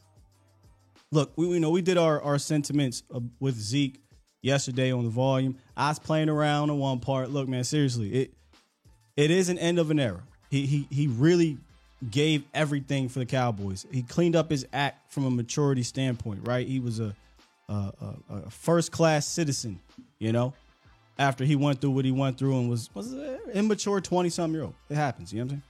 Look, 1.11 1.33
we, 1.35 1.47
we 1.47 1.59
know 1.59 1.69
we 1.69 1.81
did 1.81 1.97
our 1.97 2.21
our 2.21 2.39
sentiments 2.39 3.03
uh, 3.13 3.19
with 3.39 3.55
Zeke 3.55 4.01
yesterday 4.41 4.91
on 4.91 5.03
the 5.03 5.09
volume. 5.09 5.57
I 5.75 5.89
was 5.89 5.99
playing 5.99 6.29
around 6.29 6.69
on 6.69 6.79
one 6.79 6.99
part. 6.99 7.29
Look, 7.29 7.47
man, 7.49 7.63
seriously, 7.63 8.13
it 8.13 8.33
it 9.17 9.29
is 9.29 9.49
an 9.49 9.57
end 9.57 9.77
of 9.77 9.91
an 9.91 9.99
era. 9.99 10.23
He 10.49 10.65
he 10.65 10.87
he 10.89 11.07
really 11.07 11.57
gave 12.09 12.43
everything 12.53 13.09
for 13.09 13.19
the 13.19 13.25
Cowboys. 13.25 13.85
He 13.91 14.03
cleaned 14.03 14.35
up 14.35 14.49
his 14.49 14.65
act 14.73 15.11
from 15.11 15.25
a 15.25 15.29
maturity 15.29 15.83
standpoint, 15.83 16.47
right? 16.47 16.65
He 16.65 16.79
was 16.79 16.99
a 16.99 17.15
a, 17.67 17.93
a, 18.29 18.49
first 18.49 18.91
class 18.91 19.25
citizen, 19.25 19.79
you 20.19 20.31
know. 20.31 20.53
After 21.17 21.45
he 21.45 21.55
went 21.55 21.79
through 21.79 21.91
what 21.91 22.03
he 22.03 22.11
went 22.11 22.37
through 22.37 22.57
and 22.57 22.69
was 22.69 22.89
was 22.93 23.11
an 23.11 23.37
immature 23.53 23.99
twenty 23.99 24.29
something 24.29 24.55
year 24.55 24.63
old, 24.63 24.75
it 24.89 24.95
happens. 24.95 25.33
You 25.33 25.39
know 25.39 25.45
what 25.45 25.53
I'm 25.53 25.63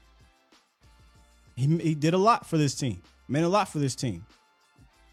saying? 1.68 1.80
He 1.82 1.90
he 1.90 1.96
did 1.96 2.14
a 2.14 2.18
lot 2.18 2.46
for 2.46 2.58
this 2.58 2.76
team. 2.76 3.02
Meant 3.28 3.46
a 3.46 3.50
lot 3.50 3.68
for 3.68 3.80
this 3.80 3.96
team. 3.96 4.26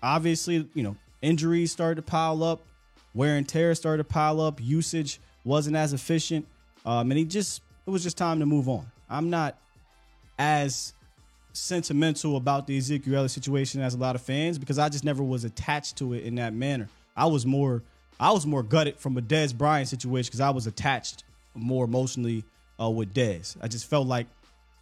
Obviously, 0.03 0.69
you 0.75 0.83
know, 0.83 0.97
injuries 1.23 1.73
started 1.73 1.97
to 1.97 2.03
pile 2.03 2.43
up, 2.43 2.63
wear 3.15 3.37
and 3.37 3.49
tear 3.49 3.75
started 3.75 3.99
to 4.05 4.09
pile 4.09 4.41
up, 4.41 4.61
usage 4.63 5.21
wasn't 5.45 5.77
as 5.77 5.93
efficient, 5.93 6.47
um, 6.85 7.11
and 7.11 7.19
he 7.19 7.25
just 7.25 7.63
it 7.87 7.91
was 7.91 8.03
just 8.03 8.17
time 8.17 8.41
to 8.41 8.47
move 8.47 8.69
on. 8.69 8.87
I'm 9.09 9.31
not 9.31 9.59
as 10.39 10.93
sentimental 11.53 12.37
about 12.37 12.67
the 12.67 12.77
Ezekiel 12.77 13.17
Elliott 13.17 13.31
situation 13.31 13.81
as 13.81 13.95
a 13.95 13.99
lot 13.99 14.15
of 14.15 14.23
fans 14.23 14.59
because 14.59 14.79
I 14.79 14.89
just 14.89 15.05
never 15.05 15.23
was 15.23 15.45
attached 15.45 15.97
to 15.97 16.13
it 16.13 16.25
in 16.25 16.37
that 16.37 16.53
manner. 16.53 16.89
I 17.17 17.27
was 17.27 17.45
more 17.45 17.83
I 18.21 18.33
was 18.33 18.47
more 18.47 18.63
gutted 18.63 18.99
from 18.99 19.17
a 19.17 19.23
Dez 19.23 19.57
Bryant 19.57 19.89
situation 19.89 20.29
because 20.29 20.41
I 20.41 20.51
was 20.51 20.67
attached 20.67 21.25
more 21.55 21.85
emotionally 21.85 22.45
uh, 22.81 22.91
with 22.91 23.15
Dez. 23.15 23.57
I 23.61 23.69
just 23.69 23.89
felt 23.89 24.07
like 24.07 24.27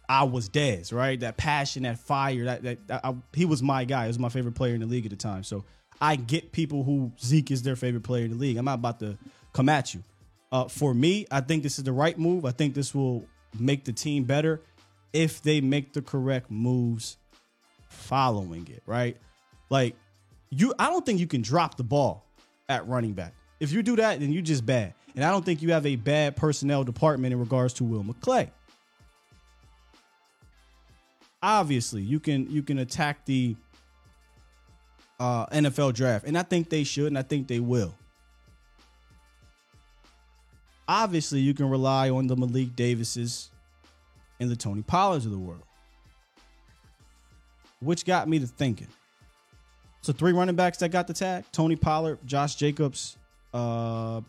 I 0.09 0.23
was 0.23 0.49
Dez, 0.49 0.93
right? 0.93 1.19
That 1.19 1.37
passion, 1.37 1.83
that 1.83 1.99
fire, 1.99 2.45
that, 2.45 2.63
that, 2.63 2.87
that 2.87 3.05
I, 3.05 3.15
he 3.33 3.45
was 3.45 3.61
my 3.61 3.83
guy. 3.83 4.03
He 4.03 4.07
was 4.07 4.19
my 4.19 4.29
favorite 4.29 4.55
player 4.55 4.73
in 4.73 4.81
the 4.81 4.87
league 4.87 5.05
at 5.05 5.11
the 5.11 5.17
time. 5.17 5.43
So 5.43 5.65
I 5.99 6.15
get 6.15 6.51
people 6.51 6.83
who 6.83 7.11
Zeke 7.19 7.51
is 7.51 7.63
their 7.63 7.75
favorite 7.75 8.03
player 8.03 8.25
in 8.25 8.31
the 8.31 8.37
league. 8.37 8.57
I'm 8.57 8.65
not 8.65 8.75
about 8.75 8.99
to 9.01 9.17
come 9.53 9.69
at 9.69 9.93
you. 9.93 10.03
Uh, 10.51 10.67
for 10.67 10.93
me, 10.93 11.25
I 11.29 11.41
think 11.41 11.63
this 11.63 11.77
is 11.77 11.83
the 11.83 11.91
right 11.91 12.17
move. 12.17 12.45
I 12.45 12.51
think 12.51 12.73
this 12.73 12.95
will 12.95 13.25
make 13.59 13.83
the 13.83 13.91
team 13.91 14.23
better 14.23 14.61
if 15.11 15.41
they 15.41 15.61
make 15.61 15.93
the 15.93 16.01
correct 16.01 16.49
moves 16.49 17.17
following 17.89 18.67
it, 18.67 18.83
right? 18.85 19.17
Like 19.69 19.95
you 20.49 20.73
I 20.79 20.89
don't 20.89 21.05
think 21.05 21.19
you 21.19 21.27
can 21.27 21.41
drop 21.41 21.75
the 21.75 21.83
ball 21.83 22.25
at 22.69 22.87
running 22.87 23.13
back. 23.13 23.33
If 23.59 23.71
you 23.71 23.81
do 23.83 23.95
that, 23.97 24.19
then 24.19 24.31
you're 24.31 24.43
just 24.43 24.65
bad. 24.65 24.93
And 25.15 25.25
I 25.25 25.31
don't 25.31 25.43
think 25.43 25.61
you 25.61 25.71
have 25.71 25.85
a 25.85 25.95
bad 25.95 26.35
personnel 26.35 26.83
department 26.83 27.33
in 27.33 27.39
regards 27.39 27.73
to 27.75 27.83
Will 27.83 28.03
McClay. 28.03 28.51
Obviously, 31.41 32.01
you 32.01 32.19
can 32.19 32.49
you 32.49 32.63
can 32.63 32.79
attack 32.79 33.25
the 33.25 33.55
uh, 35.19 35.45
NFL 35.47 35.93
draft, 35.93 36.25
and 36.25 36.37
I 36.37 36.43
think 36.43 36.69
they 36.69 36.83
should, 36.83 37.07
and 37.07 37.17
I 37.17 37.21
think 37.21 37.47
they 37.47 37.59
will. 37.59 37.93
Obviously, 40.87 41.39
you 41.39 41.53
can 41.53 41.69
rely 41.69 42.09
on 42.09 42.27
the 42.27 42.35
Malik 42.35 42.75
Davises 42.75 43.49
and 44.39 44.49
the 44.49 44.55
Tony 44.55 44.81
Pollards 44.81 45.25
of 45.25 45.31
the 45.31 45.37
world. 45.37 45.63
Which 47.81 48.05
got 48.05 48.27
me 48.27 48.39
to 48.39 48.47
thinking. 48.47 48.87
So 50.01 50.13
three 50.13 50.31
running 50.31 50.55
backs 50.55 50.77
that 50.79 50.89
got 50.89 51.05
the 51.05 51.13
tag: 51.13 51.43
Tony 51.51 51.75
Pollard, 51.75 52.19
Josh 52.25 52.55
Jacobs, 52.55 53.17
uh, 53.53 54.21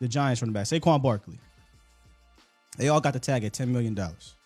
the 0.00 0.08
Giants 0.08 0.40
running 0.40 0.54
back, 0.54 0.64
Saquon 0.64 1.02
Barkley. 1.02 1.38
They 2.78 2.88
all 2.88 3.00
got 3.00 3.12
the 3.12 3.20
tag 3.20 3.44
at 3.44 3.52
ten 3.52 3.70
million 3.70 3.94
dollars. 3.94 4.36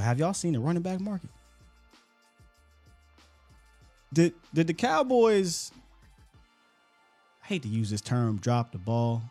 But 0.00 0.06
have 0.06 0.18
y'all 0.18 0.32
seen 0.32 0.54
the 0.54 0.60
running 0.60 0.80
back 0.80 0.98
market? 0.98 1.28
Did 4.14 4.32
did 4.54 4.66
the 4.66 4.72
Cowboys? 4.72 5.72
I 7.44 7.46
hate 7.46 7.60
to 7.64 7.68
use 7.68 7.90
this 7.90 8.00
term, 8.00 8.38
drop 8.38 8.72
the 8.72 8.78
ball, 8.78 9.22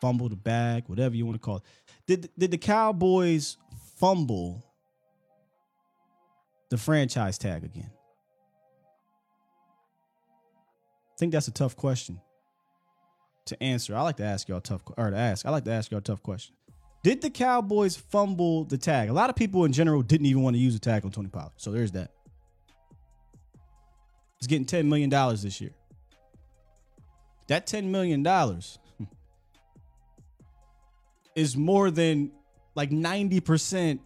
fumble 0.00 0.28
the 0.28 0.36
bag, 0.36 0.84
whatever 0.86 1.16
you 1.16 1.26
want 1.26 1.34
to 1.34 1.44
call 1.44 1.56
it. 1.56 1.62
Did 2.06 2.30
did 2.38 2.52
the 2.52 2.58
Cowboys 2.58 3.56
fumble 3.96 4.64
the 6.70 6.78
franchise 6.78 7.36
tag 7.36 7.64
again? 7.64 7.90
I 11.10 11.18
think 11.18 11.32
that's 11.32 11.48
a 11.48 11.52
tough 11.52 11.74
question 11.74 12.20
to 13.46 13.60
answer. 13.60 13.96
I 13.96 14.02
like 14.02 14.18
to 14.18 14.24
ask 14.24 14.48
y'all 14.48 14.60
tough 14.60 14.82
or 14.96 15.10
to 15.10 15.16
ask. 15.16 15.44
I 15.44 15.50
like 15.50 15.64
to 15.64 15.72
ask 15.72 15.90
y'all 15.90 16.00
tough 16.00 16.22
question. 16.22 16.54
Did 17.02 17.20
the 17.20 17.30
Cowboys 17.30 17.96
fumble 17.96 18.64
the 18.64 18.78
tag? 18.78 19.08
A 19.08 19.12
lot 19.12 19.28
of 19.28 19.34
people 19.34 19.64
in 19.64 19.72
general 19.72 20.02
didn't 20.02 20.26
even 20.26 20.42
want 20.42 20.54
to 20.54 20.60
use 20.60 20.74
the 20.74 20.80
tag 20.80 21.04
on 21.04 21.10
Tony 21.10 21.28
Pollard. 21.28 21.52
So 21.56 21.72
there's 21.72 21.92
that. 21.92 22.10
He's 24.38 24.46
getting 24.46 24.66
$10 24.66 24.86
million 24.86 25.10
this 25.10 25.60
year. 25.60 25.72
That 27.48 27.66
$10 27.66 27.84
million 27.86 28.24
is 31.34 31.56
more 31.56 31.90
than 31.90 32.30
like 32.74 32.90
90% 32.90 33.98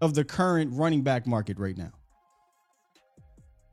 of 0.00 0.14
the 0.14 0.24
current 0.24 0.72
running 0.74 1.02
back 1.02 1.26
market 1.26 1.58
right 1.58 1.76
now. 1.76 1.92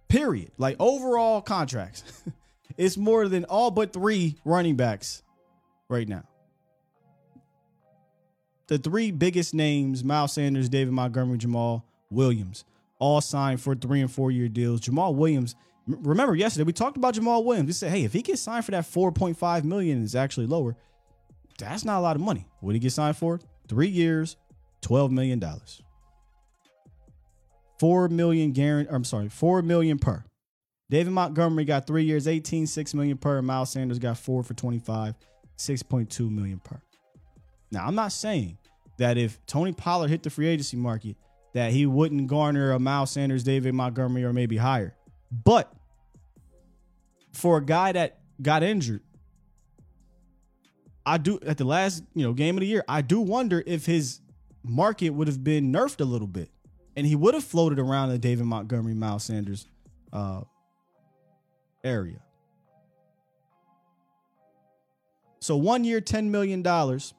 Period. 0.08 0.52
Like 0.60 0.76
overall 0.80 1.42
contracts. 1.42 2.04
it's 2.78 2.96
more 2.96 3.28
than 3.28 3.46
all 3.46 3.72
but 3.72 3.92
three 3.92 4.38
running 4.46 4.76
backs 4.76 5.24
right 5.90 6.08
now. 6.08 6.24
The 8.68 8.78
three 8.78 9.12
biggest 9.12 9.54
names 9.54 10.04
Miles 10.04 10.34
Sanders, 10.34 10.70
David 10.70 10.94
Montgomery, 10.94 11.38
Jamal 11.38 11.86
Williams 12.10 12.66
all 13.00 13.20
signed 13.20 13.60
for 13.60 13.76
three 13.76 14.00
and 14.00 14.12
four 14.12 14.32
year 14.32 14.48
deals. 14.48 14.80
Jamal 14.80 15.14
Williams, 15.14 15.56
remember 15.88 16.36
yesterday 16.36 16.64
we 16.64 16.72
talked 16.72 16.96
about 16.96 17.14
Jamal 17.14 17.44
Williams. 17.44 17.68
We 17.68 17.74
said, 17.74 17.92
hey, 17.92 18.06
if 18.06 18.14
he 18.14 18.22
gets 18.22 18.42
signed 18.42 18.64
for 18.64 18.72
that 18.72 18.86
4.5 18.86 19.64
million 19.66 20.02
is 20.02 20.16
actually 20.16 20.48
lower, 20.48 20.78
that's 21.60 21.84
not 21.84 22.00
a 22.00 22.02
lot 22.02 22.16
of 22.16 22.22
money. 22.22 22.48
What 22.62 22.72
did 22.72 22.76
he 22.78 22.80
get 22.80 22.94
signed 22.94 23.18
for? 23.18 23.42
Three 23.68 23.90
years, 23.90 24.38
$12 24.84 25.12
million. 25.12 25.44
Four 27.80 28.08
million 28.08 28.54
guarantee. 28.54 28.94
I'm 28.94 29.04
sorry, 29.04 29.28
four 29.28 29.62
million 29.62 30.00
per. 30.00 30.24
David 30.90 31.12
Montgomery 31.12 31.66
got 31.66 31.88
three 31.88 32.04
years, 32.06 32.28
18, 32.28 32.68
6 32.68 32.94
million 32.94 33.18
per. 33.18 33.42
Miles 33.42 33.72
Sanders 33.72 34.00
got 34.00 34.18
four 34.18 34.44
for 34.44 34.54
25, 34.54 35.16
6.2 35.58 36.32
million 36.32 36.60
per. 36.60 36.82
Now, 37.74 37.88
I'm 37.88 37.96
not 37.96 38.12
saying 38.12 38.60
that 38.98 39.18
if 39.18 39.44
Tony 39.48 39.74
Pollard 39.74 40.10
hit 40.10 40.22
the 40.22 40.30
free 40.30 40.48
agency 40.48 40.78
market, 40.78 41.18
that 41.54 41.72
he 41.72 41.88
wouldn't 41.88 42.28
garner 42.28 42.72
a 42.72 42.80
Miles 42.80 43.10
Sanders, 43.10 43.44
David 43.44 43.74
Montgomery, 43.74 44.24
or 44.24 44.32
maybe 44.32 44.58
higher. 44.58 44.96
But 45.32 45.74
for 47.34 47.58
a 47.58 47.66
guy 47.66 47.92
that 47.92 48.20
got 48.42 48.62
injured, 48.62 49.02
I 51.04 51.18
do 51.18 51.40
at 51.46 51.58
the 51.58 51.66
last 51.66 52.04
you 52.14 52.24
know 52.24 52.34
game 52.34 52.56
of 52.56 52.62
the 52.62 52.68
year, 52.68 52.84
I 52.88 53.02
do 53.02 53.20
wonder 53.20 53.64
if 53.66 53.88
his 53.88 54.22
market 54.64 55.10
would 55.10 55.28
have 55.28 55.44
been 55.44 55.74
nerfed 55.74 56.00
a 56.00 56.06
little 56.06 56.28
bit, 56.28 56.50
and 56.96 57.08
he 57.08 57.16
would 57.16 57.34
have 57.34 57.44
floated 57.44 57.80
around 57.80 58.10
the 58.10 58.20
David 58.20 58.46
Montgomery, 58.46 58.94
Miles 58.94 59.24
Sanders 59.24 59.68
uh, 60.14 60.42
area. 61.84 62.20
So 65.40 65.58
one 65.58 65.84
year, 65.84 66.02
ten 66.02 66.30
million 66.30 66.62
dollars. 66.62 67.16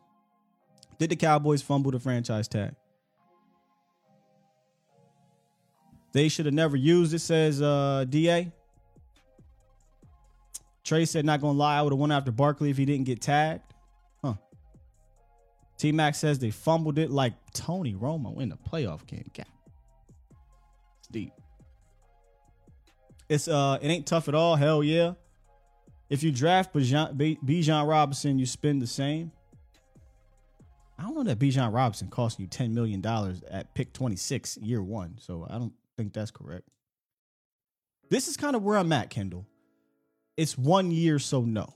Did 0.98 1.10
the 1.10 1.16
Cowboys 1.16 1.62
fumble 1.62 1.90
the 1.90 1.98
franchise 1.98 2.48
tag? 2.48 2.74
They 6.12 6.28
should 6.28 6.46
have 6.46 6.54
never 6.54 6.76
used 6.76 7.12
it, 7.12 7.18
says 7.18 7.60
uh, 7.60 8.04
DA. 8.08 8.52
Trey 10.84 11.06
said, 11.06 11.24
not 11.24 11.40
gonna 11.40 11.58
lie, 11.58 11.78
I 11.78 11.82
would 11.82 11.92
have 11.92 11.98
went 11.98 12.12
after 12.12 12.30
Barkley 12.30 12.70
if 12.70 12.76
he 12.76 12.84
didn't 12.84 13.06
get 13.06 13.20
tagged. 13.20 13.62
Huh. 14.22 14.34
T 15.78 15.92
Mac 15.92 16.14
says 16.14 16.38
they 16.38 16.50
fumbled 16.50 16.98
it 16.98 17.10
like 17.10 17.32
Tony 17.52 17.94
Romo 17.94 18.40
in 18.40 18.50
the 18.50 18.56
playoff 18.56 19.06
game. 19.06 19.28
God. 19.34 19.46
It's 20.98 21.08
deep. 21.08 21.32
It's 23.28 23.48
uh 23.48 23.78
it 23.80 23.88
ain't 23.88 24.06
tough 24.06 24.28
at 24.28 24.34
all. 24.34 24.56
Hell 24.56 24.84
yeah. 24.84 25.14
If 26.10 26.22
you 26.22 26.30
draft 26.30 26.74
Bijan, 26.74 27.16
Bijan 27.42 27.88
Robinson, 27.88 28.38
you 28.38 28.46
spend 28.46 28.82
the 28.82 28.86
same. 28.86 29.32
I 30.98 31.02
don't 31.02 31.14
know 31.14 31.24
that 31.24 31.38
Bijan 31.38 31.72
Robinson 31.72 32.08
cost 32.08 32.38
you 32.38 32.46
$10 32.46 32.70
million 32.70 33.04
at 33.50 33.74
pick 33.74 33.92
26, 33.92 34.58
year 34.58 34.82
one. 34.82 35.18
So 35.18 35.46
I 35.48 35.58
don't 35.58 35.72
think 35.96 36.12
that's 36.12 36.30
correct. 36.30 36.68
This 38.10 38.28
is 38.28 38.36
kind 38.36 38.54
of 38.54 38.62
where 38.62 38.78
I'm 38.78 38.92
at, 38.92 39.10
Kendall. 39.10 39.46
It's 40.36 40.56
one 40.56 40.90
year, 40.90 41.18
so 41.18 41.42
no. 41.42 41.74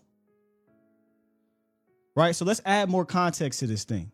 Right? 2.15 2.35
So 2.35 2.45
let's 2.45 2.61
add 2.65 2.89
more 2.89 3.05
context 3.05 3.61
to 3.61 3.67
this 3.67 3.85
thing. 3.85 4.11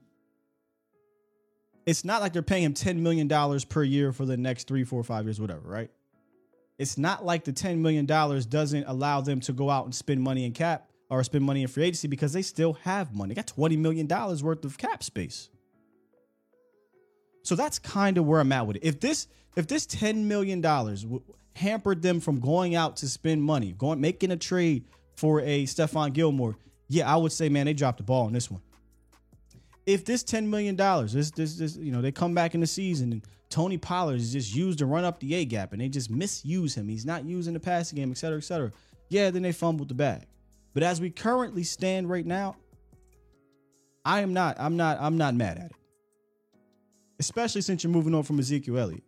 It's 1.86 2.04
not 2.04 2.22
like 2.22 2.32
they're 2.32 2.42
paying 2.42 2.62
him 2.64 2.74
$10 2.74 2.98
million 2.98 3.28
per 3.68 3.82
year 3.82 4.12
for 4.12 4.24
the 4.24 4.36
next 4.36 4.66
three, 4.68 4.84
four, 4.84 5.02
five 5.02 5.26
years, 5.26 5.38
whatever, 5.38 5.68
right? 5.68 5.90
It's 6.78 6.96
not 6.96 7.24
like 7.24 7.44
the 7.44 7.52
$10 7.52 7.78
million 7.78 8.06
doesn't 8.06 8.84
allow 8.86 9.20
them 9.20 9.40
to 9.40 9.52
go 9.52 9.68
out 9.68 9.84
and 9.84 9.94
spend 9.94 10.22
money 10.22 10.44
in 10.44 10.52
cap 10.52 10.88
or 11.10 11.22
spend 11.22 11.44
money 11.44 11.62
in 11.62 11.68
free 11.68 11.84
agency 11.84 12.08
because 12.08 12.32
they 12.32 12.42
still 12.42 12.74
have 12.74 13.14
money. 13.14 13.34
They 13.34 13.36
got 13.36 13.46
$20 13.46 13.78
million 13.78 14.08
worth 14.08 14.64
of 14.64 14.78
cap 14.78 15.02
space. 15.02 15.48
So 17.42 17.54
that's 17.54 17.78
kind 17.78 18.16
of 18.18 18.24
where 18.24 18.40
I'm 18.40 18.52
at 18.52 18.66
with 18.66 18.76
it. 18.76 18.84
If 18.84 19.00
this 19.00 19.28
if 19.56 19.66
this 19.68 19.86
$10 19.86 20.24
million 20.24 20.60
w- 20.60 21.22
hampered 21.54 22.02
them 22.02 22.18
from 22.18 22.40
going 22.40 22.74
out 22.74 22.96
to 22.96 23.08
spend 23.08 23.42
money, 23.42 23.72
going 23.72 24.00
making 24.00 24.30
a 24.30 24.36
trade 24.36 24.84
for 25.14 25.40
a 25.40 25.64
Stephon 25.64 26.12
Gilmore, 26.12 26.56
yeah, 26.88 27.12
I 27.12 27.16
would 27.16 27.32
say, 27.32 27.48
man, 27.48 27.66
they 27.66 27.74
dropped 27.74 27.98
the 27.98 28.04
ball 28.04 28.26
on 28.26 28.32
this 28.32 28.50
one. 28.50 28.62
If 29.86 30.04
this 30.06 30.24
$10 30.24 30.46
million, 30.46 30.74
this 30.76 31.30
this 31.30 31.56
this, 31.56 31.76
you 31.76 31.92
know, 31.92 32.00
they 32.00 32.10
come 32.10 32.34
back 32.34 32.54
in 32.54 32.60
the 32.60 32.66
season 32.66 33.12
and 33.12 33.22
Tony 33.50 33.76
Pollard 33.76 34.16
is 34.16 34.32
just 34.32 34.54
used 34.54 34.78
to 34.78 34.86
run 34.86 35.04
up 35.04 35.20
the 35.20 35.34
A 35.34 35.44
gap 35.44 35.72
and 35.72 35.80
they 35.80 35.88
just 35.88 36.10
misuse 36.10 36.74
him. 36.74 36.88
He's 36.88 37.04
not 37.04 37.24
using 37.24 37.52
the 37.52 37.60
passing 37.60 37.96
game, 37.96 38.10
et 38.10 38.16
cetera, 38.16 38.38
et 38.38 38.44
cetera. 38.44 38.72
Yeah, 39.10 39.30
then 39.30 39.42
they 39.42 39.52
fumbled 39.52 39.88
the 39.88 39.94
bag. 39.94 40.22
But 40.74 40.82
as 40.82 41.00
we 41.00 41.08
currently 41.10 41.62
stand 41.62 42.10
right 42.10 42.26
now, 42.26 42.56
I 44.04 44.20
am 44.20 44.34
not, 44.34 44.56
I'm 44.58 44.76
not, 44.76 44.98
I'm 45.00 45.16
not 45.16 45.34
mad 45.34 45.56
at 45.56 45.66
it. 45.66 45.76
Especially 47.20 47.60
since 47.60 47.84
you're 47.84 47.92
moving 47.92 48.14
on 48.14 48.24
from 48.24 48.40
Ezekiel 48.40 48.78
Elliott. 48.78 49.04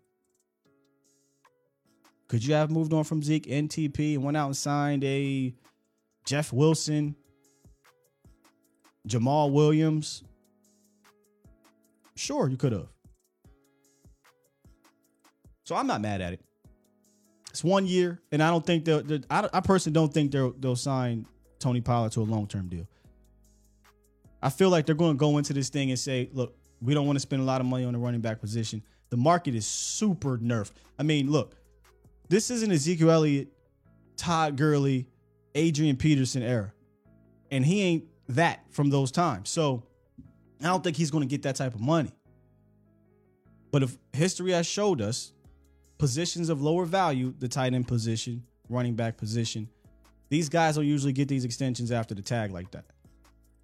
Could 2.29 2.45
you 2.45 2.55
have 2.55 2.71
moved 2.71 2.93
on 2.93 3.05
from 3.05 3.23
Zeke 3.23 3.47
NTP 3.47 4.14
and 4.14 4.25
went 4.25 4.37
out 4.37 4.47
and 4.47 4.57
signed 4.57 5.05
a 5.05 5.55
Jeff 6.25 6.53
Wilson, 6.53 7.17
Jamal 9.07 9.51
Williams? 9.51 10.23
Sure, 12.14 12.49
you 12.49 12.57
could 12.57 12.73
have. 12.73 12.89
So 15.64 15.75
I'm 15.75 15.87
not 15.87 16.01
mad 16.01 16.21
at 16.21 16.33
it. 16.33 16.41
It's 17.51 17.62
one 17.62 17.87
year, 17.87 18.21
and 18.31 18.43
I 18.43 18.51
don't 18.51 18.64
think 18.64 18.85
they'll. 18.85 19.03
I, 19.31 19.49
I 19.53 19.61
personally 19.61 19.95
don't 19.95 20.12
think 20.12 20.31
they'll 20.31 20.53
they'll 20.53 20.77
sign 20.77 21.27
Tony 21.59 21.81
Pollard 21.81 22.13
to 22.13 22.21
a 22.21 22.25
long 22.25 22.47
term 22.47 22.69
deal. 22.69 22.87
I 24.43 24.51
feel 24.51 24.71
like 24.71 24.87
they're 24.87 24.95
going 24.95 25.15
to 25.15 25.19
go 25.19 25.39
into 25.39 25.53
this 25.53 25.69
thing 25.69 25.91
and 25.91 25.99
say, 25.99 26.29
"Look, 26.33 26.57
we 26.81 26.95
don't 26.95 27.07
want 27.07 27.17
to 27.17 27.21
spend 27.21 27.43
a 27.43 27.45
lot 27.45 27.61
of 27.61 27.67
money 27.67 27.85
on 27.85 27.93
the 27.93 27.99
running 27.99 28.21
back 28.21 28.41
position. 28.41 28.83
The 29.11 29.17
market 29.17 29.55
is 29.55 29.67
super 29.67 30.39
nerfed. 30.39 30.73
I 30.99 31.03
mean, 31.03 31.31
look, 31.31 31.55
this 32.29 32.51
isn't 32.51 32.71
Ezekiel 32.71 33.11
Elliott, 33.11 33.49
Todd 34.17 34.57
Gurley, 34.57 35.09
Adrian 35.55 35.97
Peterson 35.97 36.43
era, 36.43 36.73
and 37.51 37.65
he 37.65 37.83
ain't 37.83 38.05
that 38.29 38.61
from 38.71 38.91
those 38.91 39.11
times. 39.11 39.49
So 39.49 39.85
I 40.61 40.67
don't 40.67 40.83
think 40.83 40.97
he's 40.97 41.11
going 41.11 41.23
to 41.23 41.29
get 41.29 41.43
that 41.43 41.57
type 41.57 41.75
of 41.75 41.81
money. 41.81 42.13
But 43.71 43.83
if 43.83 43.97
history 44.13 44.53
has 44.53 44.67
showed 44.67 45.01
us 45.01 45.33
positions 45.99 46.49
of 46.49 46.63
lower 46.63 46.85
value, 46.85 47.35
the 47.39 47.49
tight 47.49 47.75
end 47.75 47.89
position, 47.89 48.45
running 48.69 48.95
back 48.95 49.17
position, 49.17 49.69
these 50.29 50.49
guys 50.49 50.77
don't 50.77 50.87
usually 50.87 51.12
get 51.12 51.29
these 51.29 51.45
extensions 51.45 51.93
after 51.93 52.14
the 52.14 52.22
tag 52.22 52.51
like 52.51 52.70
that. 52.72 52.85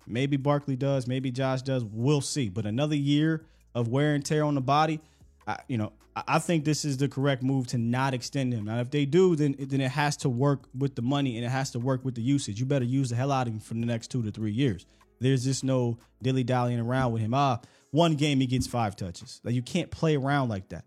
Maybe 0.06 0.36
Barkley 0.36 0.76
does, 0.76 1.06
maybe 1.06 1.30
Josh 1.30 1.62
does. 1.62 1.84
We'll 1.84 2.20
see. 2.20 2.48
But 2.48 2.66
another 2.66 2.96
year 2.96 3.44
of 3.74 3.88
wear 3.88 4.14
and 4.14 4.24
tear 4.24 4.44
on 4.44 4.54
the 4.54 4.60
body, 4.60 5.00
I, 5.46 5.58
you 5.68 5.78
know, 5.78 5.92
I, 6.16 6.22
I 6.26 6.38
think 6.38 6.64
this 6.64 6.84
is 6.84 6.96
the 6.96 7.08
correct 7.08 7.42
move 7.42 7.68
to 7.68 7.78
not 7.78 8.14
extend 8.14 8.52
him. 8.52 8.64
Now, 8.64 8.80
if 8.80 8.90
they 8.90 9.04
do, 9.06 9.36
then 9.36 9.54
then 9.58 9.80
it 9.80 9.90
has 9.90 10.16
to 10.18 10.28
work 10.28 10.64
with 10.76 10.94
the 10.94 11.02
money 11.02 11.36
and 11.36 11.44
it 11.44 11.50
has 11.50 11.70
to 11.72 11.78
work 11.78 12.04
with 12.04 12.14
the 12.14 12.22
usage. 12.22 12.58
You 12.60 12.66
better 12.66 12.84
use 12.84 13.10
the 13.10 13.16
hell 13.16 13.32
out 13.32 13.46
of 13.46 13.54
him 13.54 13.60
for 13.60 13.74
the 13.74 13.86
next 13.86 14.08
two 14.10 14.22
to 14.22 14.30
three 14.30 14.52
years. 14.52 14.86
There's 15.20 15.44
just 15.44 15.62
no 15.62 15.98
dilly 16.20 16.42
dallying 16.42 16.80
around 16.80 17.12
with 17.12 17.22
him. 17.22 17.32
Ah, 17.32 17.60
one 17.92 18.14
game 18.14 18.40
he 18.40 18.46
gets 18.46 18.66
five 18.66 18.96
touches. 18.96 19.40
Like 19.44 19.54
you 19.54 19.62
can't 19.62 19.90
play 19.90 20.16
around 20.16 20.48
like 20.48 20.70
that. 20.70 20.84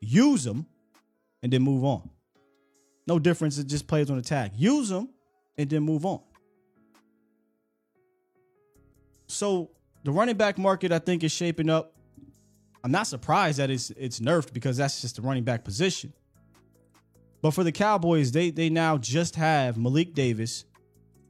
Use 0.00 0.46
him 0.46 0.66
and 1.42 1.52
then 1.52 1.62
move 1.62 1.84
on. 1.84 2.10
No 3.06 3.18
difference. 3.18 3.58
It 3.58 3.66
just 3.66 3.86
plays 3.86 4.10
on 4.10 4.18
attack. 4.18 4.52
Use 4.56 4.88
them 4.88 5.08
and 5.56 5.70
then 5.70 5.82
move 5.82 6.04
on. 6.04 6.20
So 9.28 9.70
the 10.04 10.12
running 10.12 10.36
back 10.36 10.58
market, 10.58 10.92
I 10.92 10.98
think, 10.98 11.24
is 11.24 11.32
shaping 11.32 11.68
up. 11.68 11.92
I'm 12.84 12.92
not 12.92 13.06
surprised 13.06 13.58
that 13.58 13.70
it's 13.70 13.90
it's 13.90 14.20
nerfed 14.20 14.52
because 14.52 14.76
that's 14.76 15.00
just 15.00 15.16
the 15.16 15.22
running 15.22 15.42
back 15.42 15.64
position. 15.64 16.12
But 17.42 17.50
for 17.50 17.64
the 17.64 17.72
Cowboys, 17.72 18.32
they 18.32 18.50
they 18.50 18.70
now 18.70 18.98
just 18.98 19.34
have 19.36 19.76
Malik 19.76 20.14
Davis 20.14 20.64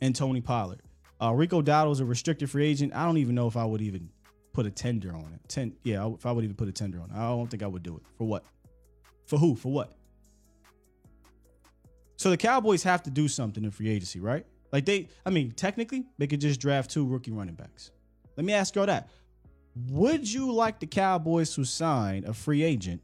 and 0.01 0.15
Tony 0.15 0.41
Pollard. 0.41 0.83
Uh, 1.21 1.33
Rico 1.33 1.63
Dowdle 1.63 1.93
is 1.93 2.01
a 2.01 2.05
restricted 2.05 2.51
free 2.51 2.67
agent. 2.67 2.95
I 2.95 3.07
don't 3.07 3.17
even 3.17 3.35
know 3.35 3.47
if 3.47 3.57
I 3.57 3.65
would 3.65 3.81
even 3.81 4.11
put 4.53 4.67
a 4.67 4.71
tender 4.71 5.15
on 5.15 5.33
it. 5.35 5.49
Ten, 5.49 5.75
yeah, 5.83 6.07
if 6.09 6.27
I 6.27 6.33
would 6.33 6.45
even 6.45 6.57
put 6.57 6.69
a 6.69 6.73
tender 6.73 7.01
on 7.01 7.11
it, 7.11 7.17
I 7.17 7.29
don't 7.29 7.51
think 7.51 7.63
I 7.63 7.67
would 7.67 7.83
do 7.83 7.97
it. 7.97 8.03
For 8.19 8.27
what? 8.27 8.45
For 9.25 9.39
who? 9.39 9.55
For 9.55 9.73
what? 9.73 9.93
So 12.17 12.31
the 12.31 12.37
Cowboys 12.37 12.83
have 12.83 13.03
to 13.05 13.11
do 13.11 13.29
something 13.29 13.65
in 13.65 13.71
free 13.71 13.89
agency, 13.89 14.21
right? 14.21 14.47
Like 14.73 14.85
they, 14.85 15.09
I 15.25 15.31
mean, 15.31 15.53
technically, 15.53 16.05
they 16.19 16.27
could 16.27 16.41
just 16.41 16.61
draft 16.61 16.91
two 16.91 17.07
rookie 17.07 17.31
running 17.31 17.55
backs. 17.55 17.91
Let 18.37 18.45
me 18.45 18.53
ask 18.53 18.75
y'all 18.75 18.87
that. 18.87 19.09
Would 19.91 20.31
you 20.31 20.53
like 20.53 20.81
the 20.81 20.87
Cowboys 20.87 21.55
to 21.55 21.65
sign 21.65 22.25
a 22.25 22.33
free 22.33 22.63
agent 22.63 23.03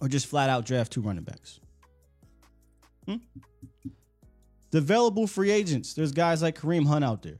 or 0.00 0.08
just 0.08 0.26
flat 0.26 0.48
out 0.48 0.64
draft 0.64 0.92
two 0.92 1.00
running 1.00 1.24
backs? 1.24 1.58
Hmm? 3.06 3.16
The 4.70 4.78
available 4.78 5.26
free 5.26 5.50
agents, 5.50 5.94
there's 5.94 6.12
guys 6.12 6.42
like 6.42 6.58
Kareem 6.58 6.86
Hunt 6.86 7.04
out 7.04 7.22
there. 7.22 7.38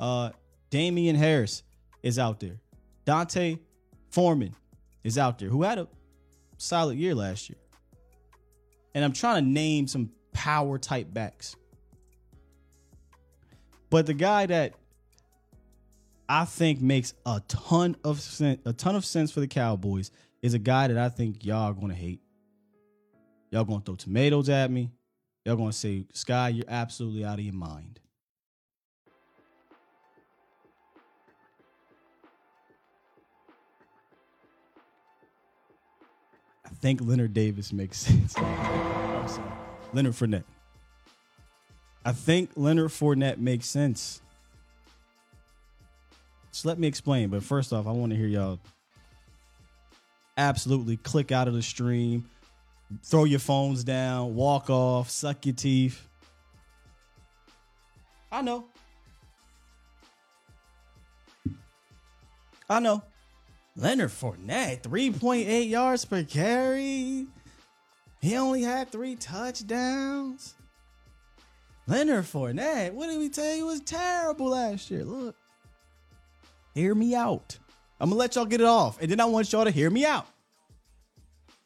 Uh, 0.00 0.30
Damien 0.70 1.16
Harris 1.16 1.62
is 2.02 2.18
out 2.18 2.40
there. 2.40 2.60
D'Onta 3.04 3.58
Foreman 4.10 4.54
is 5.02 5.18
out 5.18 5.38
there, 5.38 5.48
who 5.48 5.62
had 5.62 5.78
a 5.78 5.88
solid 6.56 6.98
year 6.98 7.14
last 7.14 7.48
year. 7.48 7.58
And 8.94 9.04
I'm 9.04 9.12
trying 9.12 9.44
to 9.44 9.50
name 9.50 9.86
some 9.88 10.10
power 10.32 10.78
type 10.78 11.12
backs. 11.12 11.56
But 13.90 14.06
the 14.06 14.14
guy 14.14 14.46
that 14.46 14.74
I 16.28 16.44
think 16.44 16.80
makes 16.80 17.14
a 17.26 17.40
ton 17.48 17.96
of 18.04 18.20
sense, 18.20 18.60
a 18.64 18.72
ton 18.72 18.96
of 18.96 19.04
sense 19.04 19.30
for 19.30 19.40
the 19.40 19.46
Cowboys 19.46 20.10
is 20.42 20.54
a 20.54 20.58
guy 20.58 20.88
that 20.88 20.98
I 20.98 21.08
think 21.08 21.44
y'all 21.44 21.70
are 21.70 21.74
gonna 21.74 21.94
hate. 21.94 22.20
Y'all 23.50 23.64
gonna 23.64 23.82
throw 23.84 23.94
tomatoes 23.94 24.48
at 24.48 24.70
me. 24.70 24.90
Y'all 25.44 25.56
gonna 25.56 25.72
say, 25.72 26.06
Sky, 26.12 26.48
you're 26.48 26.64
absolutely 26.68 27.24
out 27.24 27.38
of 27.38 27.44
your 27.44 27.54
mind. 27.54 28.00
Think 36.84 37.00
Leonard 37.00 37.32
Davis 37.32 37.72
makes 37.72 37.96
sense. 37.96 38.36
Leonard 39.94 40.12
Fournette. 40.12 40.44
I 42.04 42.12
think 42.12 42.50
Leonard 42.56 42.90
Fournette 42.90 43.38
makes 43.38 43.64
sense. 43.64 44.20
So 46.50 46.68
let 46.68 46.78
me 46.78 46.86
explain. 46.86 47.30
But 47.30 47.42
first 47.42 47.72
off, 47.72 47.86
I 47.86 47.90
want 47.92 48.12
to 48.12 48.18
hear 48.18 48.26
y'all 48.26 48.58
absolutely 50.36 50.98
click 50.98 51.32
out 51.32 51.48
of 51.48 51.54
the 51.54 51.62
stream, 51.62 52.28
throw 53.02 53.24
your 53.24 53.40
phones 53.40 53.82
down, 53.82 54.34
walk 54.34 54.68
off, 54.68 55.08
suck 55.08 55.46
your 55.46 55.54
teeth. 55.54 56.06
I 58.30 58.42
know. 58.42 58.66
I 62.68 62.78
know. 62.78 63.02
Leonard 63.76 64.10
Fournette, 64.10 64.82
3.8 64.82 65.68
yards 65.68 66.04
per 66.04 66.22
carry. 66.22 67.26
He 68.20 68.36
only 68.36 68.62
had 68.62 68.90
three 68.90 69.16
touchdowns. 69.16 70.54
Leonard 71.86 72.24
Fournette, 72.24 72.92
what 72.92 73.08
did 73.08 73.18
we 73.18 73.28
tell 73.28 73.54
you 73.54 73.66
was 73.66 73.80
terrible 73.80 74.50
last 74.50 74.90
year? 74.90 75.04
Look, 75.04 75.36
hear 76.72 76.94
me 76.94 77.14
out. 77.14 77.58
I'm 78.00 78.10
gonna 78.10 78.18
let 78.18 78.36
y'all 78.36 78.46
get 78.46 78.60
it 78.60 78.66
off, 78.66 79.00
and 79.00 79.10
then 79.10 79.20
I 79.20 79.24
want 79.24 79.52
y'all 79.52 79.64
to 79.64 79.70
hear 79.70 79.90
me 79.90 80.06
out. 80.06 80.26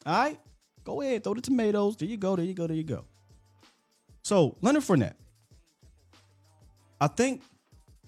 All 0.06 0.18
right, 0.18 0.40
go 0.84 1.02
ahead, 1.02 1.22
throw 1.22 1.34
the 1.34 1.40
tomatoes. 1.40 1.96
There 1.96 2.08
you 2.08 2.16
go. 2.16 2.34
There 2.36 2.44
you 2.44 2.54
go. 2.54 2.66
There 2.66 2.76
you 2.76 2.84
go. 2.84 3.04
So 4.22 4.56
Leonard 4.62 4.82
Fournette, 4.82 5.14
I 7.00 7.06
think 7.06 7.42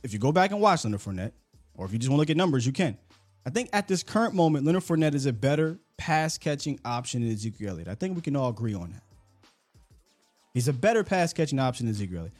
if 0.02 0.12
you 0.12 0.18
go 0.18 0.32
back 0.32 0.50
and 0.50 0.60
watch 0.60 0.84
Leonard 0.84 1.00
Fournette, 1.00 1.32
or 1.74 1.84
if 1.84 1.92
you 1.92 1.98
just 1.98 2.10
want 2.10 2.18
to 2.18 2.22
look 2.22 2.30
at 2.30 2.36
numbers, 2.36 2.66
you 2.66 2.72
can. 2.72 2.96
I 3.46 3.50
think 3.50 3.70
at 3.72 3.88
this 3.88 4.02
current 4.02 4.34
moment, 4.34 4.66
Leonard 4.66 4.82
Fournette 4.82 5.14
is 5.14 5.26
a 5.26 5.32
better 5.32 5.78
pass 5.96 6.38
catching 6.38 6.78
option 6.84 7.22
than 7.22 7.32
Ezekiel 7.32 7.70
Elliott. 7.70 7.88
I 7.88 7.94
think 7.94 8.16
we 8.16 8.22
can 8.22 8.36
all 8.36 8.50
agree 8.50 8.74
on 8.74 8.92
that. 8.92 9.02
He's 10.52 10.68
a 10.68 10.72
better 10.72 11.04
pass 11.04 11.32
catching 11.32 11.58
option 11.58 11.86
than 11.86 11.94
Ezekiel 11.94 12.18
Elliott. 12.18 12.34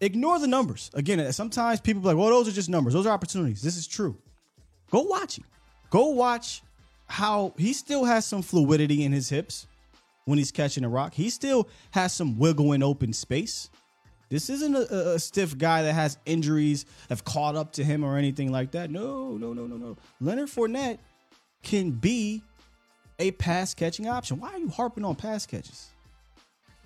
Ignore 0.00 0.40
the 0.40 0.48
numbers. 0.48 0.90
Again, 0.94 1.32
sometimes 1.32 1.80
people 1.80 2.02
be 2.02 2.08
like, 2.08 2.16
well, 2.16 2.28
those 2.28 2.48
are 2.48 2.52
just 2.52 2.68
numbers. 2.68 2.92
Those 2.92 3.06
are 3.06 3.12
opportunities. 3.12 3.62
This 3.62 3.76
is 3.76 3.86
true. 3.86 4.16
Go 4.90 5.02
watch 5.02 5.38
him. 5.38 5.44
Go 5.90 6.08
watch 6.08 6.62
how 7.06 7.54
he 7.56 7.72
still 7.72 8.04
has 8.04 8.24
some 8.24 8.42
fluidity 8.42 9.04
in 9.04 9.12
his 9.12 9.28
hips 9.28 9.66
when 10.24 10.38
he's 10.38 10.50
catching 10.50 10.84
a 10.84 10.88
rock. 10.88 11.14
He 11.14 11.30
still 11.30 11.68
has 11.92 12.12
some 12.12 12.38
wiggle 12.38 12.72
in 12.72 12.82
open 12.82 13.12
space. 13.12 13.70
This 14.32 14.48
isn't 14.48 14.74
a, 14.74 15.10
a 15.10 15.18
stiff 15.18 15.58
guy 15.58 15.82
that 15.82 15.92
has 15.92 16.16
injuries 16.24 16.86
have 17.10 17.22
caught 17.22 17.54
up 17.54 17.72
to 17.74 17.84
him 17.84 18.02
or 18.02 18.16
anything 18.16 18.50
like 18.50 18.70
that. 18.70 18.90
No, 18.90 19.36
no, 19.36 19.52
no, 19.52 19.66
no, 19.66 19.76
no. 19.76 19.98
Leonard 20.22 20.48
Fournette 20.48 20.96
can 21.62 21.90
be 21.90 22.42
a 23.18 23.32
pass 23.32 23.74
catching 23.74 24.08
option. 24.08 24.40
Why 24.40 24.54
are 24.54 24.58
you 24.58 24.70
harping 24.70 25.04
on 25.04 25.16
pass 25.16 25.44
catches? 25.44 25.90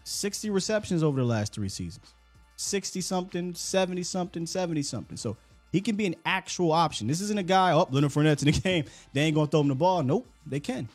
60 0.03 0.51
receptions 0.51 1.05
over 1.05 1.21
the 1.21 1.25
last 1.25 1.53
three 1.53 1.69
seasons. 1.69 2.15
60 2.57 3.01
something, 3.01 3.55
70 3.55 4.03
something, 4.03 4.45
70 4.45 4.83
something. 4.83 5.17
So 5.17 5.37
he 5.71 5.81
can 5.81 5.95
be 5.95 6.07
an 6.07 6.17
actual 6.25 6.73
option. 6.73 7.07
This 7.07 7.21
isn't 7.21 7.39
a 7.39 7.45
guy, 7.45 7.71
oh, 7.71 7.87
Leonard 7.93 8.11
Fournette's 8.11 8.43
in 8.43 8.51
the 8.51 8.61
game. 8.61 8.87
They 9.13 9.21
ain't 9.21 9.37
going 9.37 9.47
to 9.47 9.51
throw 9.53 9.61
him 9.61 9.69
the 9.69 9.77
ball. 9.77 10.03
Nope, 10.03 10.27
they 10.45 10.59
can. 10.59 10.89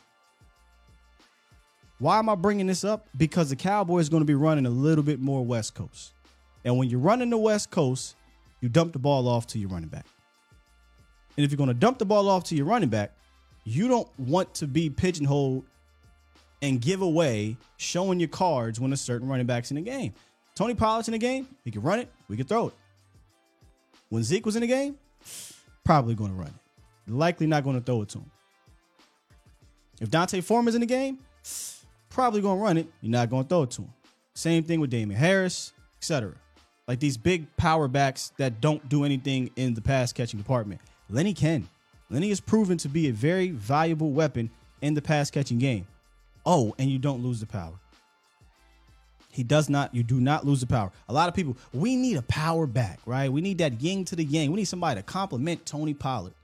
Why 1.98 2.18
am 2.18 2.28
I 2.28 2.34
bringing 2.34 2.66
this 2.66 2.84
up? 2.84 3.08
Because 3.16 3.48
the 3.48 3.56
Cowboys 3.56 4.08
are 4.08 4.10
going 4.10 4.20
to 4.20 4.26
be 4.26 4.34
running 4.34 4.66
a 4.66 4.70
little 4.70 5.04
bit 5.04 5.18
more 5.18 5.42
West 5.42 5.74
Coast. 5.74 6.12
And 6.64 6.76
when 6.78 6.88
you're 6.88 7.00
running 7.00 7.30
the 7.30 7.38
West 7.38 7.70
Coast, 7.70 8.16
you 8.60 8.68
dump 8.68 8.92
the 8.92 8.98
ball 8.98 9.28
off 9.28 9.46
to 9.48 9.58
your 9.58 9.70
running 9.70 9.88
back. 9.88 10.06
And 11.36 11.44
if 11.44 11.50
you're 11.50 11.56
going 11.56 11.68
to 11.68 11.74
dump 11.74 11.98
the 11.98 12.04
ball 12.04 12.28
off 12.28 12.44
to 12.44 12.54
your 12.54 12.66
running 12.66 12.88
back, 12.88 13.12
you 13.64 13.88
don't 13.88 14.08
want 14.18 14.54
to 14.54 14.66
be 14.66 14.90
pigeonholed 14.90 15.64
and 16.60 16.80
give 16.80 17.02
away 17.02 17.56
showing 17.76 18.20
your 18.20 18.28
cards 18.28 18.78
when 18.78 18.92
a 18.92 18.96
certain 18.96 19.28
running 19.28 19.46
back's 19.46 19.70
in 19.70 19.76
the 19.76 19.82
game. 19.82 20.14
Tony 20.54 20.74
Pollard's 20.74 21.08
in 21.08 21.12
the 21.12 21.18
game, 21.18 21.48
he 21.64 21.70
can 21.70 21.82
run 21.82 21.98
it, 21.98 22.10
we 22.28 22.36
can 22.36 22.46
throw 22.46 22.68
it. 22.68 22.74
When 24.10 24.22
Zeke 24.22 24.44
was 24.44 24.56
in 24.56 24.60
the 24.60 24.66
game, 24.66 24.96
probably 25.84 26.14
going 26.14 26.30
to 26.30 26.36
run 26.36 26.48
it. 26.48 27.10
Likely 27.10 27.46
not 27.46 27.64
going 27.64 27.76
to 27.76 27.82
throw 27.82 28.02
it 28.02 28.10
to 28.10 28.18
him. 28.18 28.30
If 30.00 30.10
D'Onta 30.10 30.42
Foreman's 30.42 30.74
in 30.74 30.80
the 30.80 30.86
game, 30.86 31.18
probably 32.10 32.42
going 32.42 32.58
to 32.58 32.62
run 32.62 32.76
it. 32.76 32.86
You're 33.00 33.10
not 33.10 33.30
going 33.30 33.44
to 33.44 33.48
throw 33.48 33.62
it 33.62 33.70
to 33.72 33.82
him. 33.82 33.92
Same 34.34 34.62
thing 34.62 34.80
with 34.80 34.90
Damien 34.90 35.18
Harris, 35.18 35.72
etc. 35.98 36.34
Like 36.88 37.00
these 37.00 37.16
big 37.16 37.56
power 37.56 37.88
backs 37.88 38.32
that 38.38 38.60
don't 38.60 38.88
do 38.88 39.04
anything 39.04 39.50
in 39.56 39.74
the 39.74 39.80
pass 39.80 40.12
catching 40.12 40.38
department. 40.38 40.80
Lenny 41.08 41.34
can. 41.34 41.68
Lenny 42.10 42.30
is 42.30 42.40
proven 42.40 42.76
to 42.78 42.88
be 42.88 43.08
a 43.08 43.12
very 43.12 43.50
valuable 43.50 44.10
weapon 44.10 44.50
in 44.80 44.94
the 44.94 45.02
pass 45.02 45.30
catching 45.30 45.58
game. 45.58 45.86
Oh, 46.44 46.74
and 46.78 46.90
you 46.90 46.98
don't 46.98 47.22
lose 47.22 47.40
the 47.40 47.46
power. 47.46 47.74
He 49.30 49.42
does 49.42 49.70
not, 49.70 49.94
you 49.94 50.02
do 50.02 50.20
not 50.20 50.44
lose 50.44 50.60
the 50.60 50.66
power. 50.66 50.92
A 51.08 51.12
lot 51.12 51.28
of 51.28 51.34
people, 51.34 51.56
we 51.72 51.96
need 51.96 52.18
a 52.18 52.22
power 52.22 52.66
back, 52.66 53.00
right? 53.06 53.32
We 53.32 53.40
need 53.40 53.58
that 53.58 53.80
yin 53.80 54.04
to 54.06 54.16
the 54.16 54.24
yang. 54.24 54.50
We 54.50 54.56
need 54.56 54.66
somebody 54.66 55.00
to 55.00 55.02
compliment 55.02 55.64
Tony 55.64 55.94
Pollard. 55.94 56.34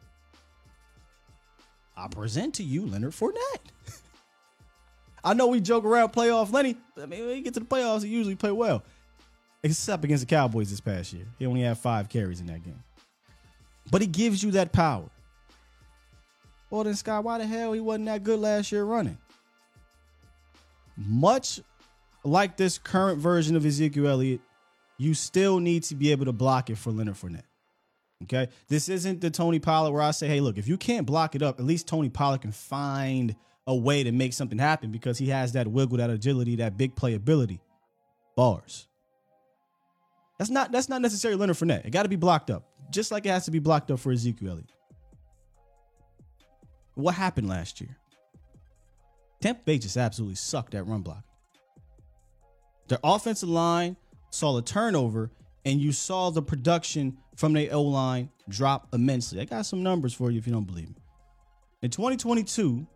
I 1.95 2.09
present 2.09 2.55
to 2.55 2.62
you 2.62 2.86
Leonard 2.86 3.12
Fournette. 3.12 3.61
I 5.24 5.34
know 5.34 5.49
we 5.49 5.61
joke 5.61 5.84
around 5.84 6.12
playoff 6.12 6.51
Lenny. 6.51 6.76
I 6.97 7.05
mean, 7.05 7.26
when 7.26 7.36
you 7.36 7.43
get 7.43 7.55
to 7.55 7.61
the 7.61 7.66
playoffs, 7.66 8.05
he 8.05 8.09
usually 8.09 8.36
play 8.36 8.53
well. 8.53 8.82
Except 9.63 10.05
against 10.05 10.23
the 10.23 10.35
Cowboys 10.35 10.71
this 10.71 10.81
past 10.81 11.13
year. 11.13 11.27
He 11.39 11.47
only 11.47 11.63
had 11.63 11.79
five 11.79 12.09
carries 12.09 12.41
in 12.41 12.47
that 12.47 12.63
game. 12.63 12.83
But 13.91 14.01
he 14.01 14.07
gives 14.07 14.43
you 14.43 14.53
that 14.53 14.73
power. 14.73 15.09
Well, 16.71 16.85
then, 16.85 16.95
Scott, 16.95 17.25
why 17.25 17.39
the 17.39 17.47
hell 17.47 17.73
he 17.73 17.81
wasn't 17.81 18.07
that 18.07 18.23
good 18.23 18.39
last 18.39 18.71
year 18.71 18.85
running? 18.85 19.19
Much 20.97 21.61
like 22.25 22.57
this 22.57 22.79
current 22.79 23.19
version 23.19 23.57
of 23.57 23.65
Ezekiel 23.65 24.09
Elliott, 24.09 24.41
you 24.99 25.15
still 25.15 25.61
need 25.61 25.85
to 25.85 25.95
be 25.95 26.13
able 26.13 26.27
to 26.27 26.33
block 26.33 26.71
it 26.71 26.77
for 26.77 26.91
Leonard 26.91 27.15
Fournette. 27.15 27.45
Okay. 28.25 28.49
This 28.69 28.89
isn't 28.89 29.21
the 29.21 29.31
Tony 29.31 29.61
Pollard 29.61 29.93
where 29.93 30.03
I 30.03 30.11
say, 30.11 30.27
hey, 30.27 30.41
look, 30.41 30.59
if 30.59 30.67
you 30.67 30.77
can't 30.77 31.07
block 31.07 31.35
it 31.35 31.43
up, 31.43 31.61
at 31.61 31.65
least 31.65 31.87
Tony 31.87 32.09
Pollard 32.09 32.43
can 32.43 32.53
find 32.53 33.35
a 33.67 33.75
way 33.75 34.03
to 34.03 34.11
make 34.11 34.33
something 34.33 34.59
happen 34.59 34.91
because 34.91 35.19
he 35.19 35.29
has 35.29 35.53
that 35.53 35.69
wiggle, 35.69 35.99
that 35.99 36.11
agility, 36.11 36.57
that 36.57 36.77
big 36.77 36.97
playability. 36.97 37.61
Bars. 38.35 38.88
That's 40.39 40.51
not 40.51 40.70
that's 40.72 40.89
not 40.89 41.03
necessarily 41.03 41.39
Leonard 41.39 41.57
Fournette. 41.57 41.84
It 41.84 41.91
got 41.91 42.05
to 42.05 42.09
be 42.09 42.16
blocked 42.16 42.51
up, 42.51 42.68
just 42.91 43.11
like 43.11 43.26
it 43.26 43.30
has 43.30 43.45
to 43.47 43.51
be 43.51 43.59
blocked 43.59 43.91
up 43.91 43.99
for 43.99 44.12
Ezekiel 44.12 44.51
Elliott. 44.51 44.70
What 46.95 47.14
happened 47.14 47.49
last 47.49 47.80
year? 47.80 47.97
Tampa 49.41 49.62
Bay 49.64 49.78
just 49.78 49.97
absolutely 49.97 50.34
sucked 50.36 50.74
at 50.74 50.86
run 50.86 51.03
block. 51.03 51.24
Their 52.89 52.99
offensive 53.05 53.49
line 53.49 53.97
saw 54.30 54.57
a 54.57 54.62
turnover, 54.62 55.30
and 55.64 55.80
you 55.80 55.93
saw 55.93 56.30
the 56.30 56.43
production 56.43 57.18
from 57.36 57.53
their 57.53 57.72
O 57.72 57.82
line 57.82 58.30
drop 58.49 58.89
immensely. 58.93 59.41
I 59.41 59.45
got 59.45 59.66
some 59.66 59.82
numbers 59.82 60.14
for 60.14 60.30
you 60.30 60.39
if 60.39 60.47
you 60.47 60.53
don't 60.53 60.66
believe 60.66 60.89
me. 60.89 60.97
In 61.82 61.91
2022, 61.91 62.86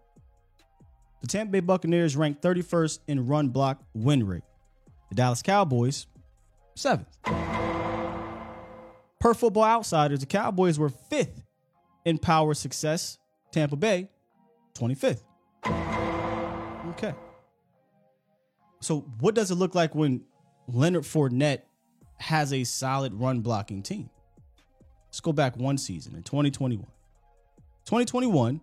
the 1.20 1.26
Tampa 1.28 1.52
Bay 1.52 1.60
Buccaneers 1.60 2.16
ranked 2.16 2.42
31st 2.42 2.98
in 3.06 3.26
run 3.26 3.48
block 3.48 3.80
win 3.94 4.26
rate. 4.26 4.42
The 5.10 5.14
Dallas 5.14 5.42
Cowboys, 5.42 6.06
seventh. 6.74 7.18
Per 9.20 9.34
Football 9.34 9.64
Outsiders, 9.64 10.20
the 10.20 10.26
Cowboys 10.26 10.78
were 10.78 10.88
fifth 10.88 11.44
in 12.04 12.18
power 12.18 12.54
success. 12.54 13.18
Tampa 13.52 13.76
Bay, 13.76 14.08
25th. 14.74 15.22
Okay. 16.90 17.14
So, 18.80 19.00
what 19.20 19.34
does 19.34 19.50
it 19.50 19.54
look 19.54 19.74
like 19.74 19.94
when 19.94 20.22
Leonard 20.66 21.04
Fournette 21.04 21.62
has 22.16 22.52
a 22.52 22.64
solid 22.64 23.14
run 23.14 23.40
blocking 23.40 23.82
team? 23.82 24.10
Let's 25.06 25.20
go 25.20 25.32
back 25.32 25.56
one 25.56 25.78
season 25.78 26.16
in 26.16 26.22
2021. 26.22 26.84
2021, 27.84 28.60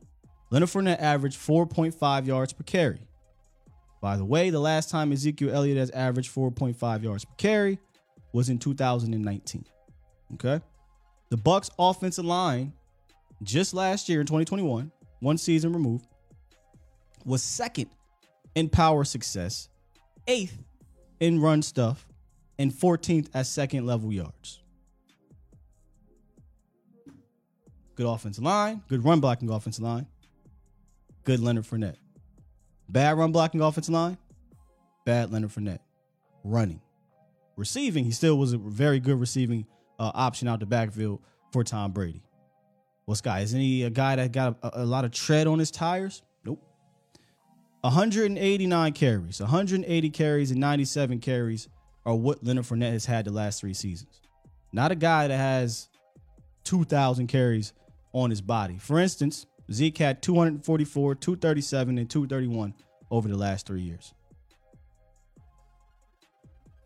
Leonard 0.49 0.69
Fournette 0.69 0.99
averaged 0.99 1.37
4.5 1.37 2.25
yards 2.25 2.53
per 2.53 2.63
carry. 2.63 3.07
By 4.01 4.17
the 4.17 4.25
way, 4.25 4.49
the 4.49 4.59
last 4.59 4.89
time 4.89 5.11
Ezekiel 5.11 5.53
Elliott 5.53 5.77
has 5.77 5.89
averaged 5.91 6.33
4.5 6.33 7.03
yards 7.03 7.25
per 7.25 7.35
carry 7.37 7.79
was 8.33 8.49
in 8.49 8.59
2019. 8.59 9.65
Okay? 10.33 10.61
The 11.29 11.37
Bucs 11.37 11.69
offensive 11.77 12.25
line 12.25 12.73
just 13.43 13.73
last 13.73 14.09
year 14.09 14.19
in 14.19 14.25
2021, 14.25 14.91
one 15.19 15.37
season 15.37 15.73
removed, 15.73 16.05
was 17.25 17.43
second 17.43 17.89
in 18.55 18.69
power 18.69 19.03
success, 19.03 19.69
eighth 20.27 20.57
in 21.19 21.39
run 21.39 21.61
stuff, 21.61 22.07
and 22.57 22.71
14th 22.71 23.29
at 23.33 23.45
second 23.45 23.85
level 23.85 24.11
yards. 24.11 24.61
Good 27.95 28.07
offensive 28.07 28.43
line, 28.43 28.81
good 28.87 29.03
run 29.03 29.19
blocking 29.19 29.49
offensive 29.49 29.83
line, 29.83 30.07
good 31.23 31.39
Leonard 31.39 31.65
Fournette. 31.65 31.97
Bad 32.87 33.17
run 33.17 33.31
blocking 33.31 33.61
offensive 33.61 33.93
line, 33.93 34.17
bad 35.05 35.31
Leonard 35.31 35.51
Fournette. 35.51 35.79
Running. 36.43 36.81
Receiving, 37.59 38.05
he 38.05 38.11
still 38.11 38.37
was 38.37 38.53
a 38.53 38.57
very 38.57 39.01
good 39.01 39.19
receiving 39.19 39.65
uh, 39.99 40.11
option 40.15 40.47
out 40.47 40.61
the 40.61 40.65
backfield 40.65 41.19
for 41.51 41.61
Tom 41.61 41.91
Brady. 41.91 42.23
Well, 43.05 43.15
Scott, 43.15 43.41
isn't 43.41 43.59
he 43.59 43.83
a 43.83 43.89
guy 43.89 44.15
that 44.15 44.31
got 44.31 44.57
a, 44.63 44.83
a 44.83 44.85
lot 44.85 45.03
of 45.03 45.11
tread 45.11 45.45
on 45.45 45.59
his 45.59 45.69
tires? 45.69 46.21
Nope. 46.45 46.63
189 47.81 48.93
carries, 48.93 49.41
180 49.41 50.09
carries, 50.09 50.51
and 50.51 50.59
97 50.61 51.19
carries 51.19 51.67
are 52.05 52.15
what 52.15 52.41
Leonard 52.41 52.63
Fournette 52.63 52.93
has 52.93 53.05
had 53.05 53.25
the 53.25 53.31
last 53.31 53.59
three 53.59 53.73
seasons. 53.73 54.21
Not 54.71 54.93
a 54.93 54.95
guy 54.95 55.27
that 55.27 55.35
has 55.35 55.89
2,000 56.63 57.27
carries 57.27 57.73
on 58.13 58.29
his 58.29 58.39
body. 58.39 58.77
For 58.77 58.99
instance, 58.99 59.47
Zeke 59.69 59.97
had 59.97 60.21
244, 60.21 61.15
237, 61.15 61.97
and 61.97 62.09
231 62.09 62.73
over 63.11 63.27
the 63.27 63.35
last 63.35 63.65
three 63.65 63.81
years. 63.81 64.13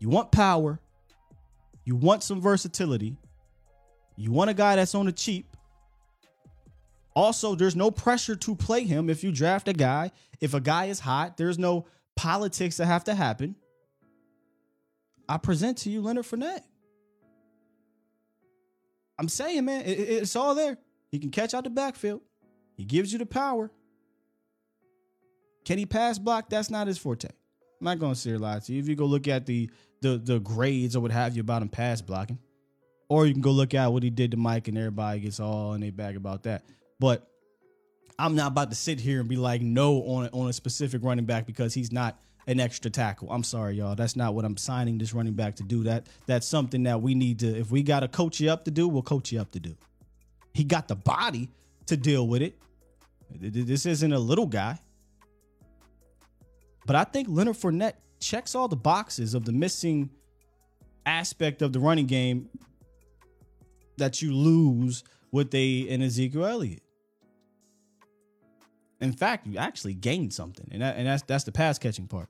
You 0.04 0.10
want 0.10 0.32
power. 0.32 0.78
You 1.86 1.96
want 1.96 2.22
some 2.22 2.38
versatility. 2.38 3.16
You 4.16 4.32
want 4.32 4.50
a 4.50 4.54
guy 4.54 4.76
that's 4.76 4.94
on 4.94 5.06
the 5.06 5.12
cheap. 5.12 5.56
Also, 7.16 7.54
there's 7.54 7.74
no 7.74 7.90
pressure 7.90 8.36
to 8.36 8.54
play 8.54 8.84
him 8.84 9.08
if 9.08 9.24
you 9.24 9.32
draft 9.32 9.66
a 9.66 9.72
guy. 9.72 10.10
If 10.42 10.52
a 10.52 10.60
guy 10.60 10.86
is 10.86 11.00
hot, 11.00 11.38
there's 11.38 11.58
no 11.58 11.86
politics 12.16 12.76
that 12.76 12.84
have 12.84 13.04
to 13.04 13.14
happen. 13.14 13.56
I 15.26 15.38
present 15.38 15.78
to 15.78 15.90
you 15.90 16.02
Leonard 16.02 16.26
Fournette. 16.26 16.64
I'm 19.18 19.30
saying, 19.30 19.64
man, 19.64 19.86
it, 19.86 19.98
it, 19.98 20.08
it's 20.22 20.36
all 20.36 20.54
there. 20.54 20.76
He 21.08 21.18
can 21.18 21.30
catch 21.30 21.54
out 21.54 21.64
the 21.64 21.70
backfield. 21.70 22.20
He 22.76 22.84
gives 22.84 23.10
you 23.10 23.18
the 23.18 23.24
power. 23.24 23.70
Can 25.64 25.78
he 25.78 25.86
pass 25.86 26.18
block? 26.18 26.50
That's 26.50 26.68
not 26.68 26.88
his 26.88 26.98
forte. 26.98 27.30
I'm 27.84 27.98
not 27.98 27.98
gonna 27.98 28.14
sit 28.14 28.30
here 28.30 28.38
lie 28.38 28.60
to 28.60 28.72
you. 28.72 28.80
If 28.80 28.88
you 28.88 28.96
go 28.96 29.04
look 29.04 29.28
at 29.28 29.44
the 29.44 29.68
the 30.00 30.16
the 30.16 30.38
grades 30.40 30.96
or 30.96 31.00
what 31.00 31.10
have 31.10 31.36
you 31.36 31.42
about 31.42 31.60
him 31.60 31.68
pass 31.68 32.00
blocking, 32.00 32.38
Or 33.10 33.26
you 33.26 33.34
can 33.34 33.42
go 33.42 33.50
look 33.50 33.74
at 33.74 33.92
what 33.92 34.02
he 34.02 34.08
did 34.08 34.30
to 34.30 34.38
Mike, 34.38 34.68
and 34.68 34.78
everybody 34.78 35.20
gets 35.20 35.38
all 35.38 35.74
in 35.74 35.82
their 35.82 35.92
bag 35.92 36.16
about 36.16 36.44
that. 36.44 36.64
But 36.98 37.28
I'm 38.18 38.36
not 38.36 38.52
about 38.52 38.70
to 38.70 38.74
sit 38.74 39.00
here 39.00 39.20
and 39.20 39.28
be 39.28 39.36
like 39.36 39.60
no 39.60 39.98
on 40.04 40.24
a, 40.24 40.28
on 40.30 40.48
a 40.48 40.52
specific 40.54 41.02
running 41.04 41.26
back 41.26 41.44
because 41.46 41.74
he's 41.74 41.92
not 41.92 42.18
an 42.46 42.58
extra 42.58 42.90
tackle. 42.90 43.30
I'm 43.30 43.44
sorry, 43.44 43.76
y'all. 43.76 43.94
That's 43.94 44.16
not 44.16 44.34
what 44.34 44.46
I'm 44.46 44.56
signing 44.56 44.96
this 44.96 45.12
running 45.12 45.34
back 45.34 45.56
to 45.56 45.62
do. 45.62 45.82
That 45.82 46.06
that's 46.24 46.46
something 46.46 46.84
that 46.84 47.02
we 47.02 47.14
need 47.14 47.40
to. 47.40 47.48
If 47.54 47.70
we 47.70 47.82
got 47.82 48.00
to 48.00 48.08
coach 48.08 48.40
you 48.40 48.48
up 48.48 48.64
to 48.64 48.70
do, 48.70 48.88
we'll 48.88 49.02
coach 49.02 49.30
you 49.30 49.42
up 49.42 49.50
to 49.50 49.60
do. 49.60 49.76
He 50.54 50.64
got 50.64 50.88
the 50.88 50.96
body 50.96 51.50
to 51.84 51.98
deal 51.98 52.26
with 52.26 52.40
it. 52.40 52.58
This 53.30 53.84
isn't 53.84 54.12
a 54.14 54.18
little 54.18 54.46
guy. 54.46 54.78
But 56.86 56.96
I 56.96 57.04
think 57.04 57.28
Leonard 57.30 57.56
Fournette 57.56 57.94
checks 58.20 58.54
all 58.54 58.68
the 58.68 58.76
boxes 58.76 59.34
of 59.34 59.44
the 59.44 59.52
missing 59.52 60.10
aspect 61.06 61.62
of 61.62 61.72
the 61.72 61.80
running 61.80 62.06
game 62.06 62.48
that 63.96 64.22
you 64.22 64.34
lose 64.34 65.04
with 65.32 65.54
a 65.54 65.88
an 65.88 66.02
Ezekiel 66.02 66.44
Elliott. 66.46 66.82
In 69.00 69.12
fact, 69.12 69.46
you 69.46 69.58
actually 69.58 69.94
gained 69.94 70.32
something, 70.32 70.68
and 70.72 70.82
that, 70.82 70.96
and 70.96 71.06
that's 71.06 71.22
that's 71.22 71.44
the 71.44 71.52
pass 71.52 71.78
catching 71.78 72.06
part. 72.06 72.28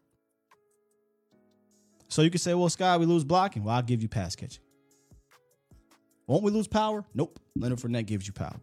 So 2.09 2.23
you 2.23 2.31
can 2.31 2.39
say, 2.39 2.55
well, 2.55 2.69
Sky, 2.69 2.97
we 2.97 3.07
lose 3.07 3.25
blocking. 3.25 3.65
Well, 3.65 3.75
I'll 3.75 3.83
give 3.83 4.03
you 4.03 4.09
pass 4.09 4.37
catching. 4.37 4.63
Won't 6.27 6.43
we 6.43 6.51
lose 6.51 6.69
power? 6.69 7.05
Nope. 7.15 7.39
Leonard 7.57 7.81
Fournette 7.81 8.07
gives 8.07 8.27
you 8.27 8.33
power. 8.33 8.61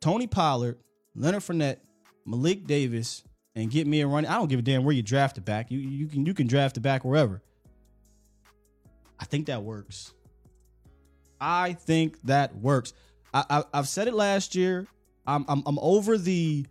Tony 0.00 0.26
Pollard, 0.26 0.78
Leonard 1.18 1.42
Fournette, 1.42 1.78
Malik 2.24 2.66
Davis, 2.66 3.24
and 3.54 3.70
get 3.70 3.86
me 3.86 4.00
a 4.00 4.06
running. 4.06 4.30
I 4.30 4.34
don't 4.34 4.48
give 4.48 4.60
a 4.60 4.62
damn 4.62 4.84
where 4.84 4.94
you 4.94 5.02
draft 5.02 5.36
it 5.36 5.44
back. 5.44 5.70
You 5.70 5.78
you 5.78 6.06
can 6.06 6.24
you 6.24 6.32
can 6.32 6.46
draft 6.46 6.76
it 6.76 6.80
back 6.80 7.04
wherever. 7.04 7.42
I 9.18 9.24
think 9.24 9.46
that 9.46 9.62
works. 9.62 10.14
I 11.40 11.72
think 11.72 12.20
that 12.22 12.56
works. 12.56 12.92
I, 13.34 13.64
I 13.72 13.76
have 13.76 13.88
said 13.88 14.08
it 14.08 14.14
last 14.14 14.54
year. 14.54 14.86
I'm, 15.26 15.44
I'm 15.48 15.62
I'm 15.66 15.78
over 15.80 16.16
the 16.16 16.66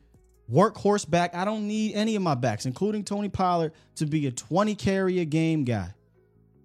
workhorse 0.51 1.07
back. 1.09 1.35
I 1.35 1.43
don't 1.43 1.67
need 1.67 1.93
any 1.93 2.15
of 2.15 2.21
my 2.21 2.35
backs, 2.35 2.65
including 2.65 3.03
Tony 3.03 3.29
Pollard, 3.29 3.73
to 3.95 4.05
be 4.05 4.27
a 4.27 4.31
20 4.31 4.75
carry 4.75 5.19
a 5.19 5.25
game 5.25 5.65
guy. 5.65 5.93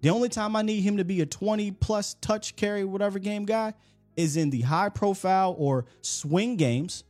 The 0.01 0.09
only 0.09 0.29
time 0.29 0.55
I 0.55 0.61
need 0.61 0.81
him 0.81 0.97
to 0.97 1.05
be 1.05 1.21
a 1.21 1.25
20 1.25 1.71
plus 1.71 2.15
touch 2.15 2.55
carry 2.55 2.83
whatever 2.83 3.19
game 3.19 3.45
guy 3.45 3.73
is 4.15 4.37
in 4.37 4.49
the 4.49 4.61
high 4.61 4.89
profile 4.89 5.55
or 5.57 5.85
swing 6.01 6.55
games 6.55 7.03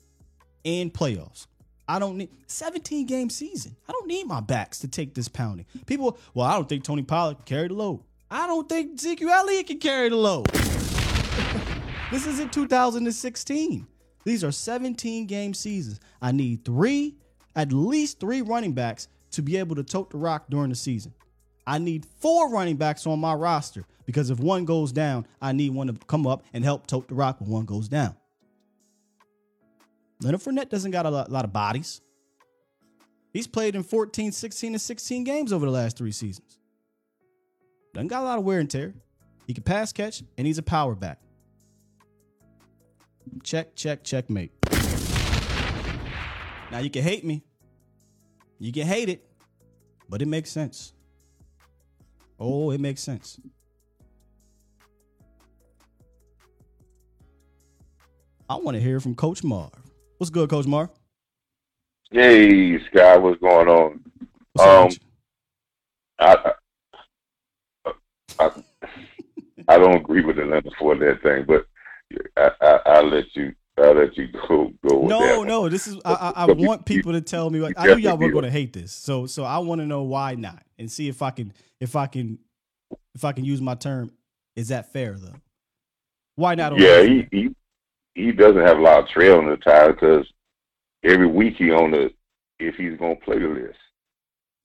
and 0.66 0.94
playoffs. 0.94 1.48
I 1.88 2.00
don't 2.00 2.18
need 2.18 2.30
17 2.48 3.06
game 3.06 3.30
season. 3.30 3.76
I 3.88 3.92
don't 3.92 4.08
need 4.08 4.26
my 4.26 4.40
backs 4.40 4.80
to 4.80 4.88
take 4.88 5.14
this 5.14 5.28
pounding. 5.28 5.66
People, 5.86 6.18
well, 6.34 6.48
I 6.48 6.54
don't 6.54 6.68
think 6.68 6.84
Tony 6.84 7.04
Pollard 7.04 7.38
can 7.38 7.46
carry 7.46 7.68
the 7.68 7.74
load. 7.74 8.02
I 8.32 8.48
don't 8.48 8.68
think 8.68 9.00
Ezekiel 9.00 9.30
Elliott 9.30 9.68
can 9.68 9.80
carry 9.80 10.10
the 10.10 10.16
load. 10.16 10.48
this 12.12 12.26
is 12.26 12.40
in 12.40 12.50
2016. 12.50 13.88
These 14.24 14.44
are 14.44 14.52
17 14.52 15.28
game 15.28 15.54
seasons. 15.54 16.00
I 16.22 16.32
need 16.32 16.64
three, 16.64 17.18
at 17.56 17.74
least 17.74 18.20
three 18.20 18.42
running 18.42 18.74
backs 18.74 19.10
to 19.32 19.42
be 19.42 19.58
able 19.58 19.76
to 19.76 19.84
tote 19.84 20.12
the 20.12 20.18
rock 20.18 20.46
during 20.50 20.70
the 20.70 20.76
season. 20.76 21.14
I 21.68 21.80
need 21.80 22.06
four 22.20 22.50
running 22.50 22.78
backs 22.78 23.06
on 23.06 23.20
my 23.20 23.34
roster 23.34 23.86
because 24.06 24.30
if 24.30 24.40
one 24.40 24.66
goes 24.66 24.92
down, 24.92 25.28
I 25.42 25.52
need 25.52 25.74
one 25.74 25.88
to 25.88 25.94
come 26.08 26.28
up 26.28 26.44
and 26.54 26.64
help 26.64 26.88
tote 26.88 27.08
the 27.08 27.16
rock 27.16 27.40
when 27.42 27.50
one 27.50 27.66
goes 27.66 27.88
down. 27.88 28.16
Leonard 30.24 30.42
Fournette 30.42 30.70
doesn't 30.70 30.92
got 30.92 31.06
a 31.06 31.10
lot, 31.10 31.32
lot, 31.32 31.44
of 31.44 31.52
bodies. 31.52 32.02
He's 33.34 33.48
played 33.48 33.76
in 33.76 33.84
14, 33.84 34.32
16, 34.32 34.74
and 34.74 34.82
16 34.82 35.24
games 35.24 35.52
over 35.52 35.66
the 35.66 35.72
last 35.72 35.98
three 35.98 36.12
seasons. 36.12 36.60
Doesn't 37.94 38.08
got 38.08 38.22
a 38.22 38.26
lot 38.26 38.38
of 38.38 38.46
wear 38.46 38.60
and 38.60 38.70
tear. 38.70 38.94
He 39.48 39.54
can 39.54 39.64
pass 39.64 39.92
catch, 39.92 40.24
and 40.38 40.48
he's 40.48 40.58
a 40.58 40.64
power 40.64 40.96
back. 40.96 41.20
Check, 43.44 43.76
check, 43.76 44.04
checkmate. 44.04 44.52
Now 46.72 46.80
you 46.80 46.90
can 46.90 47.04
hate 47.04 47.26
me. 47.26 47.44
You 48.60 48.72
can 48.72 48.88
hate 48.88 49.10
it, 49.10 49.28
but 50.08 50.22
it 50.22 50.28
makes 50.28 50.50
sense. 50.50 50.94
Oh, 52.40 52.72
it 52.72 52.80
makes 52.80 53.02
sense. 53.02 53.40
I 58.50 58.56
want 58.56 58.76
to 58.76 58.82
hear 58.82 59.00
from 59.00 59.16
Coach 59.16 59.44
Marv. 59.44 59.83
What's 60.24 60.32
good, 60.32 60.50
Coach 60.50 60.68
Marv? 60.68 60.90
Hey, 62.10 62.80
Sky, 62.86 63.18
what's 63.18 63.42
going 63.42 63.68
on? 63.68 64.00
What's 64.54 65.02
um, 65.02 65.10
I, 66.18 66.54
I, 67.86 67.92
I, 68.40 68.52
I 69.68 69.78
don't 69.78 69.98
agree 69.98 70.24
with 70.24 70.38
the 70.38 70.44
Leonard 70.46 70.72
Fournette 70.80 71.22
thing, 71.22 71.44
but 71.46 71.66
I, 72.38 72.52
I, 72.66 72.80
I'll 72.86 73.10
let 73.10 73.36
you. 73.36 73.54
I'll 73.78 73.96
let 73.96 74.16
you 74.16 74.30
go. 74.48 74.72
Go. 74.88 75.02
No, 75.02 75.42
that 75.42 75.46
no. 75.46 75.68
This 75.68 75.88
is. 75.88 75.98
I, 76.06 76.14
I, 76.14 76.44
I 76.44 76.48
But 76.48 76.58
you- 76.58 76.68
want 76.70 76.86
people 76.86 77.12
to 77.12 77.20
tell 77.20 77.50
me. 77.50 77.60
Like, 77.60 77.76
I 77.78 77.88
knew 77.88 77.98
y'all 77.98 78.18
were 78.18 78.32
going 78.32 78.46
to 78.46 78.50
hate 78.50 78.72
this, 78.72 78.94
so 78.94 79.26
so 79.26 79.44
I 79.44 79.58
want 79.58 79.82
to 79.82 79.86
know 79.86 80.04
why 80.04 80.36
not, 80.36 80.64
and 80.80 80.90
see 80.90 81.10
if 81.10 81.22
I 81.22 81.32
can 81.32 81.52
if 81.82 81.98
I 81.98 82.08
can 82.08 82.40
if 83.14 83.26
I 83.26 83.34
can 83.34 83.44
use 83.44 83.60
my 83.60 83.76
term. 83.76 84.10
Is 84.56 84.70
that 84.70 84.94
fair 84.94 85.18
though? 85.18 85.36
Why 86.36 86.56
not? 86.56 86.80
Yeah, 86.80 87.04
he, 87.04 87.28
he 87.30 87.56
he 88.16 88.32
doesn't 88.32 88.62
have 88.62 88.78
a 88.78 88.82
lot 88.82 89.04
of 89.04 89.10
trail 89.10 89.40
in 89.40 89.50
the 89.50 89.58
tire 89.58 89.94
because 89.94 90.26
every 91.04 91.28
week 91.28 91.56
he 91.58 91.72
on 91.72 91.92
the 91.92 92.12
if 92.60 92.76
he's 92.76 92.98
gonna 93.00 93.16
play 93.18 93.40
the 93.40 93.48
list. 93.48 93.78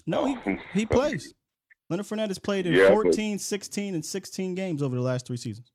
no, 0.06 0.26
he, 0.26 0.58
he 0.80 0.86
plays. 0.86 1.34
Leonard 1.90 2.06
Fournette 2.06 2.28
has 2.28 2.38
played 2.38 2.66
in 2.66 2.74
Yeah, 2.74 2.88
but- 2.88 3.02
14, 3.04 3.38
16, 3.38 3.94
and 3.94 4.04
16 4.04 4.54
games 4.54 4.82
over 4.82 4.94
the 4.94 5.00
last 5.02 5.26
three 5.26 5.38
seasons. 5.38 5.72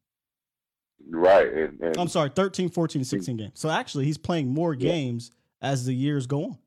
Right, 1.10 1.52
and, 1.52 1.82
and 1.82 1.98
I'm 1.98 2.08
sorry, 2.08 2.30
13, 2.34 2.70
14, 2.70 3.00
and 3.02 3.08
16 3.08 3.36
games. 3.36 3.60
So 3.60 3.70
actually, 3.70 4.06
he's 4.06 4.18
playing 4.18 4.48
more 4.48 4.74
Yeah. 4.74 4.92
games 4.92 5.32
as 5.62 5.86
the 5.86 5.94
years 5.94 6.28
go 6.28 6.46
on. 6.46 6.58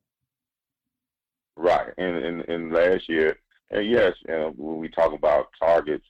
Right, 1.56 1.92
and 1.96 2.16
and, 2.16 2.40
and 2.48 2.72
last 2.72 3.08
year, 3.08 3.38
and 3.70 3.88
yes, 3.88 4.12
uh, 4.28 4.50
when 4.56 4.78
we 4.78 4.88
talk 4.88 5.12
about 5.14 5.46
targets 5.58 6.04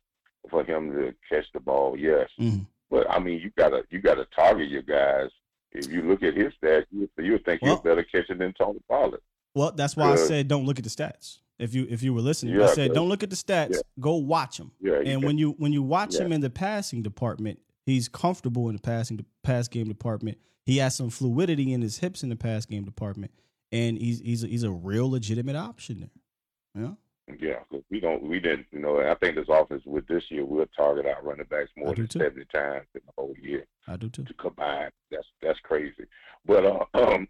for 0.50 0.64
him 0.64 0.90
to 0.92 1.14
catch 1.28 1.44
the 1.52 1.60
ball, 1.60 1.96
yes, 1.96 2.28
Mhm. 2.40 2.66
But 2.90 3.10
I 3.10 3.18
mean 3.18 3.40
you 3.40 3.50
gotta 3.56 3.82
you 3.90 4.00
gotta 4.00 4.26
target 4.34 4.68
your 4.68 4.82
guys. 4.82 5.30
If 5.72 5.90
you 5.92 6.02
look 6.02 6.22
at 6.22 6.34
his 6.34 6.52
stats, 6.62 6.86
you 6.90 7.08
you 7.18 7.38
think 7.38 7.62
Well- 7.62 7.76
he's 7.76 7.82
better 7.82 8.02
catcher 8.04 8.34
than 8.34 8.52
Tony 8.54 8.80
Pollard. 8.88 9.20
Well, 9.54 9.72
that's 9.72 9.96
why 9.96 10.12
I 10.12 10.16
said 10.16 10.48
don't 10.48 10.66
look 10.66 10.78
at 10.78 10.84
the 10.84 10.90
stats. 10.90 11.38
If 11.58 11.74
you 11.74 11.86
if 11.88 12.02
you 12.02 12.12
were 12.12 12.20
listening, 12.20 12.60
I 12.60 12.66
said 12.66 12.92
don't 12.92 13.08
look 13.08 13.22
at 13.22 13.30
the 13.30 13.36
stats. 13.36 13.70
yeah. 13.74 13.80
Go 14.00 14.16
watch 14.16 14.58
him. 14.60 14.70
Yeah, 14.80 15.00
And 15.04 15.24
when 15.24 15.38
you 15.38 15.52
when 15.58 15.72
you 15.72 15.82
watch 15.82 16.14
Yeah. 16.14 16.22
him 16.26 16.32
in 16.32 16.40
the 16.42 16.50
passing 16.50 17.02
department, 17.02 17.58
he's 17.86 18.08
comfortable 18.08 18.68
in 18.68 18.76
the 18.76 18.82
passing 18.82 19.24
pass 19.42 19.66
game 19.68 19.88
department. 19.88 20.38
He 20.64 20.78
has 20.78 20.94
some 20.96 21.08
fluidity 21.10 21.72
in 21.72 21.80
his 21.80 21.98
hips 21.98 22.22
in 22.22 22.28
the 22.28 22.36
pass 22.36 22.66
game 22.66 22.84
department, 22.84 23.32
and 23.72 23.96
he's 23.96 24.20
he's 24.20 24.44
a, 24.44 24.46
he's 24.48 24.62
a 24.64 24.70
real 24.70 25.10
legitimate 25.10 25.56
option 25.56 26.00
there. 26.00 26.82
Yeah. 26.84 26.92
Yeah, 27.40 27.58
'cause 27.70 27.82
we 27.90 27.98
don't, 27.98 28.22
we 28.22 28.38
didn't, 28.38 28.66
you 28.70 28.78
know. 28.78 29.00
I 29.00 29.14
think 29.16 29.34
this 29.34 29.48
offense 29.48 29.82
with 29.84 30.06
this 30.06 30.22
year, 30.30 30.44
we'll 30.44 30.66
target 30.76 31.06
our 31.06 31.20
running 31.22 31.46
backs 31.46 31.70
more 31.76 31.92
than 31.94 32.06
too. 32.06 32.20
seventy 32.20 32.44
times 32.54 32.86
in 32.94 33.00
the 33.04 33.12
whole 33.18 33.34
year 33.42 33.64
I 33.88 33.96
do 33.96 34.08
too. 34.08 34.22
to 34.24 34.34
combine. 34.34 34.90
That's 35.10 35.26
that's 35.42 35.58
crazy. 35.60 36.06
But 36.44 36.64
uh, 36.64 36.84
um, 36.94 37.26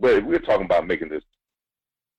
but 0.00 0.24
we're 0.24 0.40
talking 0.40 0.64
about 0.66 0.88
making 0.88 1.10
this 1.10 1.22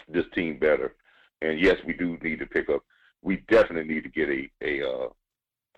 this 0.08 0.24
team 0.34 0.58
better, 0.58 0.96
and 1.42 1.60
yes, 1.60 1.76
we 1.86 1.94
do 1.94 2.18
need 2.22 2.40
to 2.40 2.46
pick 2.46 2.70
up. 2.70 2.82
We 3.22 3.44
definitely 3.50 3.94
need 3.94 4.04
to 4.04 4.10
get 4.10 4.30
a 4.30 4.50
a 4.62 4.90
uh, 4.90 5.10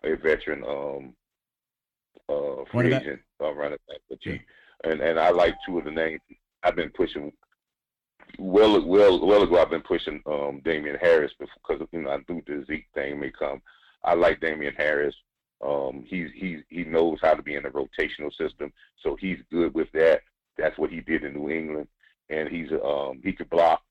a 0.04 0.16
veteran 0.18 0.64
um 0.64 1.16
uh 2.30 2.64
free 2.72 2.74
Running 2.74 2.92
back. 2.92 3.02
agent 3.02 3.22
uh, 3.42 3.54
running 3.54 3.80
back. 3.88 3.98
But 4.08 4.24
you, 4.24 4.40
and 4.84 5.02
and 5.02 5.20
I 5.20 5.32
like 5.32 5.56
two 5.66 5.80
of 5.80 5.86
the 5.86 5.92
names. 5.92 6.22
I've 6.62 6.76
been 6.76 6.92
pushing 6.92 7.32
well 8.38 8.86
well 8.86 9.26
well 9.26 9.44
ago 9.44 9.62
I've 9.62 9.70
been 9.70 9.82
pushing 9.82 10.22
um 10.26 10.62
Damien 10.64 10.98
Harris 11.02 11.32
because 11.40 11.88
you 11.92 12.02
know 12.02 12.12
I 12.12 12.18
knew 12.30 12.42
the 12.46 12.64
Zeke 12.68 12.88
thing 12.94 13.20
may 13.20 13.32
come. 13.32 13.62
I 14.04 14.14
like 14.14 14.40
Damien 14.40 14.76
Harris. 14.78 15.16
Um 15.66 16.04
he's 16.08 16.30
he's 16.36 16.60
he 16.70 16.84
knows 16.84 17.20
how 17.22 17.34
to 17.34 17.42
be 17.42 17.56
in 17.56 17.66
a 17.66 17.72
rotational 17.72 18.34
system, 18.38 18.72
so 19.02 19.16
he's 19.16 19.40
good 19.52 19.74
with 19.74 19.92
that. 19.94 20.22
That's 20.58 20.78
what 20.78 20.92
he 20.92 21.02
did 21.02 21.24
in 21.24 21.34
New 21.34 21.50
England. 21.50 21.88
And 22.30 22.48
he's 22.50 22.72
um 22.84 23.20
he 23.24 23.34
could 23.34 23.50
block, 23.50 23.82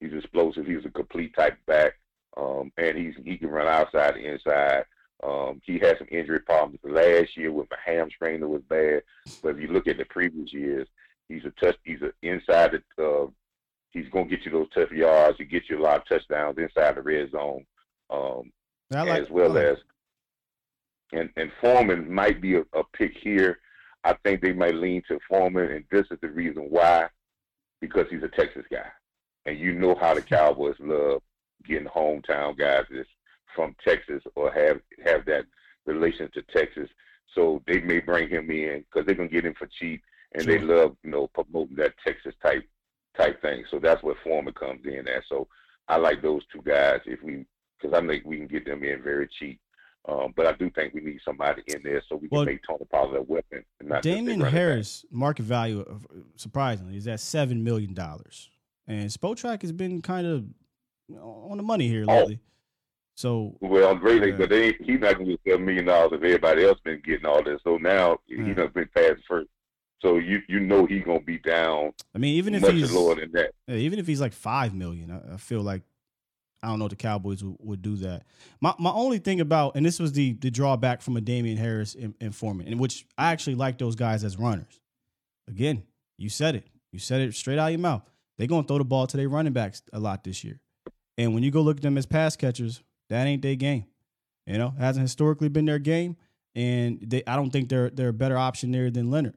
he's 0.00 0.12
explosive, 0.12 0.66
he's 0.66 0.84
a 0.84 0.90
complete 0.90 1.34
type 1.34 1.56
back. 1.66 1.94
Um 2.36 2.72
and 2.76 2.96
he's 2.96 3.14
he 3.24 3.36
can 3.38 3.48
run 3.48 3.66
outside 3.68 4.16
inside. 4.16 4.84
Um 5.22 5.60
he 5.64 5.78
had 5.78 5.98
some 5.98 6.08
injury 6.10 6.40
problems 6.40 6.80
last 6.84 7.36
year 7.36 7.52
with 7.52 7.68
a 7.72 7.90
hamstring 7.90 8.40
that 8.40 8.48
was 8.48 8.62
bad. 8.68 9.02
But 9.42 9.56
if 9.56 9.60
you 9.60 9.68
look 9.68 9.88
at 9.88 9.98
the 9.98 10.04
previous 10.04 10.52
years, 10.52 10.86
he's 11.28 11.44
a 11.44 11.50
touch 11.64 11.76
he's 11.84 12.02
an 12.02 12.12
inside 12.22 12.80
uh 12.98 13.26
he's 13.90 14.08
gonna 14.10 14.28
get 14.28 14.44
you 14.44 14.52
those 14.52 14.68
tough 14.74 14.90
yards. 14.90 15.38
He 15.38 15.44
gets 15.44 15.68
you 15.70 15.78
a 15.78 15.82
lot 15.82 15.98
of 15.98 16.08
touchdowns 16.08 16.58
inside 16.58 16.96
the 16.96 17.02
red 17.02 17.30
zone, 17.30 17.64
um, 18.10 18.52
like, 19.04 19.22
as 19.22 19.30
well 19.30 19.56
as 19.56 19.78
and 21.12 21.30
and 21.36 21.50
Foreman 21.60 22.12
might 22.12 22.40
be 22.40 22.56
a, 22.56 22.60
a 22.74 22.84
pick 22.92 23.16
here. 23.16 23.60
I 24.04 24.14
think 24.24 24.40
they 24.40 24.52
might 24.52 24.74
lean 24.74 25.02
to 25.08 25.18
Foreman, 25.28 25.72
and 25.72 25.84
this 25.90 26.06
is 26.10 26.18
the 26.20 26.28
reason 26.28 26.66
why, 26.70 27.08
because 27.80 28.06
he's 28.10 28.22
a 28.22 28.28
Texas 28.28 28.64
guy, 28.70 28.86
and 29.46 29.58
you 29.58 29.72
know 29.72 29.94
how 29.94 30.14
the 30.14 30.22
Cowboys 30.22 30.76
love 30.78 31.22
getting 31.66 31.88
hometown 31.88 32.56
guys 32.56 32.84
that's 32.90 33.08
from 33.54 33.74
Texas 33.86 34.22
or 34.34 34.52
have 34.52 34.80
have 35.04 35.24
that 35.26 35.44
relation 35.86 36.30
to 36.32 36.42
Texas. 36.42 36.88
So 37.34 37.62
they 37.66 37.80
may 37.80 38.00
bring 38.00 38.28
him 38.28 38.50
in 38.50 38.80
because 38.80 39.06
they're 39.06 39.14
gonna 39.14 39.28
get 39.28 39.46
him 39.46 39.54
for 39.58 39.68
cheap, 39.78 40.02
and 40.34 40.44
they 40.46 40.58
love 40.58 40.96
you 41.02 41.10
know 41.10 41.28
promoting 41.28 41.76
that 41.76 41.94
Texas 42.04 42.34
type 42.42 42.64
type 43.16 43.40
thing. 43.42 43.64
So 43.70 43.78
that's 43.78 44.02
where 44.02 44.14
Foreman 44.22 44.54
comes 44.54 44.80
in 44.84 45.08
at. 45.08 45.22
So 45.28 45.48
I 45.88 45.96
like 45.96 46.22
those 46.22 46.42
two 46.52 46.62
guys 46.62 47.00
if 47.06 47.22
we 47.22 47.44
because 47.80 47.96
I 47.96 48.06
think 48.06 48.24
we 48.24 48.36
can 48.38 48.46
get 48.48 48.64
them 48.64 48.82
in 48.82 49.02
very 49.02 49.28
cheap. 49.38 49.60
Um, 50.08 50.32
but 50.36 50.46
I 50.46 50.52
do 50.52 50.70
think 50.70 50.94
we 50.94 51.00
need 51.00 51.20
somebody 51.24 51.62
in 51.66 51.82
there 51.82 52.02
so 52.08 52.16
we 52.16 52.28
can 52.28 52.36
Well, 52.38 52.44
make 52.46 52.60
Tony 52.66 52.84
Pollard 52.90 53.18
a 53.18 53.22
weapon. 53.22 53.62
And 53.78 53.88
not 53.90 53.96
just 54.02 54.04
Damien 54.04 54.26
running 54.26 54.42
back. 54.44 54.52
Harris 54.52 55.04
market 55.10 55.42
value, 55.44 55.84
surprisingly, 56.36 56.96
is 56.96 57.06
at 57.06 57.20
seven 57.20 57.62
million 57.62 57.94
dollars, 57.94 58.48
and 58.86 59.10
Spotrac 59.10 59.62
has 59.62 59.72
been 59.72 60.00
kind 60.00 60.26
of 60.26 60.44
on 61.20 61.56
the 61.56 61.62
money 61.62 61.88
here 61.88 62.04
Oh. 62.08 62.20
lately. 62.20 62.40
So 63.16 63.56
Well, 63.60 63.94
greatly, 63.96 64.30
Yeah. 64.30 64.36
but 64.38 64.48
they 64.50 64.72
he's 64.74 65.00
not 65.00 65.14
gonna 65.18 65.26
get 65.26 65.40
seven 65.46 65.66
million 65.66 65.84
dollars 65.86 66.12
if 66.12 66.22
everybody 66.22 66.64
else 66.64 66.78
been 66.84 67.00
getting 67.00 67.26
all 67.26 67.42
this. 67.42 67.60
So 67.64 67.76
now 67.76 68.18
Yeah. 68.26 68.44
he's 68.44 68.54
been 68.72 68.88
past 68.94 69.20
first. 69.28 69.48
So 70.00 70.18
you 70.18 70.42
you 70.48 70.60
know 70.60 70.86
he's 70.86 71.04
gonna 71.04 71.20
be 71.20 71.38
down 71.38 71.92
I 72.14 72.18
mean, 72.18 72.36
even 72.36 72.54
if 72.54 72.66
he's 72.68 72.92
lower 72.92 73.16
than 73.16 73.32
that. 73.32 73.50
Yeah, 73.66 73.76
even 73.76 73.98
if 73.98 74.06
he's 74.06 74.20
like 74.20 74.32
five 74.32 74.74
million, 74.74 75.10
I, 75.10 75.34
I 75.34 75.36
feel 75.36 75.60
like 75.60 75.82
I 76.62 76.68
don't 76.68 76.78
know 76.78 76.86
if 76.86 76.90
the 76.90 76.96
Cowboys 76.96 77.42
would, 77.42 77.56
would 77.60 77.82
do 77.82 77.96
that. 77.96 78.24
My 78.60 78.74
my 78.78 78.90
only 78.90 79.18
thing 79.18 79.40
about 79.40 79.76
and 79.76 79.84
this 79.84 79.98
was 79.98 80.12
the 80.12 80.34
the 80.34 80.50
drawback 80.50 81.02
from 81.02 81.16
a 81.16 81.20
Damien 81.20 81.56
Harris 81.56 81.94
in, 81.94 82.14
in 82.20 82.32
Foreman, 82.32 82.68
in 82.68 82.78
which 82.78 83.06
I 83.16 83.32
actually 83.32 83.56
like 83.56 83.78
those 83.78 83.96
guys 83.96 84.24
as 84.24 84.36
runners. 84.38 84.80
Again, 85.48 85.84
you 86.16 86.28
said 86.28 86.54
it. 86.54 86.66
You 86.92 86.98
said 86.98 87.20
it 87.20 87.34
straight 87.34 87.58
out 87.58 87.66
of 87.66 87.72
your 87.72 87.80
mouth. 87.80 88.02
They're 88.36 88.46
gonna 88.46 88.66
throw 88.66 88.78
the 88.78 88.84
ball 88.84 89.06
to 89.08 89.16
their 89.16 89.28
running 89.28 89.52
backs 89.52 89.82
a 89.92 89.98
lot 89.98 90.24
this 90.24 90.44
year. 90.44 90.60
And 91.16 91.34
when 91.34 91.42
you 91.42 91.50
go 91.50 91.60
look 91.60 91.78
at 91.78 91.82
them 91.82 91.98
as 91.98 92.06
pass 92.06 92.36
catchers, 92.36 92.82
that 93.08 93.26
ain't 93.26 93.42
their 93.42 93.56
game. 93.56 93.86
You 94.46 94.58
know, 94.58 94.74
hasn't 94.78 95.02
historically 95.02 95.48
been 95.48 95.66
their 95.66 95.78
game. 95.78 96.16
And 96.54 97.00
they 97.02 97.22
I 97.26 97.36
don't 97.36 97.50
think 97.50 97.68
they're 97.68 97.90
they're 97.90 98.08
a 98.08 98.12
better 98.12 98.38
option 98.38 98.70
there 98.72 98.90
than 98.90 99.10
Leonard. 99.10 99.34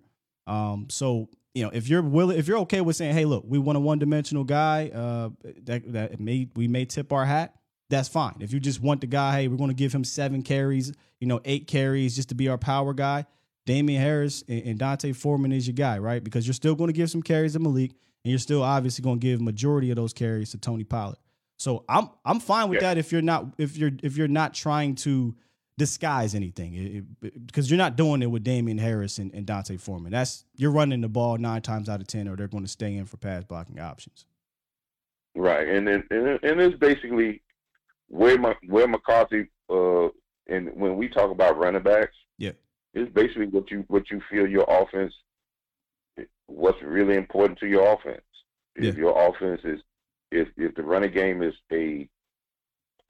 Um, 0.47 0.87
so 0.89 1.29
you 1.53 1.63
know, 1.63 1.69
if 1.73 1.89
you're 1.89 2.01
willing, 2.01 2.37
if 2.37 2.47
you're 2.47 2.59
okay 2.59 2.81
with 2.81 2.95
saying, 2.95 3.13
"Hey, 3.13 3.25
look, 3.25 3.43
we 3.45 3.59
want 3.59 3.77
a 3.77 3.81
one-dimensional 3.81 4.43
guy 4.45 4.89
uh, 4.93 5.29
that 5.63 5.91
that 5.93 6.19
may 6.19 6.47
we 6.55 6.67
may 6.67 6.85
tip 6.85 7.11
our 7.11 7.25
hat," 7.25 7.55
that's 7.89 8.07
fine. 8.07 8.35
If 8.39 8.53
you 8.53 8.59
just 8.59 8.81
want 8.81 9.01
the 9.01 9.07
guy, 9.07 9.41
hey, 9.41 9.47
we're 9.49 9.57
going 9.57 9.69
to 9.69 9.73
give 9.75 9.93
him 9.93 10.03
seven 10.05 10.43
carries, 10.43 10.93
you 11.19 11.27
know, 11.27 11.41
eight 11.43 11.67
carries 11.67 12.15
just 12.15 12.29
to 12.29 12.35
be 12.35 12.47
our 12.47 12.57
power 12.57 12.93
guy. 12.93 13.25
Damien 13.65 14.01
Harris 14.01 14.43
and, 14.47 14.61
and 14.63 14.79
D'Onta 14.79 15.13
Foreman 15.15 15.51
is 15.51 15.67
your 15.67 15.73
guy, 15.75 15.99
right? 15.99 16.23
Because 16.23 16.47
you're 16.47 16.53
still 16.53 16.73
going 16.73 16.87
to 16.87 16.93
give 16.93 17.11
some 17.11 17.21
carries 17.21 17.53
to 17.53 17.59
Malik, 17.59 17.91
and 18.23 18.31
you're 18.31 18.39
still 18.39 18.63
obviously 18.63 19.03
going 19.03 19.19
to 19.19 19.27
give 19.27 19.41
majority 19.41 19.89
of 19.91 19.97
those 19.97 20.13
carries 20.13 20.51
to 20.51 20.57
Tony 20.57 20.83
Pollard. 20.85 21.17
So 21.59 21.83
I'm 21.89 22.09
I'm 22.25 22.39
fine 22.39 22.69
with 22.69 22.81
Yeah. 22.81 22.93
that 22.93 22.97
if 22.97 23.11
you're 23.11 23.21
not 23.21 23.53
if 23.57 23.77
you're 23.77 23.91
if 24.01 24.15
you're 24.17 24.27
not 24.29 24.53
trying 24.53 24.95
to 24.95 25.35
disguise 25.81 26.35
anything 26.35 27.07
because 27.47 27.71
you're 27.71 27.77
not 27.79 27.95
doing 27.95 28.21
it 28.21 28.27
with 28.27 28.43
Damien 28.43 28.77
Harris 28.77 29.17
and, 29.17 29.33
and 29.33 29.47
D'Onta 29.47 29.79
Foreman. 29.79 30.11
That's 30.11 30.45
you're 30.55 30.69
running 30.69 31.01
the 31.01 31.09
ball 31.09 31.39
nine 31.39 31.63
times 31.63 31.89
out 31.89 31.99
of 31.99 32.05
ten, 32.05 32.27
or 32.27 32.35
they're 32.35 32.47
going 32.47 32.63
to 32.63 32.69
stay 32.69 32.95
in 32.95 33.05
for 33.05 33.17
pass 33.17 33.43
blocking 33.43 33.79
options. 33.79 34.27
Right, 35.35 35.67
and 35.67 35.87
then 35.87 36.03
and, 36.11 36.39
and 36.43 36.61
it's 36.61 36.77
basically 36.77 37.41
where 38.09 38.37
my 38.37 38.53
where 38.67 38.87
McCarthy 38.87 39.49
uh 39.71 40.09
and 40.47 40.69
when 40.75 40.97
we 40.97 41.07
talk 41.09 41.31
about 41.31 41.57
running 41.57 41.81
backs, 41.81 42.15
Yeah. 42.37 42.51
it's 42.93 43.11
basically 43.11 43.47
what 43.47 43.71
you 43.71 43.83
what 43.87 44.11
you 44.11 44.21
feel 44.29 44.45
your 44.47 44.65
offense 44.69 45.13
what's 46.45 46.81
really 46.83 47.15
important 47.15 47.57
to 47.59 47.67
your 47.67 47.91
offense. 47.93 48.21
If 48.75 48.93
Yeah. 48.95 49.01
your 49.01 49.29
offense 49.29 49.61
is 49.63 49.79
if 50.31 50.47
if 50.57 50.75
the 50.75 50.83
running 50.83 51.11
game 51.11 51.41
is 51.41 51.55
a 51.71 52.07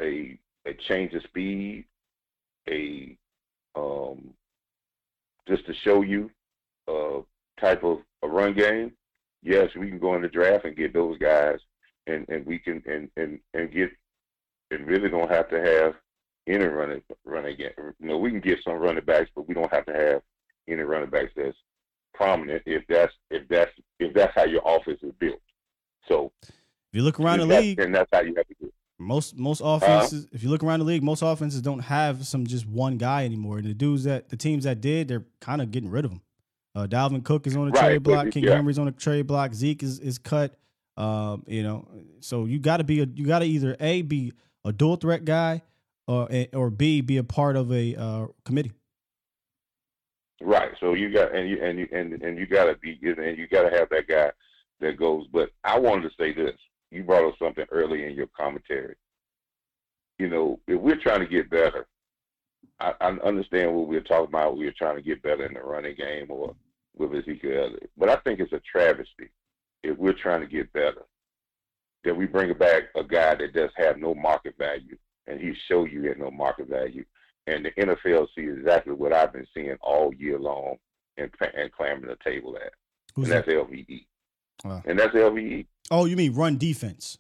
a 0.02 0.40
a 0.66 0.74
change 0.88 1.14
of 1.16 1.24
speed, 1.24 1.86
a 2.70 3.18
um 3.76 4.34
just 5.48 5.66
to 5.66 5.74
show 5.74 6.02
you 6.02 6.30
uh 6.88 7.20
type 7.60 7.84
of 7.84 8.00
a 8.24 8.28
run 8.28 8.54
game, 8.54 8.92
yes, 9.44 9.70
we 9.76 9.90
can 9.90 10.00
go 10.00 10.16
in 10.16 10.22
the 10.22 10.28
draft 10.28 10.66
and 10.66 10.76
get 10.76 10.94
those 10.94 11.18
guys 11.18 11.60
and 12.08 12.28
and 12.30 12.46
we 12.46 12.60
can 12.60 12.82
and 12.86 13.10
and 13.18 13.40
and 13.54 13.72
get 13.72 13.92
and 14.72 14.88
really 14.88 15.10
don't 15.10 15.32
have 15.32 15.50
to 15.50 15.60
have 15.60 15.96
any 16.48 16.66
running 16.66 17.02
running 17.26 17.58
game. 17.58 17.72
You 17.78 18.08
know, 18.08 18.18
we 18.18 18.32
can 18.32 18.40
get 18.42 18.60
some 18.64 18.76
running 18.76 19.04
backs, 19.06 19.30
but 19.36 19.48
we 19.48 19.54
don't 19.54 19.72
have 19.72 19.86
to 19.86 19.94
have 19.94 20.22
any 20.68 20.82
running 20.82 21.10
backs 21.10 21.32
that's 21.36 21.58
prominent 22.14 22.64
if 22.66 22.84
that's 22.88 23.14
if 23.30 23.48
that's 23.48 23.72
if 24.00 24.14
that's 24.14 24.34
how 24.36 24.46
your 24.46 24.62
offense 24.66 25.00
is 25.04 25.14
built. 25.20 25.40
So 26.08 26.32
If 26.44 26.52
you 26.94 27.04
look 27.04 27.20
around 27.20 27.40
the 27.40 27.46
league, 27.62 27.80
and 27.80 27.94
that's 27.94 28.10
how 28.12 28.22
you 28.22 28.34
have 28.36 28.48
to 28.48 28.56
do 28.60 28.68
it. 28.68 28.74
Most 29.02 29.38
most 29.38 29.62
offenses, 29.64 30.28
if 30.32 30.44
you 30.44 30.50
look 30.50 30.64
around 30.64 30.80
the 30.80 30.86
league, 30.86 31.04
most 31.04 31.22
offenses 31.22 31.62
don't 31.62 31.80
have 31.80 32.26
some 32.26 32.46
just 32.46 32.66
one 32.68 32.98
guy 32.98 33.26
anymore. 33.26 33.58
And 33.58 33.66
the 33.68 33.74
dudes 33.74 34.04
that 34.06 34.30
the 34.30 34.38
teams 34.38 34.64
that 34.64 34.82
did, 34.82 35.08
they're 35.08 35.26
kind 35.40 35.62
of 35.62 35.72
getting 35.72 35.90
rid 35.90 36.06
of 36.06 36.12
them. 36.12 36.22
Uh, 36.74 36.88
Dalvin 36.88 37.24
Cook 37.24 37.48
is 37.48 37.56
on 37.56 37.66
the 37.66 37.72
Right, 37.72 37.82
trade 37.82 38.04
block. 38.04 38.32
King 38.32 38.46
yeah. 38.46 38.56
Henry's 38.56 38.80
on 38.80 38.86
the 38.86 38.92
trade 38.92 39.28
block. 39.28 39.54
Zeke 39.54 39.84
is 39.84 40.00
is 40.00 40.18
cut. 40.18 40.56
Um, 40.98 41.44
you 41.48 41.64
know, 41.64 41.88
so 42.20 42.46
you 42.46 42.60
got 42.60 42.78
to 42.78 42.84
be 42.84 43.02
a 43.02 43.06
you 43.06 43.26
got 43.26 43.40
to 43.40 43.46
either 43.46 43.76
a 43.80 44.02
be 44.04 44.34
a 44.64 44.72
dual 44.72 44.96
threat 44.96 45.26
guy, 45.26 45.62
or 46.08 46.30
or 46.54 46.70
b 46.70 47.02
be 47.02 47.18
a 47.18 47.24
part 47.24 47.56
of 47.56 47.72
a 47.72 47.96
uh, 47.96 48.28
committee. 48.46 48.72
Right. 50.42 50.72
So 50.80 50.94
you 50.94 51.12
got 51.12 51.36
and 51.36 51.50
you 51.50 51.64
and 51.64 51.80
you 51.80 51.88
and, 51.92 52.14
and 52.22 52.38
you 52.38 52.48
gotta 52.48 52.76
be 52.76 53.00
and 53.04 53.38
you 53.38 53.48
gotta 53.48 53.70
have 53.70 53.90
that 53.90 54.08
guy 54.08 54.32
that 54.80 54.98
goes. 54.98 55.28
But 55.32 55.52
I 55.64 55.78
wanted 55.78 56.04
to 56.04 56.16
say 56.20 56.34
this. 56.34 56.56
You 56.92 57.04
brought 57.04 57.28
up 57.28 57.36
something 57.40 57.66
early 57.72 58.06
in 58.06 58.14
your 58.14 58.28
commentary. 58.38 58.96
You 60.20 60.30
know, 60.30 60.60
if 60.68 60.80
we're 60.80 61.02
trying 61.02 61.22
to 61.22 61.26
get 61.26 61.50
better, 61.50 61.88
I, 62.80 62.94
I 63.02 63.08
understand 63.24 63.74
what 63.74 63.88
we're 63.88 64.02
talking 64.02 64.28
about. 64.28 64.58
We're 64.58 64.74
trying 64.78 64.98
to 64.98 65.02
get 65.02 65.24
better 65.24 65.46
in 65.46 65.54
the 65.54 65.62
running 65.62 65.96
game 65.96 66.28
or 66.30 66.56
with 66.96 67.16
Ezekiel 67.16 67.64
Elliott. 67.64 67.90
But 67.98 68.10
I 68.10 68.18
think 68.18 68.40
it's 68.40 68.54
a 68.54 68.62
travesty 68.70 69.30
if 69.84 69.98
we're 69.98 70.14
trying 70.14 70.42
to 70.42 70.48
get 70.48 70.72
better 70.74 71.04
that 72.04 72.16
we 72.16 72.26
bring 72.26 72.54
back 72.58 72.84
a 72.96 73.04
guy 73.04 73.36
that 73.36 73.54
does 73.54 73.70
have 73.76 73.98
no 73.98 74.14
market 74.14 74.56
value 74.58 74.98
and 75.28 75.40
he 75.40 75.54
show 75.68 75.86
you 75.86 76.10
at 76.10 76.20
no 76.20 76.32
market 76.32 76.68
value 76.68 77.06
and 77.48 77.66
the 77.66 77.72
NFL 77.72 78.28
see 78.36 78.44
exactly 78.44 78.94
what 78.94 79.14
I've 79.14 79.34
been 79.34 79.48
seeing 79.54 79.76
all 79.82 80.14
year 80.14 80.40
long 80.40 80.76
and 81.18 81.32
and 81.56 81.72
clambering 81.72 82.10
the 82.10 82.30
table 82.30 82.56
at, 82.58 82.74
Who's 83.16 83.26
and 83.26 83.34
that's 83.34 83.48
that? 83.48 83.56
LVE, 83.56 84.06
Wow. 84.64 84.82
and 84.86 84.98
that's 85.00 85.14
LVE, 85.16 85.66
Oh, 85.90 86.06
you 86.06 86.16
mean 86.16 86.34
run 86.34 86.58
defense? 86.58 87.18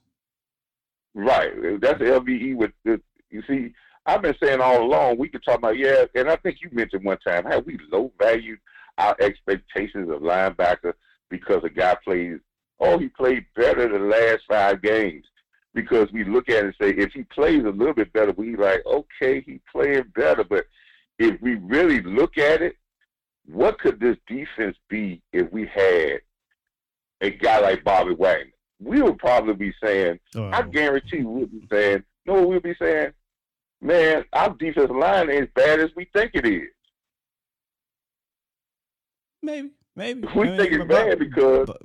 right? 1.14 1.52
That's 1.82 2.00
the 2.00 2.06
LVE 2.06 2.56
with 2.56 2.72
the, 2.86 3.02
you 3.30 3.44
see. 3.48 3.74
I've 4.06 4.22
been 4.22 4.36
saying 4.42 4.62
all 4.62 4.82
along 4.82 5.18
we 5.20 5.30
could 5.30 5.44
talk 5.44 5.58
about 5.58 5.78
yeah, 5.78 6.06
and 6.16 6.30
I 6.30 6.36
think 6.38 6.58
you 6.62 6.70
mentioned 6.72 7.04
one 7.06 7.18
time 7.20 7.44
how 7.46 7.60
we 7.60 7.78
low 7.92 8.12
valued 8.20 8.60
our 8.98 9.16
expectations 9.20 10.10
of 10.10 10.22
linebacker 10.22 10.94
because 11.30 11.64
a 11.64 11.70
guy 11.70 11.96
plays. 12.04 12.39
Oh, 12.80 12.98
he 12.98 13.10
played 13.10 13.46
better 13.56 13.88
the 13.88 14.00
last 14.04 14.42
five 14.50 14.82
games 14.82 15.26
because 15.76 16.12
we 16.12 16.24
look 16.24 16.50
at 16.50 16.66
it 16.66 16.66
and 16.66 16.76
say 16.82 16.89
if 16.98 17.12
he 17.14 17.24
plays 17.24 17.64
a 17.64 17.70
little 17.70 17.94
bit 17.94 18.12
better, 18.12 18.32
we 18.32 18.56
like 18.56 18.84
okay, 18.88 19.42
he 19.42 19.60
playing 19.72 20.06
better. 20.16 20.44
But 20.44 20.66
if 21.20 21.39
we 21.42 21.56
really 21.56 22.02
look 22.02 22.38
at 22.39 22.62
it, 22.64 22.76
what 23.46 23.78
could 23.80 24.00
this 24.00 24.18
defense 24.28 24.78
be 24.89 25.22
if 25.32 25.52
we 25.52 25.68
had 25.68 26.22
a 27.22 27.30
guy 27.30 27.59
like 27.59 27.84
Bobby 27.84 28.13
Wagner? 28.15 28.51
We 28.80 29.01
would 29.01 29.17
probably 29.19 29.53
be 29.53 29.74
saying, 29.84 30.19
Oh, 30.36 30.49
I 30.51 30.63
guarantee 30.63 31.24
we'd 31.24 31.51
be 31.51 31.67
saying, 31.72 32.03
no, 32.26 32.45
we'll 32.47 32.59
be 32.59 32.76
saying, 32.80 33.11
man, 33.82 34.26
our 34.34 34.49
defensive 34.55 34.95
line 34.95 35.30
ain't 35.30 35.43
as 35.43 35.49
bad 35.55 35.80
as 35.80 35.89
we 35.95 36.05
think 36.13 36.32
it 36.34 36.45
is. 36.45 36.67
maybe, 39.43 39.69
maybe. 39.95 40.28
We 40.36 40.41
I 40.43 40.45
mean, 40.45 40.57
think 40.59 40.74
it's 40.74 40.86
bad 40.86 41.19
because 41.19 41.67
but- 41.67 41.82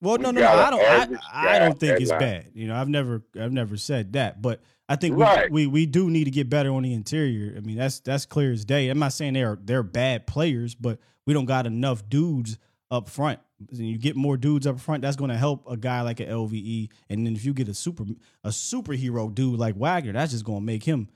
well, 0.00 0.18
we 0.18 0.22
no, 0.24 0.30
no, 0.32 0.40
no. 0.42 0.48
I 0.48 0.70
don't. 0.70 1.18
I, 1.32 1.56
I 1.56 1.58
don't 1.58 1.80
think 1.80 1.98
it's 2.00 2.10
line. 2.10 2.20
bad. 2.20 2.50
You 2.52 2.66
know, 2.68 2.74
I've 2.76 2.90
never, 2.90 3.22
I've 3.40 3.52
never 3.52 3.78
said 3.78 4.12
that. 4.14 4.42
But 4.42 4.60
I 4.86 4.96
think 4.96 5.16
we, 5.16 5.22
Right. 5.22 5.50
we 5.50 5.66
we 5.66 5.86
do 5.86 6.10
need 6.10 6.24
to 6.24 6.30
get 6.30 6.50
better 6.50 6.68
on 6.70 6.82
the 6.82 6.92
interior. 6.92 7.54
I 7.56 7.60
mean, 7.60 7.76
that's 7.76 8.00
that's 8.00 8.26
clear 8.26 8.52
as 8.52 8.66
day. 8.66 8.90
I'm 8.90 8.98
not 8.98 9.14
saying 9.14 9.32
they're 9.32 9.56
they're 9.62 9.82
bad 9.82 10.26
players, 10.26 10.74
but 10.74 10.98
we 11.26 11.32
don't 11.32 11.46
got 11.46 11.66
enough 11.66 12.06
dudes 12.06 12.58
up 12.90 13.08
front. 13.08 13.40
And 13.70 13.88
you 13.88 13.98
get 13.98 14.16
more 14.16 14.36
dudes 14.36 14.66
up 14.66 14.80
front, 14.80 15.02
that's 15.02 15.16
going 15.16 15.30
to 15.30 15.36
help 15.36 15.64
a 15.68 15.76
guy 15.76 16.02
like 16.02 16.20
an 16.20 16.28
LVE. 16.28 16.88
And 17.08 17.26
then 17.26 17.34
if 17.34 17.44
you 17.44 17.52
get 17.54 17.68
a 17.68 17.74
super 17.74 18.04
a 18.42 18.48
superhero 18.48 19.34
dude 19.34 19.58
like 19.58 19.76
Wagner, 19.76 20.12
that's 20.12 20.32
just 20.32 20.44
going 20.44 20.60
to 20.60 20.64
make 20.64 20.84
him 20.84 21.08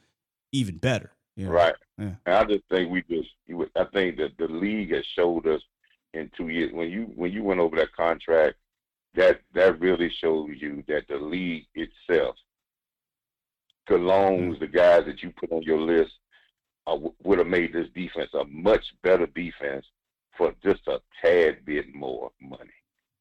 even 0.52 0.78
better. 0.78 1.12
Right. 1.36 1.74
Yeah. 1.98 2.14
And 2.26 2.34
I 2.34 2.44
just 2.44 2.64
think 2.70 2.90
we 2.90 3.02
just, 3.02 3.28
I 3.76 3.84
think 3.92 4.16
that 4.16 4.32
the 4.38 4.48
league 4.48 4.92
has 4.92 5.04
showed 5.14 5.46
us 5.46 5.62
in 6.14 6.30
two 6.36 6.48
years 6.48 6.72
when 6.72 6.90
you 6.90 7.02
when 7.14 7.32
you 7.32 7.42
went 7.44 7.60
over 7.60 7.76
that 7.76 7.94
contract, 7.94 8.56
that 9.14 9.40
that 9.54 9.78
really 9.80 10.10
shows 10.10 10.50
you 10.58 10.82
that 10.88 11.06
the 11.08 11.16
league 11.16 11.66
itself, 11.74 12.36
Cologne's, 13.88 14.58
the 14.58 14.66
guys 14.66 15.04
that 15.06 15.22
you 15.22 15.32
put 15.38 15.52
on 15.52 15.62
your 15.62 15.80
list, 15.80 16.12
uh, 16.86 16.92
w- 16.92 17.14
would 17.22 17.38
have 17.38 17.46
made 17.46 17.72
this 17.72 17.88
defense 17.94 18.30
a 18.34 18.44
much 18.46 18.84
better 19.02 19.26
defense 19.26 19.86
for 20.38 20.54
just 20.64 20.86
a 20.86 21.00
tad 21.22 21.64
bit 21.66 21.94
more 21.94 22.30
money. 22.40 22.70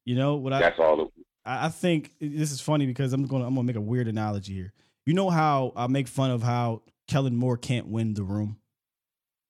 You 0.06 0.14
know 0.14 0.36
what 0.36 0.54
I? 0.54 0.60
That's 0.60 0.78
all. 0.78 1.02
It, 1.02 1.12
I 1.44 1.68
think 1.68 2.12
this 2.20 2.52
is 2.52 2.60
funny 2.60 2.86
because 2.86 3.12
I'm 3.12 3.26
going 3.26 3.42
to 3.42 3.46
I'm 3.46 3.54
going 3.54 3.66
to 3.66 3.72
make 3.72 3.76
a 3.76 3.80
weird 3.80 4.08
analogy 4.08 4.54
here. 4.54 4.72
You 5.04 5.14
know 5.14 5.28
how 5.28 5.72
I 5.76 5.86
make 5.88 6.08
fun 6.08 6.30
of 6.30 6.42
how 6.42 6.82
Kellen 7.08 7.36
Moore 7.36 7.56
can't 7.56 7.88
win 7.88 8.14
the 8.14 8.22
room. 8.22 8.58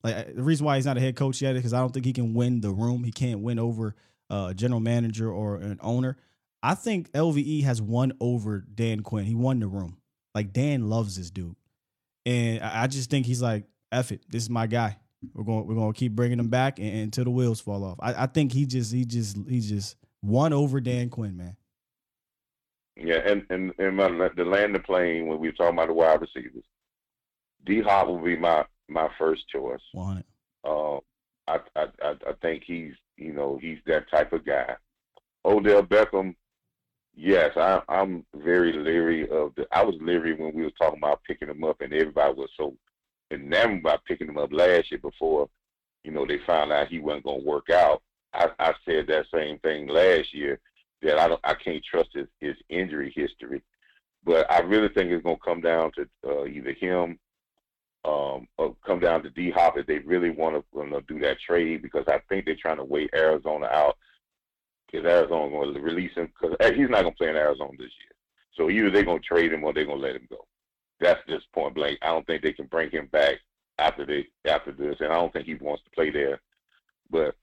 Like 0.03 0.35
the 0.35 0.43
reason 0.43 0.65
why 0.65 0.77
he's 0.77 0.85
not 0.85 0.97
a 0.97 1.01
head 1.01 1.15
coach 1.15 1.41
yet 1.41 1.55
is 1.55 1.59
because 1.59 1.73
I 1.73 1.79
don't 1.79 1.93
think 1.93 2.05
he 2.05 2.13
can 2.13 2.33
win 2.33 2.61
the 2.61 2.71
room. 2.71 3.03
He 3.03 3.11
can't 3.11 3.41
win 3.41 3.59
over 3.59 3.95
uh, 4.29 4.47
a 4.51 4.53
general 4.53 4.79
manager 4.79 5.29
or 5.29 5.57
an 5.57 5.77
owner. 5.81 6.17
I 6.63 6.75
think 6.75 7.11
LVE 7.11 7.63
has 7.63 7.81
won 7.81 8.13
over 8.19 8.59
Dan 8.73 9.01
Quinn. 9.01 9.25
He 9.25 9.35
won 9.35 9.59
the 9.59 9.67
room. 9.67 9.97
Like 10.33 10.53
Dan 10.53 10.89
loves 10.89 11.17
this 11.17 11.31
dude, 11.31 11.55
and 12.25 12.63
I 12.63 12.83
I 12.83 12.87
just 12.87 13.09
think 13.09 13.25
he's 13.25 13.41
like, 13.41 13.65
"Eff 13.91 14.11
it, 14.11 14.23
this 14.29 14.43
is 14.43 14.49
my 14.49 14.67
guy. 14.67 14.97
We're 15.33 15.43
going, 15.43 15.67
we're 15.67 15.75
going 15.75 15.93
to 15.93 15.97
keep 15.99 16.13
bringing 16.13 16.39
him 16.39 16.49
back 16.49 16.79
and, 16.79 16.95
until 16.95 17.25
the 17.25 17.31
wheels 17.31 17.59
fall 17.59 17.83
off." 17.83 17.97
I, 17.99 18.23
I 18.23 18.25
think 18.27 18.51
he 18.51 18.65
just, 18.65 18.93
he 18.93 19.05
just, 19.05 19.37
he 19.47 19.59
just 19.59 19.95
won 20.21 20.53
over 20.53 20.79
Dan 20.79 21.09
Quinn, 21.09 21.37
man. 21.37 21.55
Yeah, 22.95 23.19
and 23.25 23.45
and 23.49 23.71
and 23.79 23.95
my, 23.95 24.29
the 24.35 24.43
landing 24.43 24.81
plane 24.81 25.27
when 25.27 25.39
we 25.39 25.47
were 25.47 25.53
talking 25.53 25.73
about 25.73 25.87
the 25.87 25.93
wide 25.93 26.19
receivers, 26.21 26.63
D 27.65 27.81
Hop 27.81 28.07
will 28.07 28.19
be 28.19 28.35
my 28.35 28.65
my 28.89 29.09
first 29.17 29.47
choice. 29.47 29.79
One. 29.93 30.23
Uh, 30.65 30.97
I, 31.47 31.59
I 31.75 31.85
I 32.01 32.15
I 32.27 32.33
think 32.41 32.63
he's 32.65 32.93
you 33.15 33.31
know 33.31 33.57
he's 33.61 33.77
that 33.85 34.09
type 34.11 34.33
of 34.33 34.45
guy. 34.45 34.75
Odell 35.45 35.83
Beckham, 35.83 36.35
yes, 37.15 37.51
I, 37.55 37.81
I'm 37.87 38.25
very 38.35 38.73
leery 38.73 39.29
of 39.29 39.53
the. 39.55 39.65
I 39.71 39.83
was 39.83 39.95
leery 40.01 40.33
when 40.33 40.53
we 40.53 40.63
were 40.63 40.71
talking 40.71 40.99
about 40.99 41.23
picking 41.23 41.47
him 41.47 41.63
up, 41.63 41.79
and 41.79 41.93
everybody 41.93 42.33
was 42.33 42.49
so 42.57 42.75
enamored 43.31 43.79
about 43.79 44.05
picking 44.05 44.27
him 44.27 44.37
up 44.37 44.51
last 44.51 44.91
year 44.91 44.99
before 44.99 45.49
you 46.03 46.11
know 46.11 46.25
they 46.25 46.39
found 46.45 46.71
out 46.71 46.87
he 46.87 46.99
wasn't 46.99 47.23
going 47.23 47.41
to 47.41 47.47
work 47.47 47.69
out. 47.69 48.01
I, 48.33 48.47
I 48.59 48.73
said 48.85 49.07
that 49.07 49.25
same 49.33 49.59
thing 49.59 49.87
last 49.87 50.33
year 50.33 50.59
that 51.01 51.19
I 51.19 51.27
don't 51.27 51.41
I 51.43 51.53
can't 51.53 51.83
trust 51.83 52.09
his 52.13 52.27
his 52.39 52.55
injury 52.69 53.11
history, 53.15 53.61
but 54.23 54.49
I 54.51 54.59
really 54.59 54.89
think 54.89 55.11
it's 55.11 55.23
going 55.23 55.37
to 55.37 55.43
come 55.43 55.61
down 55.61 55.91
to 55.95 56.07
uh, 56.27 56.45
either 56.45 56.73
him 56.73 57.19
um, 58.05 58.47
or 58.57 58.75
come 58.85 58.99
down 58.99 59.23
to 59.23 59.29
D 59.29 59.51
Hop 59.51 59.77
if 59.77 59.87
they 59.87 59.99
really 59.99 60.29
want 60.29 60.63
to 60.73 61.01
do 61.07 61.19
that 61.19 61.39
trade 61.39 61.81
because 61.81 62.05
I 62.07 62.19
think 62.29 62.45
they're 62.45 62.55
trying 62.55 62.77
to 62.77 62.83
wait 62.83 63.09
Arizona 63.13 63.65
out 63.67 63.97
because 64.91 65.05
Arizona 65.05 65.49
going 65.49 65.73
to 65.73 65.81
release 65.81 66.13
him 66.15 66.27
because 66.27 66.55
he's 66.75 66.89
not 66.89 67.01
going 67.01 67.13
to 67.13 67.17
play 67.17 67.29
in 67.29 67.35
Arizona 67.35 67.71
this 67.77 67.91
year. 67.99 68.13
So 68.55 68.69
either 68.69 68.89
they're 68.89 69.03
going 69.03 69.21
to 69.21 69.25
trade 69.27 69.53
him 69.53 69.63
or 69.63 69.73
they're 69.73 69.85
going 69.85 69.99
to 69.99 70.05
let 70.05 70.15
him 70.15 70.27
go. 70.29 70.45
That's 70.99 71.19
just 71.27 71.51
point 71.53 71.75
blank. 71.75 71.99
I 72.01 72.07
don't 72.07 72.25
think 72.25 72.41
they 72.43 72.53
can 72.53 72.65
bring 72.67 72.91
him 72.91 73.07
back 73.07 73.35
after 73.77 74.05
they 74.05 74.27
after 74.49 74.71
this, 74.71 74.97
and 74.99 75.11
I 75.11 75.15
don't 75.15 75.31
think 75.31 75.45
he 75.45 75.55
wants 75.55 75.83
to 75.83 75.91
play 75.91 76.09
there. 76.09 76.39
But 77.09 77.35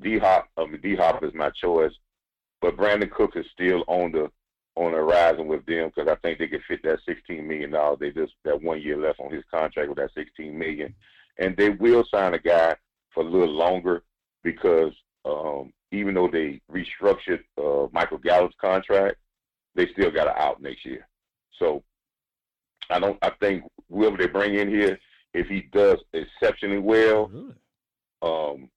D 0.00 0.18
Hop, 0.18 0.48
I 0.56 0.66
mean 0.66 0.80
D 0.80 0.96
Hop 0.96 1.22
is 1.22 1.34
my 1.34 1.50
choice, 1.50 1.92
but 2.60 2.76
Brandin 2.76 3.10
Cook 3.10 3.36
is 3.36 3.46
still 3.52 3.84
on 3.86 4.12
the 4.12 4.30
on 4.76 4.92
the 4.92 4.98
horizon 4.98 5.46
with 5.46 5.64
them 5.66 5.92
because 5.94 6.10
I 6.10 6.16
think 6.16 6.38
they 6.38 6.48
can 6.48 6.62
fit 6.66 6.82
that 6.84 7.00
sixteen 7.06 7.46
million 7.46 7.70
dollars. 7.70 7.98
They 8.00 8.10
just 8.10 8.32
that 8.44 8.60
one 8.60 8.80
year 8.80 8.96
left 8.96 9.20
on 9.20 9.32
his 9.32 9.44
contract 9.50 9.88
with 9.88 9.98
that 9.98 10.14
sixteen 10.14 10.58
million, 10.58 10.94
and 11.38 11.56
they 11.56 11.70
will 11.70 12.04
sign 12.10 12.34
a 12.34 12.38
guy 12.38 12.74
for 13.12 13.22
a 13.22 13.28
little 13.28 13.54
longer 13.54 14.02
because 14.42 14.92
um, 15.24 15.72
even 15.92 16.14
though 16.14 16.28
they 16.28 16.60
restructured 16.70 17.40
uh, 17.58 17.88
Michael 17.92 18.18
Gallup's 18.18 18.56
contract, 18.60 19.16
they 19.74 19.86
still 19.92 20.10
got 20.10 20.26
an 20.26 20.34
out 20.36 20.60
next 20.60 20.84
year. 20.84 21.06
So 21.58 21.84
I 22.90 22.98
don't. 22.98 23.18
I 23.22 23.30
think 23.40 23.64
whoever 23.90 24.16
they 24.16 24.26
bring 24.26 24.54
in 24.54 24.68
here, 24.68 24.98
if 25.32 25.46
he 25.48 25.62
does 25.72 25.98
exceptionally 26.12 26.78
well, 26.78 27.30
um, 28.22 28.68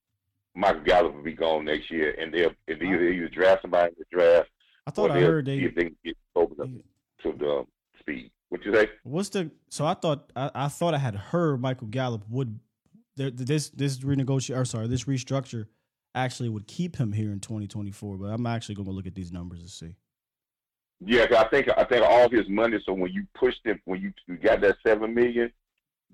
Michael 0.55 0.81
Gallup 0.81 1.15
will 1.15 1.23
be 1.23 1.33
gone 1.33 1.65
next 1.65 1.91
year, 1.91 2.15
and 2.19 2.33
they'll 2.33 2.51
if 2.67 2.81
either, 2.81 3.09
either 3.09 3.29
draft 3.29 3.61
somebody 3.61 3.89
in 3.89 3.95
the 3.97 4.17
draft. 4.17 4.49
I 4.85 4.91
thought 4.91 5.11
I 5.11 5.19
heard 5.19 5.45
they. 5.45 5.59
if 5.59 5.75
they 5.75 5.83
can 5.83 5.95
get 6.03 6.17
open 6.35 6.61
up 6.61 6.69
to 7.23 7.37
the 7.37 7.65
speed. 7.99 8.31
What 8.49 8.63
you 8.65 8.73
say? 8.73 8.89
What's 9.03 9.29
the? 9.29 9.51
So 9.69 9.85
I 9.85 9.93
thought 9.93 10.31
I, 10.35 10.51
I 10.55 10.67
thought 10.69 10.93
I 10.93 10.99
had 10.99 11.15
heard 11.15 11.61
Michael 11.61 11.87
Gallup 11.87 12.23
would 12.29 12.59
there, 13.17 13.31
this 13.31 13.69
this 13.69 13.97
renegotiate 13.99 14.57
or 14.57 14.63
sorry 14.63 14.87
this 14.87 15.03
restructure 15.03 15.65
actually 16.15 16.49
would 16.49 16.67
keep 16.67 16.95
him 16.95 17.11
here 17.11 17.31
in 17.31 17.39
2024. 17.39 18.17
But 18.17 18.27
I'm 18.27 18.45
actually 18.45 18.75
going 18.75 18.87
to 18.87 18.91
look 18.93 19.07
at 19.07 19.15
these 19.15 19.31
numbers 19.31 19.59
and 19.59 19.69
see. 19.69 19.95
Yeah, 21.05 21.27
I 21.37 21.47
think 21.49 21.69
I 21.77 21.83
think 21.83 22.03
all 22.05 22.29
his 22.29 22.49
money. 22.49 22.79
So 22.85 22.93
when 22.93 23.11
you 23.11 23.25
pushed 23.35 23.61
it, 23.65 23.79
when 23.85 24.01
you, 24.01 24.13
you 24.27 24.37
got 24.37 24.61
that 24.61 24.77
seven 24.85 25.13
million, 25.13 25.51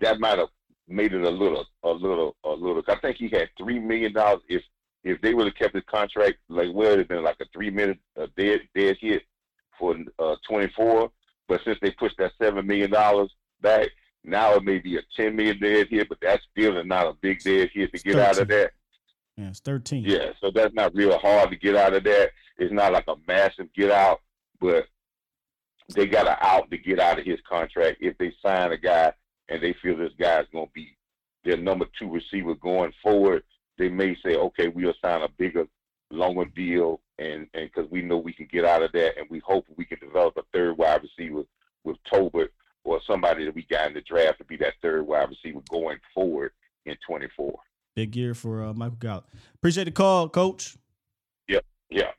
that 0.01 0.19
might 0.19 0.37
have 0.37 0.49
made 0.87 1.13
it 1.13 1.23
a 1.23 1.29
little, 1.29 1.65
a 1.83 1.89
little, 1.89 2.35
a 2.43 2.49
little. 2.49 2.83
I 2.87 2.95
think 2.95 3.17
he 3.17 3.29
had 3.29 3.49
three 3.57 3.79
million 3.79 4.13
dollars. 4.13 4.41
If 4.49 4.61
if 5.03 5.21
they 5.21 5.33
would 5.33 5.47
have 5.47 5.55
kept 5.55 5.75
his 5.75 5.83
contract, 5.89 6.37
like 6.49 6.69
well, 6.73 6.91
it'd 6.93 7.07
been 7.07 7.23
like 7.23 7.37
a 7.41 7.45
three 7.53 7.69
minute 7.69 7.99
uh, 8.19 8.27
dead 8.35 8.61
dead 8.75 8.97
hit 8.99 9.23
for 9.79 9.95
uh, 10.19 10.35
twenty 10.47 10.71
four. 10.75 11.11
But 11.47 11.61
since 11.63 11.77
they 11.81 11.91
pushed 11.91 12.17
that 12.17 12.33
seven 12.41 12.67
million 12.67 12.91
dollars 12.91 13.31
back, 13.61 13.87
now 14.25 14.55
it 14.55 14.63
may 14.63 14.79
be 14.79 14.97
a 14.97 15.01
ten 15.15 15.35
million 15.35 15.59
dead 15.61 15.87
hit. 15.89 16.09
But 16.09 16.19
that's 16.21 16.43
still 16.51 16.83
not 16.83 17.07
a 17.07 17.13
big 17.21 17.41
dead 17.41 17.69
hit 17.73 17.93
to 17.93 18.03
get 18.03 18.19
out 18.19 18.37
of 18.37 18.49
that. 18.49 18.71
Yeah, 19.37 19.47
it's 19.47 19.61
13. 19.61 20.03
Yeah, 20.03 20.29
so 20.39 20.51
that's 20.51 20.75
not 20.75 20.93
real 20.93 21.17
hard 21.17 21.49
to 21.49 21.55
get 21.55 21.75
out 21.75 21.93
of 21.93 22.03
that. 22.03 22.29
It's 22.59 22.71
not 22.71 22.93
like 22.93 23.05
a 23.07 23.15
massive 23.27 23.73
get 23.73 23.89
out, 23.89 24.21
but 24.63 24.87
they 25.93 26.07
got 26.07 26.25
an 26.25 26.37
out 26.39 26.71
to 26.71 26.77
get 26.77 26.99
out 26.99 27.19
of 27.19 27.25
his 27.25 27.39
contract 27.47 27.97
if 27.99 28.17
they 28.17 28.33
sign 28.41 28.71
a 28.71 28.77
guy 28.77 29.11
and 29.49 29.61
they 29.61 29.75
feel 29.81 29.97
this 29.97 30.13
guy's 30.17 30.45
going 30.53 30.67
to 30.67 30.71
be 30.73 30.95
their 31.43 31.57
number 31.57 31.85
two 31.99 32.09
receiver 32.09 32.55
going 32.55 32.93
forward. 33.03 33.43
They 33.77 33.89
may 33.89 34.15
say, 34.23 34.37
okay, 34.37 34.69
we'll 34.69 34.93
sign 35.03 35.21
a 35.21 35.27
bigger, 35.37 35.65
longer 36.11 36.45
deal, 36.45 37.01
and 37.19 37.47
and 37.53 37.69
because 37.69 37.91
we 37.91 38.01
know 38.01 38.17
we 38.17 38.31
can 38.31 38.47
get 38.51 38.63
out 38.63 38.83
of 38.83 38.93
that, 38.93 39.17
and 39.17 39.27
we 39.29 39.39
hope 39.39 39.65
we 39.75 39.83
can 39.83 39.99
develop 39.99 40.37
a 40.37 40.43
third 40.53 40.77
wide 40.77 41.01
receiver 41.03 41.43
with 41.83 41.97
Tolbert 42.11 42.49
or 42.85 43.01
somebody 43.05 43.43
that 43.43 43.55
we 43.55 43.63
got 43.63 43.87
in 43.87 43.93
the 43.93 44.01
draft 44.01 44.37
to 44.37 44.45
be 44.45 44.55
that 44.57 44.75
third 44.81 45.05
wide 45.05 45.27
receiver 45.29 45.59
going 45.69 45.97
forward 46.13 46.51
in 46.85 46.95
24. 47.05 47.53
Big 47.95 48.15
year 48.15 48.33
for 48.33 48.63
uh, 48.63 48.73
Michael 48.73 48.97
Gallup. 48.97 49.27
Appreciate 49.55 49.85
the 49.85 49.91
call, 49.91 50.29
Coach. 50.29 50.77
Yep. 51.49 51.65
Yeah. 51.89 52.11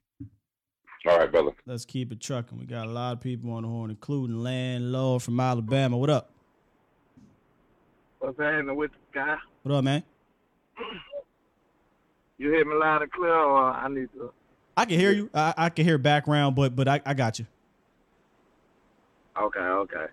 All 1.07 1.19
right, 1.19 1.31
brother. 1.31 1.51
Let's 1.67 1.85
keep 1.85 2.13
it 2.13 2.21
trucking. 2.21 2.59
We 2.59 2.65
got 2.65 2.87
a 2.87 2.91
lot 2.91 3.13
of 3.13 3.21
people 3.21 3.53
on 3.53 3.63
the 3.63 3.69
horn, 3.69 3.91
including 3.91 4.43
Landlord 4.43 5.23
from 5.23 5.39
Alabama. 5.39 5.99
What 5.99 6.09
up? 6.09 6.31
What's 8.21 8.39
happening 8.39 8.75
with 8.75 8.91
the 8.93 9.21
guy? 9.21 9.37
What 9.63 9.75
up, 9.77 9.85
man? 9.85 10.03
You 12.37 12.51
hear 12.51 12.65
me 12.65 12.75
loud 12.75 13.01
and 13.01 13.13
clear, 13.13 13.33
or 13.33 13.71
I 13.71 13.87
need 13.89 14.09
to? 14.15 14.33
I 14.77 14.87
can 14.87 14.99
hear 14.99 15.13
you. 15.13 15.31
I, 15.33 15.55
I 15.57 15.69
can 15.69 15.85
hear 15.85 15.99
background, 15.99 16.57
but 16.57 16.75
but 16.75 16.89
I, 16.89 17.01
I 17.07 17.15
got 17.15 17.39
you. 17.39 17.47
Okay, 19.41 19.61
okay. 19.61 20.07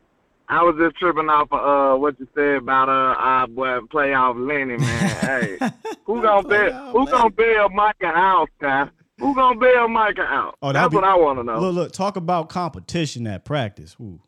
I 0.47 0.61
was 0.61 0.75
just 0.77 0.97
tripping 0.97 1.29
off 1.29 1.47
of 1.51 1.59
uh 1.59 1.99
what 1.99 2.19
you 2.19 2.27
said 2.35 2.57
about 2.57 2.89
uh 2.89 3.15
our 3.17 3.47
boy 3.47 3.79
playoff 3.91 4.35
Lenny, 4.35 4.77
man. 4.77 5.09
hey, 5.59 5.71
who 6.05 6.21
gonna 6.21 6.47
bail? 6.47 6.91
Who 6.91 7.07
gonna 7.07 7.31
bail 7.31 7.69
Micah 7.69 8.05
out, 8.05 8.49
guy? 8.59 8.87
Who 9.21 9.35
gonna 9.35 9.59
bail 9.59 9.87
Micah 9.87 10.21
out? 10.23 10.57
Oh, 10.61 10.73
That's 10.73 10.89
be- 10.89 10.95
what 10.95 11.03
I 11.03 11.15
want 11.15 11.39
to 11.39 11.43
know. 11.43 11.59
Look, 11.59 11.75
look, 11.75 11.91
talk 11.93 12.15
about 12.15 12.49
competition 12.49 13.27
at 13.27 13.45
practice. 13.45 13.95
Ooh. 14.01 14.19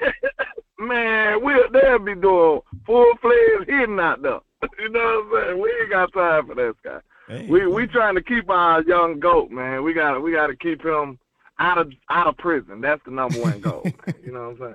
Man, 0.78 1.42
we'll 1.44 1.70
they'll 1.70 1.98
be 2.00 2.14
doing 2.16 2.60
full 2.84 3.12
fledged 3.20 3.68
hitting 3.70 4.00
out 4.00 4.20
there. 4.22 4.40
you 4.78 4.88
know 4.88 5.24
what 5.30 5.38
I'm 5.42 5.46
saying? 5.46 5.60
We 5.62 5.72
ain't 5.80 5.90
got 5.90 6.12
time 6.12 6.46
for 6.48 6.54
this 6.56 6.74
guy. 6.84 7.46
we 7.48 7.66
we 7.68 7.86
trying 7.86 8.16
to 8.16 8.22
keep 8.22 8.50
our 8.50 8.82
young 8.82 9.20
goat, 9.20 9.50
man. 9.50 9.84
We 9.84 9.94
got 9.94 10.14
to 10.14 10.20
we 10.20 10.32
got 10.32 10.48
to 10.48 10.56
keep 10.56 10.84
him 10.84 11.18
out 11.60 11.78
of 11.78 11.92
out 12.10 12.26
of 12.26 12.36
prison. 12.36 12.80
That's 12.80 13.00
the 13.04 13.12
number 13.12 13.40
one 13.40 13.60
goal. 13.60 13.82
man. 14.06 14.16
You 14.24 14.32
know 14.32 14.40
what 14.40 14.50
I'm 14.50 14.58
saying? 14.58 14.74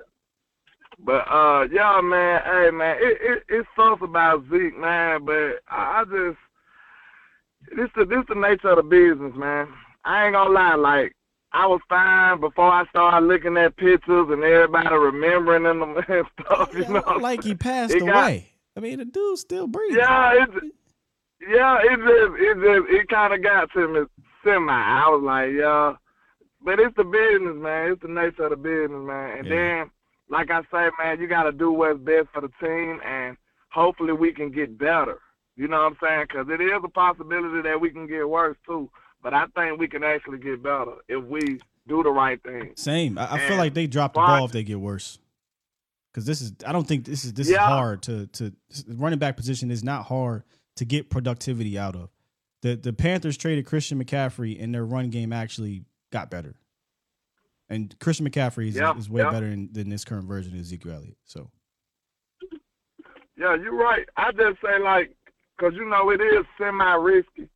But 1.04 1.30
uh, 1.30 1.68
yeah, 1.70 2.00
man. 2.02 2.40
Hey, 2.44 2.70
man, 2.70 2.96
it, 3.00 3.18
it 3.20 3.42
it 3.48 3.66
sucks 3.76 4.02
about 4.02 4.44
Zeke, 4.50 4.78
man. 4.78 5.24
But 5.26 5.60
I, 5.70 6.00
I 6.00 6.04
just 6.04 6.38
this 7.76 7.90
the 7.96 8.04
this 8.04 8.24
the 8.28 8.34
nature 8.34 8.70
of 8.70 8.76
the 8.76 8.82
business, 8.82 9.32
man. 9.36 9.68
I 10.04 10.26
ain't 10.26 10.34
gonna 10.34 10.50
lie, 10.50 10.74
like 10.74 11.12
I 11.52 11.66
was 11.66 11.80
fine 11.88 12.40
before 12.40 12.70
I 12.70 12.84
started 12.90 13.26
looking 13.26 13.56
at 13.56 13.76
pictures 13.76 14.26
and 14.30 14.42
everybody 14.42 14.94
remembering 14.94 15.62
them 15.64 15.82
and 16.08 16.26
stuff. 16.40 16.70
You 16.74 16.88
know, 16.88 17.18
like 17.20 17.42
he 17.42 17.54
passed 17.54 17.94
It 17.94 18.00
got- 18.04 18.16
away. 18.24 18.50
I 18.76 18.80
mean, 18.80 18.98
the 18.98 19.04
dude's 19.06 19.40
still 19.40 19.66
breathing. 19.66 19.96
yeah, 19.96 20.44
it, 20.44 20.48
yeah, 21.48 21.78
it 21.82 21.96
just, 21.96 22.40
it 22.40 22.54
just, 22.54 22.90
it 23.02 23.08
kind 23.08 23.34
of 23.34 23.42
got 23.42 23.72
to 23.72 23.88
me 23.88 24.00
semi. 24.44 24.72
I 24.72 25.08
was 25.08 25.22
like, 25.24 25.50
yeah, 25.52 25.94
but 26.64 26.78
it's 26.78 26.94
the 26.96 27.02
business, 27.02 27.56
man. 27.56 27.92
It's 27.92 28.02
the 28.02 28.08
nature 28.08 28.44
of 28.44 28.50
the 28.50 28.56
business, 28.56 29.02
man. 29.04 29.38
And 29.38 29.50
then, 29.50 29.90
like 30.30 30.50
I 30.52 30.60
say, 30.70 30.90
man, 30.98 31.18
you 31.20 31.26
got 31.26 31.44
to 31.44 31.52
do 31.52 31.72
what's 31.72 31.98
best 31.98 32.28
for 32.32 32.40
the 32.40 32.50
team, 32.60 33.00
and 33.04 33.36
hopefully 33.72 34.12
we 34.12 34.32
can 34.32 34.52
get 34.52 34.78
better. 34.78 35.18
You 35.58 35.66
know 35.66 35.76
what 35.76 35.92
I'm 35.92 35.98
saying? 36.00 36.26
Because 36.28 36.46
it 36.48 36.62
is 36.62 36.80
a 36.84 36.88
possibility 36.88 37.62
that 37.68 37.80
we 37.80 37.90
can 37.90 38.06
get 38.06 38.28
worse 38.28 38.56
too. 38.64 38.88
But 39.22 39.34
I 39.34 39.46
think 39.56 39.80
we 39.80 39.88
can 39.88 40.04
actually 40.04 40.38
get 40.38 40.62
better 40.62 40.92
if 41.08 41.24
we 41.24 41.60
do 41.88 42.02
the 42.04 42.10
right 42.10 42.40
thing. 42.42 42.72
Same. 42.76 43.18
I, 43.18 43.34
I 43.34 43.38
feel 43.48 43.56
like 43.56 43.74
they 43.74 43.88
drop 43.88 44.14
the 44.14 44.20
ball 44.20 44.44
if 44.44 44.52
they 44.52 44.62
get 44.62 44.78
worse. 44.78 45.18
Because 46.12 46.24
this 46.26 46.40
is, 46.40 46.52
I 46.64 46.72
don't 46.72 46.86
think 46.86 47.04
this 47.04 47.24
is 47.24 47.32
this 47.32 47.50
is 47.50 47.56
hard 47.56 48.02
to 48.02 48.28
to 48.28 48.54
running 48.86 49.18
back 49.18 49.36
position 49.36 49.70
is 49.70 49.82
not 49.82 50.06
hard 50.06 50.44
to 50.76 50.84
get 50.84 51.10
productivity 51.10 51.76
out 51.76 51.96
of. 51.96 52.10
The 52.62 52.76
the 52.76 52.92
Panthers 52.92 53.36
traded 53.36 53.66
Christian 53.66 54.02
McCaffrey 54.02 54.62
and 54.62 54.72
their 54.72 54.84
run 54.86 55.10
game 55.10 55.32
actually 55.32 55.84
got 56.12 56.30
better. 56.30 56.54
And 57.68 57.98
Christian 57.98 58.28
McCaffrey 58.28 58.68
is, 58.68 58.76
Yeah, 58.76 58.96
is 58.96 59.10
way 59.10 59.22
yeah. 59.22 59.30
better 59.30 59.50
than, 59.50 59.70
than 59.72 59.90
this 59.90 60.04
current 60.04 60.26
version 60.26 60.54
of 60.54 60.60
Ezekiel 60.60 60.94
Elliott. 60.94 61.18
So 61.24 61.50
Yeah, 63.36 63.54
you're 63.56 63.76
right. 63.76 64.08
I 64.16 64.32
just 64.32 64.60
say 64.62 64.82
like, 64.82 65.14
cause 65.58 65.72
you 65.74 65.88
know 65.88 66.10
it 66.10 66.20
is 66.20 66.44
semi 66.56 66.94
risky, 66.94 67.48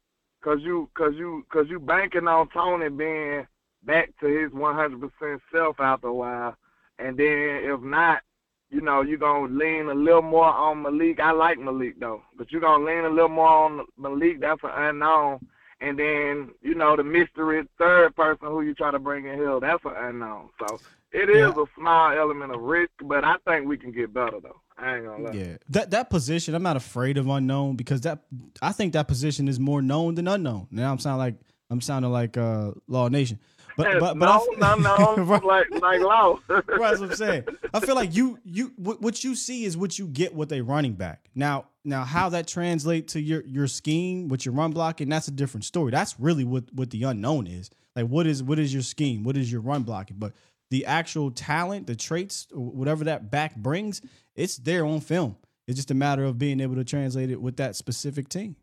cause 0.43 0.59
you, 0.63 0.89
cause 0.95 1.15
you, 1.17 1.45
cause 1.53 1.67
you 1.69 1.79
banking 1.79 2.29
on 2.29 2.49
Tony 2.51 2.89
being 2.89 3.47
back 3.85 4.11
to 4.21 4.27
his 4.27 4.51
100% 4.53 5.41
self 5.53 5.81
after 5.81 6.09
a 6.09 6.15
while, 6.15 6.57
and 6.99 7.17
then 7.17 7.61
if 7.65 7.81
not, 7.81 8.23
you 8.71 8.81
know, 8.81 9.03
you're 9.03 9.19
gonna 9.19 9.53
lean 9.55 9.89
a 9.89 9.95
little 9.95 10.23
more 10.23 10.47
on 10.47 10.83
Malik. 10.83 11.21
I 11.21 11.33
like 11.33 11.59
Malik 11.59 12.01
though, 12.01 12.23
but 12.39 12.51
you're 12.51 12.61
gonna 12.63 12.85
lean 12.85 13.05
a 13.05 13.11
little 13.11 13.29
more 13.29 13.49
on 13.49 13.85
Malik. 13.99 14.41
That's 14.41 14.63
an 14.65 14.71
unknown. 14.75 15.41
And 15.81 15.99
then, 15.99 16.53
you 16.63 16.75
know, 16.75 16.97
the 16.97 17.03
mystery 17.03 17.65
third 17.77 18.15
person 18.15 18.47
who 18.47 18.63
you 18.63 18.73
try 18.73 18.91
to 18.93 19.01
bring 19.01 19.27
in 19.27 19.37
Hill, 19.37 19.61
that's 19.61 19.85
an 19.85 19.93
unknown. 19.97 20.49
So 20.59 20.81
it 21.13 21.29
is 21.29 21.55
Yeah. 21.55 21.63
a 21.63 21.67
small 21.77 22.13
element 22.13 22.55
of 22.55 22.63
risk, 22.63 22.93
but 23.03 23.25
I 23.25 23.37
think 23.47 23.67
we 23.67 23.77
can 23.77 23.93
get 23.93 24.15
better 24.15 24.41
though. 24.41 24.61
I 24.79 24.97
ain't 24.97 25.05
gonna 25.05 25.25
lie. 25.25 25.33
Yeah, 25.33 25.57
that 25.71 25.91
that 25.91 26.11
position, 26.11 26.55
I'm 26.55 26.63
not 26.63 26.77
afraid 26.77 27.19
of 27.19 27.29
unknown 27.29 27.77
because 27.77 28.03
that 28.03 28.21
I 28.61 28.73
think 28.73 28.95
that 28.95 29.09
position 29.09 29.49
is 29.49 29.61
more 29.61 29.83
known 29.83 30.15
than 30.15 30.29
unknown. 30.29 30.69
Now 30.71 30.91
I'm 30.91 30.99
sounding 30.99 31.19
like 31.19 31.35
I'm 31.71 31.81
sounding 31.81 32.11
like 32.11 32.37
uh, 32.37 32.73
Law 32.89 33.09
Nation, 33.09 33.39
but 33.77 34.01
but 34.01 34.19
but 34.19 34.27
no, 34.59 34.67
I, 34.67 34.77
no, 34.77 35.17
no, 35.17 35.41
like 35.45 35.71
like 35.81 36.01
law. 36.01 36.39
Right, 36.49 36.65
that's 36.67 37.01
what 37.01 37.11
I'm 37.11 37.17
saying. 37.17 37.45
I 37.73 37.81
feel 37.81 37.95
like 37.95 38.15
you 38.15 38.39
you 38.45 38.73
what, 38.77 39.01
what 39.01 39.25
you 39.25 39.35
see 39.35 39.65
is 39.65 39.77
what 39.77 39.99
you 39.99 40.07
get 40.07 40.35
with 40.35 40.53
a 40.53 40.61
running 40.61 40.95
back. 40.95 41.29
Now 41.35 41.67
now 41.85 42.05
how 42.05 42.29
that 42.31 42.47
translates 42.47 43.13
to 43.15 43.21
your 43.21 43.43
your 43.45 43.67
scheme 43.67 44.29
with 44.29 44.45
your 44.45 44.55
run 44.55 44.73
blocking, 44.73 45.09
that's 45.09 45.29
a 45.29 45.33
different 45.33 45.65
story. 45.65 45.91
That's 45.91 46.19
really 46.19 46.45
what 46.45 46.65
what 46.73 46.91
the 46.91 47.05
unknown 47.05 47.47
is. 47.47 47.71
Like 47.97 48.07
what 48.07 48.27
is 48.27 48.43
what 48.43 48.59
is 48.59 48.73
your 48.73 48.83
scheme? 48.83 49.23
What 49.23 49.37
is 49.37 49.51
your 49.51 49.61
run 49.61 49.83
blocking? 49.83 50.17
But 50.19 50.33
the 50.73 50.87
actual 50.87 51.31
talent, 51.31 51.87
the 51.87 51.95
traits, 51.95 52.47
whatever 52.51 53.05
that 53.05 53.31
back 53.31 53.55
brings, 53.55 54.01
it's 54.35 54.57
there 54.57 54.87
on 54.87 55.01
film. 55.01 55.37
It's 55.67 55.77
just 55.77 55.91
a 55.91 55.95
matter 55.95 56.25
of 56.25 56.39
being 56.39 56.61
able 56.61 56.77
to 56.77 56.85
translate 56.85 57.31
it 57.31 57.43
with 57.43 57.59
that 57.59 57.77
specific 57.77 58.31
team. 58.31 58.57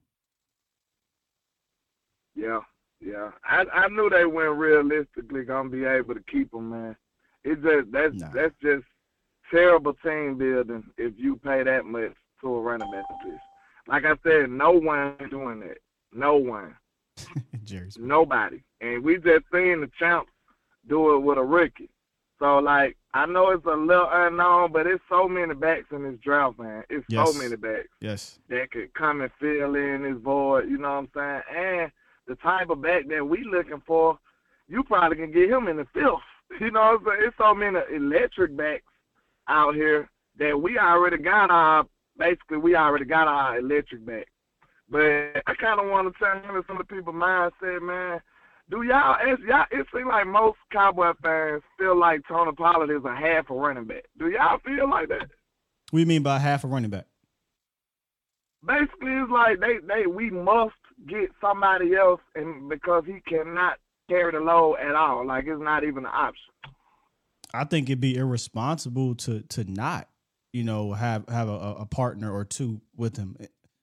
Yeah, 2.36 2.62
yeah. 3.00 3.30
I 3.44 3.64
I 3.72 3.88
knew 3.90 4.10
they 4.10 4.26
weren't 4.26 4.58
realistically 4.58 5.44
gonna 5.44 5.70
be 5.70 5.86
able 5.86 6.16
to 6.16 6.24
keep 6.32 6.50
them, 6.50 6.72
man. 6.72 6.96
It 7.44 7.62
just 7.62 7.92
that's 7.92 8.16
that's 8.34 8.56
just 8.60 8.86
terrible 9.52 9.94
team 10.04 10.36
building 10.40 10.86
if 10.98 11.14
you 11.16 11.36
pay 11.36 11.62
that 11.62 11.86
much 11.86 12.14
to 12.42 12.56
a 12.56 12.60
running 12.60 12.92
back 12.92 13.06
position. 13.20 13.40
Like 13.88 14.06
I 14.06 14.16
said, 14.24 14.50
no 14.50 14.72
one 14.72 15.16
is 15.20 15.30
doing 15.30 15.60
that. 15.60 15.78
No 16.12 16.38
one. 16.38 16.76
Jerry's 17.64 18.00
Nobody. 18.00 18.64
And 18.82 19.04
we 19.04 19.18
just 19.18 19.46
seen 19.54 19.82
the 19.82 19.92
champs 20.00 20.32
do 20.88 21.16
it 21.16 21.20
with 21.20 21.38
a 21.38 21.44
rookie. 21.44 21.92
So 22.40 22.60
like 22.60 22.96
I 23.14 23.26
know 23.26 23.50
it's 23.52 23.66
a 23.66 23.76
little 23.76 24.08
unknown, 24.12 24.72
but 24.72 24.88
it's 24.88 25.04
so 25.10 25.28
many 25.28 25.54
backs 25.54 25.88
in 25.92 26.04
this 26.04 26.20
draft, 26.24 26.60
man. 26.60 26.84
It's 26.90 27.06
Yes. 27.10 27.28
so 27.28 27.34
many 27.34 27.56
backs 27.56 27.90
Yes. 28.00 28.40
that 28.50 28.72
could 28.72 28.94
come 28.94 29.22
and 29.22 29.32
fill 29.40 29.76
in 29.76 30.04
this 30.04 30.22
void, 30.22 30.70
you 30.70 30.78
know 30.78 31.02
what 31.02 31.10
I'm 31.22 31.44
saying? 31.48 31.82
And 31.84 31.92
the 32.28 32.36
type 32.36 32.70
of 32.70 32.82
back 32.82 33.08
that 33.08 33.28
we 33.28 33.44
looking 33.44 33.82
for, 33.86 34.18
you 34.68 34.84
probably 34.84 35.18
can 35.18 35.32
get 35.32 35.50
him 35.50 35.68
in 35.68 35.78
the 35.78 35.86
fifth. 35.94 36.06
You 36.60 36.72
know 36.72 36.98
what 36.98 37.02
I'm 37.02 37.06
saying? 37.06 37.28
It's 37.28 37.38
so 37.38 37.54
many 37.54 37.80
electric 37.96 38.58
backs 38.58 38.84
out 39.48 39.76
here 39.76 40.10
that 40.40 40.60
we 40.60 40.80
already 40.80 41.18
got 41.18 41.52
our 41.52 41.86
basically 42.18 42.58
we 42.58 42.76
already 42.76 43.06
got 43.06 43.28
our 43.28 43.60
electric 43.60 44.04
back. 44.06 44.28
But 44.90 45.44
I 45.46 45.54
kinda 45.60 45.84
wanna 45.88 46.12
turn 46.14 46.38
into 46.38 46.64
some 46.68 46.80
of 46.82 46.88
the 46.88 46.96
people's 46.96 47.16
mindset, 47.16 47.82
man. 47.84 48.20
Do 48.70 48.84
y'all 48.84 49.16
it's 49.22 49.42
y'all 49.44 49.66
it 49.72 49.88
seems 49.94 50.08
like 50.08 50.28
most 50.28 50.58
cowboy 50.72 51.14
fans 51.22 51.64
feel 51.78 51.98
like 51.98 52.22
Tony 52.28 52.52
Pollard 52.54 52.96
is 52.96 53.04
a 53.06 53.16
half 53.16 53.50
a 53.50 53.54
running 53.54 53.86
back. 53.86 54.06
Do 54.18 54.30
y'all 54.30 54.60
feel 54.60 54.90
like 54.90 55.10
that? 55.10 55.30
What 55.92 55.98
do 55.98 56.00
you 56.00 56.06
mean 56.06 56.24
by 56.24 56.40
half 56.40 56.64
a 56.64 56.68
running 56.68 56.92
back? 56.92 57.06
basically 58.66 59.14
it's 59.14 59.32
like 59.32 59.58
they 59.62 59.78
they 59.88 60.06
we 60.06 60.30
must 60.30 60.76
get 61.08 61.30
somebody 61.40 61.96
else 61.96 62.20
and 62.36 62.68
because 62.68 63.06
he 63.06 63.22
cannot 63.26 63.78
carry 64.10 64.34
the 64.34 64.40
load 64.40 64.76
at 64.76 64.96
all 64.96 65.26
like 65.26 65.46
it's 65.48 65.62
not 65.62 65.86
even 65.86 66.00
an 66.00 66.12
option 66.14 66.52
I 67.54 67.64
think 67.64 67.90
it'd 67.90 68.00
be 68.00 68.16
irresponsible 68.16 69.16
to 69.16 69.42
to 69.42 69.64
not, 69.64 70.08
you 70.54 70.64
know, 70.64 70.94
have 70.94 71.28
have 71.30 71.50
a, 71.50 71.78
a 71.80 71.86
partner 71.86 72.32
or 72.32 72.46
two 72.46 72.82
with 72.96 73.18
him. 73.18 73.36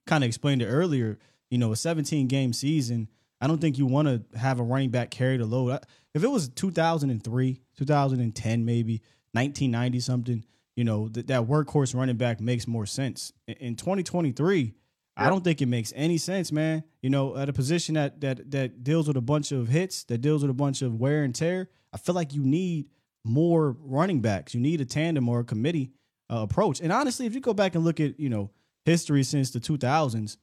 Kind 0.06 0.22
of 0.24 0.28
explained 0.28 0.62
it 0.62 0.66
earlier. 0.66 1.18
You 1.50 1.58
know, 1.58 1.72
a 1.72 1.76
17 1.76 2.26
game 2.28 2.52
season. 2.52 3.08
I 3.47 3.48
don't 3.48 3.60
think 3.60 3.78
you 3.78 3.86
want 3.86 4.09
to 4.09 4.36
have 4.36 4.59
a 4.59 4.64
running 4.64 4.90
back 4.90 5.09
carry 5.09 5.36
the 5.36 5.47
load. 5.47 5.78
If 6.14 6.24
it 6.24 6.28
was 6.28 6.48
2003, 6.48 7.60
2010, 7.78 8.64
maybe 8.64 8.94
1990 9.35 10.01
something, 10.01 10.44
you 10.74 10.82
know, 10.82 11.09
that 11.10 11.28
that 11.28 11.43
workhorse 11.43 11.94
running 11.94 12.16
back 12.16 12.40
makes 12.40 12.66
more 12.66 12.86
sense. 12.86 13.32
In, 13.47 13.55
in 13.55 13.77
2023, 13.77 14.74
I 15.16 15.31
don't 15.31 15.44
think 15.44 15.62
it 15.62 15.66
makes 15.66 15.93
any 15.94 16.18
sense, 16.18 16.51
man. 16.51 16.82
You 17.02 17.10
know, 17.10 17.36
at 17.36 17.48
a 17.48 17.52
position 17.52 17.94
that 17.94 18.20
that 18.23 18.51
that 18.51 18.82
deals 18.82 19.06
with 19.06 19.16
a 19.16 19.20
bunch 19.20 19.52
of 19.52 19.68
hits, 19.68 20.02
that 20.06 20.18
deals 20.18 20.43
with 20.43 20.51
a 20.51 20.55
bunch 20.55 20.82
of 20.82 20.97
wear 20.97 21.23
and 21.23 21.32
tear, 21.32 21.68
I 21.93 21.98
feel 21.98 22.16
like 22.16 22.35
you 22.35 22.43
need 22.43 22.86
more 23.24 23.77
running 23.78 24.23
backs. 24.23 24.55
You 24.55 24.60
need 24.60 24.81
a 24.81 24.85
tandem 24.85 25.28
or 25.28 25.39
a 25.39 25.44
committee 25.44 25.93
uh, 26.28 26.39
approach. 26.39 26.81
And 26.81 26.93
honestly, 26.93 27.27
if 27.27 27.35
you 27.36 27.40
go 27.40 27.55
back 27.55 27.77
and 27.77 27.85
look 27.85 28.01
at 28.01 28.18
you 28.18 28.28
know 28.28 28.51
history 28.85 29.23
since 29.23 29.52
the 29.52 29.60
2000s, 29.60 30.36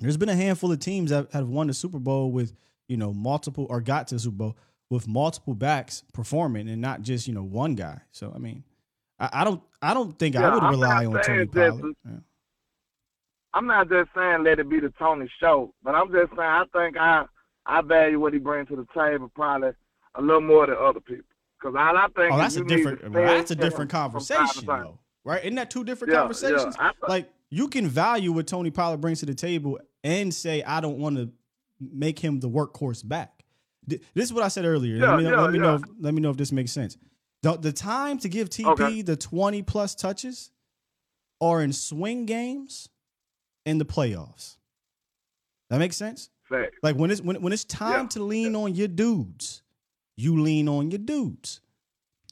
there's 0.00 0.16
been 0.16 0.28
a 0.28 0.34
handful 0.36 0.70
of 0.72 0.78
teams 0.78 1.10
that 1.10 1.32
have 1.32 1.48
won 1.48 1.66
the 1.66 1.74
Super 1.74 1.98
Bowl 1.98 2.30
with 2.30 2.54
you 2.88 2.96
know 2.96 3.12
multiple 3.12 3.66
or 3.70 3.80
got 3.80 4.08
to 4.08 4.16
the 4.16 4.20
Super 4.20 4.36
Bowl 4.36 4.56
with 4.90 5.08
multiple 5.08 5.54
backs 5.54 6.04
performing 6.12 6.68
and 6.68 6.80
not 6.80 7.02
just 7.02 7.26
you 7.26 7.34
know 7.34 7.42
one 7.42 7.74
guy. 7.74 8.00
So 8.12 8.32
I 8.34 8.38
mean, 8.38 8.64
I, 9.18 9.30
I 9.32 9.44
don't 9.44 9.62
I 9.82 9.94
don't 9.94 10.18
think 10.18 10.36
I 10.36 10.52
would 10.52 10.62
I'm 10.62 10.70
rely 10.70 11.06
on 11.06 11.20
Tony 11.22 11.46
Pollard. 11.46 11.94
Yeah. 12.04 12.12
i'm 13.54 13.66
not 13.66 13.88
just 13.88 14.10
saying 14.14 14.42
let 14.44 14.58
it 14.58 14.68
be 14.68 14.80
the 14.80 14.92
tony 14.98 15.30
show 15.40 15.72
but 15.84 15.94
i'm 15.94 16.10
just 16.10 16.30
saying 16.30 16.40
i 16.40 16.64
think 16.72 16.96
i 16.96 17.24
i 17.66 17.80
value 17.82 18.18
what 18.18 18.32
he 18.32 18.38
brings 18.40 18.66
to 18.68 18.74
the 18.76 18.86
table 18.92 19.30
probably 19.34 19.70
a 20.16 20.20
little 20.22 20.40
more 20.40 20.66
than 20.66 20.76
other 20.76 20.98
people 21.00 21.24
because 21.58 21.74
all 21.78 21.96
i 21.96 22.06
think 22.16 22.32
Oh, 22.32 22.36
that's 22.38 22.56
a 22.56 22.64
different. 22.64 23.12
that's 23.12 23.50
a 23.52 23.54
different 23.54 23.92
him 23.92 24.10
from 24.10 24.20
time 24.24 24.26
to 24.26 24.34
conversation, 24.34 24.66
though, 24.66 24.98
right? 25.24 25.42
Isn't 25.44 25.54
that 25.54 25.70
two 25.70 25.84
different 25.84 26.12
Yeah, 26.12 26.20
conversations? 26.20 26.76
yeah. 26.78 26.90
I 27.04 27.08
like 27.08 27.30
you 27.50 27.68
can 27.68 27.86
value 27.86 28.32
what 28.32 28.46
Tony 28.46 28.70
Pollard 28.70 29.00
brings 29.00 29.20
to 29.20 29.26
the 29.26 29.34
table 29.34 29.78
and 30.02 30.32
say, 30.32 30.62
I 30.62 30.80
don't 30.80 30.98
want 30.98 31.16
to 31.16 31.30
make 31.80 32.18
him 32.18 32.40
the 32.40 32.48
workhorse 32.48 33.06
back. 33.06 33.44
This 33.86 34.00
is 34.14 34.32
what 34.32 34.42
I 34.42 34.48
said 34.48 34.64
earlier. 34.64 34.96
Yeah, 34.96 35.10
let 35.10 35.18
me, 35.18 35.24
know, 35.24 35.30
yeah, 35.30 35.40
let 35.42 35.52
me 35.52 35.58
know. 35.58 35.74
If, 35.76 35.82
let 36.00 36.14
me 36.14 36.20
know 36.22 36.30
if 36.30 36.36
this 36.36 36.52
makes 36.52 36.72
sense. 36.72 36.96
The, 37.42 37.56
the 37.58 37.72
time 37.72 38.18
to 38.18 38.28
give 38.28 38.48
TP 38.48 38.66
Okay. 38.68 39.02
the 39.02 39.16
twenty 39.16 39.62
plus 39.62 39.94
touches 39.94 40.50
are 41.40 41.60
in 41.60 41.72
swing 41.74 42.24
games 42.24 42.88
in 43.66 43.76
the 43.76 43.84
playoffs. 43.84 44.56
That 45.68 45.78
makes 45.78 45.96
sense. 45.96 46.30
Fact. 46.48 46.76
Like 46.82 46.96
when 46.96 47.10
it's 47.10 47.20
when, 47.20 47.42
when 47.42 47.52
it's 47.52 47.64
time 47.64 48.08
to 48.08 48.22
lean 48.22 48.56
on 48.56 48.74
your 48.74 48.88
dudes, 48.88 49.62
you 50.16 50.40
lean 50.40 50.68
on 50.68 50.90
your 50.90 50.98
dudes. 50.98 51.60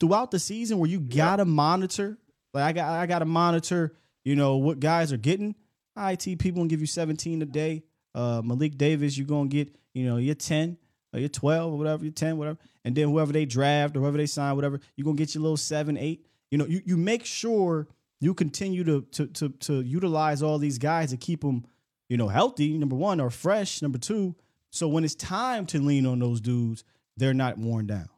Throughout 0.01 0.31
the 0.31 0.39
season 0.39 0.79
where 0.79 0.89
you 0.89 1.01
gotta 1.01 1.45
monitor, 1.45 2.17
like 2.55 2.65
I 2.65 2.73
got 2.73 2.91
I 2.91 3.07
gotta 3.07 3.25
monitor, 3.27 3.95
you 4.25 4.37
know, 4.37 4.57
what 4.57 4.81
guys 4.81 5.13
are 5.13 5.19
getting. 5.19 5.55
IT 5.97 6.39
people 6.39 6.61
gonna 6.61 6.69
give 6.69 6.81
you 6.81 6.87
17 6.87 7.43
a 7.43 7.47
day. 7.47 7.83
Uh 8.15 8.43
Malik 8.45 8.77
Davis, 8.79 9.17
you're 9.17 9.27
gonna 9.27 9.49
get, 9.49 9.75
you 9.95 10.05
know, 10.05 10.17
you're 10.17 10.35
10 10.35 10.77
or 11.13 11.21
you're 11.21 11.29
12 11.29 11.73
or 11.73 11.79
whatever, 11.79 12.05
you're 12.05 12.13
10, 12.13 12.39
whatever. 12.39 12.59
And 12.85 12.95
then 12.95 13.09
whoever 13.09 13.33
they 13.33 13.45
draft 13.45 13.97
or 13.97 14.01
whoever 14.01 14.19
they 14.19 14.27
sign, 14.27 14.55
whatever, 14.57 14.81
you're 14.97 15.05
gonna 15.05 15.17
get 15.17 15.35
your 15.35 15.43
little 15.43 15.57
seven, 15.57 15.97
eight. 15.97 16.27
You 16.51 16.59
know, 16.59 16.67
you, 16.67 16.83
you 16.85 16.97
make 16.97 17.25
sure 17.25 17.89
you 18.21 18.35
continue 18.35 18.85
to 18.85 19.03
to 19.13 19.27
to 19.27 19.49
to 19.51 19.81
utilize 19.83 20.43
all 20.43 20.59
these 20.59 20.79
guys 20.79 21.11
to 21.11 21.17
keep 21.17 21.43
them 21.43 21.67
you 22.13 22.19
know, 22.19 22.29
healthy, 22.29 22.77
number 22.77 22.95
one, 22.95 23.21
or 23.21 23.31
fresh, 23.31 23.81
number 23.81 23.97
two. 23.97 24.35
So 24.69 24.87
when 24.87 25.03
it's 25.03 25.15
time 25.15 25.65
to 25.69 25.81
lean 25.81 26.05
on 26.05 26.19
those 26.19 26.43
dudes, 26.43 26.85
they're 27.17 27.33
not 27.33 27.57
worn 27.57 27.87
down. 27.87 28.11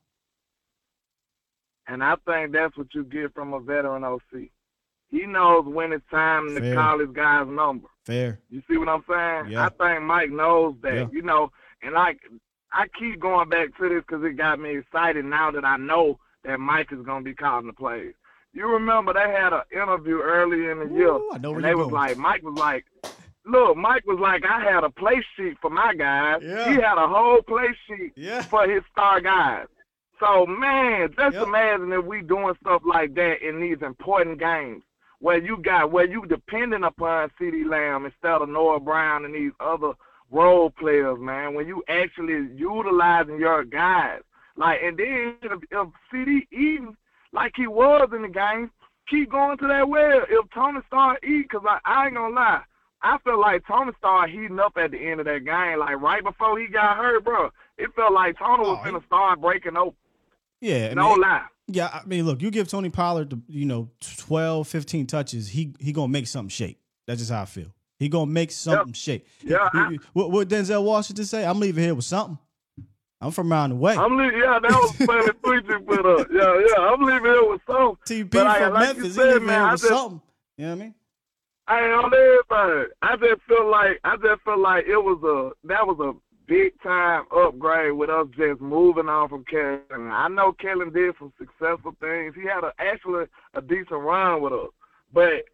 And 1.86 2.02
I 2.02 2.16
think 2.26 2.50
that's 2.50 2.76
what 2.76 2.88
you 2.92 3.04
get 3.04 3.32
from 3.34 3.52
a 3.52 3.60
veteran 3.60 4.02
OC. 4.02 4.50
He 5.14 5.26
knows 5.26 5.64
when 5.66 5.92
it's 5.92 6.04
time 6.10 6.54
to 6.56 6.74
call 6.74 6.98
his 6.98 7.10
guy's 7.10 7.46
number. 7.46 7.86
Fair. 8.04 8.40
You 8.50 8.62
see 8.68 8.76
what 8.76 8.88
I'm 8.88 9.04
saying? 9.08 9.52
Yeah. 9.52 9.66
I 9.66 9.68
think 9.70 10.02
Mike 10.02 10.30
knows 10.30 10.74
that. 10.82 10.94
Yeah. 10.94 11.06
You 11.12 11.22
know, 11.22 11.52
and 11.82 11.94
like 11.94 12.18
I 12.72 12.86
keep 12.98 13.20
going 13.20 13.48
back 13.48 13.68
to 13.78 13.88
this 13.88 14.02
because 14.06 14.24
it 14.24 14.36
got 14.36 14.58
me 14.58 14.76
excited 14.78 15.24
now 15.24 15.50
that 15.52 15.64
I 15.64 15.76
know 15.76 16.18
that 16.44 16.58
Mike 16.58 16.88
is 16.92 17.04
gonna 17.06 17.22
be 17.22 17.32
calling 17.34 17.68
the 17.68 17.72
plays. 17.72 18.14
You 18.52 18.66
remember 18.68 19.12
they 19.14 19.20
had 19.20 19.52
an 19.52 19.62
interview 19.72 20.18
early 20.20 20.68
in 20.70 20.80
the 20.80 20.94
year, 20.94 21.14
I 21.32 21.38
know 21.38 21.50
where 21.50 21.58
and 21.58 21.64
they 21.64 21.74
was 21.74 21.84
going. 21.90 21.94
like, 21.94 22.16
Mike 22.18 22.42
was 22.42 22.58
like, 22.58 22.84
"Look, 23.46 23.76
Mike 23.76 24.06
was 24.06 24.18
like, 24.20 24.44
I 24.44 24.60
had 24.60 24.84
a 24.84 24.90
play 24.90 25.24
sheet 25.36 25.56
for 25.60 25.70
my 25.70 25.94
guys. 25.94 26.40
Yeah. 26.42 26.68
He 26.68 26.74
had 26.74 26.98
a 26.98 27.06
whole 27.08 27.40
play 27.42 27.68
sheet 27.86 28.12
Yeah. 28.16 28.42
for 28.42 28.68
his 28.68 28.82
star 28.92 29.20
guys. 29.20 29.66
So 30.20 30.46
man, 30.46 31.12
just 31.16 31.36
imagine 31.36 31.92
if 31.92 32.04
we 32.04 32.20
doing 32.22 32.54
stuff 32.60 32.82
like 32.84 33.14
that 33.14 33.42
in 33.46 33.60
these 33.60 33.78
important 33.82 34.38
games 34.38 34.82
where 35.24 35.38
you 35.42 35.56
got 35.56 35.90
where 35.90 36.04
you 36.06 36.22
depending 36.28 36.84
upon 36.84 37.30
CeeDee 37.40 37.66
Lamb 37.66 38.04
instead 38.04 38.42
of 38.42 38.48
Noah 38.50 38.78
Brown 38.78 39.24
and 39.24 39.34
these 39.34 39.52
other 39.58 39.92
role 40.30 40.68
players, 40.68 41.18
man. 41.18 41.54
When 41.54 41.66
you 41.66 41.82
actually 41.88 42.46
utilizing 42.54 43.38
your 43.40 43.64
guys, 43.64 44.20
like, 44.58 44.80
and 44.84 44.98
then 44.98 45.36
if, 45.40 45.62
if 45.70 45.88
CeeDee 46.12 46.46
even 46.52 46.94
like 47.32 47.52
he 47.56 47.66
was 47.66 48.10
in 48.14 48.20
the 48.20 48.28
game, 48.28 48.70
keep 49.08 49.30
going 49.30 49.56
to 49.56 49.66
that 49.66 49.88
well. 49.88 50.26
If 50.28 50.44
Tony 50.52 50.80
start 50.88 51.24
eat, 51.24 51.48
cause 51.50 51.62
I, 51.66 51.78
I 51.86 52.04
ain't 52.06 52.16
gonna 52.16 52.34
lie, 52.34 52.62
I 53.00 53.16
feel 53.24 53.40
like 53.40 53.66
Tony 53.66 53.92
started 53.96 54.30
heating 54.30 54.60
up 54.60 54.74
at 54.76 54.90
the 54.90 54.98
end 54.98 55.20
of 55.20 55.26
that 55.26 55.46
game. 55.46 55.78
Like 55.78 56.02
right 56.02 56.22
before 56.22 56.60
he 56.60 56.66
got 56.66 56.98
hurt, 56.98 57.24
bro. 57.24 57.48
It 57.78 57.88
felt 57.96 58.12
like 58.12 58.38
Tony 58.38 58.64
was 58.64 58.78
Oh, 58.78 58.84
gonna 58.84 59.04
start 59.06 59.40
breaking 59.40 59.78
open. 59.78 59.94
Yeah, 60.60 60.88
I 60.90 60.94
No 60.94 61.12
mean, 61.12 61.22
lie. 61.22 61.46
Yeah, 61.68 61.88
I 61.92 62.02
mean, 62.06 62.26
look, 62.26 62.42
you 62.42 62.50
give 62.50 62.68
Tony 62.68 62.90
Pollard, 62.90 63.30
the, 63.30 63.40
you 63.48 63.64
know, 63.64 63.88
12, 64.18 64.68
15 64.68 65.06
touches, 65.06 65.48
he 65.48 65.74
he 65.80 65.92
gonna 65.92 66.08
make 66.08 66.26
something 66.26 66.50
shake. 66.50 66.78
That's 67.06 67.20
just 67.20 67.30
how 67.32 67.42
I 67.42 67.46
feel. 67.46 67.74
He 67.98 68.08
gonna 68.08 68.30
make 68.30 68.50
something 68.50 68.92
shake. 68.92 69.26
Yeah, 69.42 69.68
You- 69.72 69.80
I- 69.80 69.98
what, 70.12 70.30
what 70.30 70.48
Denzel 70.48 70.82
Washington 70.84 71.24
say? 71.24 71.44
I'm 71.46 71.60
leaving 71.60 71.82
here 71.84 71.94
with 71.94 72.04
something. 72.04 72.38
I'm 73.20 73.30
from 73.30 73.50
around 73.50 73.70
the 73.70 73.76
way. 73.76 73.96
I'm 73.96 74.16
leaving. 74.18 74.40
Yeah, 74.40 74.58
that 74.60 74.70
was 74.70 74.92
funny 74.92 75.62
you 75.68 75.80
put 75.80 76.04
up. 76.04 76.28
Yeah, 76.30 76.60
yeah. 76.68 76.84
I'm 76.84 77.00
leaving 77.02 77.24
here 77.24 77.48
with 77.48 77.62
something. 77.66 77.96
TP 78.24 78.30
But 78.30 78.46
I- 78.46 78.58
from 78.64 78.74
like 78.74 78.88
you 78.88 78.94
Memphis, 79.02 79.14
said, 79.14 79.26
he 79.26 79.32
leaving 79.32 79.46
man, 79.46 79.54
here 79.60 79.66
I 79.68 79.72
with 79.72 79.80
just- 79.80 79.92
something. 79.92 80.20
You 80.58 80.64
know 80.66 80.70
what 80.70 80.76
I 80.76 80.84
mean? 80.84 80.94
I 81.66 81.80
ain't 81.80 81.92
on 81.94 82.12
everything. 82.12 82.92
I 83.00 83.16
just 83.16 83.42
feel 83.48 83.70
like 83.70 83.98
I 84.04 84.16
just 84.16 84.42
feel 84.42 84.58
like 84.60 84.84
it 84.86 84.98
was 84.98 85.18
a 85.24 85.66
that 85.68 85.86
was 85.86 85.96
a 85.98 86.12
big 86.46 86.72
time 86.82 87.24
upgrade 87.34 87.92
with 87.92 88.10
us 88.10 88.26
just 88.36 88.60
moving 88.60 89.08
on 89.08 89.28
from 89.28 89.44
Kellen. 89.44 89.80
I 90.10 90.28
know 90.28 90.52
Kellen 90.52 90.92
did 90.92 91.14
some 91.18 91.32
successful 91.38 91.94
things. 92.00 92.34
He 92.34 92.42
had 92.42 92.64
a, 92.64 92.72
actually 92.78 93.26
a 93.54 93.62
decent 93.62 93.90
run 93.92 94.40
with 94.42 94.52
us, 94.52 94.68
but 95.12 95.44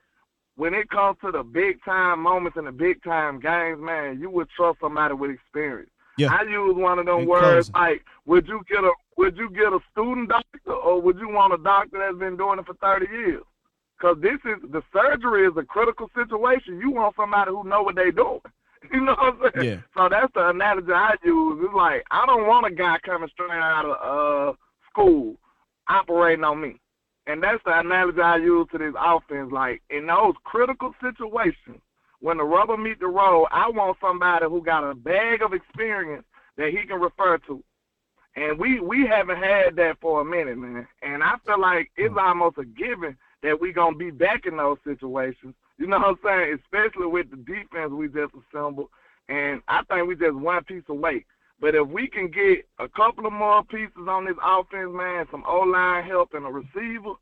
when 0.57 0.75
it 0.75 0.91
comes 0.91 1.17
to 1.25 1.31
the 1.31 1.43
big 1.43 1.83
time 1.85 2.21
moments 2.21 2.59
and 2.59 2.67
the 2.67 2.73
big 2.73 3.03
time 3.03 3.41
games, 3.41 3.79
man, 3.81 4.21
you 4.21 4.29
would 4.31 4.49
trust 4.51 4.79
somebody 4.81 5.15
with 5.15 5.31
experience. 5.31 5.91
Yeah. 6.19 6.29
I 6.33 6.43
use 6.43 6.77
one 6.77 6.99
of 6.99 7.07
them 7.07 7.21
And 7.21 7.29
words 7.29 7.71
closing. 7.71 7.75
like, 7.75 8.05
would 8.27 8.47
you 8.47 8.61
get 8.69 8.85
a 8.85 8.93
would 9.17 9.37
you 9.37 9.51
get 9.51 9.73
a 9.73 9.79
student 9.93 10.29
doctor 10.29 10.73
or 10.73 11.01
would 11.01 11.19
you 11.19 11.29
want 11.31 11.55
a 11.55 11.59
doctor 11.59 11.99
that's 11.99 12.19
been 12.19 12.37
doing 12.37 12.59
it 12.59 12.67
for 12.67 12.75
thirty 12.75 13.07
years? 13.11 13.43
Because 13.99 14.17
this 14.21 14.39
is 14.45 14.71
the 14.71 14.83
surgery 14.93 15.47
is 15.47 15.53
a 15.57 15.63
critical 15.63 16.11
situation. 16.15 16.79
You 16.79 16.91
want 16.91 17.17
somebody 17.17 17.51
who 17.51 17.65
know 17.65 17.83
what 17.83 17.97
they 17.97 18.11
doing. 18.11 18.41
You 18.93 19.01
know 19.01 19.15
what 19.19 19.35
I'm 19.35 19.53
saying? 19.55 19.69
Yeah. 19.69 19.81
So 19.97 20.09
that's 20.09 20.33
the 20.35 20.49
analogy 20.49 20.93
I 20.93 21.15
use. 21.25 21.61
It's 21.63 21.75
like 21.75 22.05
I 22.11 22.25
don't 22.27 22.47
want 22.47 22.67
a 22.67 22.75
guy 22.75 22.97
coming 23.05 23.29
straight 23.33 23.51
out 23.51 23.85
of 23.85 24.53
uh 24.53 24.57
school 24.91 25.37
operating 25.89 26.45
on 26.45 26.61
me. 26.61 26.81
And 27.27 27.43
that's 27.43 27.63
the 27.65 27.79
analogy 27.79 28.21
I 28.21 28.37
use 28.37 28.67
to 28.73 28.79
this 28.79 28.95
offense. 28.99 29.53
Like 29.53 29.83
in 29.91 30.07
those 30.07 30.35
critical 30.45 30.95
situations, 31.01 31.81
when 32.21 32.39
the 32.39 32.45
rubber 32.45 32.77
meet 32.77 33.01
the 33.01 33.07
road, 33.07 33.47
I 33.51 33.69
want 33.69 33.99
somebody 34.01 34.47
who 34.47 34.63
got 34.63 34.89
a 34.89 34.95
bag 34.95 35.43
of 35.43 35.53
experience 35.53 36.25
that 36.57 36.71
he 36.71 36.87
can 36.87 37.01
refer 37.01 37.39
to. 37.47 37.63
And 38.37 38.59
we 38.59 38.81
we 38.81 39.07
haven't 39.07 39.43
had 39.43 39.77
that 39.77 39.99
for 40.01 40.21
a 40.21 40.25
minute, 40.25 40.57
man. 40.57 40.87
And 41.03 41.23
I 41.23 41.35
feel 41.45 41.61
like 41.61 41.91
it's 41.97 42.15
almost 42.19 42.59
a 42.59 42.65
given 42.65 43.17
that 43.43 43.61
we're 43.61 43.73
gonna 43.73 43.97
be 43.97 44.11
back 44.11 44.47
in 44.47 44.57
those 44.57 44.79
situations. 44.85 45.55
You 45.79 45.87
know 45.87 45.99
what 45.99 46.09
I'm 46.09 46.19
saying? 46.25 46.59
Especially 46.63 47.07
with 47.07 47.31
the 47.31 47.37
defense 47.37 47.91
we 47.93 48.09
just 48.09 48.33
assembled. 48.35 48.89
And 49.29 49.63
I 49.69 49.83
think 49.85 50.09
we 50.09 50.17
just 50.17 50.35
one 50.35 50.63
piece 50.65 50.83
away. 50.89 51.25
But 51.61 51.75
if 51.75 51.87
we 51.89 52.09
can 52.09 52.29
get 52.29 52.67
a 52.79 52.89
couple 52.89 53.27
of 53.27 53.33
more 53.33 53.63
pieces 53.65 54.09
on 54.09 54.25
this 54.25 54.37
offense, 54.43 54.91
man, 54.93 55.27
some 55.31 55.45
O 55.47 55.61
line 55.61 56.05
help 56.05 56.35
and 56.35 56.47
a 56.47 56.51
receiver, 56.51 57.13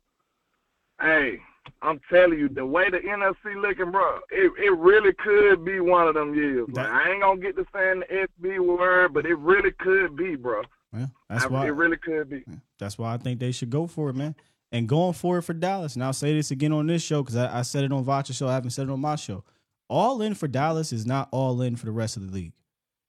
hey, 1.01 1.39
I'm 1.81 1.99
telling 2.09 2.39
you, 2.39 2.49
the 2.49 2.65
way 2.65 2.89
the 2.89 2.99
NFC 2.99 3.61
looking, 3.61 3.91
bro, 3.91 4.19
it 4.31 4.51
it 4.57 4.77
really 4.77 5.13
could 5.13 5.63
be 5.63 5.79
one 5.79 6.07
of 6.07 6.15
them 6.15 6.33
years. 6.33 6.67
Like, 6.71 6.89
I 6.89 7.11
ain't 7.11 7.21
gonna 7.21 7.39
get 7.39 7.55
to 7.57 7.65
saying 7.73 8.01
the 8.09 8.27
SB 8.41 8.59
word, 8.59 9.13
but 9.13 9.25
it 9.25 9.37
really 9.37 9.71
could 9.71 10.15
be, 10.15 10.35
bro. 10.35 10.63
Well, 10.91 11.11
that's 11.29 11.45
I- 11.45 11.47
why 11.47 11.67
it 11.67 11.71
really 11.71 11.97
could 11.97 12.29
be. 12.29 12.43
That's 12.79 12.97
why 12.97 13.13
I 13.13 13.17
think 13.17 13.39
they 13.39 13.51
should 13.51 13.69
go 13.69 13.87
for 13.87 14.09
it, 14.09 14.15
man. 14.15 14.35
And 14.71 14.87
going 14.87 15.13
for 15.13 15.39
it 15.39 15.41
for 15.41 15.53
Dallas. 15.53 15.95
And 15.95 16.03
I'll 16.03 16.13
say 16.13 16.33
this 16.33 16.51
again 16.51 16.71
on 16.71 16.85
this 16.87 17.01
show 17.01 17.23
because 17.23 17.35
I, 17.35 17.59
I 17.59 17.61
said 17.63 17.83
it 17.83 17.91
on 17.91 18.05
Vacha 18.05 18.35
show. 18.35 18.47
I 18.47 18.53
haven't 18.53 18.69
said 18.69 18.87
it 18.87 18.91
on 18.91 18.99
my 18.99 19.15
show. 19.15 19.43
All 19.89 20.21
in 20.21 20.35
for 20.35 20.47
Dallas 20.47 20.93
is 20.93 21.05
not 21.07 21.27
all 21.31 21.61
in 21.61 21.75
for 21.75 21.87
the 21.87 21.91
rest 21.91 22.17
of 22.17 22.27
the 22.27 22.31
league 22.31 22.53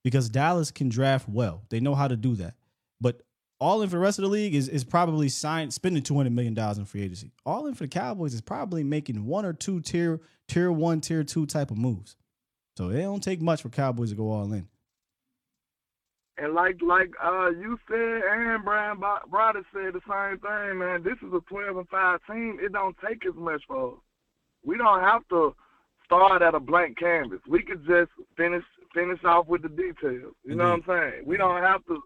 because 0.03 0.31
Dallas 0.31 0.71
can 0.71 0.89
draft 0.89 1.29
well. 1.29 1.63
They 1.69 1.81
know 1.81 1.95
how 1.95 2.09
to 2.09 2.17
do 2.17 2.35
that. 2.37 2.55
But 3.01 3.23
all 3.61 3.83
in 3.83 3.91
for 3.91 3.97
the 3.97 4.01
rest 4.01 4.19
of 4.19 4.23
the 4.23 4.31
league 4.31 4.55
is, 4.55 4.69
is 4.69 4.85
probably 4.85 5.29
sign, 5.29 5.71
spending 5.71 6.03
$200 6.03 6.33
million 6.33 6.59
in 6.59 6.85
free 6.87 7.03
agency. 7.03 7.33
All 7.45 7.67
in 7.67 7.75
for 7.75 7.85
the 7.85 7.89
Cowboys 7.89 8.33
is 8.33 8.41
probably 8.41 8.83
making 8.83 9.27
one 9.27 9.45
or 9.45 9.53
two 9.53 9.81
tier, 9.81 10.21
tier 10.49 10.73
one, 10.73 11.03
tier 11.03 11.23
two 11.23 11.45
type 11.45 11.71
of 11.71 11.77
moves. 11.77 12.17
So 12.79 12.89
it 12.89 13.03
don't 13.03 13.23
take 13.23 13.43
much 13.43 13.61
for 13.61 13.69
Cowboys 13.69 14.11
to 14.11 14.17
go 14.17 14.31
all 14.31 14.51
in. 14.53 14.67
And 16.41 16.55
like 16.55 16.81
like 16.81 17.11
uh 17.23 17.51
you 17.51 17.79
said, 17.89 18.23
and 18.31 18.65
Brian 18.65 18.99
Brody 18.99 19.61
said 19.75 19.93
the 19.93 20.01
same 20.09 20.39
thing, 20.39 20.79
man. 20.79 21.03
This 21.03 21.19
is 21.27 21.35
a 21.35 21.41
twelve 21.49 21.77
and 21.77 21.89
five 21.89 22.21
team. 22.27 22.59
It 22.63 22.73
don't 22.73 22.97
take 23.07 23.27
as 23.27 23.35
much 23.37 23.63
for 23.69 23.93
us. 23.93 23.99
We 24.65 24.79
don't 24.79 25.01
have 25.01 25.23
to 25.29 25.55
start 26.07 26.41
at 26.43 26.55
a 26.55 26.61
blank 26.61 26.99
canvas. 26.99 27.41
We 27.49 27.63
could 27.63 27.87
just 27.87 28.11
finish 28.37 28.65
finish 28.95 29.23
off 29.25 29.49
with 29.49 29.63
the 29.63 29.69
details. 29.69 30.35
You 30.45 30.55
know 30.57 30.71
what 30.71 30.89
I'm 30.89 31.13
saying? 31.13 31.23
We 31.27 31.37
don't 31.37 31.63
have 31.63 31.85
to 31.87 32.03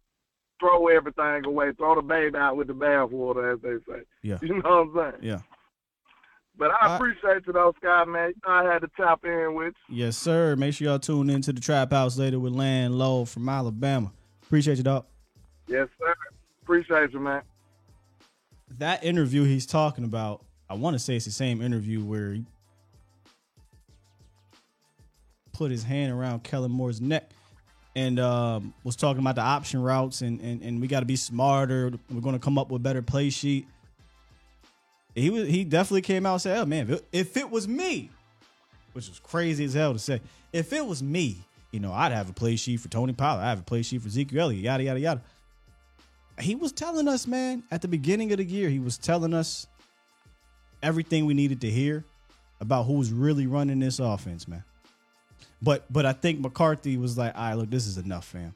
throw 0.60 0.88
everything 0.88 1.44
away, 1.46 1.72
throw 1.76 1.94
the 1.94 2.02
baby 2.02 2.36
out 2.36 2.56
with 2.56 2.66
the 2.66 2.74
bathwater, 2.74 3.54
as 3.54 3.60
they 3.62 3.76
say. 3.92 4.02
Yeah. 4.22 4.38
You 4.42 4.62
know 4.62 4.84
what 4.92 5.02
I'm 5.04 5.12
saying? 5.12 5.22
Yeah. 5.22 5.40
But 6.56 6.70
I 6.80 6.94
appreciate 6.94 7.46
you 7.46 7.52
though, 7.52 7.72
Scott, 7.80 8.08
man. 8.08 8.28
You 8.28 8.34
know 8.46 8.54
I 8.54 8.64
had 8.64 8.80
to 8.80 8.90
tap 8.96 9.24
in 9.24 9.54
with 9.54 9.74
you. 9.88 10.04
Yes, 10.04 10.16
sir. 10.16 10.54
Make 10.56 10.74
sure 10.74 10.86
y'all 10.88 10.98
tune 10.98 11.30
into 11.30 11.52
the 11.52 11.60
Trap 11.60 11.90
House 11.90 12.16
later 12.16 12.38
with 12.38 12.52
Land 12.52 12.96
Low 12.96 13.24
from 13.24 13.48
Alabama. 13.48 14.12
Appreciate 14.46 14.76
you, 14.76 14.84
dog. 14.84 15.06
Yes, 15.66 15.88
sir. 15.98 16.14
Appreciate 16.62 17.12
you, 17.12 17.20
man. 17.20 17.42
That 18.78 19.04
interview 19.04 19.44
he's 19.44 19.66
talking 19.66 20.04
about, 20.04 20.44
I 20.68 20.74
want 20.74 20.94
to 20.94 20.98
say 20.98 21.16
it's 21.16 21.24
the 21.24 21.30
same 21.30 21.62
interview 21.62 22.02
where 22.02 22.32
he 22.32 22.44
put 25.52 25.70
his 25.70 25.84
hand 25.84 26.12
around 26.12 26.42
Kellen 26.42 26.70
Moore's 26.70 27.00
neck 27.00 27.30
and 27.96 28.18
um, 28.18 28.74
was 28.82 28.96
talking 28.96 29.20
about 29.20 29.36
the 29.36 29.42
option 29.42 29.80
routes 29.80 30.20
and 30.20 30.40
and, 30.40 30.62
and 30.62 30.80
we 30.80 30.88
got 30.88 31.00
to 31.00 31.06
be 31.06 31.16
smarter. 31.16 31.92
We're 32.10 32.20
going 32.20 32.34
to 32.34 32.40
come 32.40 32.58
up 32.58 32.70
with 32.70 32.82
better 32.82 33.02
play 33.02 33.30
sheet. 33.30 33.66
He 35.14 35.30
was 35.30 35.48
he 35.48 35.64
definitely 35.64 36.02
came 36.02 36.26
out 36.26 36.34
and 36.34 36.42
said, 36.42 36.58
"Oh 36.58 36.66
man, 36.66 36.90
if 36.90 36.98
it, 36.98 37.06
if 37.12 37.36
it 37.36 37.50
was 37.50 37.68
me, 37.68 38.10
which 38.92 39.08
was 39.08 39.20
crazy 39.20 39.64
as 39.64 39.74
hell 39.74 39.92
to 39.92 39.98
say, 39.98 40.20
if 40.52 40.72
it 40.72 40.84
was 40.84 41.02
me, 41.02 41.38
you 41.74 41.80
know, 41.80 41.92
I'd 41.92 42.12
have 42.12 42.30
a 42.30 42.32
play 42.32 42.56
sheet 42.56 42.78
for 42.78 42.88
Tony 42.88 43.12
Pollard, 43.12 43.42
I 43.42 43.50
have 43.50 43.60
a 43.60 43.64
play 43.64 43.82
sheet 43.82 44.00
for 44.00 44.08
Zeke 44.08 44.34
Elliott, 44.34 44.62
yada 44.62 44.82
yada 44.84 45.00
yada." 45.00 45.22
He 46.40 46.54
was 46.54 46.72
telling 46.72 47.08
us, 47.08 47.26
man, 47.26 47.64
at 47.70 47.82
the 47.82 47.88
beginning 47.88 48.32
of 48.32 48.38
the 48.38 48.44
year, 48.44 48.68
he 48.68 48.78
was 48.78 48.96
telling 48.96 49.34
us 49.34 49.66
everything 50.82 51.26
we 51.26 51.34
needed 51.34 51.60
to 51.62 51.70
hear 51.70 52.04
about 52.60 52.84
who's 52.84 53.12
really 53.12 53.46
running 53.46 53.80
this 53.80 53.98
offense, 53.98 54.46
man. 54.48 54.64
But 55.60 55.84
but 55.92 56.06
I 56.06 56.12
think 56.12 56.40
McCarthy 56.40 56.96
was 56.96 57.18
like, 57.18 57.34
all 57.34 57.42
right, 57.42 57.54
look, 57.54 57.70
this 57.70 57.86
is 57.86 57.98
enough, 57.98 58.26
fam. 58.26 58.54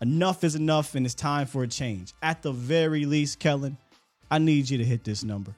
Enough 0.00 0.44
is 0.44 0.54
enough, 0.54 0.94
and 0.94 1.04
it's 1.04 1.14
time 1.14 1.46
for 1.46 1.64
a 1.64 1.68
change. 1.68 2.12
At 2.22 2.42
the 2.42 2.52
very 2.52 3.04
least, 3.04 3.40
Kellen, 3.40 3.76
I 4.30 4.38
need 4.38 4.70
you 4.70 4.78
to 4.78 4.84
hit 4.84 5.02
this 5.02 5.24
number. 5.24 5.54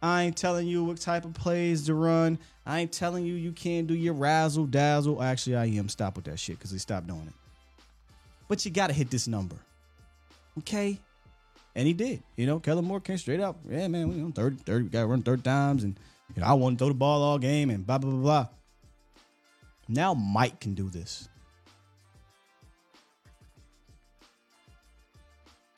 I 0.00 0.24
ain't 0.24 0.36
telling 0.36 0.68
you 0.68 0.84
what 0.84 0.98
type 0.98 1.24
of 1.24 1.34
plays 1.34 1.86
to 1.86 1.94
run. 1.94 2.38
I 2.66 2.80
ain't 2.80 2.92
telling 2.92 3.26
you 3.26 3.34
you 3.34 3.52
can't 3.52 3.86
do 3.86 3.94
your 3.94 4.14
razzle 4.14 4.66
dazzle. 4.66 5.22
Actually, 5.22 5.56
I 5.56 5.66
am. 5.66 5.88
Stop 5.88 6.16
with 6.16 6.24
that 6.26 6.38
shit 6.38 6.58
because 6.58 6.70
they 6.70 6.78
stopped 6.78 7.06
doing 7.06 7.26
it. 7.26 7.34
But 8.48 8.64
you 8.64 8.70
got 8.70 8.86
to 8.88 8.92
hit 8.92 9.10
this 9.10 9.28
number. 9.28 9.56
Okay? 10.58 10.98
And 11.74 11.86
he 11.86 11.92
did. 11.92 12.22
You 12.36 12.46
know, 12.46 12.60
Kellen 12.60 12.84
Moore 12.84 13.00
came 13.00 13.18
straight 13.18 13.40
up. 13.40 13.58
Yeah, 13.68 13.88
man, 13.88 14.08
we 14.08 14.16
you 14.16 14.22
know, 14.22 14.30
30, 14.30 14.56
30, 14.56 14.82
we 14.84 14.88
got 14.88 15.00
to 15.00 15.06
run 15.06 15.22
third 15.22 15.44
times. 15.44 15.84
And, 15.84 15.98
you 16.34 16.40
know, 16.40 16.48
I 16.48 16.52
want 16.54 16.78
to 16.78 16.82
throw 16.82 16.88
the 16.88 16.94
ball 16.94 17.22
all 17.22 17.38
game 17.38 17.70
and 17.70 17.86
blah, 17.86 17.98
blah, 17.98 18.10
blah, 18.10 18.20
blah. 18.20 18.48
Now 19.88 20.14
Mike 20.14 20.60
can 20.60 20.74
do 20.74 20.88
this. 20.88 21.28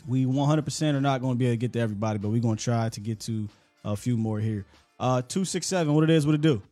We 0.06 0.24
100% 0.24 0.94
are 0.94 1.00
not 1.00 1.20
going 1.20 1.34
to 1.34 1.38
be 1.38 1.46
able 1.46 1.54
to 1.54 1.56
get 1.56 1.72
to 1.72 1.80
everybody, 1.80 2.20
but 2.20 2.28
we're 2.28 2.40
going 2.40 2.56
to 2.56 2.62
try 2.62 2.88
to 2.90 3.00
get 3.00 3.18
to 3.20 3.48
a 3.84 3.96
few 3.96 4.16
more 4.16 4.38
here. 4.38 4.64
Uh, 5.00 5.20
267, 5.22 5.92
what 5.92 6.04
it 6.04 6.10
is, 6.10 6.24
what 6.24 6.36
it 6.36 6.40
do? 6.40 6.62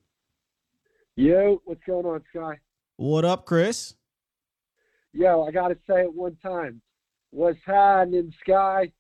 Yo, 1.16 1.61
what's 1.65 1.81
going 1.86 2.07
on, 2.07 2.23
Sky? 2.35 2.59
What 2.97 3.24
up, 3.24 3.45
Chris? 3.47 3.95
Yo, 5.12 5.45
I 5.45 5.53
got 5.53 5.69
to 5.69 5.77
say 5.89 6.03
it 6.03 6.12
one 6.12 6.36
time. 6.43 6.81
What's 7.31 7.59
happening, 7.65 8.32
Sky? 8.41 8.93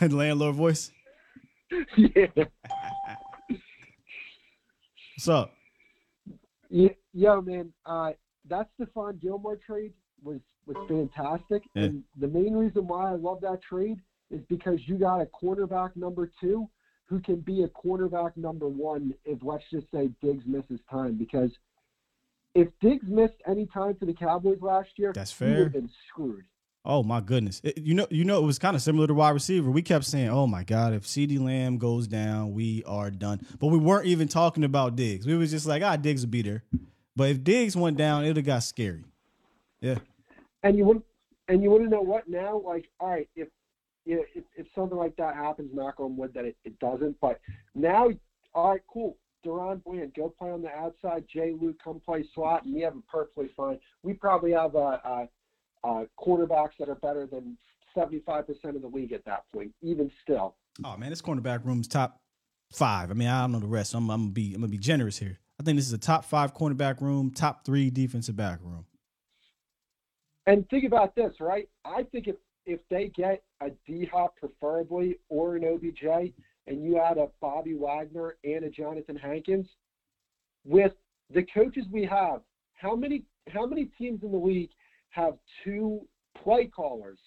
Landlord 0.00 0.54
voice. 0.56 0.90
yeah. 1.96 2.26
What's 5.16 5.28
up? 5.28 5.52
Yo, 6.70 7.40
man, 7.42 7.72
uh, 7.84 8.12
that 8.48 8.68
Stephon 8.80 9.20
Gilmore 9.20 9.58
trade 9.64 9.92
was 10.22 10.40
was 10.64 10.76
fantastic, 10.88 11.62
Yeah. 11.74 11.82
and 11.84 12.04
the 12.18 12.28
main 12.28 12.54
reason 12.54 12.86
why 12.86 13.10
I 13.10 13.16
love 13.16 13.40
that 13.42 13.60
trade 13.62 13.98
is 14.30 14.40
because 14.48 14.78
you 14.86 14.96
got 14.96 15.20
a 15.20 15.26
quarterback 15.26 15.96
number 15.96 16.30
two 16.40 16.68
who 17.12 17.20
can 17.20 17.36
be 17.40 17.62
a 17.62 17.68
cornerback 17.68 18.34
number 18.38 18.66
one 18.66 19.12
if 19.26 19.38
let's 19.42 19.64
just 19.70 19.86
say 19.92 20.08
Diggs 20.22 20.44
misses 20.46 20.80
time. 20.90 21.14
Because 21.18 21.50
if 22.54 22.68
Diggs 22.80 23.06
missed 23.06 23.34
any 23.46 23.66
time 23.66 23.94
for 23.96 24.06
the 24.06 24.14
Cowboys 24.14 24.62
last 24.62 24.88
year, 24.96 25.12
That's 25.14 25.38
he 25.38 25.44
would 25.44 25.54
fair. 25.54 25.62
have 25.64 25.72
been 25.74 25.90
screwed. 26.08 26.44
Oh 26.86 27.02
my 27.02 27.20
goodness! 27.20 27.60
It- 27.62 27.76
you 27.78 27.92
know, 27.94 28.06
you 28.10 28.24
know, 28.24 28.42
it 28.42 28.46
was 28.46 28.58
kind 28.58 28.74
of 28.74 28.80
similar 28.82 29.06
to 29.06 29.12
wide 29.14 29.30
receiver. 29.30 29.70
We 29.70 29.82
kept 29.82 30.06
saying, 30.06 30.30
"Oh 30.30 30.46
my 30.46 30.64
God, 30.64 30.94
if 30.94 31.02
CeeDee 31.02 31.38
Lamb 31.38 31.76
goes 31.76 32.08
down, 32.08 32.54
we 32.54 32.82
are 32.84 33.10
done." 33.10 33.40
But 33.60 33.66
we 33.68 33.78
weren't 33.78 34.06
even 34.06 34.26
talking 34.26 34.64
about 34.64 34.96
Diggs. 34.96 35.26
We 35.26 35.36
was 35.36 35.50
just 35.50 35.66
like, 35.66 35.82
"Ah, 35.82 35.96
Diggs 35.96 36.22
will 36.24 36.30
be 36.30 36.40
there." 36.42 36.64
But 37.14 37.28
if 37.28 37.44
Diggs 37.44 37.76
went 37.76 37.98
down, 37.98 38.24
it'd 38.24 38.36
have 38.38 38.46
got 38.46 38.62
scary. 38.64 39.04
Yeah, 39.82 39.98
And 40.62 40.76
you 40.78 40.84
wouldn't 40.86 41.04
and 41.46 41.62
you 41.62 41.70
wouldn't 41.70 41.90
know 41.90 42.00
what 42.00 42.26
now. 42.28 42.58
Like, 42.64 42.88
all 42.98 43.10
right, 43.10 43.28
if 43.36 43.48
you 44.04 44.16
know, 44.16 44.22
if, 44.34 44.44
if 44.56 44.66
something 44.74 44.98
like 44.98 45.16
that 45.16 45.34
happens, 45.34 45.70
knock 45.72 45.98
on 45.98 46.16
wood 46.16 46.32
that 46.34 46.44
it, 46.44 46.56
it 46.64 46.78
doesn't. 46.78 47.16
But 47.20 47.40
now, 47.74 48.08
all 48.54 48.70
right, 48.70 48.80
cool. 48.92 49.16
DaRon 49.44 49.82
Bland, 49.84 50.14
go 50.14 50.32
play 50.38 50.50
on 50.50 50.62
the 50.62 50.70
outside. 50.70 51.24
Jay 51.32 51.52
Luke, 51.60 51.76
come 51.82 52.00
play 52.04 52.24
slot, 52.34 52.64
and 52.64 52.74
we 52.74 52.80
have 52.82 52.92
him 52.92 53.02
perfectly 53.10 53.50
fine. 53.56 53.78
We 54.04 54.12
probably 54.12 54.52
have 54.52 54.74
a, 54.76 54.78
uh, 55.04 55.26
uh, 55.84 56.04
quarterbacks 56.16 56.76
that 56.78 56.88
are 56.88 56.94
better 56.94 57.26
than 57.26 57.58
seventy-five 57.92 58.46
percent 58.46 58.76
of 58.76 58.82
the 58.82 58.88
league 58.88 59.12
at 59.12 59.24
that 59.24 59.42
point. 59.52 59.72
Even 59.82 60.12
still, 60.22 60.54
Oh 60.84 60.96
man, 60.96 61.10
this 61.10 61.22
cornerback 61.22 61.64
room's 61.64 61.88
top 61.88 62.20
five. 62.72 63.10
I 63.10 63.14
mean, 63.14 63.28
I 63.28 63.42
don't 63.42 63.52
know 63.52 63.60
the 63.60 63.66
rest. 63.66 63.94
I'm, 63.94 64.10
I'm 64.10 64.22
gonna 64.22 64.32
be 64.32 64.54
I'm 64.54 64.60
gonna 64.60 64.70
be 64.70 64.78
generous 64.78 65.18
here. 65.18 65.38
I 65.60 65.62
think 65.62 65.76
this 65.76 65.86
is 65.86 65.92
a 65.92 65.98
top 65.98 66.24
five 66.24 66.54
cornerback 66.54 67.00
room, 67.00 67.30
top 67.30 67.64
three 67.64 67.90
defensive 67.90 68.36
back 68.36 68.60
room. 68.62 68.86
And 70.46 70.68
think 70.70 70.84
about 70.84 71.14
this, 71.14 71.34
right? 71.40 71.68
I 71.84 72.02
think 72.04 72.26
if 72.26 72.36
if 72.66 72.80
they 72.90 73.08
get 73.08 73.42
a 73.60 73.70
D 73.86 74.08
Hop 74.12 74.36
preferably 74.36 75.18
or 75.28 75.56
an 75.56 75.64
OBJ, 75.64 76.32
and 76.66 76.84
you 76.84 76.98
add 76.98 77.18
a 77.18 77.28
Bobby 77.40 77.74
Wagner 77.74 78.36
and 78.44 78.64
a 78.64 78.70
Jonathan 78.70 79.16
Hankins, 79.16 79.66
with 80.64 80.92
the 81.32 81.44
coaches 81.54 81.84
we 81.90 82.04
have, 82.04 82.40
how 82.74 82.94
many 82.94 83.24
how 83.48 83.66
many 83.66 83.86
teams 83.98 84.22
in 84.22 84.30
the 84.30 84.38
league 84.38 84.70
have 85.10 85.34
two 85.64 86.06
play 86.42 86.66
callers 86.66 87.18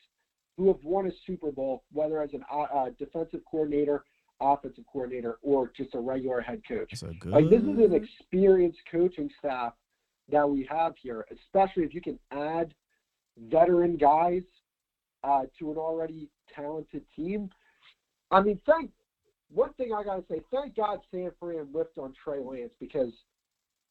who 0.58 0.68
have 0.68 0.84
won 0.84 1.08
a 1.08 1.12
Super 1.28 1.52
Bowl, 1.52 1.84
whether 1.92 2.22
as 2.22 2.34
an 2.34 2.44
uh, 2.52 2.62
uh, 2.62 2.90
defensive 2.98 3.42
coordinator, 3.50 4.06
offensive 4.40 4.86
coordinator, 4.92 5.38
or 5.42 5.72
just 5.76 5.94
a 5.96 6.00
regular 6.00 6.40
head 6.40 6.62
coach? 6.68 6.90
That's 6.92 7.04
a 7.04 7.14
good. 7.20 7.32
Like 7.32 7.50
this 7.50 7.62
is 7.62 7.78
an 7.80 7.94
experienced 7.94 8.80
coaching 8.90 9.30
staff 9.40 9.74
that 10.30 10.50
we 10.50 10.68
have 10.72 10.94
here, 11.02 11.26
especially 11.32 11.84
if 11.84 11.94
you 11.94 12.02
can 12.02 12.18
add 12.32 12.74
veteran 13.50 13.98
guys 13.98 14.44
uh, 15.26 15.42
to 15.60 15.72
an 15.72 15.78
already 15.78 16.30
talented 16.54 17.04
team. 17.16 17.50
I 18.32 18.42
mean, 18.42 18.60
thank 18.66 18.92
one 19.50 19.74
thing 19.74 19.92
I 19.94 20.04
gotta 20.04 20.24
say, 20.30 20.42
thank 20.52 20.76
God 20.76 21.00
San 21.12 21.32
Fran 21.40 21.68
whipped 21.72 21.98
on 21.98 22.14
Trey 22.14 22.40
Lance 22.40 22.74
because 22.80 23.14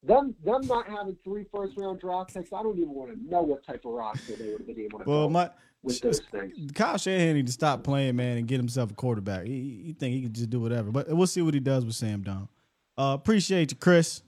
them 0.03 0.35
them 0.43 0.61
not 0.67 0.87
having 0.87 1.17
three 1.23 1.45
first 1.53 1.77
round 1.77 1.99
draft 1.99 2.33
picks, 2.33 2.53
I 2.53 2.63
don't 2.63 2.77
even 2.77 2.91
want 2.91 3.11
to 3.11 3.29
know 3.29 3.41
what 3.41 3.65
type 3.65 3.85
of 3.85 3.91
roster 3.91 4.35
they 4.35 4.49
would 4.49 4.59
have 4.59 4.67
been 4.67 4.79
able 4.79 4.99
to 4.99 5.09
Well, 5.09 5.29
my 5.29 5.49
with 5.83 5.99
those 6.01 6.21
things. 6.31 6.71
Kyle 6.73 6.97
Shanahan 6.97 7.35
need 7.35 7.47
to 7.47 7.53
stop 7.53 7.83
playing, 7.83 8.15
man, 8.15 8.37
and 8.37 8.47
get 8.47 8.57
himself 8.57 8.91
a 8.91 8.93
quarterback. 8.93 9.45
He, 9.45 9.83
he 9.85 9.93
think 9.93 10.15
he 10.15 10.21
can 10.21 10.33
just 10.33 10.49
do 10.49 10.59
whatever. 10.59 10.91
But 10.91 11.09
we'll 11.09 11.27
see 11.27 11.41
what 11.41 11.53
he 11.53 11.59
does 11.59 11.85
with 11.85 11.95
Sam 11.95 12.23
Darnold. 12.23 12.49
Uh, 12.97 13.13
appreciate 13.13 13.71
you, 13.71 13.77
Chris. 13.77 14.21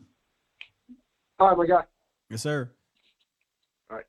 All 1.39 1.49
right, 1.49 1.57
my 1.57 1.65
guy. 1.65 1.84
Yes, 2.29 2.41
sir. 2.43 2.69
All 3.89 3.97
right. 3.97 4.05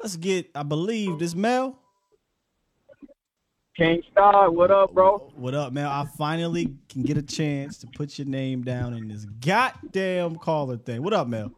Let's 0.00 0.16
get. 0.16 0.50
I 0.54 0.62
believe 0.62 1.18
this 1.18 1.34
Mel. 1.34 1.78
King 3.78 4.02
Star, 4.10 4.50
what 4.50 4.72
up, 4.72 4.92
bro? 4.92 5.30
What 5.36 5.54
up, 5.54 5.72
Mel? 5.72 5.88
I 5.88 6.04
finally 6.18 6.74
can 6.88 7.04
get 7.04 7.16
a 7.16 7.22
chance 7.22 7.78
to 7.78 7.86
put 7.86 8.18
your 8.18 8.26
name 8.26 8.62
down 8.62 8.92
in 8.92 9.06
this 9.06 9.24
goddamn 9.24 10.34
caller 10.34 10.76
thing. 10.78 11.00
What 11.00 11.14
up, 11.14 11.28
Mel? 11.28 11.52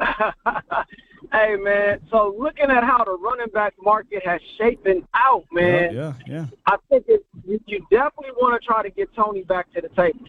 hey, 0.00 1.56
man. 1.56 2.00
So 2.10 2.34
looking 2.38 2.70
at 2.70 2.84
how 2.84 3.04
the 3.04 3.18
running 3.18 3.52
back 3.52 3.74
market 3.82 4.24
has 4.24 4.40
shapen 4.56 5.06
out, 5.12 5.44
man, 5.52 5.94
Yeah, 5.94 6.14
yeah. 6.26 6.46
I 6.64 6.78
think 6.88 7.04
it, 7.08 7.26
you, 7.46 7.60
you 7.66 7.86
definitely 7.90 8.32
want 8.40 8.58
to 8.58 8.66
try 8.66 8.82
to 8.82 8.88
get 8.88 9.14
Tony 9.14 9.42
back 9.42 9.70
to 9.74 9.82
the 9.82 9.90
table 9.90 10.24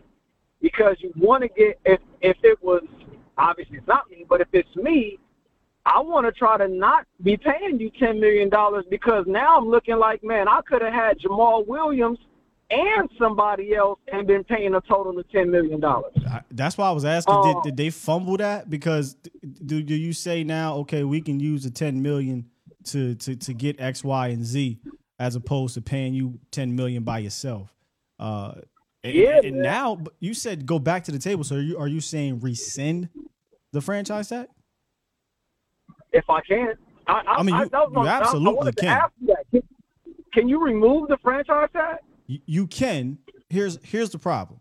because 0.62 0.98
you 1.00 1.14
want 1.16 1.44
to 1.44 1.48
get 1.48 1.80
if 1.86 2.02
if 2.20 2.36
it 2.44 2.62
was 2.62 2.84
obviously 3.38 3.78
it's 3.78 3.88
not 3.88 4.10
me, 4.10 4.26
but 4.28 4.42
if 4.42 4.50
it's 4.52 4.76
me, 4.76 5.20
I 5.86 6.00
want 6.02 6.26
to 6.26 6.32
try 6.32 6.58
to 6.58 6.68
not 6.68 7.06
be 7.22 7.38
paying 7.38 7.80
you 7.80 7.92
ten 8.00 8.20
million 8.20 8.50
dollars 8.50 8.86
because 8.90 9.26
now 9.28 9.58
I'm 9.58 9.68
looking 9.70 9.98
like 9.98 10.24
man, 10.24 10.48
I 10.48 10.62
could 10.62 10.82
have 10.82 10.94
had 10.94 11.20
Jamaal 11.20 11.68
Williams 11.68 12.18
and 12.72 13.08
somebody 13.20 13.76
else 13.76 14.00
and 14.12 14.26
been 14.26 14.44
paying 14.44 14.74
a 14.74 14.82
total 14.82 15.18
of 15.20 15.30
ten 15.32 15.52
million 15.52 15.80
dollars. 15.80 16.14
I- 16.28 16.42
That's 16.52 16.78
why 16.78 16.88
I 16.88 16.92
was 16.92 17.06
asking. 17.06 17.36
Oh. 17.38 17.62
Did, 17.62 17.70
did 17.70 17.78
they 17.78 17.90
fumble 17.92 18.38
that? 18.38 18.70
Because 18.70 19.16
do 19.66 19.84
do 19.84 19.94
you 19.96 20.14
say 20.14 20.44
now? 20.44 20.76
Okay, 20.78 21.04
we 21.04 21.22
can 21.22 21.40
use 21.40 21.64
the 21.64 21.70
ten 21.70 22.02
million 22.02 22.50
to 22.86 23.14
to 23.16 23.36
to 23.36 23.54
get 23.54 23.80
X, 23.80 24.04
Y, 24.04 24.28
and 24.30 24.44
Z, 24.44 24.80
as 25.20 25.36
opposed 25.36 25.76
to 25.76 25.82
paying 25.82 26.14
you 26.16 26.40
ten 26.50 26.76
million 26.76 27.04
by 27.04 27.20
yourself. 27.20 27.72
Uh, 28.20 28.56
and, 29.04 29.14
Yeah, 29.14 29.42
and 29.44 29.58
man. 29.58 29.62
now 29.62 29.98
you 30.20 30.34
said 30.34 30.66
go 30.66 30.80
back 30.80 31.04
to 31.04 31.12
the 31.12 31.20
table. 31.20 31.44
So 31.44 31.58
are 31.58 31.62
you 31.62 31.78
are 31.78 31.88
you 31.88 32.02
saying 32.02 32.40
rescind 32.40 33.10
the 33.72 33.82
franchise 33.82 34.30
tag? 34.30 34.48
If 36.16 36.30
I 36.30 36.40
can, 36.42 36.74
I, 37.08 37.12
I, 37.14 37.34
I 37.40 37.44
mean, 37.44 37.56
you- 37.56 37.70
don't 37.70 37.92
know. 37.94 38.04
you 38.04 38.08
I- 38.08 38.18
I 38.18 38.22
absolutely 38.22 38.72
to 38.72 38.82
can. 38.82 39.02
you. 39.22 39.36
Can, 39.52 39.62
can 40.34 40.48
you 40.50 40.64
remove 40.64 41.10
the 41.10 41.18
franchise 41.22 41.70
tag? 41.74 41.98
You, 42.28 42.40
you 42.46 42.68
can. 42.68 43.18
Here's 43.50 43.78
here's 43.84 44.10
the 44.10 44.18
problem. 44.20 44.60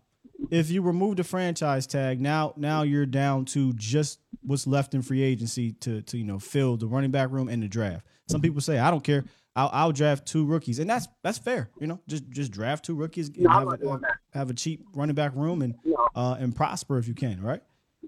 If 0.51 0.69
you 0.69 0.81
remove 0.81 1.15
the 1.15 1.23
franchise 1.23 1.87
tag, 1.87 2.19
now 2.21 2.53
now 2.57 2.83
you're 2.83 3.05
down 3.05 3.45
to 3.45 3.71
just 3.73 4.19
what's 4.41 4.67
left 4.67 4.93
in 4.93 5.01
free 5.01 5.23
agency 5.23 5.71
to 5.79 6.01
to 6.03 6.17
you 6.17 6.25
know 6.25 6.39
fill 6.39 6.75
the 6.77 6.87
running 6.87 7.11
back 7.11 7.31
room 7.31 7.47
and 7.47 7.63
the 7.63 7.67
draft. 7.67 8.05
Some 8.29 8.41
people 8.41 8.59
say 8.61 8.77
I 8.77 8.91
don't 8.91 9.03
care. 9.03 9.23
I'll, 9.57 9.69
I'll 9.71 9.91
draft 9.93 10.25
two 10.25 10.45
rookies, 10.45 10.79
and 10.79 10.89
that's 10.89 11.07
that's 11.23 11.37
fair. 11.37 11.69
You 11.79 11.87
know, 11.87 11.99
just 12.07 12.29
just 12.29 12.51
draft 12.51 12.83
two 12.83 12.95
rookies, 12.95 13.29
and 13.29 13.43
No, 13.43 13.49
have, 13.51 13.67
a, 13.73 13.77
that. 13.77 14.01
have 14.33 14.49
a 14.49 14.53
cheap 14.53 14.85
running 14.93 15.15
back 15.15 15.33
room, 15.33 15.61
and 15.61 15.75
No. 15.85 16.09
uh, 16.13 16.35
and 16.37 16.53
prosper 16.53 16.97
if 16.97 17.07
you 17.07 17.13
can, 17.13 17.41
right? 17.41 17.61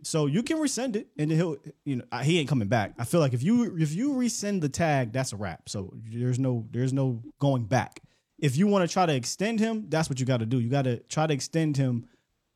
So 0.04 0.26
you 0.26 0.44
can 0.44 0.58
resend 0.58 0.96
it, 0.96 1.08
and 1.18 1.32
he'll 1.32 1.58
you 1.86 1.98
know 1.98 2.06
he 2.22 2.40
ain't 2.40 2.50
coming 2.50 2.68
back. 2.68 2.94
I 2.98 3.06
feel 3.06 3.20
like 3.20 3.34
if 3.34 3.44
you 3.44 3.78
if 3.78 3.94
you 3.94 4.14
resend 4.14 4.62
the 4.62 4.70
tag, 4.70 5.12
that's 5.12 5.34
a 5.34 5.36
wrap. 5.38 5.70
So 5.70 5.94
there's 6.06 6.40
no 6.40 6.66
there's 6.72 6.94
no 6.94 7.22
going 7.40 7.66
back. 7.66 8.02
If 8.40 8.56
you 8.56 8.68
want 8.68 8.88
to 8.88 8.94
try 8.94 9.06
to 9.06 9.16
extend 9.16 9.60
him, 9.60 9.86
that's 9.90 10.10
what 10.10 10.20
you 10.20 10.26
got 10.26 10.38
to 10.38 10.46
do. 10.46 10.60
You 10.60 10.70
got 10.70 10.84
to 10.84 10.98
try 11.10 11.26
to 11.26 11.34
extend 11.34 11.78
him 11.78 12.08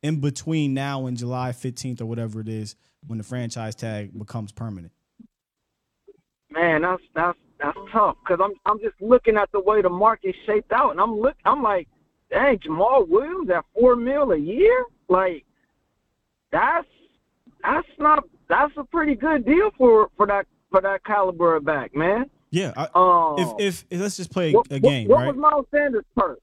in 0.02 0.20
between 0.20 0.74
now 0.74 1.06
and 1.06 1.16
July 1.16 1.50
15th 1.50 2.00
or 2.00 2.06
whatever 2.06 2.40
it 2.40 2.48
is 2.48 2.76
when 3.06 3.18
the 3.18 3.24
franchise 3.24 3.74
tag 3.74 4.16
becomes 4.16 4.52
permanent. 4.52 4.92
Man, 6.50 6.82
that's 6.82 7.02
that's 7.14 7.38
that's 7.58 7.78
tough 7.92 8.16
because 8.22 8.40
I'm 8.42 8.52
I'm 8.66 8.78
just 8.80 9.00
looking 9.00 9.36
at 9.36 9.50
the 9.52 9.60
way 9.60 9.82
the 9.82 9.88
market 9.88 10.34
shaped 10.46 10.72
out, 10.72 10.90
and 10.90 11.00
I'm 11.00 11.18
look 11.18 11.36
I'm 11.44 11.62
like, 11.62 11.88
dang, 12.30 12.58
Jamaal 12.58 13.08
Williams 13.08 13.50
at 13.50 13.64
four 13.74 13.96
mil 13.96 14.32
a 14.32 14.38
year, 14.38 14.84
like 15.08 15.44
that's 16.50 16.86
that's 17.62 17.88
not 17.98 18.24
that's 18.48 18.72
a 18.76 18.84
pretty 18.84 19.14
good 19.14 19.44
deal 19.44 19.70
for 19.78 20.08
for 20.16 20.26
that 20.26 20.46
for 20.70 20.80
that 20.80 21.04
caliber 21.04 21.56
of 21.56 21.64
back, 21.64 21.94
man. 21.94 22.26
Yeah. 22.50 22.72
I, 22.76 22.88
Um, 22.94 23.36
if, 23.38 23.48
if 23.58 23.84
if 23.90 24.00
let's 24.00 24.16
just 24.16 24.30
play 24.30 24.52
what, 24.52 24.66
a 24.70 24.78
game, 24.80 25.08
what, 25.08 25.16
what 25.16 25.24
right? 25.24 25.34
was 25.34 25.36
Miles 25.40 25.66
Sanders 25.70 26.04
per? 26.16 26.36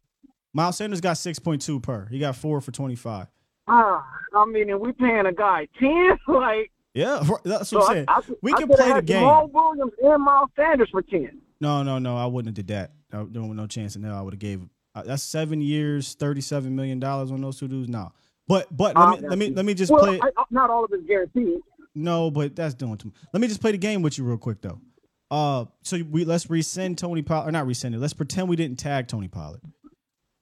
Miles 0.54 0.78
Sanders 0.78 1.02
got 1.02 1.16
6.2 1.16 1.82
per. 1.84 2.06
He 2.08 2.18
got 2.18 2.36
four 2.36 2.60
for 2.62 2.72
25. 2.72 3.28
Ah, 3.68 4.04
I 4.36 4.46
mean, 4.46 4.70
and 4.72 4.80
we 4.80 4.92
paying 4.94 5.28
a 5.28 5.32
guy 5.34 5.68
ten, 5.80 6.18
like 6.28 6.72
Yeah, 6.96 7.24
that's 7.44 7.70
so 7.70 7.78
what 7.80 7.90
I'm 7.90 7.96
saying. 7.96 8.06
I, 8.08 8.22
could- 8.22 8.38
we 8.42 8.54
can 8.54 8.68
play 8.68 8.92
the 8.94 9.02
game. 9.04 9.22
Jamaal 9.24 9.52
Williams 9.52 9.92
and 10.02 10.24
Miles 10.24 10.50
Sanders 10.56 10.90
for 10.92 11.04
ten. 11.04 11.40
No, 11.62 11.84
no, 11.84 12.00
no. 12.00 12.18
I 12.18 12.26
wouldn't 12.26 12.58
have 12.58 12.66
did 12.66 12.74
that. 12.74 12.92
I 13.14 13.18
don't 13.18 13.56
no 13.56 13.68
chance 13.68 13.96
in 13.96 14.02
hell 14.04 14.16
I 14.16 14.22
would 14.22 14.34
have 14.34 14.40
gave. 14.40 14.62
Uh, 14.96 15.04
that's 15.04 15.22
seven 15.22 15.62
years, 15.62 16.16
thirty-seven 16.16 16.76
million 16.76 17.00
dollars 17.00 17.32
on 17.32 17.42
those 17.42 17.60
two 17.60 17.68
dudes. 17.68 17.90
No, 17.90 18.12
but 18.50 18.76
but 18.76 18.98
let 18.98 19.22
me 19.22 19.28
let 19.30 19.38
me 19.38 19.50
let 19.52 19.66
me 19.66 19.74
just 19.76 19.92
well, 19.92 20.04
play. 20.04 20.20
I, 20.22 20.44
not 20.50 20.72
all 20.72 20.84
of 20.84 20.92
it's 20.92 21.06
guaranteed. 21.08 21.60
No, 21.94 22.32
but 22.32 22.56
that's 22.56 22.74
doing 22.74 22.98
too 22.98 23.10
much. 23.10 23.18
Let 23.32 23.42
me 23.42 23.48
just 23.48 23.62
play 23.62 23.72
the 23.72 23.78
game 23.78 24.02
with 24.02 24.18
you 24.18 24.24
real 24.24 24.38
quick 24.38 24.62
though. 24.62 24.82
Uh, 25.30 25.66
so 25.84 26.00
we 26.10 26.26
let's 26.26 26.48
resend 26.48 26.98
Tony 26.98 27.22
Pollard 27.22 27.48
or 27.48 27.52
not 27.52 27.68
rescind 27.68 27.94
it. 27.94 28.00
Let's 28.00 28.14
pretend 28.14 28.50
we 28.50 28.56
didn't 28.56 28.80
tag 28.80 29.08
Tony 29.08 29.28
Pollard. 29.28 29.62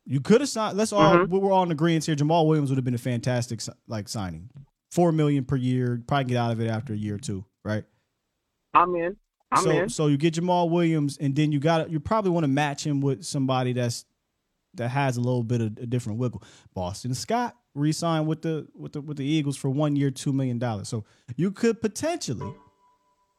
You 0.05 0.21
could 0.21 0.39
have 0.39 0.49
signed. 0.49 0.77
Let's 0.77 0.93
all 0.93 1.17
Mhm. 1.17 1.29
we 1.29 1.37
were 1.37 1.51
all 1.51 1.63
in 1.63 1.71
agreement 1.71 2.05
here. 2.05 2.15
Jamaal 2.15 2.47
Williams 2.47 2.69
would 2.69 2.77
have 2.77 2.85
been 2.85 2.95
a 2.95 2.97
fantastic 2.97 3.61
like 3.87 4.07
signing. 4.07 4.49
Four 4.91 5.11
million 5.11 5.43
per 5.43 5.57
year. 5.57 6.01
Probably 6.07 6.23
get 6.23 6.37
out 6.37 6.51
of 6.51 6.61
it 6.61 6.69
after 6.69 6.93
a 6.93 6.97
year 6.97 7.15
or 7.15 7.19
two, 7.19 7.43
right? 7.65 7.83
I'm 8.73 8.95
in. 8.95 9.17
I'm 9.51 9.63
so 9.63 9.69
in. 9.69 9.89
so 9.89 10.07
you 10.07 10.15
get 10.15 10.35
Jamaal 10.35 10.69
Williams, 10.69 11.17
and 11.17 11.35
then 11.35 11.51
you 11.51 11.59
got 11.59 11.89
you 11.91 11.99
probably 11.99 12.31
want 12.31 12.45
to 12.45 12.49
match 12.49 12.85
him 12.87 13.01
with 13.01 13.25
somebody 13.25 13.73
that's 13.73 14.05
that 14.77 14.89
has 14.89 15.17
a 15.17 15.21
little 15.21 15.43
bit 15.43 15.61
of 15.61 15.77
a 15.77 15.85
different 15.85 16.19
wiggle. 16.19 16.43
Boston 16.73 17.13
Scott 17.13 17.55
re-signed 17.73 18.27
with 18.27 18.41
the 18.41 18.67
with 18.73 18.93
the 18.93 19.01
with 19.01 19.17
the 19.17 19.25
Eagles 19.25 19.57
for 19.57 19.69
one 19.69 19.95
year, 19.95 20.11
two 20.11 20.33
million 20.33 20.59
dollars. 20.59 20.87
So 20.89 21.05
you 21.35 21.51
could 21.51 21.81
potentially 21.81 22.53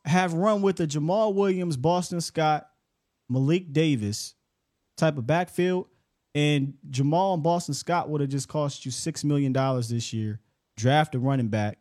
have 0.05 0.35
run 0.35 0.63
with 0.63 0.77
the 0.77 0.87
Jamaal 0.87 1.35
Williams, 1.35 1.77
Boston 1.77 2.21
Scott, 2.21 2.69
Malik 3.29 3.73
Davis 3.73 4.35
type 4.97 5.19
of 5.19 5.27
backfield, 5.27 5.87
and 6.35 6.75
Jamaal 6.91 7.35
and 7.35 7.43
Boston 7.43 7.75
Scott 7.75 8.09
would 8.09 8.21
have 8.21 8.31
just 8.31 8.49
cost 8.49 8.85
you 8.85 8.91
six 8.91 9.25
million 9.25 9.53
dollars 9.53 9.89
this 9.89 10.13
year. 10.13 10.41
Draft 10.77 11.15
a 11.15 11.19
running 11.19 11.49
back, 11.49 11.79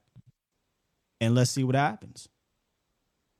and 1.21 1.35
let's 1.35 1.51
see 1.51 1.63
what 1.63 1.75
happens. 1.75 2.27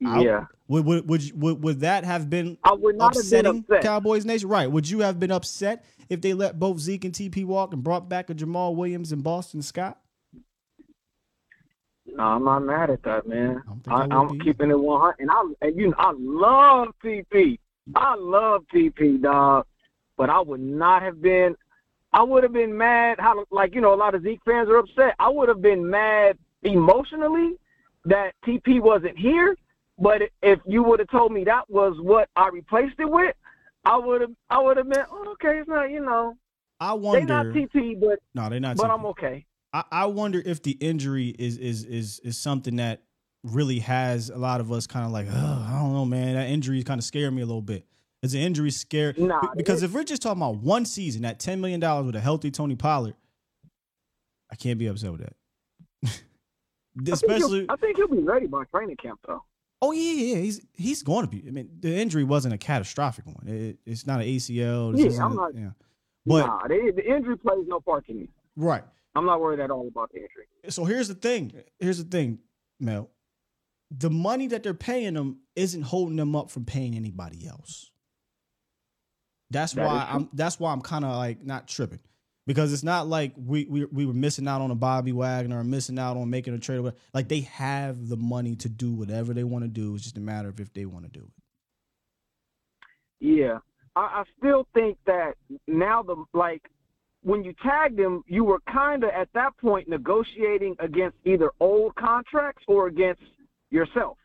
I- 0.06 0.22
Yeah. 0.22 0.46
would 0.68 0.86
would 0.86 1.10
would, 1.10 1.24
you- 1.24 1.36
would 1.38 1.64
would 1.64 1.80
that 1.82 2.04
have 2.04 2.30
been 2.30 2.58
I 2.64 2.74
would 2.74 2.96
not 2.98 3.16
have 3.16 3.30
been 3.30 3.46
upsetting 3.46 3.66
upset. 3.70 3.84
Cowboys 3.84 4.26
Nation? 4.26 4.50
Right. 4.50 4.70
Would 4.72 4.90
you 4.90 5.00
have 5.00 5.20
been 5.20 5.32
upset 5.32 5.86
if 6.10 6.22
they 6.22 6.34
let 6.34 6.60
both 6.60 6.80
Zeke 6.80 7.06
and 7.06 7.14
TP 7.14 7.46
walk 7.46 7.74
and 7.74 7.84
brought 7.84 8.08
back 8.10 8.30
a 8.30 8.36
Jamaal 8.36 8.76
Williams 8.76 9.12
and 9.12 9.24
Boston 9.24 9.62
Scott? 9.62 10.00
No, 12.06 12.24
I'm 12.24 12.44
not 12.46 12.60
mad 12.64 12.90
at 12.90 13.04
that, 13.04 13.28
man. 13.28 13.62
I 13.88 13.94
I, 14.04 14.08
I'm 14.12 14.38
be. 14.38 14.40
keeping 14.40 14.70
it 14.72 14.80
100, 14.80 15.16
and 15.20 15.30
I 15.32 15.44
and 15.62 15.78
you 15.80 15.90
know 15.90 15.96
I 15.98 16.14
love 16.18 16.88
TP. 17.04 17.60
I 17.96 18.16
love 18.16 18.64
TP, 18.74 19.22
dog. 19.22 19.66
But 20.16 20.30
I 20.30 20.40
would 20.40 20.62
not 20.62 21.02
have 21.04 21.22
been. 21.22 21.56
I 22.14 22.24
would 22.24 22.44
have 22.44 22.54
been 22.54 22.76
mad. 22.78 23.20
How 23.20 23.46
like 23.52 23.76
you 23.76 23.82
know 23.82 23.94
a 23.94 23.96
lot 23.96 24.16
of 24.16 24.24
Zeke 24.24 24.40
fans 24.46 24.70
are 24.70 24.78
upset. 24.78 25.16
I 25.20 25.30
would 25.30 25.50
have 25.50 25.62
been 25.62 25.90
mad 25.90 26.38
emotionally 26.64 27.56
that 28.06 28.34
TP 28.46 28.80
wasn't 28.82 29.18
here. 29.18 29.56
But 30.00 30.22
if 30.42 30.60
you 30.66 30.84
would 30.84 31.00
have 31.00 31.10
told 31.10 31.32
me 31.32 31.44
that 31.46 31.70
was 31.70 31.96
what 32.00 32.30
I 32.36 32.50
replaced 32.50 33.00
it 33.00 33.10
with, 33.10 33.36
I 33.84 33.98
would 33.98 34.22
have. 34.22 34.32
I 34.50 34.60
would 34.60 34.78
have 34.78 34.90
been 34.90 35.04
oh, 35.12 35.32
okay. 35.34 35.60
It's 35.60 35.70
not 35.70 35.90
you 35.90 36.04
know. 36.04 36.36
I 36.80 36.94
wonder. 36.94 37.20
They 37.20 37.26
not 37.26 37.46
TP, 37.48 38.00
but 38.00 38.20
no, 38.36 38.50
they're 38.50 38.60
not. 38.60 38.78
but. 38.78 38.92
I'm 38.92 39.06
okay. 39.08 39.46
I, 39.74 39.84
I 39.92 40.06
wonder 40.06 40.42
if 40.46 40.62
the 40.62 40.72
injury 40.72 41.30
is 41.38 41.58
is 41.58 41.84
is 41.86 42.20
is 42.20 42.38
something 42.38 42.78
that 42.78 43.04
really 43.44 43.80
has 43.80 44.30
a 44.30 44.38
lot 44.38 44.60
of 44.60 44.72
us 44.72 44.88
kind 44.88 45.06
of 45.06 45.12
like, 45.12 45.28
oh, 45.30 45.66
I 45.68 45.80
don't 45.80 45.94
know, 45.94 46.06
man. 46.06 46.36
That 46.36 46.48
injury 46.48 46.84
kind 46.84 47.00
of 47.00 47.06
scared 47.06 47.34
me 47.34 47.42
a 47.42 47.46
little 47.46 47.62
bit. 47.62 47.86
Is 48.22 48.32
the 48.32 48.40
injury 48.40 48.72
scare? 48.72 49.14
Nah, 49.18 49.42
because 49.56 49.84
if 49.84 49.94
we're 49.94 50.04
just 50.04 50.22
talking 50.22 50.42
about 50.42 50.58
one 50.58 50.86
season, 50.86 51.22
that 51.24 51.40
ten 51.40 51.62
million 51.62 51.80
dollars 51.80 52.06
with 52.08 52.16
a 52.16 52.20
healthy 52.20 52.52
Tony 52.52 52.76
Pollard, 52.76 53.16
I 54.52 54.56
can't 54.56 54.80
be 54.80 54.88
upset 54.88 55.12
with 55.12 55.22
that. 55.22 55.34
I 56.06 56.10
think 57.04 57.10
Especially, 57.14 57.66
I 57.70 57.76
think 57.76 57.98
he'll 57.98 58.08
be 58.08 58.20
ready 58.20 58.48
by 58.48 58.64
training 58.66 58.98
camp 58.98 59.20
though. 59.28 59.44
Oh 59.82 59.92
yeah, 59.92 60.12
yeah, 60.12 60.36
yeah, 60.36 60.42
he's 60.42 60.62
he's 60.74 61.04
going 61.04 61.26
to 61.26 61.30
be. 61.30 61.44
I 61.48 61.52
mean, 61.52 61.70
the 61.80 61.96
injury 61.96 62.24
wasn't 62.24 62.54
a 62.54 62.58
catastrophic 62.58 63.26
one. 63.26 63.48
It, 63.48 63.78
it's 63.86 64.06
not 64.08 64.22
an 64.22 64.28
ACL. 64.28 64.94
Yeah, 64.98 65.24
I'm 65.24 65.36
not- 65.36 65.56
yeah. 65.56 65.70
But 66.26 66.46
nah, 66.46 66.68
the, 66.68 66.92
the 66.96 67.16
injury 67.16 67.38
plays 67.38 67.66
no 67.68 67.80
part 67.80 68.06
to 68.08 68.14
me. 68.14 68.30
right. 68.56 68.84
I'm 69.16 69.26
not 69.26 69.42
worried 69.42 69.60
at 69.62 69.72
all 69.72 69.88
about 69.88 70.12
the 70.12 70.18
injury. 70.18 70.46
so 70.70 70.86
here's 70.86 71.08
the 71.08 71.16
thing. 71.16 71.52
Here's 71.80 71.98
the 71.98 72.04
thing, 72.04 72.38
Mel. 72.80 73.10
The 73.90 74.10
money 74.12 74.46
that 74.48 74.62
they're 74.62 74.74
paying 74.76 75.14
them 75.16 75.40
isn't 75.56 75.82
holding 75.84 76.18
them 76.18 76.36
up 76.36 76.52
from 76.52 76.66
paying 76.66 76.96
anybody 76.96 77.48
else. 77.48 77.90
That's 79.50 79.74
That 79.74 79.86
why. 79.88 80.08
I'm. 80.12 80.30
That's 80.34 80.60
why 80.60 80.72
I'm 80.74 80.82
kind 80.82 81.06
of 81.06 81.16
like 81.16 81.44
not 81.44 81.68
tripping, 81.68 82.02
because 82.48 82.72
it's 82.74 82.84
not 82.84 83.08
like 83.08 83.34
we, 83.38 83.66
we 83.66 83.86
we 83.86 84.06
were 84.06 84.14
missing 84.14 84.48
out 84.48 84.62
on 84.62 84.72
a 84.72 84.76
Bobby 84.76 85.12
Wagner 85.12 85.60
or 85.60 85.64
missing 85.64 86.00
out 86.00 86.18
on 86.18 86.30
making 86.30 86.56
a 86.56 86.60
trade. 86.60 86.82
Like 87.14 87.28
they 87.28 87.42
have 87.42 88.08
the 88.08 88.18
money 88.18 88.56
to 88.56 88.70
do 88.70 88.94
whatever 88.94 89.34
they 89.34 89.44
want 89.44 89.66
to 89.66 89.68
do. 89.68 89.94
It's 89.94 90.06
just 90.06 90.18
a 90.18 90.22
matter 90.22 90.48
of 90.48 90.60
if 90.60 90.74
they 90.74 90.86
want 90.86 91.06
to 91.06 91.12
do 91.12 91.26
it. 91.26 91.32
Yeah, 93.20 93.60
I, 93.96 94.00
I 94.22 94.24
still 94.40 94.66
think 94.74 94.98
that 95.06 95.34
now 95.68 96.02
the 96.02 96.24
like 96.34 96.64
when 97.22 97.44
you 97.44 97.54
tagged 97.62 98.00
him, 98.00 98.24
you 98.28 98.46
were 98.46 98.60
kind 98.72 99.04
of 99.04 99.10
at 99.10 99.28
that 99.34 99.58
point 99.58 99.90
negotiating 99.90 100.76
against 100.80 101.18
either 101.26 101.52
old 101.60 101.96
contracts 101.96 102.64
or 102.68 102.88
against 102.88 103.22
yourself. 103.70 104.18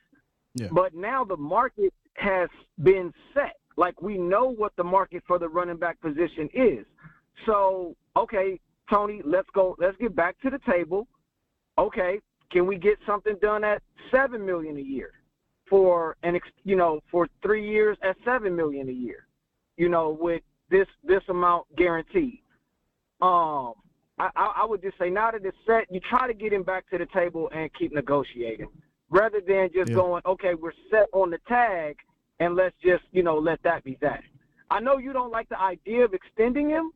Yeah. 0.54 0.68
But 0.70 0.94
now 0.94 1.24
the 1.24 1.36
market 1.36 1.92
has 2.14 2.48
been 2.80 3.12
set. 3.34 3.56
Like 3.76 4.00
we 4.00 4.16
know 4.16 4.52
what 4.52 4.76
the 4.76 4.84
market 4.84 5.24
for 5.26 5.40
the 5.40 5.48
running 5.48 5.78
back 5.78 6.00
position 6.00 6.48
is. 6.54 6.86
So, 7.46 7.96
okay, 8.16 8.60
Tony, 8.90 9.20
let's 9.24 9.48
go. 9.54 9.76
Let's 9.78 9.96
get 9.98 10.14
back 10.14 10.40
to 10.42 10.50
the 10.50 10.58
table. 10.70 11.06
Okay, 11.78 12.20
can 12.50 12.66
we 12.66 12.76
get 12.76 12.98
something 13.06 13.36
done 13.40 13.64
at 13.64 13.82
seven 14.10 14.44
million 14.44 14.76
a 14.76 14.80
year 14.80 15.12
for 15.68 16.16
an 16.22 16.36
ex, 16.36 16.46
you 16.64 16.76
know 16.76 17.00
for 17.10 17.26
three 17.42 17.66
years 17.66 17.96
at 18.02 18.16
seven 18.24 18.54
million 18.54 18.88
a 18.88 18.92
year? 18.92 19.26
You 19.76 19.88
know, 19.88 20.10
with 20.20 20.42
this 20.70 20.86
this 21.04 21.22
amount 21.28 21.66
guaranteed. 21.76 22.40
Um, 23.20 23.74
I, 24.18 24.30
I 24.62 24.64
would 24.66 24.82
just 24.82 24.98
say 24.98 25.10
now 25.10 25.30
that 25.30 25.44
it's 25.44 25.56
set, 25.66 25.90
you 25.90 26.00
try 26.00 26.26
to 26.26 26.34
get 26.34 26.52
him 26.52 26.62
back 26.62 26.88
to 26.90 26.98
the 26.98 27.06
table 27.06 27.48
and 27.54 27.72
keep 27.74 27.92
negotiating, 27.92 28.68
rather 29.10 29.40
than 29.40 29.70
just 29.72 29.88
Yeah. 29.88 29.94
going, 29.94 30.22
okay, 30.26 30.54
we're 30.54 30.72
set 30.90 31.06
on 31.12 31.30
the 31.30 31.38
tag, 31.48 31.96
and 32.38 32.54
let's 32.54 32.76
just 32.84 33.04
you 33.12 33.22
know 33.22 33.38
let 33.38 33.62
that 33.62 33.84
be 33.84 33.96
that. 34.02 34.22
I 34.70 34.80
know 34.80 34.98
you 34.98 35.12
don't 35.12 35.30
like 35.30 35.48
the 35.48 35.58
idea 35.58 36.04
of 36.04 36.14
extending 36.14 36.68
him, 36.68 36.92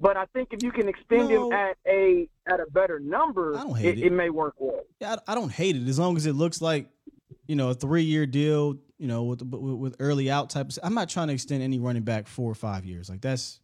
but 0.00 0.16
I 0.16 0.24
think 0.26 0.48
if 0.52 0.62
you 0.62 0.70
can 0.72 0.88
extend 0.88 1.28
No. 1.28 1.46
him 1.48 1.52
at 1.52 1.76
a 1.86 2.28
at 2.46 2.60
a 2.60 2.66
better 2.70 2.98
number, 3.00 3.56
I 3.56 3.62
don't 3.64 3.76
hate 3.78 3.98
it, 3.98 4.04
it. 4.04 4.06
it 4.06 4.12
may 4.12 4.30
work 4.30 4.54
well. 4.58 4.80
Yeah, 5.00 5.16
I, 5.26 5.32
I 5.32 5.34
don't 5.34 5.52
hate 5.52 5.76
it 5.76 5.88
as 5.88 5.98
long 5.98 6.16
as 6.16 6.26
it 6.26 6.34
looks 6.34 6.60
like, 6.60 6.88
you 7.46 7.56
know, 7.56 7.70
a 7.70 7.74
three 7.74 8.02
year 8.02 8.26
deal. 8.26 8.76
You 8.98 9.08
know, 9.08 9.24
with, 9.24 9.42
with 9.42 9.74
with 9.74 9.96
early 9.98 10.30
out 10.30 10.50
type. 10.50 10.68
Of, 10.70 10.78
I'm 10.82 10.94
not 10.94 11.08
trying 11.08 11.28
to 11.28 11.34
extend 11.34 11.62
any 11.62 11.78
running 11.78 12.04
back 12.04 12.26
four 12.28 12.50
or 12.50 12.54
five 12.54 12.84
years. 12.84 13.10
Like 13.10 13.20
that's 13.20 13.60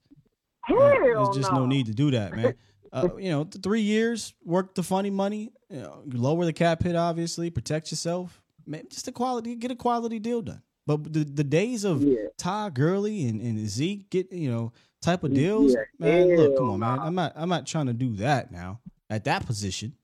Hell 0.64 0.76
there's 0.78 1.28
just 1.36 1.52
no 1.52 1.60
no. 1.60 1.66
need 1.66 1.86
to 1.86 1.94
do 1.94 2.10
that, 2.12 2.34
man. 2.34 2.54
Uh, 2.92 3.06
you 3.18 3.30
know, 3.30 3.44
th- 3.44 3.62
three 3.62 3.82
years, 3.82 4.34
work 4.44 4.74
the 4.74 4.82
funny 4.82 5.10
money, 5.10 5.52
you 5.68 5.80
know, 5.80 6.02
lower 6.06 6.44
the 6.44 6.52
cap 6.52 6.82
hit, 6.82 6.96
obviously, 6.96 7.48
protect 7.48 7.92
yourself. 7.92 8.42
Man, 8.66 8.82
just 8.90 9.06
a 9.06 9.12
quality, 9.12 9.54
get 9.54 9.70
a 9.70 9.76
quality 9.76 10.18
deal 10.18 10.42
done. 10.42 10.60
But 10.88 11.12
the, 11.12 11.22
the 11.22 11.44
days 11.44 11.84
of 11.84 12.02
Yeah. 12.02 12.16
Ty 12.36 12.70
Gurley 12.70 13.26
and, 13.28 13.40
and 13.40 13.68
Zeke 13.68 14.10
get 14.10 14.32
you 14.32 14.50
know 14.50 14.72
type 15.00 15.24
of 15.24 15.32
Yeah, 15.32 15.38
deals, 15.38 15.76
man. 15.98 16.36
Look, 16.36 16.56
come 16.56 16.70
on, 16.70 16.80
man. 16.80 16.98
I'm 16.98 17.14
not 17.14 17.32
I'm 17.36 17.48
not 17.48 17.66
trying 17.66 17.86
to 17.86 17.92
do 17.92 18.16
that 18.16 18.50
now 18.52 18.80
at 19.08 19.24
that 19.24 19.46
position. 19.46 19.94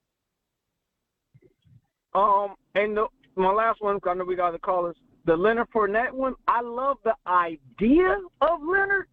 Um, 2.14 2.54
and 2.74 2.96
the, 2.96 3.06
my 3.36 3.52
last 3.52 3.82
one, 3.82 3.98
I 4.06 4.14
know 4.14 4.24
we 4.24 4.36
got 4.36 4.52
the 4.52 4.58
callers. 4.58 4.96
The 5.26 5.36
Leonard 5.36 5.68
Fournette 5.74 6.12
one. 6.12 6.34
I 6.48 6.62
love 6.62 6.98
the 7.04 7.14
idea 7.26 8.16
of 8.40 8.60
Leonard. 8.62 9.06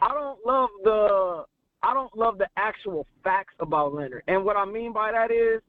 I 0.00 0.08
don't 0.08 0.38
love 0.46 0.70
the 0.84 1.44
I 1.82 1.92
don't 1.92 2.16
love 2.16 2.38
the 2.38 2.48
actual 2.56 3.06
facts 3.22 3.54
about 3.60 3.94
Leonard. 3.94 4.22
And 4.26 4.44
what 4.44 4.56
I 4.56 4.64
mean 4.64 4.92
by 4.92 5.12
that 5.12 5.30
is 5.30 5.60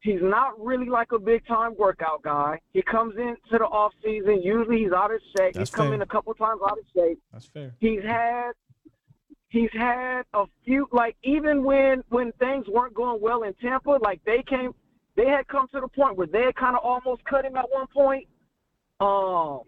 he's 0.00 0.20
not 0.20 0.62
really 0.62 0.88
like 0.88 1.12
a 1.12 1.18
big 1.18 1.46
time 1.46 1.74
workout 1.78 2.22
guy. 2.22 2.60
He 2.74 2.82
comes 2.82 3.14
into 3.16 3.38
the 3.52 3.64
off 3.64 3.92
season. 4.04 4.42
Usually 4.42 4.80
he's 4.82 4.92
out 4.92 5.12
of 5.14 5.20
shape. 5.36 5.54
That's 5.54 5.70
he's 5.70 5.70
come 5.70 5.92
in 5.94 6.02
a 6.02 6.06
couple 6.06 6.34
times 6.34 6.60
out 6.66 6.78
of 6.78 6.84
shape. 6.94 7.18
That's 7.32 7.46
fair. 7.46 7.74
He's 7.78 8.02
had 8.02 8.52
he's 9.52 9.70
had 9.74 10.22
a 10.32 10.46
few 10.64 10.88
like 10.92 11.14
even 11.22 11.62
when 11.62 12.02
when 12.08 12.32
things 12.32 12.66
weren't 12.68 12.94
going 12.94 13.20
well 13.20 13.42
in 13.42 13.52
Tampa, 13.54 13.98
like 14.02 14.20
they 14.24 14.42
came 14.42 14.74
they 15.14 15.26
had 15.26 15.46
come 15.46 15.68
to 15.68 15.80
the 15.80 15.88
point 15.88 16.16
where 16.16 16.26
they 16.26 16.44
had 16.44 16.56
kind 16.56 16.74
of 16.74 16.82
almost 16.82 17.22
cut 17.24 17.44
him 17.44 17.56
at 17.56 17.66
one 17.70 17.86
point. 17.88 18.26
Um 18.98 19.60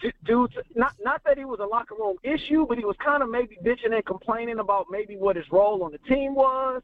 d- 0.00 0.12
due 0.24 0.46
to 0.48 0.62
not 0.76 0.92
not 1.02 1.22
that 1.24 1.38
he 1.38 1.46
was 1.46 1.58
a 1.60 1.66
locker 1.66 1.94
room 1.94 2.16
issue, 2.22 2.66
but 2.68 2.76
he 2.76 2.84
was 2.84 2.96
kind 3.02 3.22
of 3.22 3.30
maybe 3.30 3.56
bitching 3.64 3.94
and 3.94 4.04
complaining 4.04 4.58
about 4.58 4.86
maybe 4.90 5.16
what 5.16 5.36
his 5.36 5.46
role 5.50 5.82
on 5.82 5.92
the 5.92 6.14
team 6.14 6.34
was. 6.34 6.82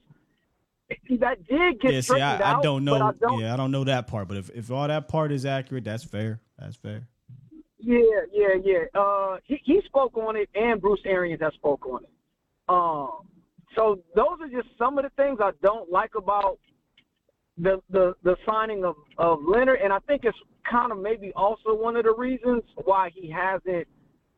That 1.20 1.46
did 1.46 1.80
get 1.80 1.92
yeah, 1.92 2.00
see, 2.00 2.20
I, 2.20 2.34
out, 2.34 2.42
I 2.42 2.62
don't 2.62 2.84
know. 2.84 2.94
I 3.00 3.12
don't 3.12 3.38
yeah, 3.38 3.54
I 3.54 3.56
don't 3.56 3.70
know 3.70 3.84
that 3.84 4.08
part. 4.08 4.26
But 4.26 4.38
if, 4.38 4.50
if 4.50 4.72
all 4.72 4.88
that 4.88 5.06
part 5.06 5.30
is 5.30 5.46
accurate, 5.46 5.84
that's 5.84 6.02
fair. 6.02 6.40
That's 6.58 6.74
fair. 6.74 7.06
Yeah, 7.78 8.22
yeah, 8.32 8.54
yeah. 8.64 9.00
Uh, 9.00 9.36
he 9.44 9.60
he 9.62 9.80
spoke 9.84 10.16
on 10.16 10.34
it, 10.34 10.48
and 10.54 10.80
Bruce 10.80 11.00
Arians 11.04 11.40
has 11.42 11.54
spoke 11.54 11.86
on 11.86 12.02
it. 12.02 12.10
Um, 12.70 13.10
so 13.74 14.01
those 14.14 14.38
are 14.40 14.48
just 14.48 14.68
some 14.78 14.98
of 14.98 15.05
the 15.05 15.10
things 15.16 15.38
I 15.40 15.51
don't 15.62 15.90
like 15.90 16.12
about 16.16 16.59
the 17.59 17.80
the 17.90 18.14
the 18.22 18.36
signing 18.47 18.84
of 18.84 18.94
of 19.18 19.40
Leonard, 19.47 19.80
and 19.82 19.92
I 19.92 19.98
think 20.01 20.24
it's 20.24 20.38
kind 20.70 20.92
of 20.92 20.98
maybe 20.98 21.32
also 21.34 21.74
one 21.74 21.97
of 21.97 22.05
the 22.05 22.14
reasons 22.16 22.62
why 22.84 23.10
he 23.14 23.30
hasn't 23.30 23.86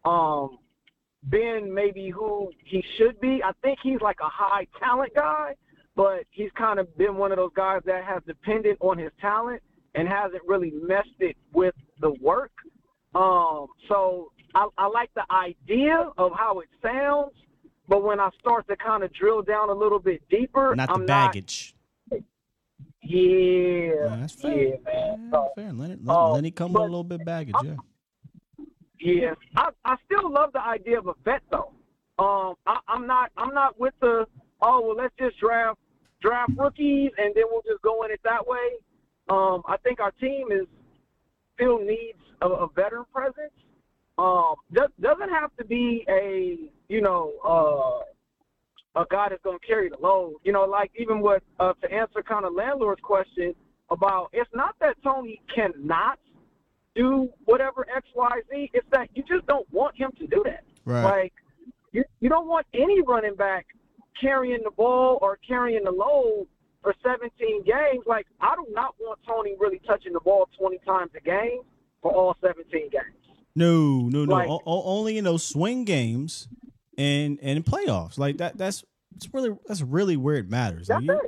um 0.04 0.58
been 1.28 1.72
maybe 1.72 2.10
who 2.10 2.50
he 2.64 2.82
should 2.96 3.20
be. 3.20 3.42
I 3.44 3.52
think 3.62 3.78
he's 3.82 4.00
like 4.00 4.18
a 4.20 4.28
high 4.28 4.66
talent 4.78 5.14
guy, 5.14 5.54
but 5.94 6.24
he's 6.30 6.50
kind 6.58 6.80
of 6.80 6.96
been 6.96 7.16
one 7.16 7.30
of 7.32 7.36
those 7.36 7.52
guys 7.54 7.82
that 7.86 8.04
has 8.04 8.22
depended 8.26 8.76
on 8.80 8.98
his 8.98 9.12
talent 9.20 9.62
and 9.94 10.08
hasn't 10.08 10.42
really 10.46 10.72
messed 10.82 11.20
it 11.20 11.36
with 11.52 11.74
the 12.00 12.12
work. 12.20 12.52
Um, 13.14 13.66
so 13.88 14.32
I, 14.54 14.66
I 14.78 14.86
like 14.88 15.10
the 15.14 15.24
idea 15.30 16.10
of 16.18 16.32
how 16.34 16.60
it 16.60 16.68
sounds, 16.82 17.32
but 17.88 18.02
when 18.02 18.20
I 18.20 18.30
start 18.38 18.66
to 18.68 18.76
kind 18.76 19.02
of 19.02 19.12
drill 19.12 19.42
down 19.42 19.68
a 19.68 19.74
little 19.74 19.98
bit 19.98 20.22
deeper, 20.30 20.74
Not 20.74 20.88
the 20.88 20.94
I'm 20.94 21.06
baggage. 21.06 21.74
Not, 22.10 22.20
yeah, 23.02 24.16
that's 24.20 24.34
fair. 24.34 24.56
yeah, 24.56 24.74
man. 24.84 25.30
Yeah, 25.32 25.44
fair. 25.56 25.72
Lenny, 25.72 25.96
Lenny, 26.02 26.08
Um, 26.08 26.32
Lenny 26.32 26.50
come 26.50 26.72
with 26.72 26.80
a 26.82 26.84
little 26.84 27.04
bit 27.04 27.20
of 27.20 27.26
baggage. 27.26 27.54
Yeah. 27.64 27.74
Yeah, 29.00 29.34
I 29.56 29.70
I 29.84 29.96
still 30.06 30.30
love 30.30 30.52
the 30.52 30.62
idea 30.62 30.98
of 30.98 31.08
a 31.08 31.14
vet 31.24 31.42
though. 31.50 31.72
Um, 32.20 32.54
I, 32.66 32.78
I'm 32.86 33.06
not 33.08 33.32
I'm 33.36 33.52
not 33.52 33.78
with 33.80 33.94
the 34.00 34.26
oh 34.60 34.80
well 34.86 34.94
let's 34.96 35.12
just 35.18 35.36
draft 35.40 35.80
draft 36.20 36.52
rookies 36.56 37.10
and 37.18 37.34
then 37.34 37.44
we'll 37.50 37.62
just 37.62 37.82
go 37.82 38.04
in 38.04 38.12
it 38.12 38.20
that 38.22 38.46
way. 38.46 38.76
Um, 39.28 39.62
I 39.66 39.76
think 39.82 39.98
our 39.98 40.12
team 40.12 40.52
is 40.52 40.66
still 41.54 41.80
needs 41.80 42.18
a, 42.42 42.46
a 42.48 42.68
veteran 42.76 43.04
presence. 43.12 43.52
Um, 44.22 44.54
does, 44.72 44.88
doesn't 45.00 45.30
have 45.30 45.50
to 45.56 45.64
be 45.64 46.04
a 46.08 46.56
you 46.88 47.00
know 47.00 47.32
uh, 47.44 49.00
a 49.00 49.04
guy 49.10 49.28
that's 49.30 49.42
going 49.42 49.58
to 49.58 49.66
carry 49.66 49.88
the 49.88 49.96
load. 50.00 50.36
You 50.44 50.52
know, 50.52 50.64
like 50.64 50.92
even 50.96 51.20
what 51.20 51.42
uh, 51.58 51.72
to 51.82 51.92
answer 51.92 52.22
kind 52.22 52.44
of 52.44 52.54
landlord's 52.54 53.00
question 53.00 53.52
about 53.90 54.28
it's 54.32 54.50
not 54.54 54.76
that 54.80 54.94
Tony 55.02 55.40
cannot 55.52 56.20
do 56.94 57.30
whatever 57.46 57.84
X, 57.94 58.06
Y, 58.14 58.40
Z. 58.48 58.70
It's 58.72 58.86
that 58.92 59.08
you 59.14 59.24
just 59.24 59.44
don't 59.46 59.66
want 59.72 59.96
him 59.96 60.12
to 60.20 60.26
do 60.28 60.42
that. 60.44 60.62
Right. 60.84 61.02
Like 61.02 61.32
you, 61.90 62.04
you 62.20 62.28
don't 62.28 62.46
want 62.46 62.66
any 62.74 63.02
running 63.02 63.34
back 63.34 63.66
carrying 64.20 64.60
the 64.62 64.70
ball 64.70 65.18
or 65.20 65.36
carrying 65.46 65.82
the 65.82 65.90
load 65.90 66.46
for 66.80 66.94
17 67.02 67.64
games. 67.64 68.04
Like 68.06 68.26
I 68.40 68.54
do 68.54 68.72
not 68.72 68.94
want 69.00 69.18
Tony 69.26 69.56
really 69.58 69.80
touching 69.84 70.12
the 70.12 70.20
ball 70.20 70.48
20 70.56 70.78
times 70.86 71.10
a 71.16 71.20
game 71.20 71.62
for 72.02 72.12
all 72.12 72.36
17 72.40 72.64
games. 72.70 73.21
No, 73.54 74.08
no, 74.08 74.24
no. 74.24 74.34
Like- 74.34 74.48
O- 74.48 74.62
only 74.66 75.18
in 75.18 75.24
those 75.24 75.44
swing 75.44 75.84
games 75.84 76.48
and 76.98 77.38
and 77.42 77.58
in 77.58 77.62
playoffs. 77.62 78.18
Like 78.18 78.38
that. 78.38 78.56
That's 78.58 78.84
it's 79.16 79.32
really 79.32 79.50
that's 79.66 79.82
really 79.82 80.16
where 80.16 80.36
it 80.36 80.48
matters. 80.48 80.88
Like, 80.88 81.02
you, 81.04 81.20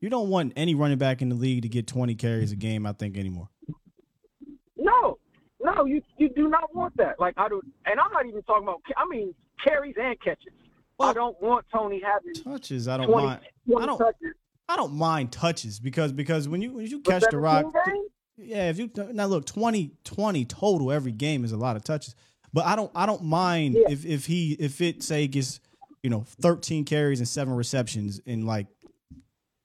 you 0.00 0.08
don't 0.10 0.28
want 0.28 0.52
any 0.56 0.74
running 0.74 0.98
back 0.98 1.22
in 1.22 1.28
the 1.28 1.34
league 1.34 1.62
to 1.62 1.68
get 1.68 1.86
20 1.86 2.14
carries 2.14 2.52
a 2.52 2.56
game. 2.56 2.86
I 2.86 2.92
think 2.92 3.16
anymore. 3.16 3.48
No, 4.76 5.18
no, 5.60 5.84
you 5.84 6.02
you 6.18 6.28
do 6.34 6.48
not 6.48 6.74
want 6.74 6.96
that. 6.96 7.18
Like 7.18 7.34
I 7.36 7.48
do, 7.48 7.60
and 7.86 8.00
I'm 8.00 8.12
not 8.12 8.26
even 8.26 8.42
talking 8.42 8.62
about. 8.64 8.82
I 8.96 9.06
mean 9.08 9.34
carries 9.64 9.94
and 10.00 10.18
catches. 10.20 10.52
I 10.98 11.12
don't 11.14 11.40
want 11.40 11.64
Tony 11.72 12.02
having 12.04 12.34
touches. 12.44 12.86
I 12.88 12.98
don't 12.98 13.06
20 13.06 13.26
mind. 13.26 13.40
20 13.66 13.82
I 13.82 13.86
don't. 13.86 13.98
touches. 13.98 14.34
I 14.68 14.76
don't 14.76 14.92
mind 14.94 15.32
touches 15.32 15.80
because 15.80 16.12
because 16.12 16.48
when 16.48 16.60
you 16.62 16.74
when 16.74 16.86
you 16.86 17.00
catch 17.00 17.24
the 17.30 17.38
rock? 17.38 17.66
Yeah. 18.42 18.70
If 18.70 18.78
you 18.78 18.90
now 19.12 19.26
look 19.26 19.46
20, 19.46 19.92
20 20.04 20.44
total 20.46 20.92
every 20.92 21.12
game 21.12 21.44
is 21.44 21.52
a 21.52 21.56
lot 21.56 21.76
of 21.76 21.84
touches, 21.84 22.14
but 22.52 22.66
I 22.66 22.76
don't 22.76 22.90
I 22.94 23.06
don't 23.06 23.24
mind 23.24 23.76
if 23.76 24.04
if 24.04 24.26
he 24.26 24.56
if 24.58 24.80
it 24.80 25.02
say 25.02 25.26
gets 25.26 25.60
you 26.02 26.10
know 26.10 26.24
thirteen 26.40 26.84
carries 26.84 27.20
and 27.20 27.28
seven 27.28 27.54
receptions 27.54 28.18
in 28.20 28.46
like 28.46 28.66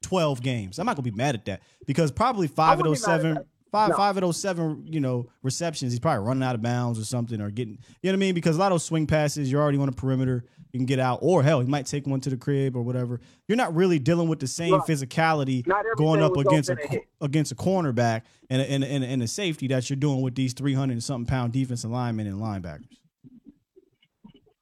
twelve 0.02 0.42
games. 0.42 0.80
I'm 0.80 0.86
not 0.86 0.96
gonna 0.96 1.04
be 1.04 1.12
mad 1.12 1.36
at 1.36 1.46
that 1.46 1.62
because 1.88 2.12
probably 2.12 2.48
five 2.48 2.80
of 2.80 2.86
those 2.86 3.02
be 3.02 3.08
mad 3.08 3.16
at 3.16 3.22
seven. 3.22 3.46
Five, 3.76 3.90
No. 3.90 3.96
five 3.98 4.16
of 4.18 4.22
those 4.22 4.38
seven, 4.38 4.88
you 4.90 5.02
know, 5.02 5.28
receptions, 5.44 5.92
he's 5.92 6.00
probably 6.00 6.26
running 6.26 6.44
out 6.44 6.56
of 6.56 6.62
bounds 6.62 6.98
or 6.98 7.04
something, 7.04 7.42
or 7.42 7.52
getting, 7.52 7.74
you 8.02 8.10
know 8.10 8.12
what 8.12 8.14
I 8.14 8.18
mean? 8.20 8.34
Because 8.36 8.56
a 8.56 8.60
lot 8.60 8.68
of 8.68 8.76
those 8.76 8.86
swing 8.86 9.06
passes, 9.06 9.52
you're 9.52 9.62
already 9.62 9.78
on 9.78 9.88
the 9.88 9.92
perimeter, 9.92 10.46
you 10.72 10.80
can 10.80 10.86
get 10.86 10.98
out, 11.00 11.20
or 11.22 11.44
hell, 11.44 11.60
he 11.60 11.68
might 11.68 11.86
take 11.86 12.08
one 12.08 12.22
to 12.22 12.30
the 12.30 12.38
crib 12.38 12.78
or 12.78 12.82
whatever. 12.84 13.20
You're 13.50 13.58
not 13.58 13.76
really 13.76 14.00
dealing 14.00 14.30
with 14.30 14.40
the 14.40 14.48
same 14.48 14.74
Right. 14.76 14.82
physicality 14.88 15.66
going 15.98 16.22
up 16.22 16.38
against 16.38 16.70
a 16.70 16.76
hit. 16.76 17.04
against 17.20 17.52
a 17.52 17.56
cornerback 17.56 18.22
and 18.50 18.62
a, 18.62 18.72
and, 18.72 18.84
a, 18.84 18.88
and, 18.88 19.04
a, 19.04 19.08
and 19.08 19.24
a 19.24 19.28
safety 19.28 19.68
that 19.68 19.90
you're 19.90 19.98
doing 19.98 20.22
with 20.22 20.36
these 20.36 20.54
300 20.54 20.94
and 20.94 21.04
something 21.04 21.28
pound 21.28 21.52
defensive 21.52 21.92
linemen 21.92 22.28
and 22.28 22.38
linebackers. 22.40 22.88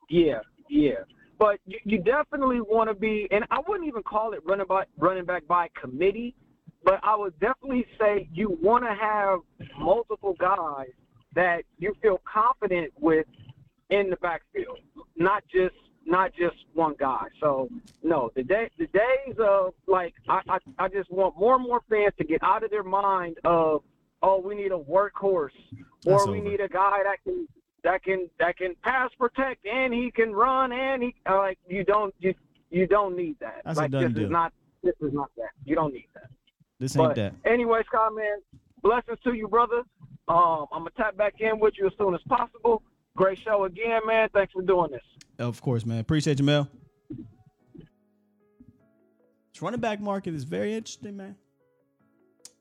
Yeah, 0.10 0.40
yeah. 0.69 0.91
But 1.40 1.60
you, 1.65 1.80
you 1.84 1.98
definitely 2.02 2.61
want 2.61 2.90
to 2.90 2.94
be, 2.95 3.27
and 3.31 3.44
I 3.52 3.60
wouldn't 3.68 3.88
even 3.88 4.03
call 4.03 4.34
it 4.34 4.40
running 4.45 4.65
by 4.68 4.85
running 4.98 5.26
back 5.26 5.45
by 5.48 5.69
committee, 5.80 6.35
but 6.84 6.99
I 7.03 7.15
would 7.15 7.38
definitely 7.39 7.85
say 7.99 8.27
you 8.34 8.57
want 8.61 8.84
to 8.84 8.93
have 8.93 9.39
multiple 9.80 10.35
guys 10.39 10.89
that 11.35 11.64
you 11.77 11.95
feel 12.01 12.22
confident 12.31 12.91
with 12.99 13.26
in 13.89 14.10
the 14.10 14.15
backfield, 14.18 14.80
not 15.15 15.43
just 15.51 15.76
not 16.05 16.34
just 16.34 16.55
one 16.73 16.95
guy. 16.99 17.27
So 17.39 17.69
no, 18.03 18.30
the 18.35 18.43
day 18.43 18.69
the 18.77 18.88
days 18.88 19.35
of 19.39 19.73
like 19.88 20.14
I, 20.27 20.41
I 20.49 20.57
I 20.77 20.88
just 20.89 21.10
want 21.11 21.38
more 21.38 21.55
and 21.55 21.64
more 21.64 21.81
fans 21.89 22.14
to 22.18 22.23
get 22.26 22.43
out 22.43 22.64
of 22.64 22.72
their 22.72 22.84
mind 22.84 23.38
of 23.45 23.84
oh 24.22 24.39
we 24.39 24.55
need 24.55 24.72
a 24.72 24.77
workhorse 24.77 25.22
or 25.23 25.49
That's 26.05 26.27
we 26.27 26.39
over. 26.39 26.49
need 26.49 26.60
a 26.60 26.68
guy 26.68 26.99
that 27.03 27.18
can 27.23 27.47
that 27.84 28.03
can 28.03 28.30
that 28.39 28.57
can 28.57 28.76
pass 28.84 29.11
protect 29.18 29.65
and 29.65 29.93
he 29.93 30.11
can 30.11 30.34
run 30.34 30.72
and 30.72 31.03
he 31.03 31.15
like 31.26 31.57
you 31.68 31.84
don't 31.84 32.14
you 32.19 32.34
you 32.69 32.85
don't 32.88 33.15
need 33.15 33.38
that. 33.39 33.61
That's 33.64 33.77
a 33.77 33.81
like 33.84 33.91
done 33.91 34.03
this 34.03 34.14
deal. 34.14 34.26
is 34.26 34.31
not 34.31 34.53
this 34.84 34.95
is 35.01 35.14
not 35.14 35.30
that. 35.38 35.51
You 35.65 35.76
don't 35.76 35.93
need 35.93 36.07
that. 36.15 36.30
This 36.84 36.97
ain't 36.97 37.07
But 37.07 37.15
that. 37.15 37.34
anyway, 37.45 37.80
Scott 37.88 38.14
man, 38.14 38.39
blessings 38.81 39.18
to 39.23 39.31
you, 39.31 39.47
brother. 39.47 39.84
Um, 40.27 40.65
I'm 40.73 40.80
gonna 40.80 40.89
tap 40.97 41.15
back 41.15 41.35
in 41.39 41.57
with 41.57 41.76
you 41.80 41.88
as 41.88 41.93
soon 41.97 42.14
as 42.14 42.19
possible. 42.27 42.84
Great 43.15 43.39
show 43.45 43.64
again, 43.64 44.01
man. 44.05 44.27
Thanks 44.34 44.51
for 44.51 44.61
doing 44.64 44.91
this. 44.91 45.01
Of 45.39 45.61
course, 45.61 45.85
man. 45.85 45.99
Appreciate 45.99 46.39
you, 46.39 46.45
Mel. 46.45 46.68
This 47.77 49.61
running 49.61 49.80
back 49.80 50.01
market 50.01 50.34
is 50.34 50.43
very 50.43 50.73
interesting, 50.73 51.15
man. 51.15 51.38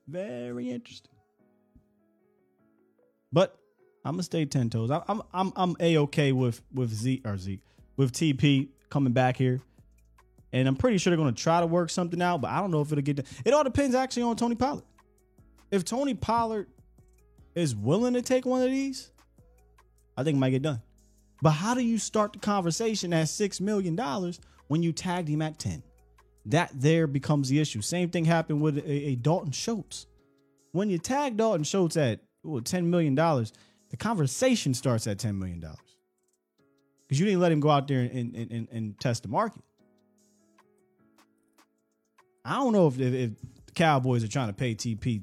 Very 0.07 0.71
interesting. 0.71 1.11
But 3.33 3.59
I'm 4.05 4.13
gonna 4.13 4.23
stay 4.23 4.45
ten 4.45 4.71
toes. 4.71 4.93
I'm 4.93 5.23
I'm 5.35 5.53
I'm 5.57 5.77
a 5.81 5.99
okay 5.99 6.31
with 6.31 6.63
with 6.73 6.91
Z 6.91 7.23
or 7.25 7.37
Z 7.39 7.59
with 7.97 8.13
TP 8.13 8.69
coming 8.89 9.13
back 9.13 9.37
here, 9.37 9.61
and 10.53 10.69
I'm 10.69 10.77
pretty 10.77 10.99
sure 10.99 11.11
they're 11.11 11.19
gonna 11.19 11.33
try 11.33 11.61
to 11.61 11.67
work 11.67 11.91
something 11.91 12.21
out. 12.21 12.41
But 12.41 12.51
I 12.51 12.61
don't 12.61 12.71
know 12.71 12.81
if 12.81 12.93
it'll 12.93 13.03
get 13.03 13.17
done. 13.17 13.27
It 13.45 13.55
all 13.55 13.65
depends 13.65 13.95
actually 13.95 14.25
on 14.25 14.37
Tony 14.37 14.55
Pollard. 14.55 14.85
If 15.71 15.85
Tony 15.85 16.15
Pollard 16.15 16.69
is 17.55 17.75
willing 17.75 18.15
to 18.15 18.23
take 18.23 18.45
one 18.45 18.63
of 18.63 18.71
these, 18.71 19.11
I 20.17 20.25
think 20.25 20.37
it 20.37 20.41
might 20.41 20.51
get 20.51 20.63
done. 20.63 20.83
But 21.41 21.51
how 21.51 21.75
do 21.75 21.81
you 21.81 21.99
start 21.99 22.35
the 22.35 22.39
conversation 22.39 23.13
at 23.13 23.29
six 23.29 23.61
million 23.61 23.97
dollars 23.97 24.41
when 24.69 24.83
you 24.83 24.93
tagged 24.93 25.29
him 25.29 25.43
at 25.43 25.59
ten? 25.59 25.83
That 26.47 26.71
there 26.75 27.07
becomes 27.07 27.49
the 27.49 27.61
issue. 27.61 27.81
Same 27.83 28.11
thing 28.11 28.25
happened 28.25 28.61
with 28.61 28.79
a, 28.79 28.91
a 28.91 29.15
Dalton 29.17 29.53
Schultz. 29.53 30.07
When 30.73 30.91
you 30.91 30.99
tag 30.99 31.37
Dalton 31.37 31.65
Schultz 31.65 31.97
at 31.97 32.21
well, 32.43 32.61
ten 32.61 32.91
million 32.91 33.15
dollars, 33.15 33.53
the 33.91 33.97
conversation 33.97 34.75
starts 34.75 35.07
at 35.07 35.19
ten 35.19 35.39
million 35.39 35.61
dollars 35.61 35.79
because 37.03 37.19
you 37.19 37.27
didn't 37.27 37.41
let 37.41 37.53
him 37.53 37.61
go 37.61 37.71
out 37.71 37.89
there 37.89 38.01
and, 38.01 38.35
and, 38.35 38.51
and, 38.51 38.69
and 38.71 39.01
test 39.01 39.23
the 39.23 39.29
market. 39.29 39.63
I 42.45 42.57
don't 42.57 42.73
know 42.73 42.87
if, 42.87 42.99
if, 42.99 43.15
if 43.15 43.31
the 43.67 43.73
Cowboys 43.73 44.25
are 44.25 44.29
trying 44.29 44.49
to 44.49 44.53
pay 44.53 44.75
TP 44.75 45.23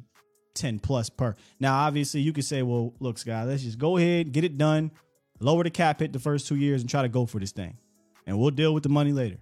10 0.56 0.80
plus 0.80 1.10
per. 1.10 1.36
Now, 1.60 1.80
obviously, 1.80 2.22
you 2.22 2.34
could 2.34 2.46
say, 2.46 2.62
well, 2.62 2.94
look, 3.00 3.18
Scott, 3.18 3.48
let's 3.48 3.64
just 3.64 3.78
go 3.78 3.98
ahead, 3.98 4.32
get 4.32 4.44
it 4.44 4.58
done, 4.58 4.92
lower 5.40 5.64
the 5.64 5.70
cap 5.70 6.00
hit 6.00 6.14
the 6.14 6.20
first 6.20 6.48
two 6.48 6.56
years, 6.56 6.82
and 6.82 6.90
try 6.90 7.02
to 7.02 7.10
go 7.10 7.26
for 7.26 7.40
this 7.40 7.52
thing. 7.52 7.78
And 8.26 8.38
we'll 8.40 8.52
deal 8.52 8.74
with 8.74 8.84
the 8.84 8.90
money 8.90 9.12
later. 9.12 9.38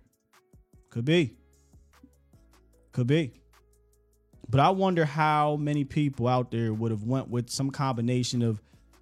Could 0.89 1.05
be. 1.05 1.35
Could 2.91 3.07
be. 3.07 3.33
But 4.49 4.61
I 4.61 4.69
wonder 4.69 5.05
how 5.05 5.57
many 5.57 5.83
people 5.83 6.27
out 6.27 6.51
there 6.51 6.73
would 6.73 6.91
have 6.91 7.03
went 7.03 7.29
with 7.29 7.49
some 7.49 7.69
combination 7.69 8.41
of 8.41 8.61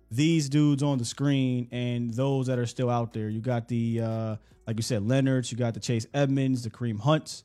these 0.10 0.49
dudes 0.49 0.81
on 0.81 0.97
the 0.97 1.06
screen 1.06 1.68
and 1.72 2.11
those 2.11 2.47
that 2.47 2.57
are 2.57 2.65
still 2.65 2.89
out 2.89 3.14
there. 3.14 3.30
You 3.30 3.41
got 3.41 3.68
the 3.68 4.02
uh, 4.02 4.35
like 4.68 4.77
you 4.77 4.84
said, 4.84 5.07
Leonard's, 5.07 5.52
you 5.52 5.57
got 5.57 5.73
the 5.73 5.80
Chase 5.80 6.07
Edmonds, 6.14 6.64
the 6.64 6.69
Kareem 6.69 6.99
Hunts, 6.99 7.43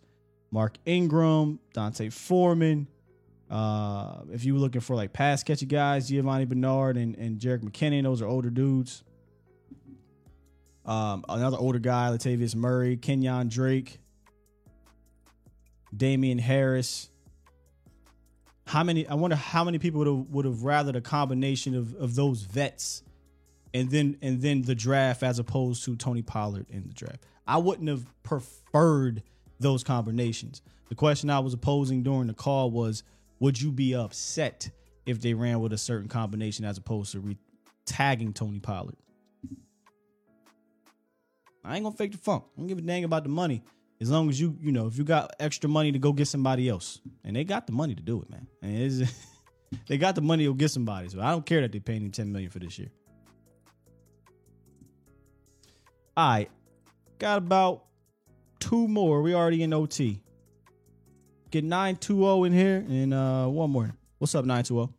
Mark 0.50 0.76
Ingram, 0.84 1.60
D'Onta 1.72 2.12
Foreman. 2.12 2.86
Uh, 3.50 4.22
if 4.32 4.44
you 4.44 4.54
were 4.54 4.60
looking 4.60 4.80
for 4.80 4.94
like 4.94 5.12
pass 5.12 5.42
catchy 5.42 5.66
guys, 5.66 6.08
Giovani 6.08 6.44
Bernard 6.44 6.96
and, 6.96 7.16
and 7.16 7.38
Jerick 7.40 7.60
McKinnon, 7.60 8.04
those 8.04 8.22
are 8.22 8.26
older 8.26 8.50
dudes. 8.50 9.02
Um, 10.84 11.24
another 11.28 11.56
older 11.58 11.78
guy, 11.78 12.08
Latavius 12.10 12.54
Murray, 12.54 12.96
Kenyon 12.96 13.48
Drake, 13.48 13.98
Damien 15.96 16.38
Harris. 16.38 17.10
How 18.66 18.84
many? 18.84 19.06
I 19.06 19.14
wonder 19.14 19.36
how 19.36 19.64
many 19.64 19.78
people 19.78 19.98
would 19.98 20.06
have 20.06 20.26
would 20.30 20.44
have 20.44 20.58
rathered 20.58 20.96
a 20.96 21.00
combination 21.00 21.74
of 21.74 21.94
of 21.96 22.14
those 22.14 22.42
vets, 22.42 23.02
and 23.74 23.90
then 23.90 24.16
and 24.22 24.40
then 24.40 24.62
the 24.62 24.76
draft 24.76 25.24
as 25.24 25.40
opposed 25.40 25.84
to 25.84 25.96
Tony 25.96 26.22
Pollard 26.22 26.66
in 26.70 26.86
the 26.86 26.94
draft. 26.94 27.24
I 27.46 27.58
wouldn't 27.58 27.88
have 27.88 28.06
preferred 28.22 29.24
those 29.60 29.84
combinations. 29.84 30.62
The 30.88 30.94
question 30.94 31.30
I 31.30 31.38
was 31.38 31.54
posing 31.54 32.02
during 32.02 32.26
the 32.26 32.34
call 32.34 32.70
was, 32.70 33.04
would 33.38 33.60
you 33.60 33.70
be 33.70 33.94
upset 33.94 34.70
if 35.06 35.20
they 35.20 35.34
ran 35.34 35.60
with 35.60 35.72
a 35.72 35.78
certain 35.78 36.08
combination 36.08 36.64
as 36.64 36.78
opposed 36.78 37.12
to 37.12 37.20
re- 37.20 37.38
tagging 37.86 38.32
Tony 38.32 38.58
Pollard? 38.58 38.96
I 41.64 41.76
ain't 41.76 41.84
gonna 41.84 41.96
fake 41.96 42.12
the 42.12 42.18
funk. 42.18 42.44
I 42.56 42.60
don't 42.60 42.66
give 42.66 42.78
a 42.78 42.80
dang 42.80 43.04
about 43.04 43.22
the 43.22 43.28
money. 43.28 43.62
As 44.00 44.10
long 44.10 44.30
as 44.30 44.40
you, 44.40 44.56
you 44.60 44.72
know, 44.72 44.86
if 44.86 44.96
you 44.96 45.04
got 45.04 45.30
extra 45.38 45.68
money 45.68 45.92
to 45.92 45.98
go 45.98 46.12
get 46.12 46.26
somebody 46.26 46.68
else, 46.68 47.00
and 47.22 47.36
they 47.36 47.44
got 47.44 47.66
the 47.66 47.72
money 47.72 47.94
to 47.94 48.02
do 48.02 48.22
it, 48.22 48.30
man. 48.30 48.46
And 48.62 49.12
they 49.86 49.98
got 49.98 50.14
the 50.14 50.22
money 50.22 50.44
to 50.46 50.54
get 50.54 50.70
somebody. 50.70 51.10
So 51.10 51.20
I 51.20 51.30
don't 51.30 51.44
care 51.44 51.60
that 51.60 51.70
they're 51.70 51.82
paying 51.82 52.02
him 52.02 52.10
ten 52.10 52.32
million 52.32 52.50
for 52.50 52.58
this 52.58 52.78
year. 52.78 52.88
All 56.16 56.30
right, 56.30 56.50
got 57.18 57.38
about 57.38 57.84
two 58.60 58.86
more. 58.86 59.22
We 59.22 59.34
already 59.34 59.62
in 59.62 59.72
OT. 59.72 60.22
Get 61.50 61.64
nine 61.64 61.96
two 61.96 62.18
zero 62.20 62.44
in 62.44 62.52
here, 62.52 62.84
and 62.88 63.12
uh 63.12 63.46
one 63.48 63.70
more. 63.70 63.94
What's 64.18 64.34
up, 64.34 64.44
nine 64.44 64.62
two 64.62 64.74
zero? 64.74 64.94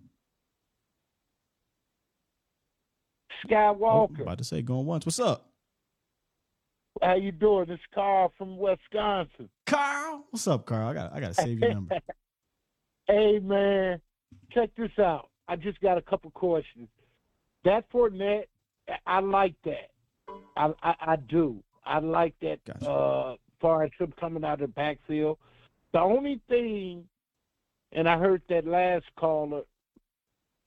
Skywalker. 3.48 4.22
About 4.22 4.38
to 4.40 4.44
say 4.44 4.62
going 4.62 4.86
once. 4.86 5.06
What's 5.06 5.20
up, 5.20 5.48
How 7.02 7.16
you 7.16 7.32
doing? 7.32 7.70
It's 7.70 7.82
Carl 7.94 8.32
from 8.38 8.58
Wisconsin. 8.58 9.50
Carl? 9.66 10.24
What's 10.30 10.48
up, 10.48 10.66
Carl? 10.66 10.90
I 10.90 10.94
got 10.94 11.14
I 11.14 11.20
gotta 11.20 11.34
save 11.34 11.60
your 11.60 11.74
number. 11.74 11.98
hey 13.08 13.40
man, 13.40 14.02
check 14.52 14.70
this 14.78 14.92
out. 15.00 15.30
I 15.48 15.56
just 15.56 15.80
got 15.82 15.98
a 15.98 16.02
couple 16.02 16.30
questions. 16.32 16.88
That 17.64 17.90
Fournette, 17.92 18.46
I- 18.90 19.18
I 19.18 19.20
like 19.22 19.56
that. 19.66 19.90
I 20.58 20.74
I, 20.84 20.96
I 21.00 21.16
do. 21.16 21.64
I 21.84 22.00
like 22.00 22.36
that. 22.42 22.60
Uh, 22.86 23.36
far 23.62 23.84
as 23.84 23.92
him 24.00 24.14
coming 24.20 24.44
out 24.44 24.56
of 24.56 24.60
the 24.62 24.68
backfield. 24.68 25.38
The 25.94 26.00
only 26.00 26.42
thing, 26.50 27.06
and 27.92 28.08
I 28.10 28.18
heard 28.18 28.42
that 28.50 28.66
last 28.66 29.06
caller 29.18 29.62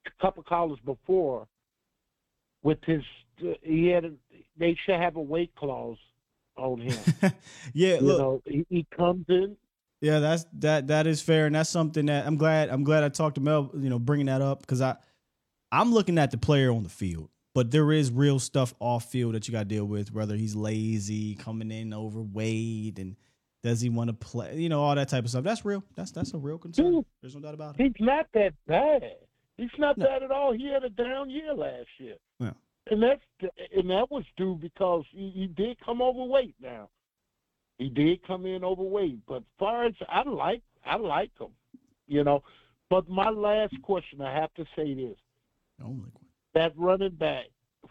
a 0.06 0.22
couple 0.22 0.42
callers 0.42 0.78
before 0.84 1.46
with 2.62 2.78
his 2.84 3.02
he 3.62 3.88
had 3.88 4.04
a, 4.04 4.12
they 4.56 4.76
should 4.84 4.96
have 4.96 5.16
a 5.16 5.20
weight 5.20 5.52
clause 5.56 5.98
on 6.56 6.80
him. 6.80 6.98
yeah, 7.72 7.96
you 7.96 8.00
look, 8.00 8.18
know, 8.18 8.42
he, 8.46 8.66
he 8.68 8.86
comes 8.96 9.24
in. 9.28 9.56
Yeah, 10.00 10.18
that's 10.18 10.44
that 10.58 10.88
that 10.88 11.06
is 11.06 11.22
fair, 11.22 11.46
and 11.46 11.54
that's 11.54 11.70
something 11.70 12.06
that 12.06 12.26
I'm 12.26 12.36
glad 12.36 12.68
I'm 12.68 12.84
glad 12.84 13.04
I 13.04 13.08
talked 13.08 13.36
to 13.36 13.40
Mel. 13.40 13.70
You 13.74 13.88
know, 13.88 13.98
bringing 13.98 14.26
that 14.26 14.42
up 14.42 14.60
because 14.60 14.80
I 14.80 14.96
I'm 15.72 15.92
looking 15.92 16.18
at 16.18 16.30
the 16.30 16.36
player 16.38 16.70
on 16.70 16.82
the 16.82 16.88
field, 16.88 17.30
but 17.54 17.70
there 17.70 17.92
is 17.92 18.10
real 18.10 18.38
stuff 18.38 18.74
off 18.80 19.04
field 19.10 19.34
that 19.34 19.46
you 19.46 19.52
got 19.52 19.60
to 19.60 19.64
deal 19.64 19.84
with. 19.84 20.12
Whether 20.12 20.36
he's 20.36 20.56
lazy, 20.56 21.36
coming 21.36 21.70
in 21.70 21.94
overweight, 21.94 22.98
and 22.98 23.16
does 23.62 23.80
he 23.80 23.88
want 23.88 24.08
to 24.08 24.14
play? 24.14 24.56
You 24.56 24.68
know, 24.68 24.82
all 24.82 24.94
that 24.94 25.08
type 25.08 25.24
of 25.24 25.30
stuff. 25.30 25.44
That's 25.44 25.64
real. 25.64 25.84
That's 25.94 26.10
that's 26.10 26.34
a 26.34 26.38
real 26.38 26.58
concern. 26.58 27.04
There's 27.22 27.34
no 27.34 27.40
doubt 27.40 27.54
about 27.54 27.78
it. 27.78 27.82
He's 27.82 28.06
not 28.06 28.26
that 28.34 28.54
bad. 28.66 29.02
He's 29.56 29.70
not 29.78 29.98
bad 29.98 30.24
at 30.24 30.32
all. 30.32 30.52
He 30.52 30.66
had 30.66 30.82
a 30.82 30.90
down 30.90 31.30
year 31.30 31.54
last 31.54 31.86
year. 31.98 32.16
Yeah. 32.40 32.50
And 32.90 33.02
that's 33.02 33.52
and 33.74 33.88
that 33.88 34.10
was 34.10 34.24
due 34.36 34.58
because 34.60 35.04
he, 35.12 35.30
he 35.34 35.46
did 35.46 35.78
come 35.84 36.02
overweight. 36.02 36.56
Now, 36.60 36.90
he 37.78 37.88
did 37.88 38.26
come 38.26 38.46
in 38.46 38.64
overweight, 38.64 39.20
but 39.26 39.44
far 39.58 39.86
as 39.86 39.94
I 40.08 40.28
like, 40.28 40.62
I 40.84 40.96
like 40.96 41.30
him, 41.38 41.50
you 42.08 42.24
know. 42.24 42.42
But 42.90 43.08
my 43.08 43.30
last 43.30 43.80
question, 43.82 44.20
I 44.20 44.34
have 44.34 44.52
to 44.54 44.64
say 44.76 44.92
this: 44.92 45.16
Only 45.82 46.10
that 46.54 46.72
running 46.76 47.14
back, 47.14 47.46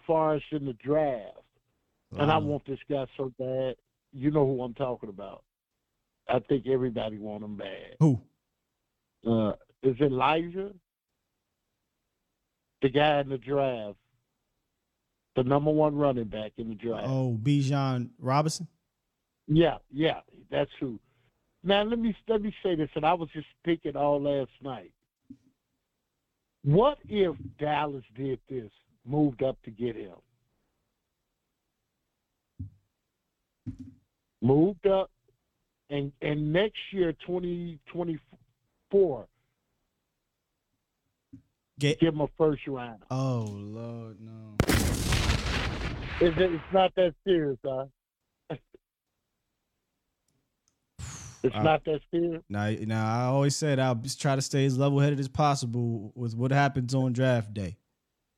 far 0.08 0.36
as 0.36 0.42
in 0.52 0.66
the 0.66 0.74
draft, 0.74 1.38
and 2.18 2.32
I 2.32 2.38
want 2.38 2.66
this 2.66 2.80
guy 2.90 3.06
so 3.18 3.32
bad. 3.40 3.76
You 4.12 4.32
know 4.32 4.46
who 4.46 4.62
I'm 4.62 4.74
talking 4.74 5.10
about. 5.10 5.44
I 6.30 6.40
think 6.40 6.68
everybody 6.68 7.18
want 7.18 7.44
him 7.44 7.58
bad. 7.58 7.96
Who? 8.00 8.22
Uh, 9.26 9.54
is 9.82 10.00
Elijah? 10.00 10.72
The 12.82 12.90
guy 12.90 13.22
in 13.22 13.30
the 13.30 13.38
draft, 13.38 13.98
the 15.36 15.44
number 15.44 15.72
one 15.72 15.96
running 15.96 16.26
back 16.26 16.52
in 16.58 16.70
the 16.70 16.76
draft. 16.76 17.08
Oh, 17.08 17.38
Bijan 17.42 18.10
Robinson. 18.20 18.68
Yeah, 19.48 19.78
yeah, 19.92 20.20
that's 20.52 20.72
who. 20.80 21.00
Now 21.64 21.84
let 21.84 21.98
me 21.98 22.16
let 22.28 22.42
me 22.42 22.54
say 22.62 22.76
this, 22.76 22.90
and 22.96 23.06
I 23.06 23.14
was 23.14 23.30
just 23.34 23.48
thinking 23.64 23.96
all 23.96 24.22
last 24.22 24.52
night. 24.62 24.92
What 26.64 26.98
if 27.10 27.36
Dallas 27.60 28.06
did 28.16 28.40
this, 28.50 28.72
moved 29.06 29.44
up 29.44 29.62
to 29.64 29.72
get 29.72 29.98
him, 29.98 30.16
moved 34.42 34.88
up, 34.88 35.12
and 35.90 36.14
and 36.22 36.54
next 36.54 36.80
year, 36.92 37.14
twenty 37.26 37.80
twenty 37.88 38.18
four, 38.90 39.28
Get 41.80 42.00
give 42.00 42.14
him 42.14 42.22
a 42.22 42.28
first 42.38 42.66
round. 42.68 43.02
Oh 43.12 43.46
Lord, 43.50 44.18
no. 44.22 44.56
It's, 46.22 46.38
it's 46.40 46.64
not 46.74 46.96
that 46.96 47.14
serious, 47.26 47.58
huh? 47.66 47.88
It's 51.44 51.54
Uh, 51.56 51.62
not 51.62 51.84
that 51.86 52.02
serious. 52.10 52.42
Now, 52.50 52.70
now 52.70 53.06
I 53.06 53.26
always 53.26 53.56
said 53.56 53.78
I'll 53.80 53.96
just 53.96 54.22
try 54.22 54.36
to 54.36 54.42
stay 54.42 54.66
as 54.66 54.78
level 54.78 55.00
headed 55.00 55.20
as 55.20 55.28
possible 55.28 56.12
with 56.16 56.36
what 56.36 56.52
happens 56.52 56.96
on 56.96 57.12
draft 57.14 57.54
day. 57.54 57.78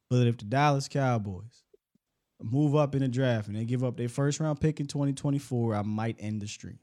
But 0.10 0.28
if 0.28 0.38
the 0.38 0.46
Dallas 0.46 0.88
Cowboys 0.88 1.64
move 2.42 2.76
up 2.76 2.96
in 2.96 3.02
the 3.02 3.08
draft 3.08 3.48
and 3.48 3.56
they 3.56 3.66
give 3.66 3.84
up 3.84 3.96
their 3.98 4.10
first 4.10 4.40
round 4.40 4.60
pick 4.60 4.80
in 4.80 4.88
2024, 4.88 5.76
I 5.76 5.82
might 5.84 6.16
end 6.20 6.42
the 6.42 6.48
stream. 6.48 6.80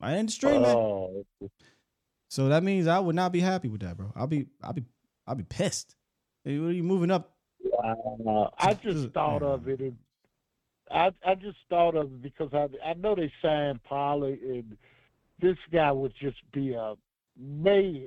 I 0.00 0.14
end 0.14 0.28
the 0.28 0.32
stream, 0.32 0.62
man. 0.62 0.76
Oh, 0.76 1.24
So 2.30 2.48
that 2.48 2.62
means 2.62 2.86
I 2.86 2.98
would 3.00 3.16
not 3.16 3.32
be 3.32 3.40
happy 3.40 3.68
with 3.68 3.80
that, 3.82 3.96
bro. 3.96 4.12
I'll 4.14 4.26
be, 4.26 4.46
I'll 4.62 4.72
be, 4.72 4.84
I'll 5.26 5.34
be 5.34 5.44
pissed. 5.44 5.94
Hey, 6.44 6.58
what 6.58 6.68
are 6.68 6.72
you 6.72 6.84
moving 6.84 7.10
up? 7.10 7.34
wow. 7.60 8.52
I 8.58 8.74
just 8.74 9.10
thought 9.14 9.42
of 9.42 9.68
it. 9.68 9.92
I 10.90 11.10
I 11.26 11.34
just 11.34 11.58
thought 11.68 11.96
of 11.96 12.06
it 12.06 12.22
because 12.22 12.50
I 12.52 12.68
I 12.84 12.94
know 12.94 13.14
they 13.14 13.32
signed 13.42 13.82
Polly 13.84 14.38
and 14.42 14.76
this 15.40 15.56
guy 15.72 15.92
would 15.92 16.14
just 16.20 16.38
be 16.52 16.74
a 16.74 16.94
man. 17.38 18.06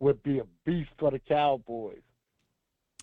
Would 0.00 0.22
be 0.22 0.40
a 0.40 0.44
beast 0.66 0.90
for 0.98 1.10
the 1.10 1.18
Cowboys. 1.18 2.02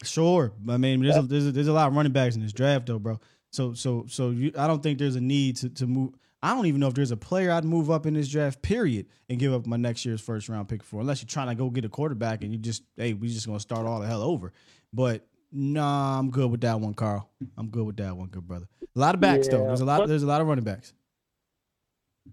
Sure, 0.03 0.51
I 0.69 0.77
mean, 0.77 1.01
there's 1.01 1.15
a, 1.15 1.21
there's 1.23 1.47
a, 1.47 1.51
there's 1.51 1.67
a 1.67 1.73
lot 1.73 1.87
of 1.87 1.95
running 1.95 2.11
backs 2.11 2.35
in 2.35 2.41
this 2.41 2.53
draft, 2.53 2.85
though, 2.85 2.99
bro. 2.99 3.19
So 3.51 3.73
so 3.73 4.05
so 4.07 4.29
you, 4.31 4.51
I 4.57 4.67
don't 4.67 4.83
think 4.83 4.99
there's 4.99 5.15
a 5.15 5.21
need 5.21 5.55
to 5.57 5.69
to 5.69 5.87
move. 5.87 6.13
I 6.41 6.53
don't 6.53 6.65
even 6.65 6.81
know 6.81 6.87
if 6.89 6.93
there's 6.93 7.11
a 7.11 7.17
player 7.17 7.51
I'd 7.51 7.63
move 7.63 7.89
up 7.89 8.05
in 8.05 8.15
this 8.15 8.27
draft, 8.27 8.61
period, 8.61 9.07
and 9.29 9.39
give 9.39 9.53
up 9.53 9.65
my 9.65 9.77
next 9.77 10.05
year's 10.05 10.19
first 10.19 10.49
round 10.49 10.67
pick 10.67 10.83
for, 10.83 10.99
unless 10.99 11.21
you're 11.21 11.27
trying 11.29 11.47
to 11.47 11.55
go 11.55 11.69
get 11.69 11.85
a 11.85 11.89
quarterback 11.89 12.43
and 12.43 12.51
you 12.51 12.59
just, 12.59 12.83
hey, 12.97 13.13
we 13.13 13.29
just 13.29 13.47
gonna 13.47 13.59
start 13.61 13.85
all 13.85 14.01
the 14.01 14.07
hell 14.07 14.21
over. 14.21 14.51
But 14.91 15.25
nah, 15.53 16.19
I'm 16.19 16.29
good 16.31 16.49
with 16.51 16.61
that 16.61 16.79
one, 16.79 16.93
Carl. 16.93 17.29
I'm 17.57 17.67
good 17.69 17.85
with 17.85 17.97
that 17.97 18.15
one, 18.17 18.27
good 18.27 18.47
brother. 18.47 18.67
A 18.95 18.99
lot 18.99 19.15
of 19.15 19.21
backs 19.21 19.47
though. 19.47 19.65
There's 19.67 19.81
a 19.81 19.85
lot. 19.85 19.99
but- 20.01 20.07
there's 20.09 20.23
a 20.23 20.27
lot 20.27 20.41
of 20.41 20.47
running 20.47 20.63
backs. 20.65 20.93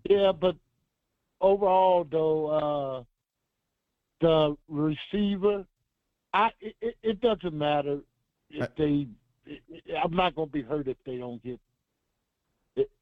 Yeah, 0.09 0.33
but 0.33 0.57
overall 1.41 2.07
though, 2.11 2.47
uh 2.49 3.05
the 4.21 4.55
receiver, 4.69 5.65
I 6.33 6.51
it, 6.61 6.97
it- 7.03 7.21
doesn't 7.21 7.55
matter 7.55 8.01
if 8.51 8.69
they. 8.77 9.07
I'm 10.01 10.15
not 10.15 10.37
going 10.37 10.49
to 10.49 10.53
be 10.53 10.63
hurt 10.63 10.87
if 10.87 10.99
they 11.07 11.17
don't 11.17 11.43
get. 11.43 11.59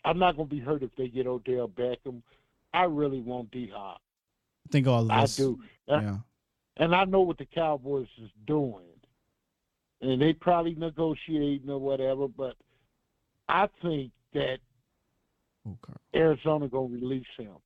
I'm 0.05 0.19
not 0.19 0.37
going 0.37 0.49
to 0.49 0.55
be 0.55 0.61
hurt 0.61 0.83
if 0.83 0.95
they 0.97 1.09
get 1.09 1.27
Odell 1.27 1.69
Beckham. 1.69 2.23
I 2.73 2.85
really 2.85 3.21
want 3.21 3.51
D 3.51 3.71
Hop. 3.75 4.01
I 4.67 4.71
think 4.71 4.87
all 4.87 5.03
of 5.03 5.11
I 5.11 5.23
us. 5.25 5.37
do. 5.37 5.59
Yeah. 5.89 6.19
And 6.77 6.95
I 6.95 7.05
know 7.05 7.21
what 7.23 7.39
the 7.39 7.47
Cowboys 7.47 8.07
is 8.23 8.31
doing. 8.47 8.87
And 10.01 10.21
they 10.23 10.33
probably 10.33 10.75
negotiating 10.75 11.69
or 11.69 11.79
whatever, 11.79 12.29
but 12.29 12.55
I 13.49 13.69
think 13.83 14.13
that 14.33 14.59
Arizona 16.15 16.69
gonna 16.69 16.87
release 16.87 17.27
him. 17.37 17.57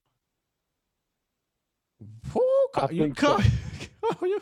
I 2.74 2.88
you 2.90 3.12
come, 3.14 3.42
oh, 4.02 4.16
you 4.22 4.40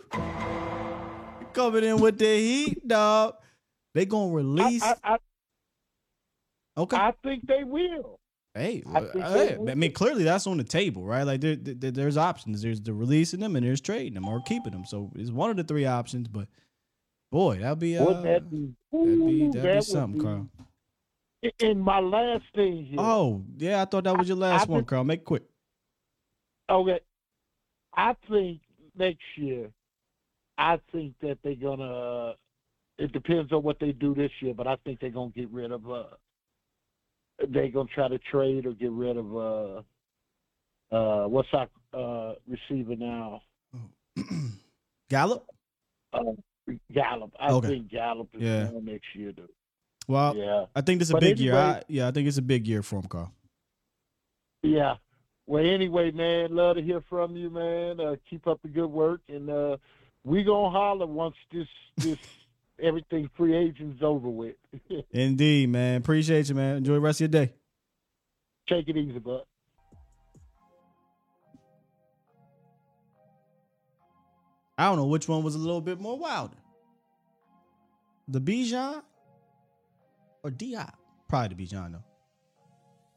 coming 1.53 1.85
in 1.85 2.01
with 2.01 2.19
the 2.19 2.37
heat, 2.37 2.87
dog. 2.87 3.35
They 3.93 4.07
gonna 4.07 4.33
release. 4.33 4.83
I, 4.83 4.95
I, 5.03 5.17
okay. 6.77 6.97
I 6.97 7.13
think 7.23 7.47
they 7.47 7.65
will. 7.65 8.21
Hey, 8.55 8.83
I 8.93 9.01
hey, 9.01 9.59
I 9.69 9.75
mean, 9.75 9.93
clearly 9.93 10.25
that's 10.25 10.47
on 10.47 10.57
the 10.57 10.65
table, 10.65 11.05
right? 11.05 11.23
Like 11.23 11.41
there, 11.41 11.57
there, 11.57 11.91
there's 11.91 12.17
options. 12.17 12.63
There's 12.63 12.81
the 12.81 12.93
releasing 12.93 13.41
them 13.41 13.55
and 13.55 13.65
there's 13.65 13.81
trading 13.81 14.15
them 14.15 14.29
or 14.29 14.41
keeping 14.43 14.73
them. 14.73 14.85
So 14.85 15.13
it's 15.15 15.31
one 15.31 15.51
of 15.51 15.57
the 15.57 15.65
three 15.65 15.87
options. 15.87 16.27
But 16.27 16.49
boy, 17.31 17.59
that'd 17.59 17.79
be 17.79 17.97
uh, 17.97 18.05
Wouldn't 18.05 18.25
that 18.25 18.51
be, 18.51 18.75
that'd 18.93 19.27
be 19.27 19.47
that'd 19.49 19.63
that 19.63 19.75
be 19.77 19.81
something, 19.83 20.19
be- 20.19 20.25
Carl. 20.25 20.49
And 21.61 21.81
my 21.83 22.01
last 22.01 22.45
thing 22.55 22.85
here. 22.87 23.01
Oh 23.01 23.43
yeah, 23.57 23.81
I 23.83 23.85
thought 23.87 24.05
that 24.05 24.17
was 24.19 24.29
your 24.29 24.37
last 24.37 24.69
I 24.69 24.71
one, 24.71 24.81
think- 24.81 24.89
Carl. 24.89 25.05
Make 25.05 25.21
it 25.21 25.25
quick. 25.25 25.43
Okay. 26.71 27.01
I 27.97 28.15
think 28.29 28.61
next 28.97 29.19
year, 29.37 29.71
I 30.59 30.79
think 30.93 31.15
that 31.23 31.39
they're 31.43 31.55
gonna. 31.55 32.35
It 32.99 33.13
depends 33.13 33.51
on 33.53 33.63
what 33.63 33.79
they 33.81 33.93
do 33.93 34.15
this 34.15 34.31
year, 34.41 34.53
but 34.55 34.67
I 34.67 34.77
think 34.85 35.01
they're 35.01 35.11
gonna 35.11 35.31
get 35.35 35.51
rid 35.51 35.73
of. 35.73 35.91
uh 35.91 36.05
They're 37.49 37.69
gonna 37.71 37.89
try 37.95 38.09
to 38.09 38.19
trade 38.19 38.67
or 38.67 38.73
get 38.75 38.91
rid 38.93 39.17
of. 39.17 39.35
uh 39.37 39.83
uh 40.95 41.27
What's 41.29 41.49
our 41.55 41.69
uh 41.95 42.35
receiver 42.47 42.95
now? 42.97 43.41
Gallup. 45.09 45.47
Uh, 46.13 46.21
Gallup. 46.93 47.33
I 47.39 47.53
Okay. 47.53 47.69
think 47.69 47.89
Gallup 47.89 48.29
is 48.35 48.43
Yeah. 48.43 48.71
going 48.71 48.85
next 48.85 49.15
year, 49.15 49.33
dude. 49.33 49.49
Well, 50.09 50.37
Yeah. 50.37 50.67
I 50.75 50.81
think 50.81 50.99
this 50.99 51.09
is 51.09 51.13
a 51.13 51.15
But 51.15 51.21
big 51.21 51.39
year. 51.39 51.55
I, 51.55 51.83
yeah, 51.89 52.09
I 52.09 52.11
think 52.11 52.27
it's 52.29 52.39
a 52.39 52.43
big 52.43 52.67
year 52.67 52.83
for 52.83 52.97
him, 52.97 53.07
Carl. 53.09 53.33
Yeah. 54.63 54.97
Well, 55.47 55.65
anyway, 55.65 56.11
man, 56.13 56.55
love 56.55 56.77
to 56.77 56.83
hear 56.83 57.01
from 57.03 57.37
you, 57.37 57.51
man. 57.51 57.99
Uh, 58.01 58.17
keep 58.29 58.47
up 58.47 58.61
the 58.63 58.69
good 58.69 58.87
work, 58.91 59.21
and 59.29 59.49
uh, 59.51 59.77
we 60.25 60.43
gonna 60.45 60.71
holler 60.71 61.07
once 61.07 61.35
this 61.51 61.67
this 61.97 62.19
everything 62.81 63.29
free 63.37 63.55
agents 63.57 64.03
over 64.03 64.29
with. 64.29 64.57
Indeed, 65.11 65.71
man. 65.71 65.97
Appreciate 65.97 66.49
you, 66.49 66.55
man. 66.55 66.77
Enjoy 66.77 66.95
the 66.95 67.01
rest 67.01 67.21
of 67.21 67.33
your 67.33 67.47
day. 67.47 67.53
Take 68.69 68.89
it 68.89 68.97
easy, 68.97 69.19
bud. 69.19 69.43
I 74.79 74.85
don't 74.87 74.97
know 74.97 75.07
which 75.07 75.29
one 75.29 75.43
was 75.43 75.55
a 75.55 75.59
little 75.59 75.81
bit 75.81 76.01
more 76.01 76.19
wilder. 76.19 76.57
The 78.31 78.41
Bijan 78.41 79.03
or 80.45 80.51
D 80.51 80.75
Hop? 80.75 80.97
Probably 81.29 81.55
the 81.55 81.67
Bijan 81.67 81.93
though. 81.93 82.05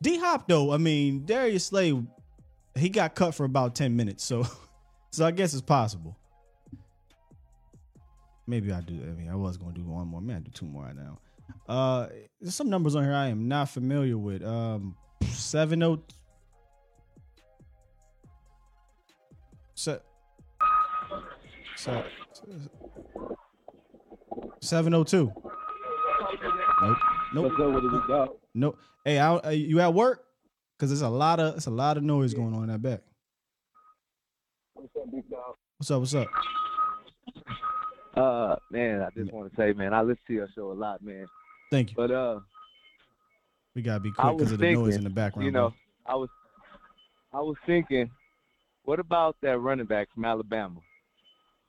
D 0.01 0.17
Hop 0.17 0.47
though, 0.47 0.73
I 0.73 0.77
mean, 0.77 1.25
Darius 1.25 1.65
Slay, 1.67 1.93
he 2.75 2.89
got 2.89 3.13
cut 3.15 3.35
for 3.35 3.45
about 3.45 3.75
10 3.75 3.95
minutes, 3.95 4.23
so 4.23 4.45
so 5.11 5.25
I 5.25 5.31
guess 5.31 5.53
it's 5.53 5.61
possible. 5.61 6.17
Maybe 8.47 8.73
I 8.73 8.81
do. 8.81 8.95
I 8.95 9.11
mean, 9.13 9.29
I 9.29 9.35
was 9.35 9.55
gonna 9.57 9.73
do 9.73 9.83
one 9.83 10.07
more. 10.07 10.19
Maybe 10.19 10.37
I 10.37 10.39
do 10.41 10.51
two 10.51 10.65
more 10.65 10.83
right 10.83 10.95
now. 10.95 11.19
Uh 11.67 12.07
there's 12.41 12.55
some 12.55 12.69
numbers 12.69 12.95
on 12.95 13.03
here 13.03 13.13
I 13.13 13.27
am 13.27 13.47
not 13.47 13.69
familiar 13.69 14.17
with. 14.17 14.43
Um 14.43 14.95
70 15.21 16.01
Se- 19.75 19.99
So, 21.75 22.03
702. 24.61 25.31
Nope. 26.81 26.97
Nope. 27.33 27.45
What's 27.45 27.61
up 27.61 27.73
with 27.73 27.85
it, 27.85 27.91
big 27.91 28.07
dog? 28.07 28.29
Nope. 28.53 28.77
Hey, 29.05 29.19
I, 29.19 29.35
uh, 29.35 29.49
you 29.49 29.79
at 29.79 29.93
work? 29.93 30.25
Cause 30.79 30.91
it's 30.91 31.01
a 31.01 31.09
lot 31.09 31.39
of 31.39 31.55
it's 31.55 31.67
a 31.67 31.71
lot 31.71 31.95
of 31.97 32.03
noise 32.03 32.33
going 32.33 32.53
on 32.53 32.63
in 32.63 32.69
that 32.69 32.81
back. 32.81 33.01
What's 34.73 34.89
up, 34.99 35.09
big 35.11 35.29
dog? 35.29 35.55
What's 35.77 35.91
up? 35.91 35.99
What's 35.99 36.13
up? 36.15 36.27
Uh, 38.15 38.55
man, 38.69 39.01
I 39.01 39.07
just 39.17 39.31
want 39.31 39.49
to 39.49 39.55
say, 39.55 39.71
man, 39.73 39.93
I 39.93 40.01
listen 40.01 40.21
to 40.27 40.33
your 40.33 40.49
show 40.53 40.71
a 40.71 40.73
lot, 40.73 41.01
man. 41.01 41.25
Thank 41.71 41.91
you. 41.91 41.95
But 41.95 42.11
uh, 42.11 42.39
We 43.75 43.81
gotta 43.81 44.01
be 44.01 44.11
quick 44.11 44.37
because 44.37 44.51
of 44.51 44.59
the 44.59 44.65
thinking, 44.65 44.83
noise 44.83 44.95
in 44.95 45.03
the 45.03 45.09
background. 45.09 45.45
You 45.45 45.51
know, 45.51 45.73
I 46.05 46.15
was, 46.15 46.29
I 47.31 47.39
was 47.39 47.55
thinking, 47.65 48.11
what 48.83 48.99
about 48.99 49.37
that 49.41 49.57
running 49.59 49.85
back 49.85 50.09
from 50.13 50.25
Alabama? 50.25 50.79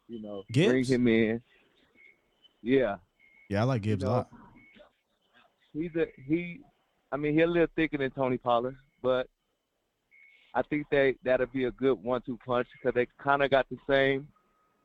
You 0.08 0.20
know, 0.22 0.42
bring 0.52 0.84
him 0.84 1.06
in. 1.06 1.40
Yeah, 2.64 2.96
yeah, 3.50 3.60
I 3.60 3.64
like 3.64 3.82
Gibbs 3.82 4.02
you 4.02 4.08
a 4.08 4.10
lot. 4.10 4.28
he's 5.74 5.94
a 5.96 6.06
he. 6.26 6.60
I 7.12 7.16
mean, 7.18 7.34
he'll 7.34 7.50
live 7.52 7.68
thicker 7.76 7.98
than 7.98 8.10
Tony 8.10 8.38
Pollard, 8.38 8.76
but 9.02 9.28
I 10.54 10.62
think 10.62 10.86
they 10.90 11.14
that'll 11.24 11.46
be 11.46 11.64
a 11.64 11.70
good 11.72 12.02
one-two 12.02 12.38
punch 12.46 12.66
because 12.72 12.94
they 12.94 13.06
kind 13.22 13.42
of 13.42 13.50
got 13.50 13.66
the 13.70 13.76
same, 13.88 14.26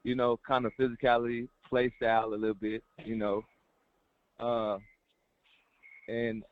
you 0.04 0.14
know, 0.16 0.38
kind 0.46 0.66
of 0.66 0.74
physicality, 0.78 1.48
play 1.70 1.92
style 1.98 2.34
a 2.34 2.36
little 2.36 2.54
bit, 2.54 2.84
you 3.06 3.16
know. 3.16 3.44
Uh, 4.40 4.78
and 6.10 6.44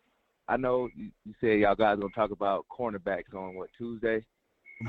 I 0.48 0.56
know 0.56 0.88
you, 0.96 1.12
you 1.26 1.34
said 1.42 1.60
y'all 1.60 1.76
guys 1.76 2.00
gonna 2.00 2.14
talk 2.16 2.32
about 2.32 2.66
cornerbacks 2.72 3.34
on 3.36 3.56
what 3.56 3.70
Tuesday. 3.78 4.24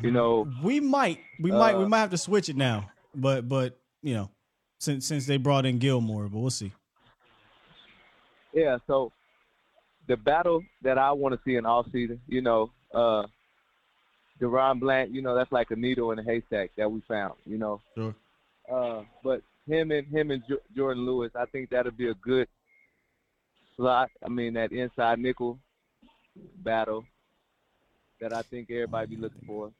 You 0.02 0.10
know, 0.12 0.46
We 0.62 0.80
might, 0.80 1.18
we 1.40 1.50
might, 1.50 1.76
we 1.76 1.84
Uh, 1.84 1.88
might 1.88 2.00
have 2.00 2.10
to 2.10 2.18
switch 2.18 2.48
it 2.48 2.56
now. 2.56 2.90
But, 3.14 3.48
but 3.48 3.78
you 4.02 4.14
know, 4.14 4.30
since 4.78 5.06
since 5.06 5.26
they 5.26 5.36
brought 5.36 5.66
in 5.66 5.78
Gilmore, 5.78 6.28
but 6.28 6.38
we'll 6.38 6.50
see. 6.50 6.72
Yeah, 8.52 8.78
so 8.86 9.12
the 10.06 10.16
battle 10.16 10.62
that 10.82 10.96
I 10.98 11.12
want 11.12 11.34
to 11.34 11.40
see 11.44 11.56
in 11.56 11.66
all 11.66 11.84
season, 11.92 12.20
you 12.26 12.40
know, 12.40 12.70
uh 12.94 13.24
DaRon 14.40 14.78
Bland, 14.80 15.14
you 15.14 15.20
know, 15.20 15.34
that's 15.34 15.52
like 15.52 15.70
a 15.70 15.76
needle 15.76 16.12
in 16.12 16.18
a 16.18 16.22
haystack 16.22 16.70
that 16.76 16.90
we 16.90 17.00
found, 17.08 17.34
you 17.44 17.58
know. 17.58 17.80
Sure. 17.94 18.14
Uh 18.72 19.02
but 19.22 19.42
him 19.66 19.90
and 19.90 20.06
him 20.06 20.30
and 20.30 20.42
Jo- 20.48 20.62
Jourdan 20.76 21.04
Lewis, 21.04 21.32
I 21.34 21.44
think 21.46 21.70
that'll 21.70 21.92
be 21.92 22.08
a 22.08 22.14
good 22.14 22.48
slot. 23.76 24.10
I 24.24 24.28
mean, 24.28 24.54
that 24.54 24.72
inside 24.72 25.18
nickel 25.18 25.58
battle 26.64 27.04
that 28.20 28.32
I 28.32 28.42
think 28.42 28.70
everybody 28.70 29.16
be 29.16 29.20
looking 29.20 29.42
for. 29.46 29.70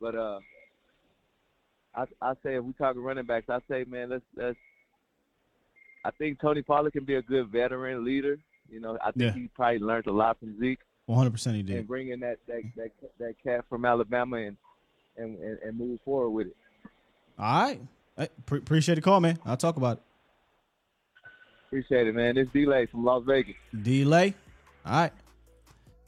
But 0.00 0.14
uh 0.16 0.40
I 1.94 2.04
I 2.20 2.32
say 2.42 2.56
if 2.56 2.64
we 2.64 2.72
talk 2.74 2.94
running 2.98 3.24
backs, 3.26 3.48
I 3.48 3.58
say 3.68 3.84
man, 3.88 4.10
let's 4.10 4.24
let's 4.36 4.56
I 6.04 6.10
think 6.12 6.40
Tony 6.40 6.62
Pollard 6.62 6.92
can 6.92 7.04
be 7.04 7.14
a 7.16 7.22
good 7.22 7.48
veteran 7.48 8.04
leader. 8.04 8.38
You 8.70 8.80
know, 8.80 8.96
I 9.04 9.12
think 9.12 9.34
Yeah. 9.34 9.40
he 9.42 9.48
probably 9.54 9.78
learned 9.80 10.06
a 10.06 10.12
lot 10.12 10.38
from 10.40 10.58
Zeke 10.58 10.78
100 11.06 11.30
percent 11.30 11.56
he 11.56 11.62
did. 11.62 11.76
and 11.76 11.86
bring 11.86 12.08
in 12.08 12.20
that 12.20 12.38
that 12.48 12.62
that 12.76 12.90
that 13.18 13.34
cat 13.44 13.64
from 13.68 13.84
Alabama 13.84 14.36
and 14.36 14.56
and 15.16 15.38
and, 15.38 15.58
and 15.58 15.78
move 15.78 16.00
forward 16.04 16.30
with 16.30 16.46
it. 16.48 16.56
All 17.38 17.62
right, 18.16 18.30
pre- 18.46 18.58
appreciate 18.58 18.94
the 18.96 19.00
call, 19.00 19.20
man. 19.20 19.38
I'll 19.44 19.56
talk 19.56 19.76
about 19.76 19.98
it. 19.98 20.02
Appreciate 21.66 22.06
it, 22.06 22.14
man. 22.14 22.34
This 22.34 22.48
delay 22.52 22.86
from 22.86 23.04
Las 23.04 23.24
Vegas. 23.26 23.54
Delay. 23.82 24.34
All 24.84 24.92
right. 24.92 25.12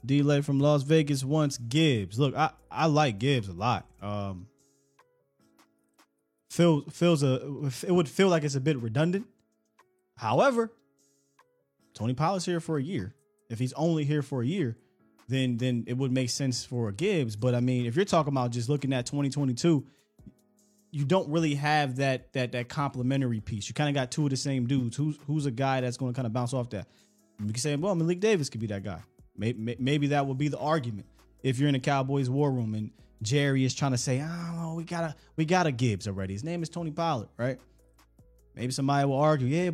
Delay 0.04 0.42
from 0.42 0.60
Las 0.60 0.82
Vegas 0.82 1.24
wants 1.24 1.56
Gibbs. 1.56 2.18
Look, 2.18 2.36
I, 2.36 2.50
I 2.70 2.86
like 2.86 3.18
Gibbs 3.18 3.48
a 3.48 3.52
lot. 3.54 3.86
Um 4.02 4.46
feel 6.54 6.82
feels 6.82 7.22
a 7.22 7.34
it 7.86 7.90
would 7.90 8.08
feel 8.08 8.28
like 8.28 8.44
it's 8.44 8.54
a 8.54 8.60
bit 8.60 8.78
redundant. 8.78 9.26
However, 10.16 10.72
Tony 11.94 12.14
Pollard's 12.14 12.46
here 12.46 12.60
for 12.60 12.78
a 12.78 12.82
year. 12.82 13.14
If 13.50 13.58
he's 13.58 13.72
only 13.72 14.04
here 14.04 14.22
for 14.22 14.42
a 14.42 14.46
year, 14.46 14.76
then 15.28 15.56
then 15.56 15.84
it 15.88 15.96
would 15.96 16.12
make 16.12 16.30
sense 16.30 16.64
for 16.64 16.92
Gibbs. 16.92 17.34
But 17.34 17.54
I 17.54 17.60
mean, 17.60 17.86
if 17.86 17.96
you're 17.96 18.04
talking 18.04 18.32
about 18.32 18.52
just 18.52 18.68
looking 18.68 18.92
at 18.92 19.04
2022, 19.06 19.84
you 20.92 21.04
don't 21.04 21.28
really 21.28 21.54
have 21.56 21.96
that 21.96 22.32
that 22.34 22.52
that 22.52 22.68
complementary 22.68 23.40
piece. 23.40 23.68
You 23.68 23.74
kind 23.74 23.88
of 23.88 23.94
got 23.94 24.12
two 24.12 24.24
of 24.24 24.30
the 24.30 24.36
same 24.36 24.66
dudes. 24.66 24.96
Who's 24.96 25.18
who's 25.26 25.46
a 25.46 25.50
guy 25.50 25.80
that's 25.80 25.96
going 25.96 26.12
to 26.12 26.16
kind 26.16 26.26
of 26.26 26.32
bounce 26.32 26.54
off 26.54 26.70
that? 26.70 26.86
You 27.40 27.46
can 27.46 27.56
say, 27.56 27.74
well, 27.74 27.96
Malik 27.96 28.20
Davis 28.20 28.48
could 28.48 28.60
be 28.60 28.68
that 28.68 28.84
guy. 28.84 29.00
Maybe, 29.36 29.76
maybe 29.80 30.06
that 30.08 30.24
would 30.24 30.38
be 30.38 30.46
the 30.46 30.58
argument 30.58 31.08
if 31.42 31.58
you're 31.58 31.68
in 31.68 31.74
a 31.74 31.80
Cowboys 31.80 32.30
war 32.30 32.52
room 32.52 32.74
and 32.74 32.92
Jerry 33.24 33.64
is 33.64 33.74
trying 33.74 33.92
to 33.92 33.98
say, 33.98 34.22
oh, 34.24 34.74
we 34.76 34.84
gotta 34.84 35.14
we 35.36 35.44
got 35.44 35.66
a 35.66 35.72
Gibbs 35.72 36.06
already. 36.06 36.34
His 36.34 36.44
name 36.44 36.62
is 36.62 36.68
Tony 36.68 36.90
Pollard, 36.90 37.28
right? 37.36 37.58
Maybe 38.54 38.72
somebody 38.72 39.06
will 39.06 39.18
argue, 39.18 39.48
yeah, 39.48 39.70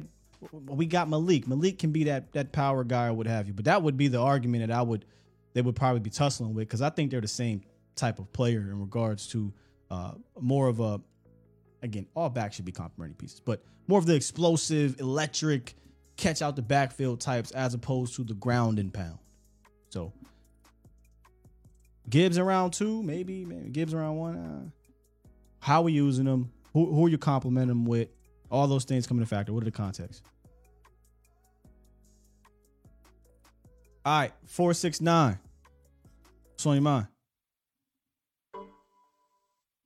we 0.50 0.86
got 0.86 1.08
Malik. 1.08 1.46
Malik 1.46 1.78
can 1.78 1.92
be 1.92 2.04
that 2.04 2.32
that 2.32 2.52
power 2.52 2.84
guy 2.84 3.08
or 3.08 3.12
what 3.12 3.26
have 3.26 3.46
you. 3.46 3.52
But 3.52 3.66
that 3.66 3.82
would 3.82 3.96
be 3.96 4.08
the 4.08 4.20
argument 4.20 4.66
that 4.66 4.74
I 4.74 4.82
would 4.82 5.04
they 5.52 5.62
would 5.62 5.76
probably 5.76 6.00
be 6.00 6.10
tussling 6.10 6.54
with 6.54 6.68
because 6.68 6.80
I 6.80 6.90
think 6.90 7.10
they're 7.10 7.20
the 7.20 7.28
same 7.28 7.62
type 7.96 8.18
of 8.18 8.32
player 8.32 8.60
in 8.60 8.80
regards 8.80 9.26
to 9.28 9.52
uh, 9.90 10.12
more 10.40 10.68
of 10.68 10.80
a 10.80 11.00
again 11.82 12.06
all 12.14 12.30
backs 12.30 12.56
should 12.56 12.64
be 12.64 12.72
complementary 12.72 13.16
pieces, 13.16 13.40
but 13.40 13.62
more 13.86 13.98
of 13.98 14.06
the 14.06 14.14
explosive, 14.14 15.00
electric, 15.00 15.74
catch 16.16 16.42
out 16.42 16.54
the 16.54 16.62
backfield 16.62 17.20
types 17.20 17.50
as 17.50 17.74
opposed 17.74 18.14
to 18.14 18.24
the 18.24 18.34
ground 18.34 18.78
and 18.78 18.94
pound. 18.94 19.18
So 19.88 20.12
Gibbs 22.10 22.38
around 22.38 22.72
two, 22.72 23.02
maybe, 23.02 23.44
maybe 23.44 23.70
Gibbs 23.70 23.94
around 23.94 24.16
one. 24.16 24.36
Uh, 24.36 24.70
how 25.60 25.82
we 25.82 25.92
using 25.92 26.24
them? 26.24 26.50
Who, 26.72 26.92
who 26.92 27.06
are 27.06 27.08
you 27.08 27.18
complimenting 27.18 27.68
them 27.68 27.84
with? 27.84 28.08
All 28.50 28.66
those 28.66 28.84
things 28.84 29.06
come 29.06 29.18
into 29.18 29.28
factor. 29.28 29.52
What 29.52 29.62
are 29.62 29.66
the 29.66 29.70
context? 29.70 30.24
All 34.04 34.20
right, 34.20 34.32
four 34.46 34.74
six 34.74 35.00
nine. 35.00 35.38
What's 36.52 36.66
on 36.66 36.74
your 36.74 36.82
mind? 36.82 37.06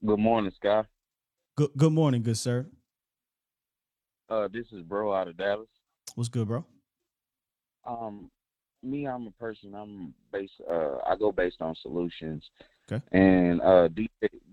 Good 0.06 0.18
morning, 0.18 0.52
Sky. 0.56 0.84
Good 1.56 1.70
good 1.76 1.92
morning, 1.92 2.22
good 2.22 2.38
sir. 2.38 2.66
Uh, 4.30 4.48
this 4.50 4.66
is 4.72 4.82
Bro 4.82 5.12
out 5.12 5.28
of 5.28 5.36
Dallas. 5.36 5.68
What's 6.14 6.28
good, 6.28 6.48
bro? 6.48 6.64
Um, 7.86 8.30
me, 8.84 9.06
I'm 9.06 9.26
a 9.26 9.30
person. 9.32 9.74
I'm 9.74 10.14
based. 10.32 10.52
Uh, 10.70 10.96
I 11.06 11.16
go 11.18 11.32
based 11.32 11.60
on 11.60 11.74
solutions. 11.82 12.42
Okay. 12.90 13.02
And 13.12 13.60
uh, 13.60 13.88
DJ, 13.88 14.08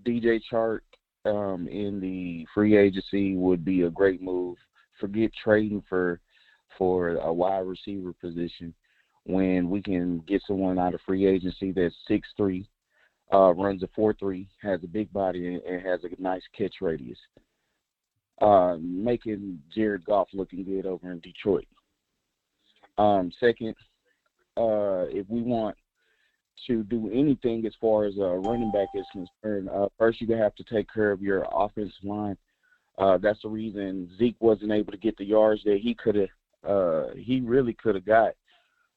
DJ 0.05 0.39
Chark 0.51 0.79
um, 1.25 1.67
in 1.67 1.99
the 1.99 2.45
free 2.53 2.77
agency 2.77 3.35
would 3.35 3.65
be 3.65 3.83
a 3.83 3.89
great 3.89 4.21
move. 4.21 4.57
Forget 4.99 5.31
trading 5.43 5.83
for 5.89 6.19
for 6.77 7.09
a 7.17 7.33
wide 7.33 7.65
receiver 7.65 8.13
position 8.13 8.73
when 9.25 9.69
we 9.69 9.81
can 9.81 10.19
get 10.27 10.41
someone 10.47 10.79
out 10.79 10.93
of 10.93 11.01
free 11.05 11.25
agency 11.25 11.71
that's 11.71 11.95
six 12.07 12.27
three, 12.35 12.67
uh, 13.33 13.53
runs 13.53 13.83
a 13.83 13.89
four 13.95 14.13
three, 14.13 14.47
has 14.61 14.83
a 14.83 14.87
big 14.87 15.11
body, 15.13 15.47
and, 15.47 15.63
and 15.63 15.85
has 15.85 15.99
a 16.03 16.21
nice 16.21 16.43
catch 16.57 16.75
radius. 16.81 17.17
Uh, 18.41 18.77
making 18.81 19.59
Jared 19.73 20.03
Goff 20.05 20.27
looking 20.33 20.63
good 20.63 20.87
over 20.87 21.11
in 21.11 21.19
Detroit. 21.19 21.67
Um, 22.97 23.31
second, 23.39 23.75
uh, 24.57 25.05
if 25.09 25.27
we 25.29 25.41
want 25.41 25.75
to 26.67 26.83
do 26.83 27.09
anything 27.11 27.65
as 27.65 27.73
far 27.79 28.05
as 28.05 28.13
uh, 28.19 28.35
running 28.37 28.71
back 28.71 28.87
is 28.93 29.05
concerned, 29.11 29.69
uh, 29.69 29.87
first 29.97 30.21
you're 30.21 30.27
gonna 30.27 30.43
have 30.43 30.55
to 30.55 30.63
take 30.63 30.91
care 30.93 31.11
of 31.11 31.21
your 31.21 31.45
offensive 31.51 31.93
line. 32.03 32.37
Uh, 32.97 33.17
that's 33.17 33.41
the 33.41 33.49
reason 33.49 34.09
Zeke 34.17 34.35
wasn't 34.39 34.71
able 34.71 34.91
to 34.91 34.97
get 34.97 35.17
the 35.17 35.25
yards 35.25 35.63
that 35.63 35.79
he 35.81 35.95
could 35.95 36.15
have. 36.15 36.29
Uh, 36.67 37.07
he 37.15 37.41
really 37.41 37.73
could 37.73 37.95
have 37.95 38.05
got. 38.05 38.33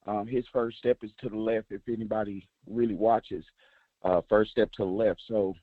Um, 0.06 0.26
his 0.26 0.44
first 0.52 0.78
step 0.78 0.98
is 1.02 1.10
to 1.22 1.30
the 1.30 1.36
left. 1.36 1.68
If 1.70 1.80
anybody 1.88 2.46
really 2.68 2.94
watches, 2.94 3.44
uh, 4.02 4.20
first 4.28 4.50
step 4.50 4.70
to 4.72 4.84
the 4.84 4.90
left. 4.90 5.22
So 5.28 5.54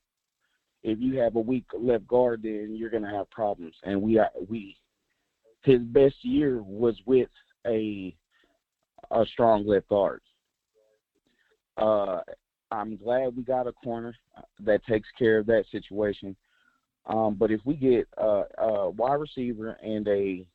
if 0.81 0.99
you 0.99 1.19
have 1.19 1.35
a 1.35 1.39
weak 1.39 1.65
left 1.77 2.07
guard, 2.07 2.41
then 2.43 2.73
you're 2.75 2.89
gonna 2.89 3.15
have 3.15 3.29
problems. 3.29 3.75
And 3.83 4.01
we 4.01 4.17
are 4.17 4.31
we. 4.49 4.77
His 5.63 5.81
best 5.81 6.15
year 6.23 6.63
was 6.63 6.95
with 7.05 7.29
a 7.67 8.15
a 9.11 9.25
strong 9.25 9.65
left 9.65 9.87
guard. 9.89 10.21
Uh, 11.77 12.19
I'm 12.71 12.95
glad 12.95 13.35
we 13.35 13.43
got 13.43 13.67
a 13.67 13.73
corner 13.73 14.15
that 14.61 14.85
takes 14.85 15.07
care 15.17 15.39
of 15.39 15.45
that 15.47 15.65
situation. 15.71 16.35
Um, 17.05 17.35
but 17.35 17.51
if 17.51 17.59
we 17.65 17.75
get 17.75 18.07
a, 18.17 18.89
wide 18.89 19.15
receiver 19.15 19.77
and 19.83 20.07
a 20.07 20.45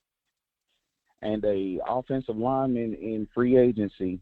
and 1.23 1.45
a 1.45 1.81
offensive 1.87 2.37
lineman 2.37 2.95
in 2.95 3.27
free 3.35 3.57
agency, 3.57 4.20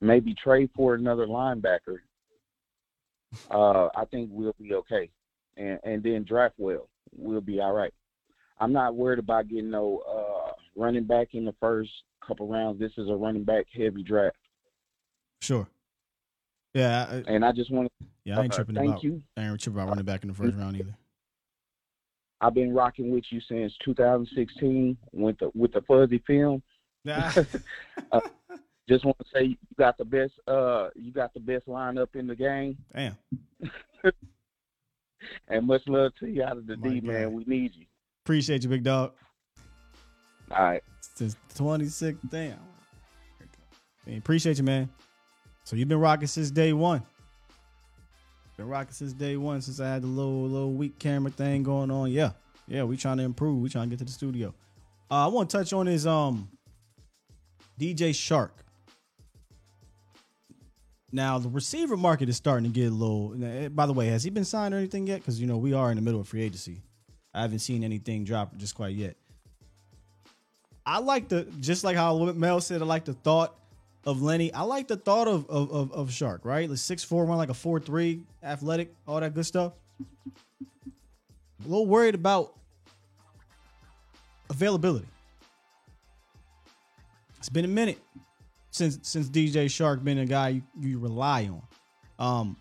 maybe 0.00 0.34
trade 0.34 0.70
for 0.74 0.94
another 0.94 1.26
linebacker, 1.26 1.98
uh, 3.50 3.88
I 3.94 4.04
think 4.10 4.30
we'll 4.32 4.56
be 4.60 4.74
okay. 4.74 5.10
And 5.56 5.78
and 5.84 6.02
then 6.02 6.24
draft 6.24 6.54
well, 6.58 6.88
we'll 7.16 7.40
be 7.40 7.60
all 7.60 7.72
right. 7.72 7.94
I'm 8.58 8.72
not 8.72 8.94
worried 8.94 9.18
about 9.18 9.48
getting 9.48 9.70
no 9.70 10.02
uh, 10.08 10.23
running 10.76 11.04
back 11.04 11.28
in 11.32 11.44
the 11.44 11.54
first 11.60 11.90
couple 12.26 12.48
rounds. 12.48 12.78
This 12.78 12.92
is 12.96 13.08
a 13.08 13.14
running 13.14 13.44
back 13.44 13.66
heavy 13.72 14.02
draft. 14.02 14.36
Sure. 15.40 15.68
Yeah. 16.74 17.06
I, 17.10 17.14
And 17.30 17.44
I 17.44 17.52
just 17.52 17.70
want 17.70 17.88
to 18.00 18.06
yeah, 18.24 18.38
I 18.38 18.44
ain't 18.44 18.52
uh, 18.52 18.56
tripping 18.56 18.74
thank 18.74 18.90
about. 18.90 19.04
you. 19.04 19.22
I 19.36 19.42
ain't 19.42 19.60
tripping 19.60 19.78
about 19.78 19.90
running 19.90 20.04
back 20.04 20.22
in 20.22 20.28
the 20.28 20.34
first 20.34 20.56
round 20.56 20.76
either. 20.76 20.96
I've 22.40 22.54
been 22.54 22.74
rocking 22.74 23.10
with 23.10 23.24
you 23.30 23.40
since 23.48 23.72
2016 23.84 24.96
with 25.12 25.38
the 25.38 25.50
with 25.54 25.72
the 25.72 25.82
fuzzy 25.82 26.22
film. 26.26 26.62
uh, 27.08 28.20
just 28.88 29.04
want 29.04 29.18
to 29.18 29.24
say 29.32 29.44
you 29.44 29.56
got 29.78 29.98
the 29.98 30.04
best 30.04 30.32
uh 30.48 30.88
you 30.94 31.12
got 31.12 31.34
the 31.34 31.40
best 31.40 31.66
lineup 31.66 32.14
in 32.14 32.26
the 32.26 32.34
game. 32.34 32.78
Damn. 32.94 33.16
and 35.48 35.66
much 35.66 35.82
love 35.86 36.12
to 36.20 36.26
you 36.26 36.42
out 36.42 36.56
of 36.56 36.66
the 36.66 36.76
My 36.76 36.88
D 36.88 37.00
God. 37.00 37.08
man. 37.08 37.32
We 37.32 37.44
need 37.44 37.74
you. 37.74 37.86
Appreciate 38.24 38.62
you, 38.62 38.70
big 38.70 38.84
dog. 38.84 39.12
All 40.50 40.62
right. 40.64 40.82
Since 41.14 41.36
26, 41.56 42.18
damn. 42.28 42.58
Man, 44.06 44.18
appreciate 44.18 44.58
you, 44.58 44.64
man. 44.64 44.88
So 45.64 45.76
you've 45.76 45.88
been 45.88 46.00
rocking 46.00 46.26
since 46.26 46.50
day 46.50 46.72
one. 46.72 47.02
Been 48.56 48.68
rocking 48.68 48.92
since 48.92 49.12
day 49.12 49.36
one, 49.36 49.60
since 49.62 49.80
I 49.80 49.88
had 49.88 50.02
the 50.02 50.06
little 50.06 50.42
little 50.46 50.72
weak 50.72 50.98
camera 50.98 51.30
thing 51.30 51.62
going 51.62 51.90
on. 51.90 52.10
Yeah, 52.12 52.32
yeah, 52.68 52.84
we 52.84 52.96
trying 52.96 53.16
to 53.16 53.22
improve. 53.24 53.60
We 53.60 53.68
trying 53.68 53.88
to 53.88 53.90
get 53.90 53.98
to 54.00 54.04
the 54.04 54.12
studio. 54.12 54.54
Uh, 55.10 55.24
I 55.24 55.26
want 55.28 55.50
to 55.50 55.56
touch 55.56 55.72
on 55.72 55.86
his 55.86 56.06
um 56.06 56.48
DJ 57.80 58.10
Chark. 58.10 58.50
Now 61.10 61.38
the 61.38 61.48
receiver 61.48 61.96
market 61.96 62.28
is 62.28 62.36
starting 62.36 62.64
to 62.64 62.74
get 62.74 62.92
a 62.92 62.94
little. 62.94 63.34
eh, 63.44 63.68
By 63.68 63.86
the 63.86 63.92
way, 63.92 64.08
has 64.08 64.22
he 64.22 64.30
been 64.30 64.44
signed 64.44 64.74
or 64.74 64.78
anything 64.78 65.06
yet? 65.06 65.20
Because 65.20 65.40
you 65.40 65.46
know 65.46 65.56
we 65.56 65.72
are 65.72 65.90
in 65.90 65.96
the 65.96 66.02
middle 66.02 66.20
of 66.20 66.28
free 66.28 66.42
agency. 66.42 66.82
I 67.32 67.42
haven't 67.42 67.60
seen 67.60 67.82
anything 67.82 68.24
drop 68.24 68.56
just 68.56 68.74
quite 68.74 68.94
yet. 68.94 69.16
I 70.86 70.98
like 70.98 71.28
the 71.28 71.44
just 71.60 71.84
like 71.84 71.96
how 71.96 72.32
Mel 72.32 72.60
said. 72.60 72.82
I 72.82 72.84
like 72.84 73.04
the 73.04 73.14
thought 73.14 73.56
of 74.04 74.22
Lenny. 74.22 74.52
I 74.52 74.62
like 74.62 74.88
the 74.88 74.96
thought 74.96 75.28
of 75.28 75.48
of, 75.48 75.70
of, 75.72 75.92
of 75.92 76.08
Chark. 76.10 76.40
Right, 76.44 76.68
like 76.68 76.78
six 76.78 77.02
four, 77.02 77.24
run 77.24 77.38
like 77.38 77.48
a 77.48 77.54
four 77.54 77.80
three, 77.80 78.22
athletic, 78.42 78.94
all 79.06 79.20
that 79.20 79.34
good 79.34 79.46
stuff. 79.46 79.72
A 81.64 81.68
little 81.68 81.86
worried 81.86 82.14
about 82.14 82.54
availability. 84.50 85.06
It's 87.38 87.48
been 87.48 87.64
a 87.64 87.68
minute 87.68 87.98
since 88.70 88.98
since 89.02 89.28
DJ 89.28 89.66
Chark 89.66 90.04
been 90.04 90.18
a 90.18 90.26
guy 90.26 90.48
you, 90.48 90.62
you 90.78 90.98
rely 90.98 91.48
on. 91.48 91.62
Um, 92.18 92.56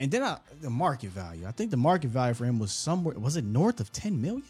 and 0.00 0.10
then 0.10 0.22
I, 0.22 0.38
the 0.60 0.70
market 0.70 1.10
value. 1.10 1.46
I 1.46 1.50
think 1.50 1.70
the 1.70 1.76
market 1.76 2.08
value 2.08 2.34
for 2.34 2.44
him 2.44 2.58
was 2.58 2.72
somewhere. 2.72 3.18
Was 3.18 3.36
it 3.36 3.44
north 3.44 3.80
of 3.80 3.92
ten 3.92 4.20
million? 4.20 4.44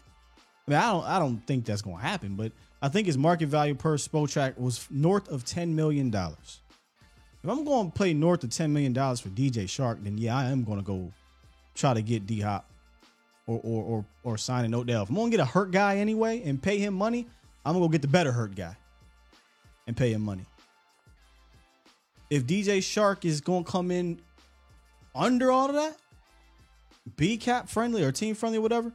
I 0.67 0.71
mean, 0.71 0.79
I 0.79 0.91
don't 0.91 1.05
I 1.05 1.19
don't 1.19 1.47
think 1.47 1.65
that's 1.65 1.81
gonna 1.81 1.97
happen, 1.97 2.35
but 2.35 2.51
I 2.81 2.89
think 2.89 3.07
his 3.07 3.17
market 3.17 3.47
value 3.47 3.75
per 3.75 3.97
Spotrac 3.97 4.57
was 4.57 4.87
north 4.89 5.27
of 5.29 5.45
ten 5.45 5.75
million 5.75 6.09
dollars. 6.09 6.61
If 7.43 7.49
I'm 7.49 7.63
going 7.63 7.91
to 7.91 7.97
play 7.97 8.13
north 8.13 8.43
of 8.43 8.49
ten 8.51 8.71
million 8.73 8.93
dollars 8.93 9.19
for 9.19 9.29
DJ 9.29 9.65
Chark, 9.65 10.03
then 10.03 10.17
yeah, 10.17 10.37
I 10.37 10.45
am 10.45 10.63
going 10.63 10.79
to 10.79 10.85
go 10.85 11.11
try 11.75 11.93
to 11.93 12.01
get 12.01 12.25
D 12.25 12.41
Hop 12.41 12.69
or 13.47 13.59
or 13.63 13.83
or 13.83 14.05
or 14.23 14.37
sign 14.37 14.65
an 14.65 14.73
Odell. 14.73 15.03
If 15.03 15.09
I'm 15.09 15.15
going 15.15 15.31
to 15.31 15.37
get 15.37 15.43
a 15.43 15.49
hurt 15.49 15.71
guy 15.71 15.97
anyway 15.97 16.41
and 16.43 16.61
pay 16.61 16.77
him 16.77 16.93
money, 16.93 17.27
I'm 17.65 17.73
gonna 17.73 17.85
go 17.85 17.89
get 17.89 18.01
the 18.01 18.07
better 18.07 18.31
hurt 18.31 18.55
guy 18.55 18.75
and 19.87 19.95
pay 19.95 20.13
him 20.13 20.21
money. 20.21 20.45
If 22.29 22.45
DJ 22.45 22.77
Chark 22.77 23.25
is 23.25 23.41
going 23.41 23.63
to 23.63 23.71
come 23.71 23.91
in 23.91 24.19
under 25.15 25.51
all 25.51 25.67
of 25.67 25.75
that, 25.75 25.97
B 27.17 27.37
cap 27.37 27.67
friendly 27.67 28.03
or 28.03 28.11
team 28.11 28.35
friendly, 28.35 28.59
whatever, 28.59 28.93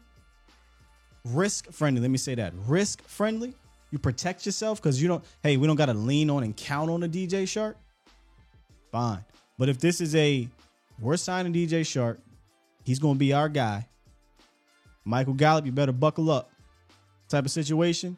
risk 1.24 1.72
friendly. 1.72 2.00
Let 2.00 2.10
me 2.10 2.18
say 2.18 2.34
that 2.36 2.52
risk 2.66 3.02
friendly. 3.02 3.54
You 3.94 4.00
protect 4.00 4.44
yourself 4.44 4.82
because 4.82 5.00
you 5.00 5.06
don't. 5.06 5.24
Hey, 5.40 5.56
we 5.56 5.68
don't 5.68 5.76
got 5.76 5.86
to 5.86 5.94
lean 5.94 6.28
on 6.28 6.42
and 6.42 6.56
count 6.56 6.90
on 6.90 7.04
a 7.04 7.08
DJ 7.08 7.44
Chark. 7.44 7.76
Fine, 8.90 9.24
but 9.56 9.68
if 9.68 9.78
this 9.78 10.00
is 10.00 10.16
a 10.16 10.48
we're 10.98 11.16
signing 11.16 11.52
DJ 11.52 11.82
Chark, 11.82 12.18
he's 12.82 12.98
going 12.98 13.14
to 13.14 13.18
be 13.20 13.32
our 13.32 13.48
guy. 13.48 13.86
Michael 15.04 15.34
Gallup, 15.34 15.64
you 15.64 15.70
better 15.70 15.92
buckle 15.92 16.28
up. 16.28 16.50
Type 17.28 17.44
of 17.44 17.52
situation. 17.52 18.16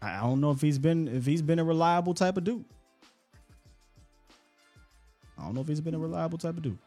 I 0.00 0.20
don't 0.20 0.40
know 0.40 0.52
if 0.52 0.60
he's 0.60 0.78
been 0.78 1.08
if 1.08 1.26
he's 1.26 1.42
been 1.42 1.58
a 1.58 1.64
reliable 1.64 2.14
type 2.14 2.36
of 2.36 2.44
dude. 2.44 2.64
I 5.36 5.42
don't 5.42 5.54
know 5.56 5.62
if 5.62 5.66
he's 5.66 5.80
been 5.80 5.96
a 5.96 5.98
reliable 5.98 6.38
type 6.38 6.56
of 6.56 6.62
dude. 6.62 6.78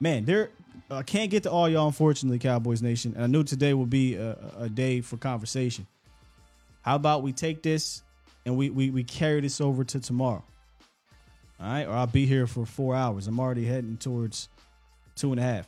Man, 0.00 0.26
there 0.26 0.50
I 0.90 1.02
can't 1.02 1.30
get 1.30 1.44
to 1.44 1.50
all 1.50 1.66
y'all, 1.66 1.86
unfortunately, 1.86 2.38
Cowboys 2.38 2.82
Nation. 2.82 3.14
And 3.14 3.24
I 3.24 3.26
knew 3.26 3.42
today 3.42 3.72
would 3.72 3.88
be 3.88 4.16
a, 4.16 4.36
a 4.58 4.68
day 4.68 5.00
for 5.00 5.16
conversation. 5.16 5.86
How 6.86 6.94
about 6.94 7.24
we 7.24 7.32
take 7.32 7.62
this 7.64 8.04
and 8.46 8.56
we, 8.56 8.70
we 8.70 8.90
we 8.90 9.02
carry 9.02 9.40
this 9.40 9.60
over 9.60 9.82
to 9.82 9.98
tomorrow? 9.98 10.44
All 11.58 11.66
right, 11.66 11.84
or 11.84 11.92
I'll 11.92 12.06
be 12.06 12.26
here 12.26 12.46
for 12.46 12.64
four 12.64 12.94
hours. 12.94 13.26
I'm 13.26 13.40
already 13.40 13.64
heading 13.64 13.96
towards 13.96 14.48
two 15.16 15.32
and 15.32 15.40
a 15.40 15.42
half. 15.42 15.66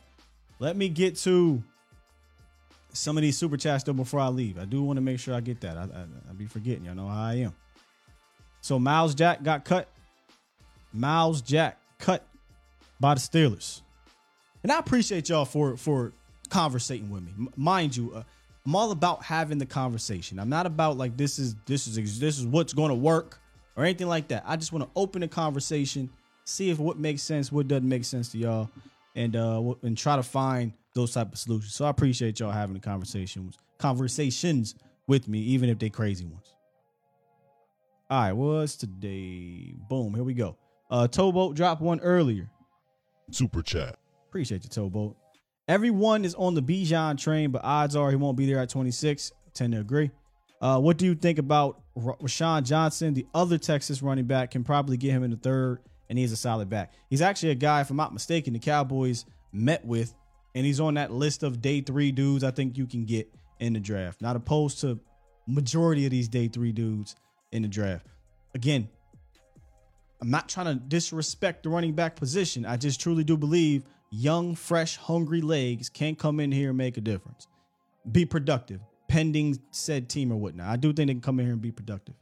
Let 0.59 0.77
me 0.77 0.87
get 0.87 1.17
to 1.17 1.61
some 2.93 3.17
of 3.17 3.21
these 3.21 3.37
super 3.37 3.57
chats 3.57 3.83
though 3.83 3.91
before 3.91 4.21
I 4.21 4.29
leave. 4.29 4.57
I 4.57 4.63
do 4.63 4.81
want 4.81 4.95
to 4.95 5.01
make 5.01 5.19
sure 5.19 5.35
I 5.35 5.41
get 5.41 5.59
that. 5.61 5.75
I, 5.77 5.81
I, 5.81 6.05
I 6.29 6.33
be 6.37 6.45
forgetting. 6.45 6.85
Y'all 6.85 6.95
know 6.95 7.07
how 7.07 7.21
I 7.21 7.33
am. 7.35 7.53
So 8.61 8.79
Myles 8.79 9.13
Jack 9.13 9.43
got 9.43 9.65
cut. 9.65 9.89
Myles 10.93 11.41
Jack 11.41 11.81
cut 11.97 12.25
by 12.99 13.15
the 13.15 13.19
Steelers, 13.19 13.81
and 14.63 14.71
I 14.71 14.79
appreciate 14.79 15.27
y'all 15.27 15.43
for 15.43 15.75
for 15.75 16.13
conversating 16.49 17.09
with 17.09 17.23
me. 17.23 17.33
M- 17.37 17.49
mind 17.57 17.97
you, 17.97 18.13
uh, 18.15 18.23
I'm 18.65 18.75
all 18.75 18.91
about 18.91 19.23
having 19.23 19.57
the 19.57 19.65
conversation. 19.65 20.39
I'm 20.39 20.49
not 20.49 20.65
about 20.65 20.97
like 20.97 21.17
this 21.17 21.39
is 21.39 21.55
this 21.65 21.87
is 21.87 22.19
this 22.19 22.37
is 22.37 22.45
what's 22.45 22.73
going 22.73 22.89
to 22.89 22.95
work 22.95 23.39
or 23.75 23.83
anything 23.83 24.07
like 24.07 24.27
that. 24.27 24.43
I 24.45 24.57
just 24.57 24.73
want 24.73 24.83
to 24.83 24.91
open 24.95 25.21
the 25.21 25.27
conversation, 25.27 26.09
see 26.43 26.69
if 26.69 26.79
what 26.79 26.97
makes 26.97 27.21
sense, 27.21 27.51
what 27.51 27.67
doesn't 27.67 27.87
make 27.87 28.03
sense 28.03 28.29
to 28.33 28.37
y'all, 28.37 28.69
and 29.15 29.35
uh 29.35 29.73
and 29.83 29.97
try 29.97 30.15
to 30.15 30.23
find 30.23 30.73
those 30.93 31.13
type 31.13 31.31
of 31.31 31.39
solutions. 31.39 31.73
So 31.73 31.85
I 31.85 31.89
appreciate 31.89 32.39
y'all 32.39 32.51
having 32.51 32.73
the 32.73 32.81
conversations 32.81 33.57
conversations 33.77 34.75
with 35.07 35.27
me, 35.27 35.39
even 35.39 35.69
if 35.69 35.79
they 35.79 35.89
crazy 35.89 36.25
ones. 36.25 36.53
All 38.09 38.21
right, 38.21 38.33
what's 38.33 38.75
today? 38.75 39.73
Boom, 39.89 40.13
here 40.13 40.23
we 40.23 40.33
go. 40.33 40.57
Uh 40.91 41.07
Towboat 41.07 41.55
dropped 41.55 41.81
one 41.81 42.01
earlier. 42.01 42.49
Super 43.31 43.61
chat. 43.61 43.97
Appreciate 44.27 44.63
you, 44.63 44.69
Towboat. 44.69 45.15
Everyone 45.69 46.25
is 46.25 46.33
on 46.33 46.55
the 46.55 46.63
Bijan 46.63 47.15
train, 47.15 47.51
but 47.51 47.63
odds 47.63 47.95
are 47.95 48.09
he 48.09 48.15
won't 48.15 48.35
be 48.35 48.47
there 48.47 48.57
at 48.57 48.69
26. 48.69 49.31
Tend 49.53 49.73
to 49.73 49.79
agree. 49.79 50.09
Uh, 50.59 50.79
what 50.79 50.97
do 50.97 51.05
you 51.05 51.13
think 51.13 51.37
about 51.37 51.79
Roschon 51.95 52.63
Johnson? 52.63 53.13
The 53.13 53.27
other 53.35 53.59
Texas 53.59 54.01
running 54.01 54.25
back 54.25 54.49
can 54.49 54.63
probably 54.63 54.97
get 54.97 55.11
him 55.11 55.21
in 55.21 55.29
the 55.29 55.37
third, 55.37 55.77
and 56.09 56.17
he's 56.17 56.31
a 56.31 56.35
solid 56.35 56.71
back. 56.71 56.93
He's 57.11 57.21
actually 57.21 57.51
a 57.51 57.55
guy, 57.55 57.81
if 57.81 57.91
I'm 57.91 57.97
not 57.97 58.13
mistaken, 58.13 58.53
the 58.53 58.59
Cowboys 58.59 59.25
met 59.53 59.85
with, 59.85 60.15
and 60.55 60.65
he's 60.65 60.79
on 60.79 60.95
that 60.95 61.11
list 61.11 61.43
of 61.43 61.61
day 61.61 61.81
three 61.81 62.11
dudes 62.11 62.43
I 62.43 62.49
think 62.49 62.75
you 62.75 62.87
can 62.87 63.05
get 63.05 63.31
in 63.59 63.73
the 63.73 63.79
draft. 63.79 64.23
Not 64.23 64.35
opposed 64.35 64.81
to 64.81 64.99
majority 65.45 66.03
of 66.05 66.09
these 66.09 66.27
day 66.27 66.47
three 66.47 66.71
dudes 66.71 67.15
in 67.51 67.61
the 67.61 67.67
draft. 67.67 68.07
Again, 68.55 68.89
I'm 70.19 70.31
not 70.31 70.49
trying 70.49 70.65
to 70.65 70.83
disrespect 70.83 71.61
the 71.61 71.69
running 71.69 71.93
back 71.93 72.15
position. 72.15 72.65
I 72.65 72.75
just 72.75 72.99
truly 72.99 73.23
do 73.23 73.37
believe 73.37 73.83
young, 74.11 74.55
fresh, 74.55 74.97
hungry 74.97 75.41
legs 75.41 75.89
can't 75.89 76.17
come 76.17 76.39
in 76.39 76.51
here 76.51 76.69
and 76.69 76.77
make 76.77 76.97
a 76.97 77.01
difference. 77.01 77.47
Be 78.11 78.25
productive, 78.25 78.81
pending 79.07 79.59
said 79.71 80.09
team 80.09 80.31
or 80.31 80.37
whatnot. 80.37 80.67
I 80.67 80.75
do 80.77 80.93
think 80.93 81.07
they 81.07 81.13
can 81.13 81.21
come 81.21 81.39
in 81.39 81.45
here 81.45 81.53
and 81.53 81.61
be 81.61 81.71
productive. 81.71 82.15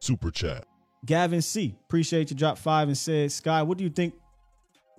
Super 0.00 0.30
chat. 0.30 0.66
Gavin 1.04 1.42
C, 1.42 1.76
appreciate 1.84 2.30
you. 2.30 2.36
Drop 2.36 2.58
five 2.58 2.88
and 2.88 2.96
said, 2.96 3.30
Sky, 3.32 3.62
what 3.62 3.78
do 3.78 3.84
you 3.84 3.90
think? 3.90 4.14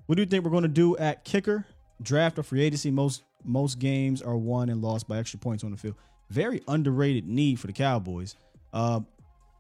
What 0.05 0.15
do 0.15 0.21
you 0.21 0.27
think 0.27 0.43
we're 0.43 0.51
going 0.51 0.63
to 0.63 0.67
do 0.67 0.95
at 0.97 1.23
kicker, 1.23 1.65
draft, 2.01 2.37
or 2.37 2.43
free 2.43 2.61
agency? 2.61 2.91
Most 2.91 3.23
most 3.43 3.79
games 3.79 4.21
are 4.21 4.35
won 4.35 4.69
and 4.69 4.81
lost 4.81 5.07
by 5.07 5.17
extra 5.17 5.39
points 5.39 5.63
on 5.63 5.71
the 5.71 5.77
field. 5.77 5.95
Very 6.29 6.61
underrated 6.67 7.27
need 7.27 7.59
for 7.59 7.67
the 7.67 7.73
Cowboys. 7.73 8.35
Uh, 8.73 9.01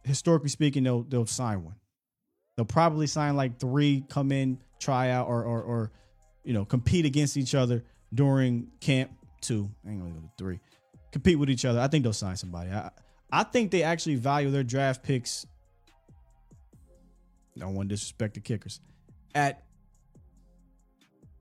historically 0.03 0.49
speaking, 0.49 0.83
they'll 0.83 1.03
they'll 1.03 1.25
sign 1.25 1.63
one. 1.63 1.75
They'll 2.57 2.65
probably 2.65 3.07
sign 3.07 3.35
like 3.35 3.59
three, 3.59 4.05
come 4.07 4.31
in, 4.31 4.59
try 4.79 5.09
out, 5.09 5.27
or 5.27 5.43
or, 5.43 5.61
or 5.61 5.91
you 6.43 6.53
know 6.53 6.65
compete 6.65 7.05
against 7.05 7.37
each 7.37 7.55
other 7.55 7.83
during 8.13 8.67
camp. 8.79 9.11
Two, 9.41 9.69
I 9.85 9.91
ain't 9.91 9.99
gonna 9.99 10.13
go 10.13 10.19
to 10.19 10.31
three. 10.37 10.59
Compete 11.11 11.39
with 11.39 11.49
each 11.49 11.65
other. 11.65 11.79
I 11.79 11.87
think 11.87 12.03
they'll 12.03 12.13
sign 12.13 12.35
somebody. 12.35 12.71
I 12.71 12.89
I 13.31 13.43
think 13.43 13.71
they 13.71 13.83
actually 13.83 14.15
value 14.15 14.51
their 14.51 14.63
draft 14.63 15.03
picks. 15.03 15.45
I 17.55 17.59
don't 17.59 17.73
want 17.73 17.89
to 17.89 17.95
disrespect 17.95 18.33
the 18.33 18.41
kickers 18.41 18.81
at 19.33 19.63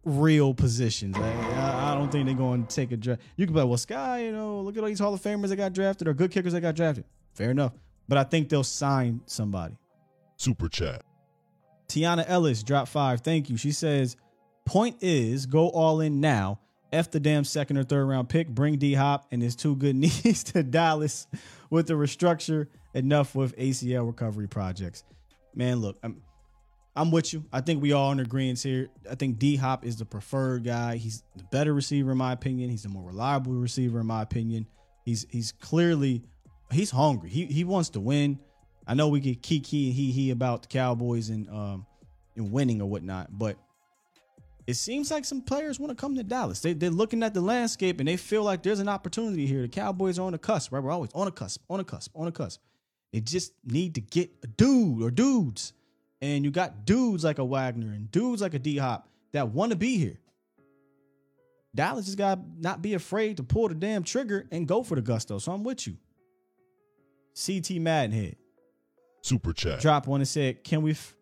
real 0.04 0.54
positions. 0.54 1.16
I, 1.16 1.92
I 1.92 1.94
don't 1.94 2.10
think 2.10 2.26
they're 2.26 2.34
going 2.34 2.66
to 2.66 2.74
take 2.74 2.92
a 2.92 2.96
draft. 2.96 3.22
You 3.36 3.46
can 3.46 3.54
be 3.54 3.60
like, 3.60 3.68
well, 3.68 3.78
Sky, 3.78 4.24
you 4.24 4.32
know, 4.32 4.60
look 4.60 4.76
at 4.76 4.82
all 4.82 4.88
these 4.88 4.98
Hall 4.98 5.14
of 5.14 5.20
Famers 5.20 5.48
that 5.48 5.56
got 5.56 5.72
drafted 5.72 6.08
or 6.08 6.14
good 6.14 6.30
kickers 6.30 6.52
that 6.52 6.60
got 6.60 6.74
drafted. 6.74 7.04
Fair 7.32 7.50
enough. 7.50 7.72
But 8.08 8.18
I 8.18 8.24
think 8.24 8.48
they'll 8.48 8.64
sign 8.64 9.20
somebody. 9.26 9.76
Super 10.36 10.68
chat. 10.68 11.02
Tiana 11.88 12.24
Ellis 12.26 12.62
dropped 12.62 12.90
five. 12.90 13.20
Thank 13.20 13.50
you. 13.50 13.56
She 13.56 13.72
says, 13.72 14.16
point 14.64 14.96
is 15.00 15.46
go 15.46 15.68
all 15.68 16.00
in 16.00 16.20
now. 16.20 16.60
F 16.92 17.10
the 17.10 17.18
damn 17.18 17.44
second 17.44 17.76
or 17.76 17.82
third 17.82 18.06
round 18.06 18.28
pick. 18.28 18.48
Bring 18.48 18.76
D 18.76 18.94
Hop 18.94 19.26
and 19.32 19.42
his 19.42 19.56
two 19.56 19.74
good 19.76 19.96
knees 19.96 20.44
to 20.44 20.62
Dallas 20.62 21.26
with 21.70 21.86
the 21.86 21.94
restructure. 21.94 22.68
Enough 22.94 23.34
with 23.34 23.56
ACL 23.56 24.06
recovery 24.06 24.46
projects. 24.46 25.02
Man, 25.52 25.80
look, 25.80 25.98
I'm, 26.04 26.22
I'm 26.94 27.10
with 27.10 27.32
you. 27.32 27.44
I 27.52 27.60
think 27.60 27.82
we 27.82 27.92
all 27.92 28.12
in 28.12 28.20
agreement 28.20 28.62
here. 28.62 28.88
I 29.10 29.16
think 29.16 29.38
D 29.38 29.56
Hop 29.56 29.84
is 29.84 29.96
the 29.96 30.04
preferred 30.04 30.62
guy. 30.62 30.96
He's 30.96 31.24
the 31.34 31.42
better 31.44 31.74
receiver 31.74 32.12
in 32.12 32.18
my 32.18 32.32
opinion. 32.32 32.70
He's 32.70 32.84
the 32.84 32.88
more 32.88 33.02
reliable 33.02 33.52
receiver 33.52 34.00
in 34.00 34.06
my 34.06 34.22
opinion. 34.22 34.66
He's 35.04 35.26
he's 35.30 35.50
clearly 35.50 36.22
he's 36.70 36.90
hungry. 36.90 37.30
He 37.30 37.46
he 37.46 37.64
wants 37.64 37.90
to 37.90 38.00
win. 38.00 38.38
I 38.86 38.94
know 38.94 39.08
we 39.08 39.20
get 39.20 39.42
kiki 39.42 39.86
and 39.86 39.94
he 39.94 40.12
he 40.12 40.30
about 40.30 40.62
the 40.62 40.68
Cowboys 40.68 41.30
and 41.30 41.48
um 41.48 41.86
and 42.36 42.52
winning 42.52 42.82
or 42.82 42.88
whatnot, 42.88 43.28
but 43.30 43.56
it 44.66 44.74
seems 44.74 45.10
like 45.10 45.24
some 45.24 45.42
players 45.42 45.78
want 45.78 45.90
to 45.90 45.94
come 45.94 46.16
to 46.16 46.22
Dallas. 46.22 46.60
They 46.60 46.72
they're 46.72 46.90
looking 46.90 47.22
at 47.22 47.34
the 47.34 47.40
landscape 47.40 48.00
and 48.00 48.08
they 48.08 48.16
feel 48.16 48.42
like 48.42 48.62
there's 48.62 48.80
an 48.80 48.88
opportunity 48.88 49.46
here. 49.46 49.62
The 49.62 49.68
Cowboys 49.68 50.18
are 50.18 50.26
on 50.26 50.32
the 50.32 50.38
cusp, 50.38 50.72
right? 50.72 50.82
We're 50.82 50.90
always 50.90 51.10
on 51.14 51.28
a 51.28 51.32
cusp, 51.32 51.62
on 51.68 51.80
a 51.80 51.84
cusp, 51.84 52.10
on 52.14 52.26
the 52.26 52.32
cusp. 52.32 52.60
They 53.12 53.20
just 53.20 53.52
need 53.64 53.94
to 53.94 54.00
get 54.00 54.30
a 54.42 54.46
dude 54.46 55.02
or 55.02 55.10
dudes 55.10 55.72
and 56.24 56.42
you 56.42 56.50
got 56.50 56.86
dudes 56.86 57.22
like 57.22 57.38
a 57.38 57.44
Wagner 57.44 57.92
and 57.92 58.10
dudes 58.10 58.40
like 58.40 58.54
a 58.54 58.58
D 58.58 58.78
Hop 58.78 59.08
that 59.32 59.48
want 59.48 59.72
to 59.72 59.76
be 59.76 59.98
here. 59.98 60.18
Dallas 61.74 62.06
just 62.06 62.16
got 62.16 62.38
not 62.58 62.80
be 62.80 62.94
afraid 62.94 63.36
to 63.36 63.42
pull 63.42 63.68
the 63.68 63.74
damn 63.74 64.04
trigger 64.04 64.46
and 64.50 64.66
go 64.66 64.82
for 64.82 64.94
the 64.94 65.02
gusto. 65.02 65.38
So 65.38 65.52
I'm 65.52 65.64
with 65.64 65.86
you. 65.86 65.98
CT 67.34 67.82
Maddenhead. 67.82 68.36
Super 69.24 69.54
chat. 69.54 69.80
Drop 69.80 70.06
one 70.06 70.20
and 70.20 70.28
said, 70.28 70.62
"Can 70.62 70.82
we?" 70.82 70.90
F- 70.90 71.14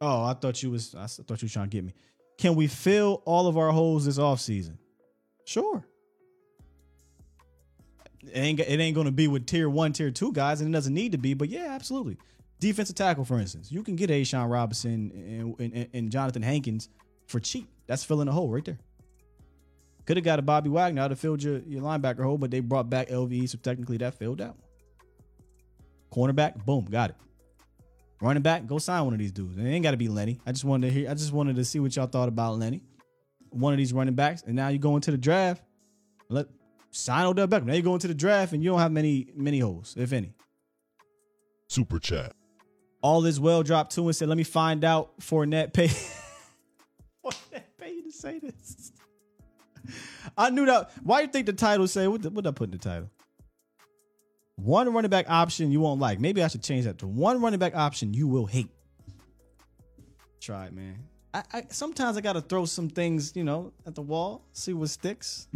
oh, 0.00 0.22
I 0.22 0.34
thought 0.34 0.62
you 0.62 0.70
was. 0.70 0.94
I 0.94 1.08
thought 1.08 1.42
you 1.42 1.46
were 1.46 1.50
trying 1.50 1.68
to 1.68 1.76
get 1.76 1.84
me. 1.84 1.94
Can 2.38 2.54
we 2.54 2.68
fill 2.68 3.22
all 3.24 3.48
of 3.48 3.58
our 3.58 3.72
holes 3.72 4.04
this 4.04 4.16
off 4.16 4.40
season? 4.40 4.78
Sure. 5.46 5.84
It 8.22 8.38
ain't, 8.38 8.60
it 8.60 8.78
ain't 8.78 8.94
going 8.94 9.06
to 9.06 9.12
be 9.12 9.26
with 9.26 9.46
tier 9.46 9.68
one, 9.68 9.92
tier 9.92 10.12
two 10.12 10.32
guys, 10.32 10.60
and 10.60 10.72
it 10.72 10.72
doesn't 10.76 10.94
need 10.94 11.10
to 11.10 11.18
be. 11.18 11.34
But 11.34 11.48
yeah, 11.48 11.70
absolutely. 11.70 12.18
Defensive 12.60 12.94
tackle, 12.94 13.24
for 13.24 13.40
instance, 13.40 13.72
you 13.72 13.82
can 13.82 13.96
get 13.96 14.08
A'Shawn 14.08 14.48
Robinson 14.48 15.10
and, 15.58 15.72
and, 15.74 15.88
and 15.92 16.10
Johnathan 16.10 16.44
Hankins 16.44 16.88
for 17.26 17.40
cheap. 17.40 17.68
That's 17.88 18.04
filling 18.04 18.28
a 18.28 18.32
hole 18.32 18.48
right 18.48 18.64
there. 18.64 18.78
Could 20.04 20.18
have 20.18 20.24
got 20.24 20.38
a 20.38 20.42
Bobby 20.42 20.70
Wagner 20.70 21.08
to 21.08 21.16
fill 21.16 21.36
your, 21.36 21.58
your 21.58 21.82
linebacker 21.82 22.22
hole, 22.22 22.38
but 22.38 22.52
they 22.52 22.60
brought 22.60 22.88
back 22.88 23.08
LVE, 23.08 23.48
so 23.48 23.58
technically 23.60 23.96
that 23.96 24.14
filled 24.14 24.38
one. 24.40 24.54
Cornerback, 26.12 26.64
boom, 26.64 26.86
got 26.86 27.10
it. 27.10 27.16
Running 28.20 28.42
back, 28.42 28.66
go 28.66 28.78
sign 28.78 29.04
one 29.04 29.12
of 29.12 29.18
these 29.18 29.32
dudes. 29.32 29.58
It 29.58 29.64
ain't 29.64 29.82
got 29.82 29.90
to 29.90 29.96
be 29.96 30.08
Lenny. 30.08 30.40
I 30.46 30.52
just 30.52 30.64
wanted 30.64 30.88
to 30.88 30.92
hear. 30.92 31.10
I 31.10 31.14
just 31.14 31.32
wanted 31.32 31.56
to 31.56 31.64
see 31.64 31.80
what 31.80 31.94
y'all 31.94 32.06
thought 32.06 32.28
about 32.28 32.58
Lenny, 32.58 32.82
one 33.50 33.74
of 33.74 33.76
these 33.76 33.92
running 33.92 34.14
backs. 34.14 34.42
And 34.42 34.56
now 34.56 34.68
you 34.68 34.78
go 34.78 34.96
into 34.96 35.10
the 35.10 35.18
draft. 35.18 35.62
Let 36.30 36.46
sign 36.90 37.26
Odell 37.26 37.46
Beckham. 37.46 37.66
Now 37.66 37.74
you 37.74 37.82
go 37.82 37.94
into 37.94 38.08
the 38.08 38.14
draft 38.14 38.52
and 38.52 38.62
you 38.62 38.70
don't 38.70 38.78
have 38.78 38.92
many 38.92 39.28
many 39.34 39.58
holes, 39.58 39.94
if 39.98 40.12
any. 40.12 40.32
Super 41.68 41.98
chat. 41.98 42.34
All 43.02 43.26
is 43.26 43.38
well 43.38 43.62
dropped 43.62 43.94
two 43.94 44.06
and 44.06 44.16
said, 44.16 44.28
let 44.28 44.38
me 44.38 44.44
find 44.44 44.82
out 44.84 45.18
Fournette 45.20 45.72
pay. 45.72 45.88
Fournette 47.24 47.64
pay 47.78 47.92
you 47.92 48.02
to 48.02 48.10
say 48.10 48.38
this. 48.38 48.92
I 50.38 50.50
knew 50.50 50.64
that. 50.66 50.90
Why 51.02 51.20
do 51.20 51.26
you 51.26 51.32
think 51.32 51.46
the 51.46 51.52
title 51.52 51.86
say 51.86 52.08
what? 52.08 52.24
What 52.32 52.46
I 52.46 52.50
put 52.50 52.68
in 52.68 52.72
the 52.72 52.78
title? 52.78 53.10
One 54.56 54.92
running 54.92 55.10
back 55.10 55.28
option 55.28 55.70
you 55.70 55.80
won't 55.80 56.00
like. 56.00 56.18
Maybe 56.18 56.42
I 56.42 56.48
should 56.48 56.62
change 56.62 56.86
that 56.86 56.98
to 56.98 57.06
one 57.06 57.40
running 57.40 57.58
back 57.58 57.76
option 57.76 58.14
you 58.14 58.26
will 58.26 58.46
hate. 58.46 58.70
Try 60.40 60.66
it, 60.66 60.72
man. 60.72 60.98
I, 61.34 61.42
I 61.52 61.62
sometimes 61.68 62.16
I 62.16 62.22
gotta 62.22 62.40
throw 62.40 62.64
some 62.64 62.88
things, 62.88 63.32
you 63.36 63.44
know, 63.44 63.72
at 63.86 63.94
the 63.94 64.02
wall, 64.02 64.42
see 64.52 64.72
what 64.72 64.88
sticks. 64.88 65.48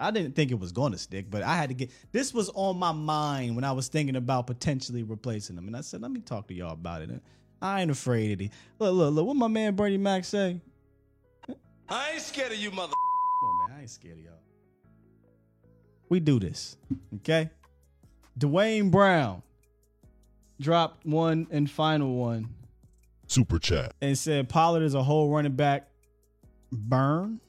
I 0.00 0.10
didn't 0.10 0.34
think 0.34 0.50
it 0.50 0.58
was 0.58 0.72
going 0.72 0.92
to 0.92 0.98
stick, 0.98 1.30
but 1.30 1.42
I 1.42 1.56
had 1.56 1.68
to 1.68 1.74
get 1.74 1.90
this 2.10 2.32
was 2.32 2.50
on 2.54 2.78
my 2.78 2.92
mind 2.92 3.54
when 3.54 3.64
I 3.64 3.72
was 3.72 3.88
thinking 3.88 4.16
about 4.16 4.46
potentially 4.46 5.02
replacing 5.02 5.56
them. 5.56 5.66
And 5.66 5.76
I 5.76 5.82
said, 5.82 6.00
let 6.00 6.10
me 6.10 6.20
talk 6.20 6.48
to 6.48 6.54
y'all 6.54 6.72
about 6.72 7.02
it. 7.02 7.10
I 7.60 7.82
ain't 7.82 7.90
afraid 7.90 8.32
of 8.32 8.40
it. 8.40 8.50
Look, 8.78 8.94
look, 8.94 9.14
look, 9.14 9.26
what 9.26 9.36
my 9.36 9.48
man 9.48 9.76
Bernie 9.76 9.98
Mac 9.98 10.24
say? 10.24 10.62
I 11.86 12.12
ain't 12.12 12.22
scared 12.22 12.52
of 12.52 12.58
you, 12.58 12.70
mother. 12.70 12.94
Come 12.94 13.48
on, 13.50 13.68
man. 13.68 13.76
I 13.76 13.80
ain't 13.82 13.90
scared 13.90 14.16
of 14.16 14.24
y'all. 14.24 14.40
We 16.08 16.18
do 16.18 16.40
this. 16.40 16.78
Okay? 17.16 17.50
Dwayne 18.40 18.90
Brown 18.90 19.42
dropped 20.58 21.04
one 21.04 21.46
and 21.50 21.70
final 21.70 22.14
one. 22.16 22.48
Super 23.26 23.58
chat. 23.58 23.92
And 24.00 24.16
said 24.16 24.48
Pollard 24.48 24.82
is 24.82 24.94
a 24.94 25.02
whole 25.02 25.28
running 25.28 25.52
back 25.52 25.88
burn 26.72 27.40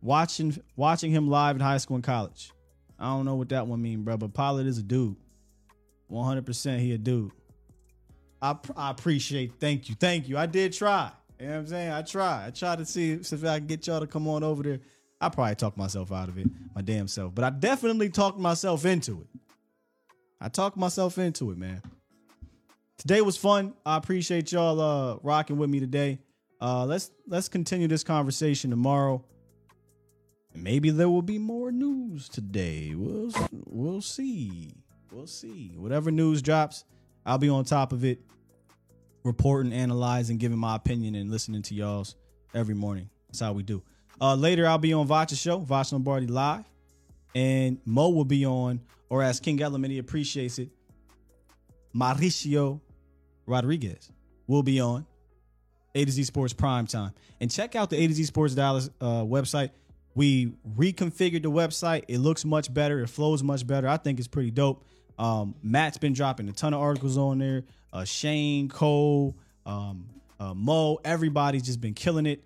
watching 0.00 0.56
watching 0.76 1.10
him 1.10 1.28
live 1.28 1.56
in 1.56 1.60
high 1.60 1.78
school 1.78 1.96
and 1.96 2.04
college. 2.04 2.52
I 2.98 3.06
don't 3.06 3.24
know 3.24 3.34
what 3.34 3.48
that 3.50 3.66
one 3.66 3.82
mean, 3.82 4.04
bro, 4.04 4.16
but 4.16 4.32
Pollard 4.32 4.66
is 4.66 4.78
a 4.78 4.82
dude. 4.82 5.16
100% 6.10 6.78
he 6.78 6.92
a 6.92 6.98
dude. 6.98 7.32
I, 8.40 8.56
I 8.76 8.90
appreciate 8.90 9.54
thank 9.58 9.88
you. 9.88 9.96
Thank 9.96 10.28
you. 10.28 10.38
I 10.38 10.46
did 10.46 10.72
try. 10.72 11.10
You 11.40 11.46
know 11.46 11.52
what 11.52 11.58
I'm 11.58 11.66
saying? 11.66 11.90
I 11.90 12.02
tried. 12.02 12.46
I 12.46 12.50
tried 12.50 12.78
to 12.78 12.86
see 12.86 13.12
if 13.12 13.44
I 13.44 13.58
can 13.58 13.66
get 13.66 13.86
y'all 13.88 14.00
to 14.00 14.06
come 14.06 14.28
on 14.28 14.44
over 14.44 14.62
there. 14.62 14.80
I 15.20 15.28
probably 15.28 15.56
talked 15.56 15.76
myself 15.76 16.12
out 16.12 16.28
of 16.28 16.38
it, 16.38 16.46
my 16.74 16.82
damn 16.82 17.08
self. 17.08 17.34
But 17.34 17.44
I 17.44 17.50
definitely 17.50 18.10
talked 18.10 18.38
myself 18.38 18.84
into 18.84 19.22
it. 19.22 19.40
I 20.40 20.48
talked 20.48 20.76
myself 20.76 21.18
into 21.18 21.50
it, 21.50 21.58
man. 21.58 21.82
Today 22.98 23.20
was 23.20 23.36
fun. 23.36 23.74
I 23.84 23.96
appreciate 23.96 24.52
y'all 24.52 24.80
uh 24.80 25.18
rocking 25.22 25.56
with 25.56 25.70
me 25.70 25.80
today. 25.80 26.18
Uh 26.60 26.84
let's 26.84 27.10
let's 27.26 27.48
continue 27.48 27.88
this 27.88 28.04
conversation 28.04 28.70
tomorrow. 28.70 29.24
Maybe 30.54 30.90
there 30.90 31.08
will 31.08 31.22
be 31.22 31.38
more 31.38 31.70
news 31.70 32.28
today. 32.28 32.94
We'll 32.94 33.30
we'll 33.66 34.00
see. 34.00 34.72
We'll 35.12 35.26
see. 35.26 35.72
Whatever 35.76 36.10
news 36.10 36.42
drops, 36.42 36.84
I'll 37.24 37.38
be 37.38 37.48
on 37.48 37.64
top 37.64 37.92
of 37.92 38.04
it, 38.04 38.20
reporting, 39.24 39.72
analyzing, 39.72 40.38
giving 40.38 40.58
my 40.58 40.76
opinion, 40.76 41.14
and 41.14 41.30
listening 41.30 41.62
to 41.62 41.74
y'all's 41.74 42.16
every 42.54 42.74
morning. 42.74 43.08
That's 43.28 43.40
how 43.40 43.52
we 43.52 43.62
do. 43.62 43.82
Uh, 44.20 44.34
later, 44.34 44.66
I'll 44.66 44.78
be 44.78 44.92
on 44.94 45.06
Vacha's 45.06 45.38
show, 45.38 45.60
Vacha 45.60 45.92
Lombardi 45.92 46.26
live, 46.26 46.64
and 47.34 47.78
Mo 47.84 48.08
will 48.08 48.24
be 48.24 48.46
on, 48.46 48.80
or 49.08 49.22
as 49.22 49.40
King 49.40 49.62
Element 49.62 49.98
appreciates 49.98 50.58
it, 50.58 50.70
Mauricio 51.94 52.80
Rodriguez 53.46 54.10
will 54.46 54.62
be 54.62 54.80
on 54.80 55.06
A 55.94 56.04
to 56.04 56.10
Z 56.10 56.24
Sports 56.24 56.52
Prime 56.52 56.86
Time. 56.86 57.12
And 57.40 57.50
check 57.50 57.74
out 57.74 57.90
the 57.90 57.96
A 57.96 58.06
to 58.06 58.14
Z 58.14 58.24
Sports 58.24 58.54
Dallas 58.54 58.90
uh, 59.00 59.22
website. 59.22 59.70
We 60.14 60.52
reconfigured 60.76 61.42
the 61.42 61.50
website. 61.50 62.04
It 62.08 62.18
looks 62.18 62.44
much 62.44 62.72
better. 62.72 63.00
It 63.00 63.08
flows 63.08 63.42
much 63.42 63.66
better. 63.66 63.88
I 63.88 63.96
think 63.98 64.18
it's 64.18 64.28
pretty 64.28 64.50
dope. 64.50 64.84
Um, 65.18 65.54
Matt's 65.62 65.98
been 65.98 66.12
dropping 66.12 66.48
a 66.48 66.52
ton 66.52 66.74
of 66.74 66.80
articles 66.80 67.16
on 67.16 67.38
there. 67.38 67.64
Uh, 67.92 68.04
Shane, 68.04 68.68
Cole, 68.68 69.36
um, 69.64 70.06
uh, 70.38 70.54
Mo, 70.54 70.98
everybody's 71.04 71.62
just 71.62 71.80
been 71.80 71.94
killing 71.94 72.26
it. 72.26 72.42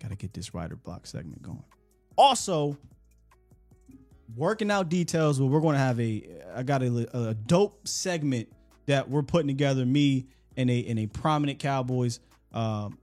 Got 0.00 0.10
to 0.10 0.16
get 0.16 0.32
this 0.32 0.54
writer 0.54 0.76
block 0.76 1.06
segment 1.06 1.42
going. 1.42 1.64
Also, 2.16 2.76
working 4.36 4.70
out 4.70 4.88
details. 4.88 5.40
Well, 5.40 5.48
we're 5.48 5.60
going 5.60 5.74
to 5.74 5.80
have 5.80 6.00
a. 6.00 6.22
I 6.54 6.62
got 6.62 6.82
a, 6.82 7.30
a 7.30 7.34
dope 7.34 7.86
segment 7.86 8.48
that 8.86 9.08
we're 9.08 9.22
putting 9.22 9.48
together. 9.48 9.84
Me 9.84 10.26
and 10.56 10.70
a 10.70 10.86
and 10.86 10.98
a 10.98 11.06
prominent 11.06 11.58
Cowboys. 11.58 12.20
Um, 12.52 12.98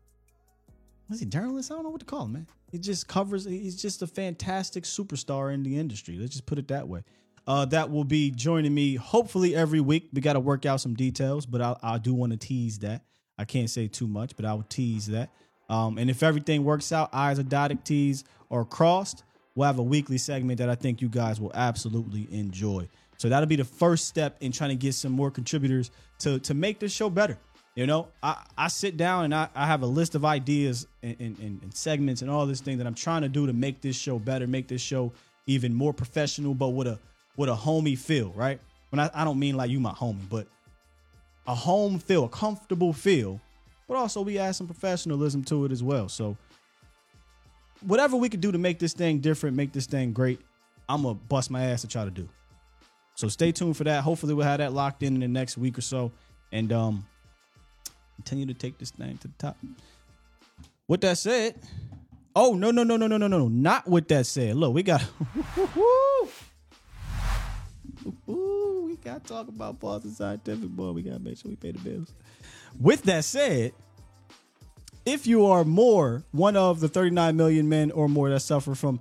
was 1.09 1.19
he 1.19 1.25
journalist? 1.25 1.71
I 1.71 1.75
don't 1.75 1.83
know 1.83 1.89
what 1.89 1.99
to 1.99 2.05
call 2.05 2.25
him, 2.25 2.33
man. 2.33 2.47
He 2.71 2.79
just 2.79 3.07
covers. 3.07 3.45
He's 3.45 3.81
just 3.81 4.01
a 4.01 4.07
fantastic 4.07 4.83
superstar 4.83 5.53
in 5.53 5.63
the 5.63 5.77
industry. 5.77 6.17
Let's 6.17 6.31
just 6.31 6.45
put 6.45 6.57
it 6.57 6.67
that 6.69 6.87
way. 6.87 7.03
Uh, 7.47 7.63
that 7.65 7.91
will 7.91 8.03
be 8.03 8.31
joining 8.31 8.73
me 8.73 8.95
hopefully 8.95 9.55
every 9.55 9.79
week. 9.79 10.09
We 10.11 10.21
got 10.21 10.33
to 10.33 10.39
work 10.39 10.65
out 10.65 10.81
some 10.81 10.95
details, 10.95 11.45
but 11.45 11.61
I, 11.61 11.75
I 11.83 11.97
do 11.99 12.13
want 12.13 12.31
to 12.31 12.37
tease 12.37 12.79
that. 12.79 13.03
I 13.37 13.45
can't 13.45 13.69
say 13.69 13.87
too 13.87 14.07
much, 14.07 14.35
but 14.35 14.45
I 14.45 14.53
will 14.53 14.63
tease 14.63 15.07
that. 15.07 15.29
Um, 15.69 15.97
and 15.97 16.09
if 16.09 16.23
everything 16.23 16.63
works 16.63 16.91
out, 16.91 17.09
eyes 17.13 17.37
are 17.37 17.43
dotted, 17.43 17.85
T's 17.85 18.23
are 18.49 18.65
crossed, 18.65 19.23
we'll 19.55 19.67
have 19.67 19.79
a 19.79 19.83
weekly 19.83 20.17
segment 20.17 20.59
that 20.59 20.69
I 20.69 20.75
think 20.75 21.01
you 21.01 21.09
guys 21.09 21.39
will 21.39 21.51
absolutely 21.53 22.27
enjoy. 22.31 22.87
So 23.17 23.29
that'll 23.29 23.47
be 23.47 23.55
the 23.55 23.63
first 23.63 24.07
step 24.07 24.37
in 24.41 24.51
trying 24.51 24.71
to 24.71 24.75
get 24.75 24.93
some 24.93 25.11
more 25.11 25.31
contributors 25.31 25.91
to 26.19 26.39
to 26.39 26.53
make 26.53 26.79
this 26.79 26.91
show 26.91 27.09
better. 27.09 27.37
You 27.75 27.85
know, 27.85 28.07
I, 28.23 28.41
I 28.57 28.67
sit 28.69 28.95
down 28.95 29.25
and 29.25 29.35
I, 29.35 29.49
I 29.53 29.65
have 29.65 29.81
a 29.81 29.85
list 29.85 30.15
of 30.15 30.23
ideas 30.23 30.87
and, 31.03 31.17
and, 31.19 31.37
and 31.39 31.73
segments 31.73 32.21
and 32.21 32.31
all 32.31 32.45
this 32.45 32.61
thing 32.61 32.77
that 32.77 32.87
I'm 32.87 32.95
trying 32.95 33.23
to 33.23 33.27
do 33.27 33.45
to 33.47 33.51
make 33.51 33.81
this 33.81 33.97
show 33.97 34.17
better, 34.17 34.47
make 34.47 34.69
this 34.69 34.79
show 34.81 35.11
even 35.45 35.73
more 35.73 35.93
professional, 35.93 36.53
but 36.53 36.69
with 36.69 36.87
a 36.87 36.99
with 37.35 37.49
a 37.49 37.55
homey 37.55 37.95
feel, 37.95 38.31
right? 38.31 38.59
When 38.91 38.99
I, 38.99 39.09
I 39.13 39.23
don't 39.25 39.39
mean 39.39 39.55
like 39.55 39.69
you 39.69 39.79
my 39.79 39.91
homie, 39.91 40.29
but 40.29 40.47
a 41.47 41.55
home 41.55 41.99
feel, 41.99 42.23
a 42.23 42.29
comfortable 42.29 42.93
feel, 42.93 43.41
but 43.87 43.95
also 43.95 44.21
we 44.21 44.39
add 44.39 44.55
some 44.55 44.67
professionalism 44.67 45.43
to 45.45 45.65
it 45.65 45.71
as 45.71 45.83
well. 45.83 46.07
So 46.09 46.37
whatever 47.85 48.17
we 48.17 48.29
could 48.29 48.41
do 48.41 48.51
to 48.51 48.57
make 48.57 48.79
this 48.79 48.93
thing 48.93 49.19
different, 49.19 49.55
make 49.55 49.71
this 49.71 49.85
thing 49.85 50.13
great, 50.13 50.39
I'm 50.89 51.03
gonna 51.03 51.15
bust 51.15 51.49
my 51.51 51.65
ass 51.65 51.81
to 51.81 51.87
try 51.87 52.05
to 52.05 52.11
do. 52.11 52.27
So 53.15 53.27
stay 53.27 53.51
tuned 53.51 53.77
for 53.77 53.85
that. 53.85 54.03
Hopefully 54.03 54.33
we'll 54.33 54.45
have 54.45 54.59
that 54.59 54.73
locked 54.73 55.03
in 55.03 55.15
in 55.15 55.19
the 55.21 55.27
next 55.27 55.57
week 55.57 55.77
or 55.77 55.81
so. 55.81 56.11
And 56.51 56.71
um 56.73 57.05
continue 58.15 58.45
to 58.45 58.53
take 58.53 58.77
this 58.77 58.91
thing 58.91 59.17
to 59.19 59.27
the 59.27 59.33
top. 59.37 59.57
With 60.87 61.01
that 61.01 61.17
said, 61.17 61.55
oh 62.35 62.53
no 62.53 62.71
no 62.71 62.83
no 62.83 62.97
no 62.97 63.07
no 63.07 63.17
no 63.17 63.27
no 63.27 63.47
not 63.47 63.87
with 63.87 64.07
that 64.09 64.25
said. 64.25 64.55
Look, 64.55 64.73
we 64.73 64.83
got 64.83 65.03
ooh, 68.29 68.85
we 68.85 68.95
got 68.97 69.23
gotta 69.23 69.27
talk 69.27 69.47
about 69.47 69.79
Boston 69.79 70.11
Scientific, 70.11 70.69
boy. 70.69 70.91
We 70.91 71.01
gotta 71.01 71.19
make 71.19 71.37
sure 71.37 71.49
we 71.49 71.55
pay 71.55 71.71
the 71.71 71.79
bills. 71.79 72.13
With 72.79 73.03
that 73.03 73.23
said, 73.23 73.73
if 75.05 75.27
you 75.27 75.45
are 75.45 75.63
more 75.63 76.23
one 76.31 76.55
of 76.55 76.79
the 76.79 76.87
39 76.87 77.35
million 77.37 77.69
men 77.69 77.91
or 77.91 78.09
more 78.09 78.29
that 78.29 78.39
suffer 78.39 78.75
from 78.75 78.99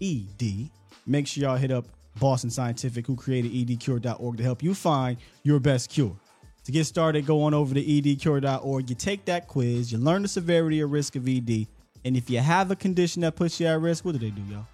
ED, 0.00 0.70
make 1.06 1.26
sure 1.26 1.42
y'all 1.42 1.56
hit 1.56 1.70
up 1.70 1.86
Boston 2.20 2.50
Scientific, 2.50 3.06
who 3.06 3.16
created 3.16 3.52
edcure.org 3.52 4.36
to 4.36 4.42
help 4.42 4.62
you 4.62 4.74
find 4.74 5.16
your 5.42 5.58
best 5.58 5.90
cure. 5.90 6.16
To 6.64 6.72
get 6.72 6.84
started, 6.86 7.26
go 7.26 7.42
on 7.42 7.52
over 7.52 7.74
to 7.74 7.82
edcure.org. 7.82 8.88
You 8.88 8.96
take 8.96 9.24
that 9.26 9.48
quiz, 9.48 9.92
you 9.92 9.98
learn 9.98 10.22
the 10.22 10.28
severity 10.28 10.80
or 10.80 10.86
risk 10.86 11.16
of 11.16 11.28
ED, 11.28 11.66
and 12.04 12.16
if 12.16 12.30
you 12.30 12.38
have 12.38 12.70
a 12.70 12.76
condition 12.76 13.22
that 13.22 13.34
puts 13.34 13.58
you 13.60 13.66
at 13.66 13.80
risk, 13.80 14.04
what 14.04 14.12
do 14.12 14.18
they 14.18 14.30
do, 14.30 14.42
y'all? 14.42 14.66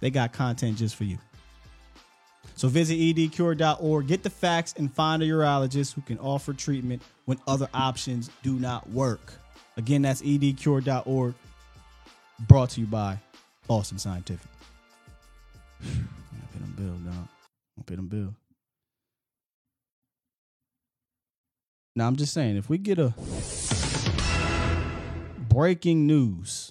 They 0.00 0.10
got 0.10 0.32
content 0.32 0.78
just 0.78 0.96
for 0.96 1.04
you. 1.04 1.18
So 2.62 2.68
visit 2.68 2.96
edcure.org, 2.96 4.06
get 4.06 4.22
the 4.22 4.30
facts, 4.30 4.74
and 4.78 4.88
find 4.94 5.20
a 5.20 5.26
urologist 5.26 5.94
who 5.94 6.00
can 6.00 6.16
offer 6.20 6.52
treatment 6.52 7.02
when 7.24 7.40
other 7.44 7.68
options 7.74 8.30
do 8.44 8.52
not 8.52 8.88
work. 8.88 9.34
Again, 9.76 10.02
that's 10.02 10.22
edcure.org, 10.22 11.34
brought 12.46 12.70
to 12.70 12.80
you 12.80 12.86
by 12.86 13.18
Boston 13.66 13.98
Scientific. 13.98 14.48
I 15.82 15.86
pay 16.52 16.60
them 16.60 16.74
bill, 16.76 17.12
dog. 17.12 17.28
I 17.80 17.82
pay 17.82 17.96
them 17.96 18.06
bill. 18.06 18.32
Now 21.96 22.06
I'm 22.06 22.14
just 22.14 22.32
saying, 22.32 22.56
if 22.56 22.68
we 22.68 22.78
get 22.78 23.00
a 23.00 23.12
breaking 25.48 26.06
news, 26.06 26.70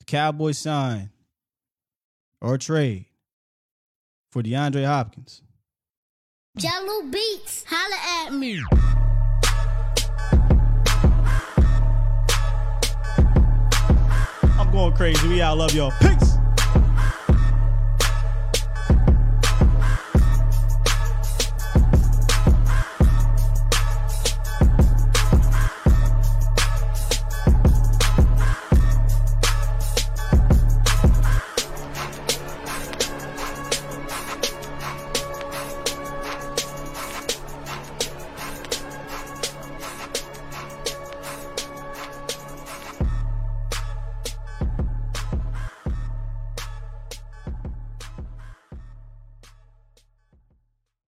the 0.00 0.04
Cowboys 0.04 0.58
sign 0.58 1.08
or 2.42 2.58
trade 2.58 3.06
for 4.32 4.42
DeAndre 4.42 4.86
Hopkins. 4.86 5.42
Jello 6.56 7.02
Beats, 7.02 7.64
holla 7.68 8.26
at 8.26 8.32
me. 8.32 8.60
I'm 14.58 14.72
going 14.72 14.94
crazy. 14.94 15.28
We 15.28 15.42
out. 15.42 15.58
Love 15.58 15.74
y'all. 15.74 15.92
Peace. 16.00 16.31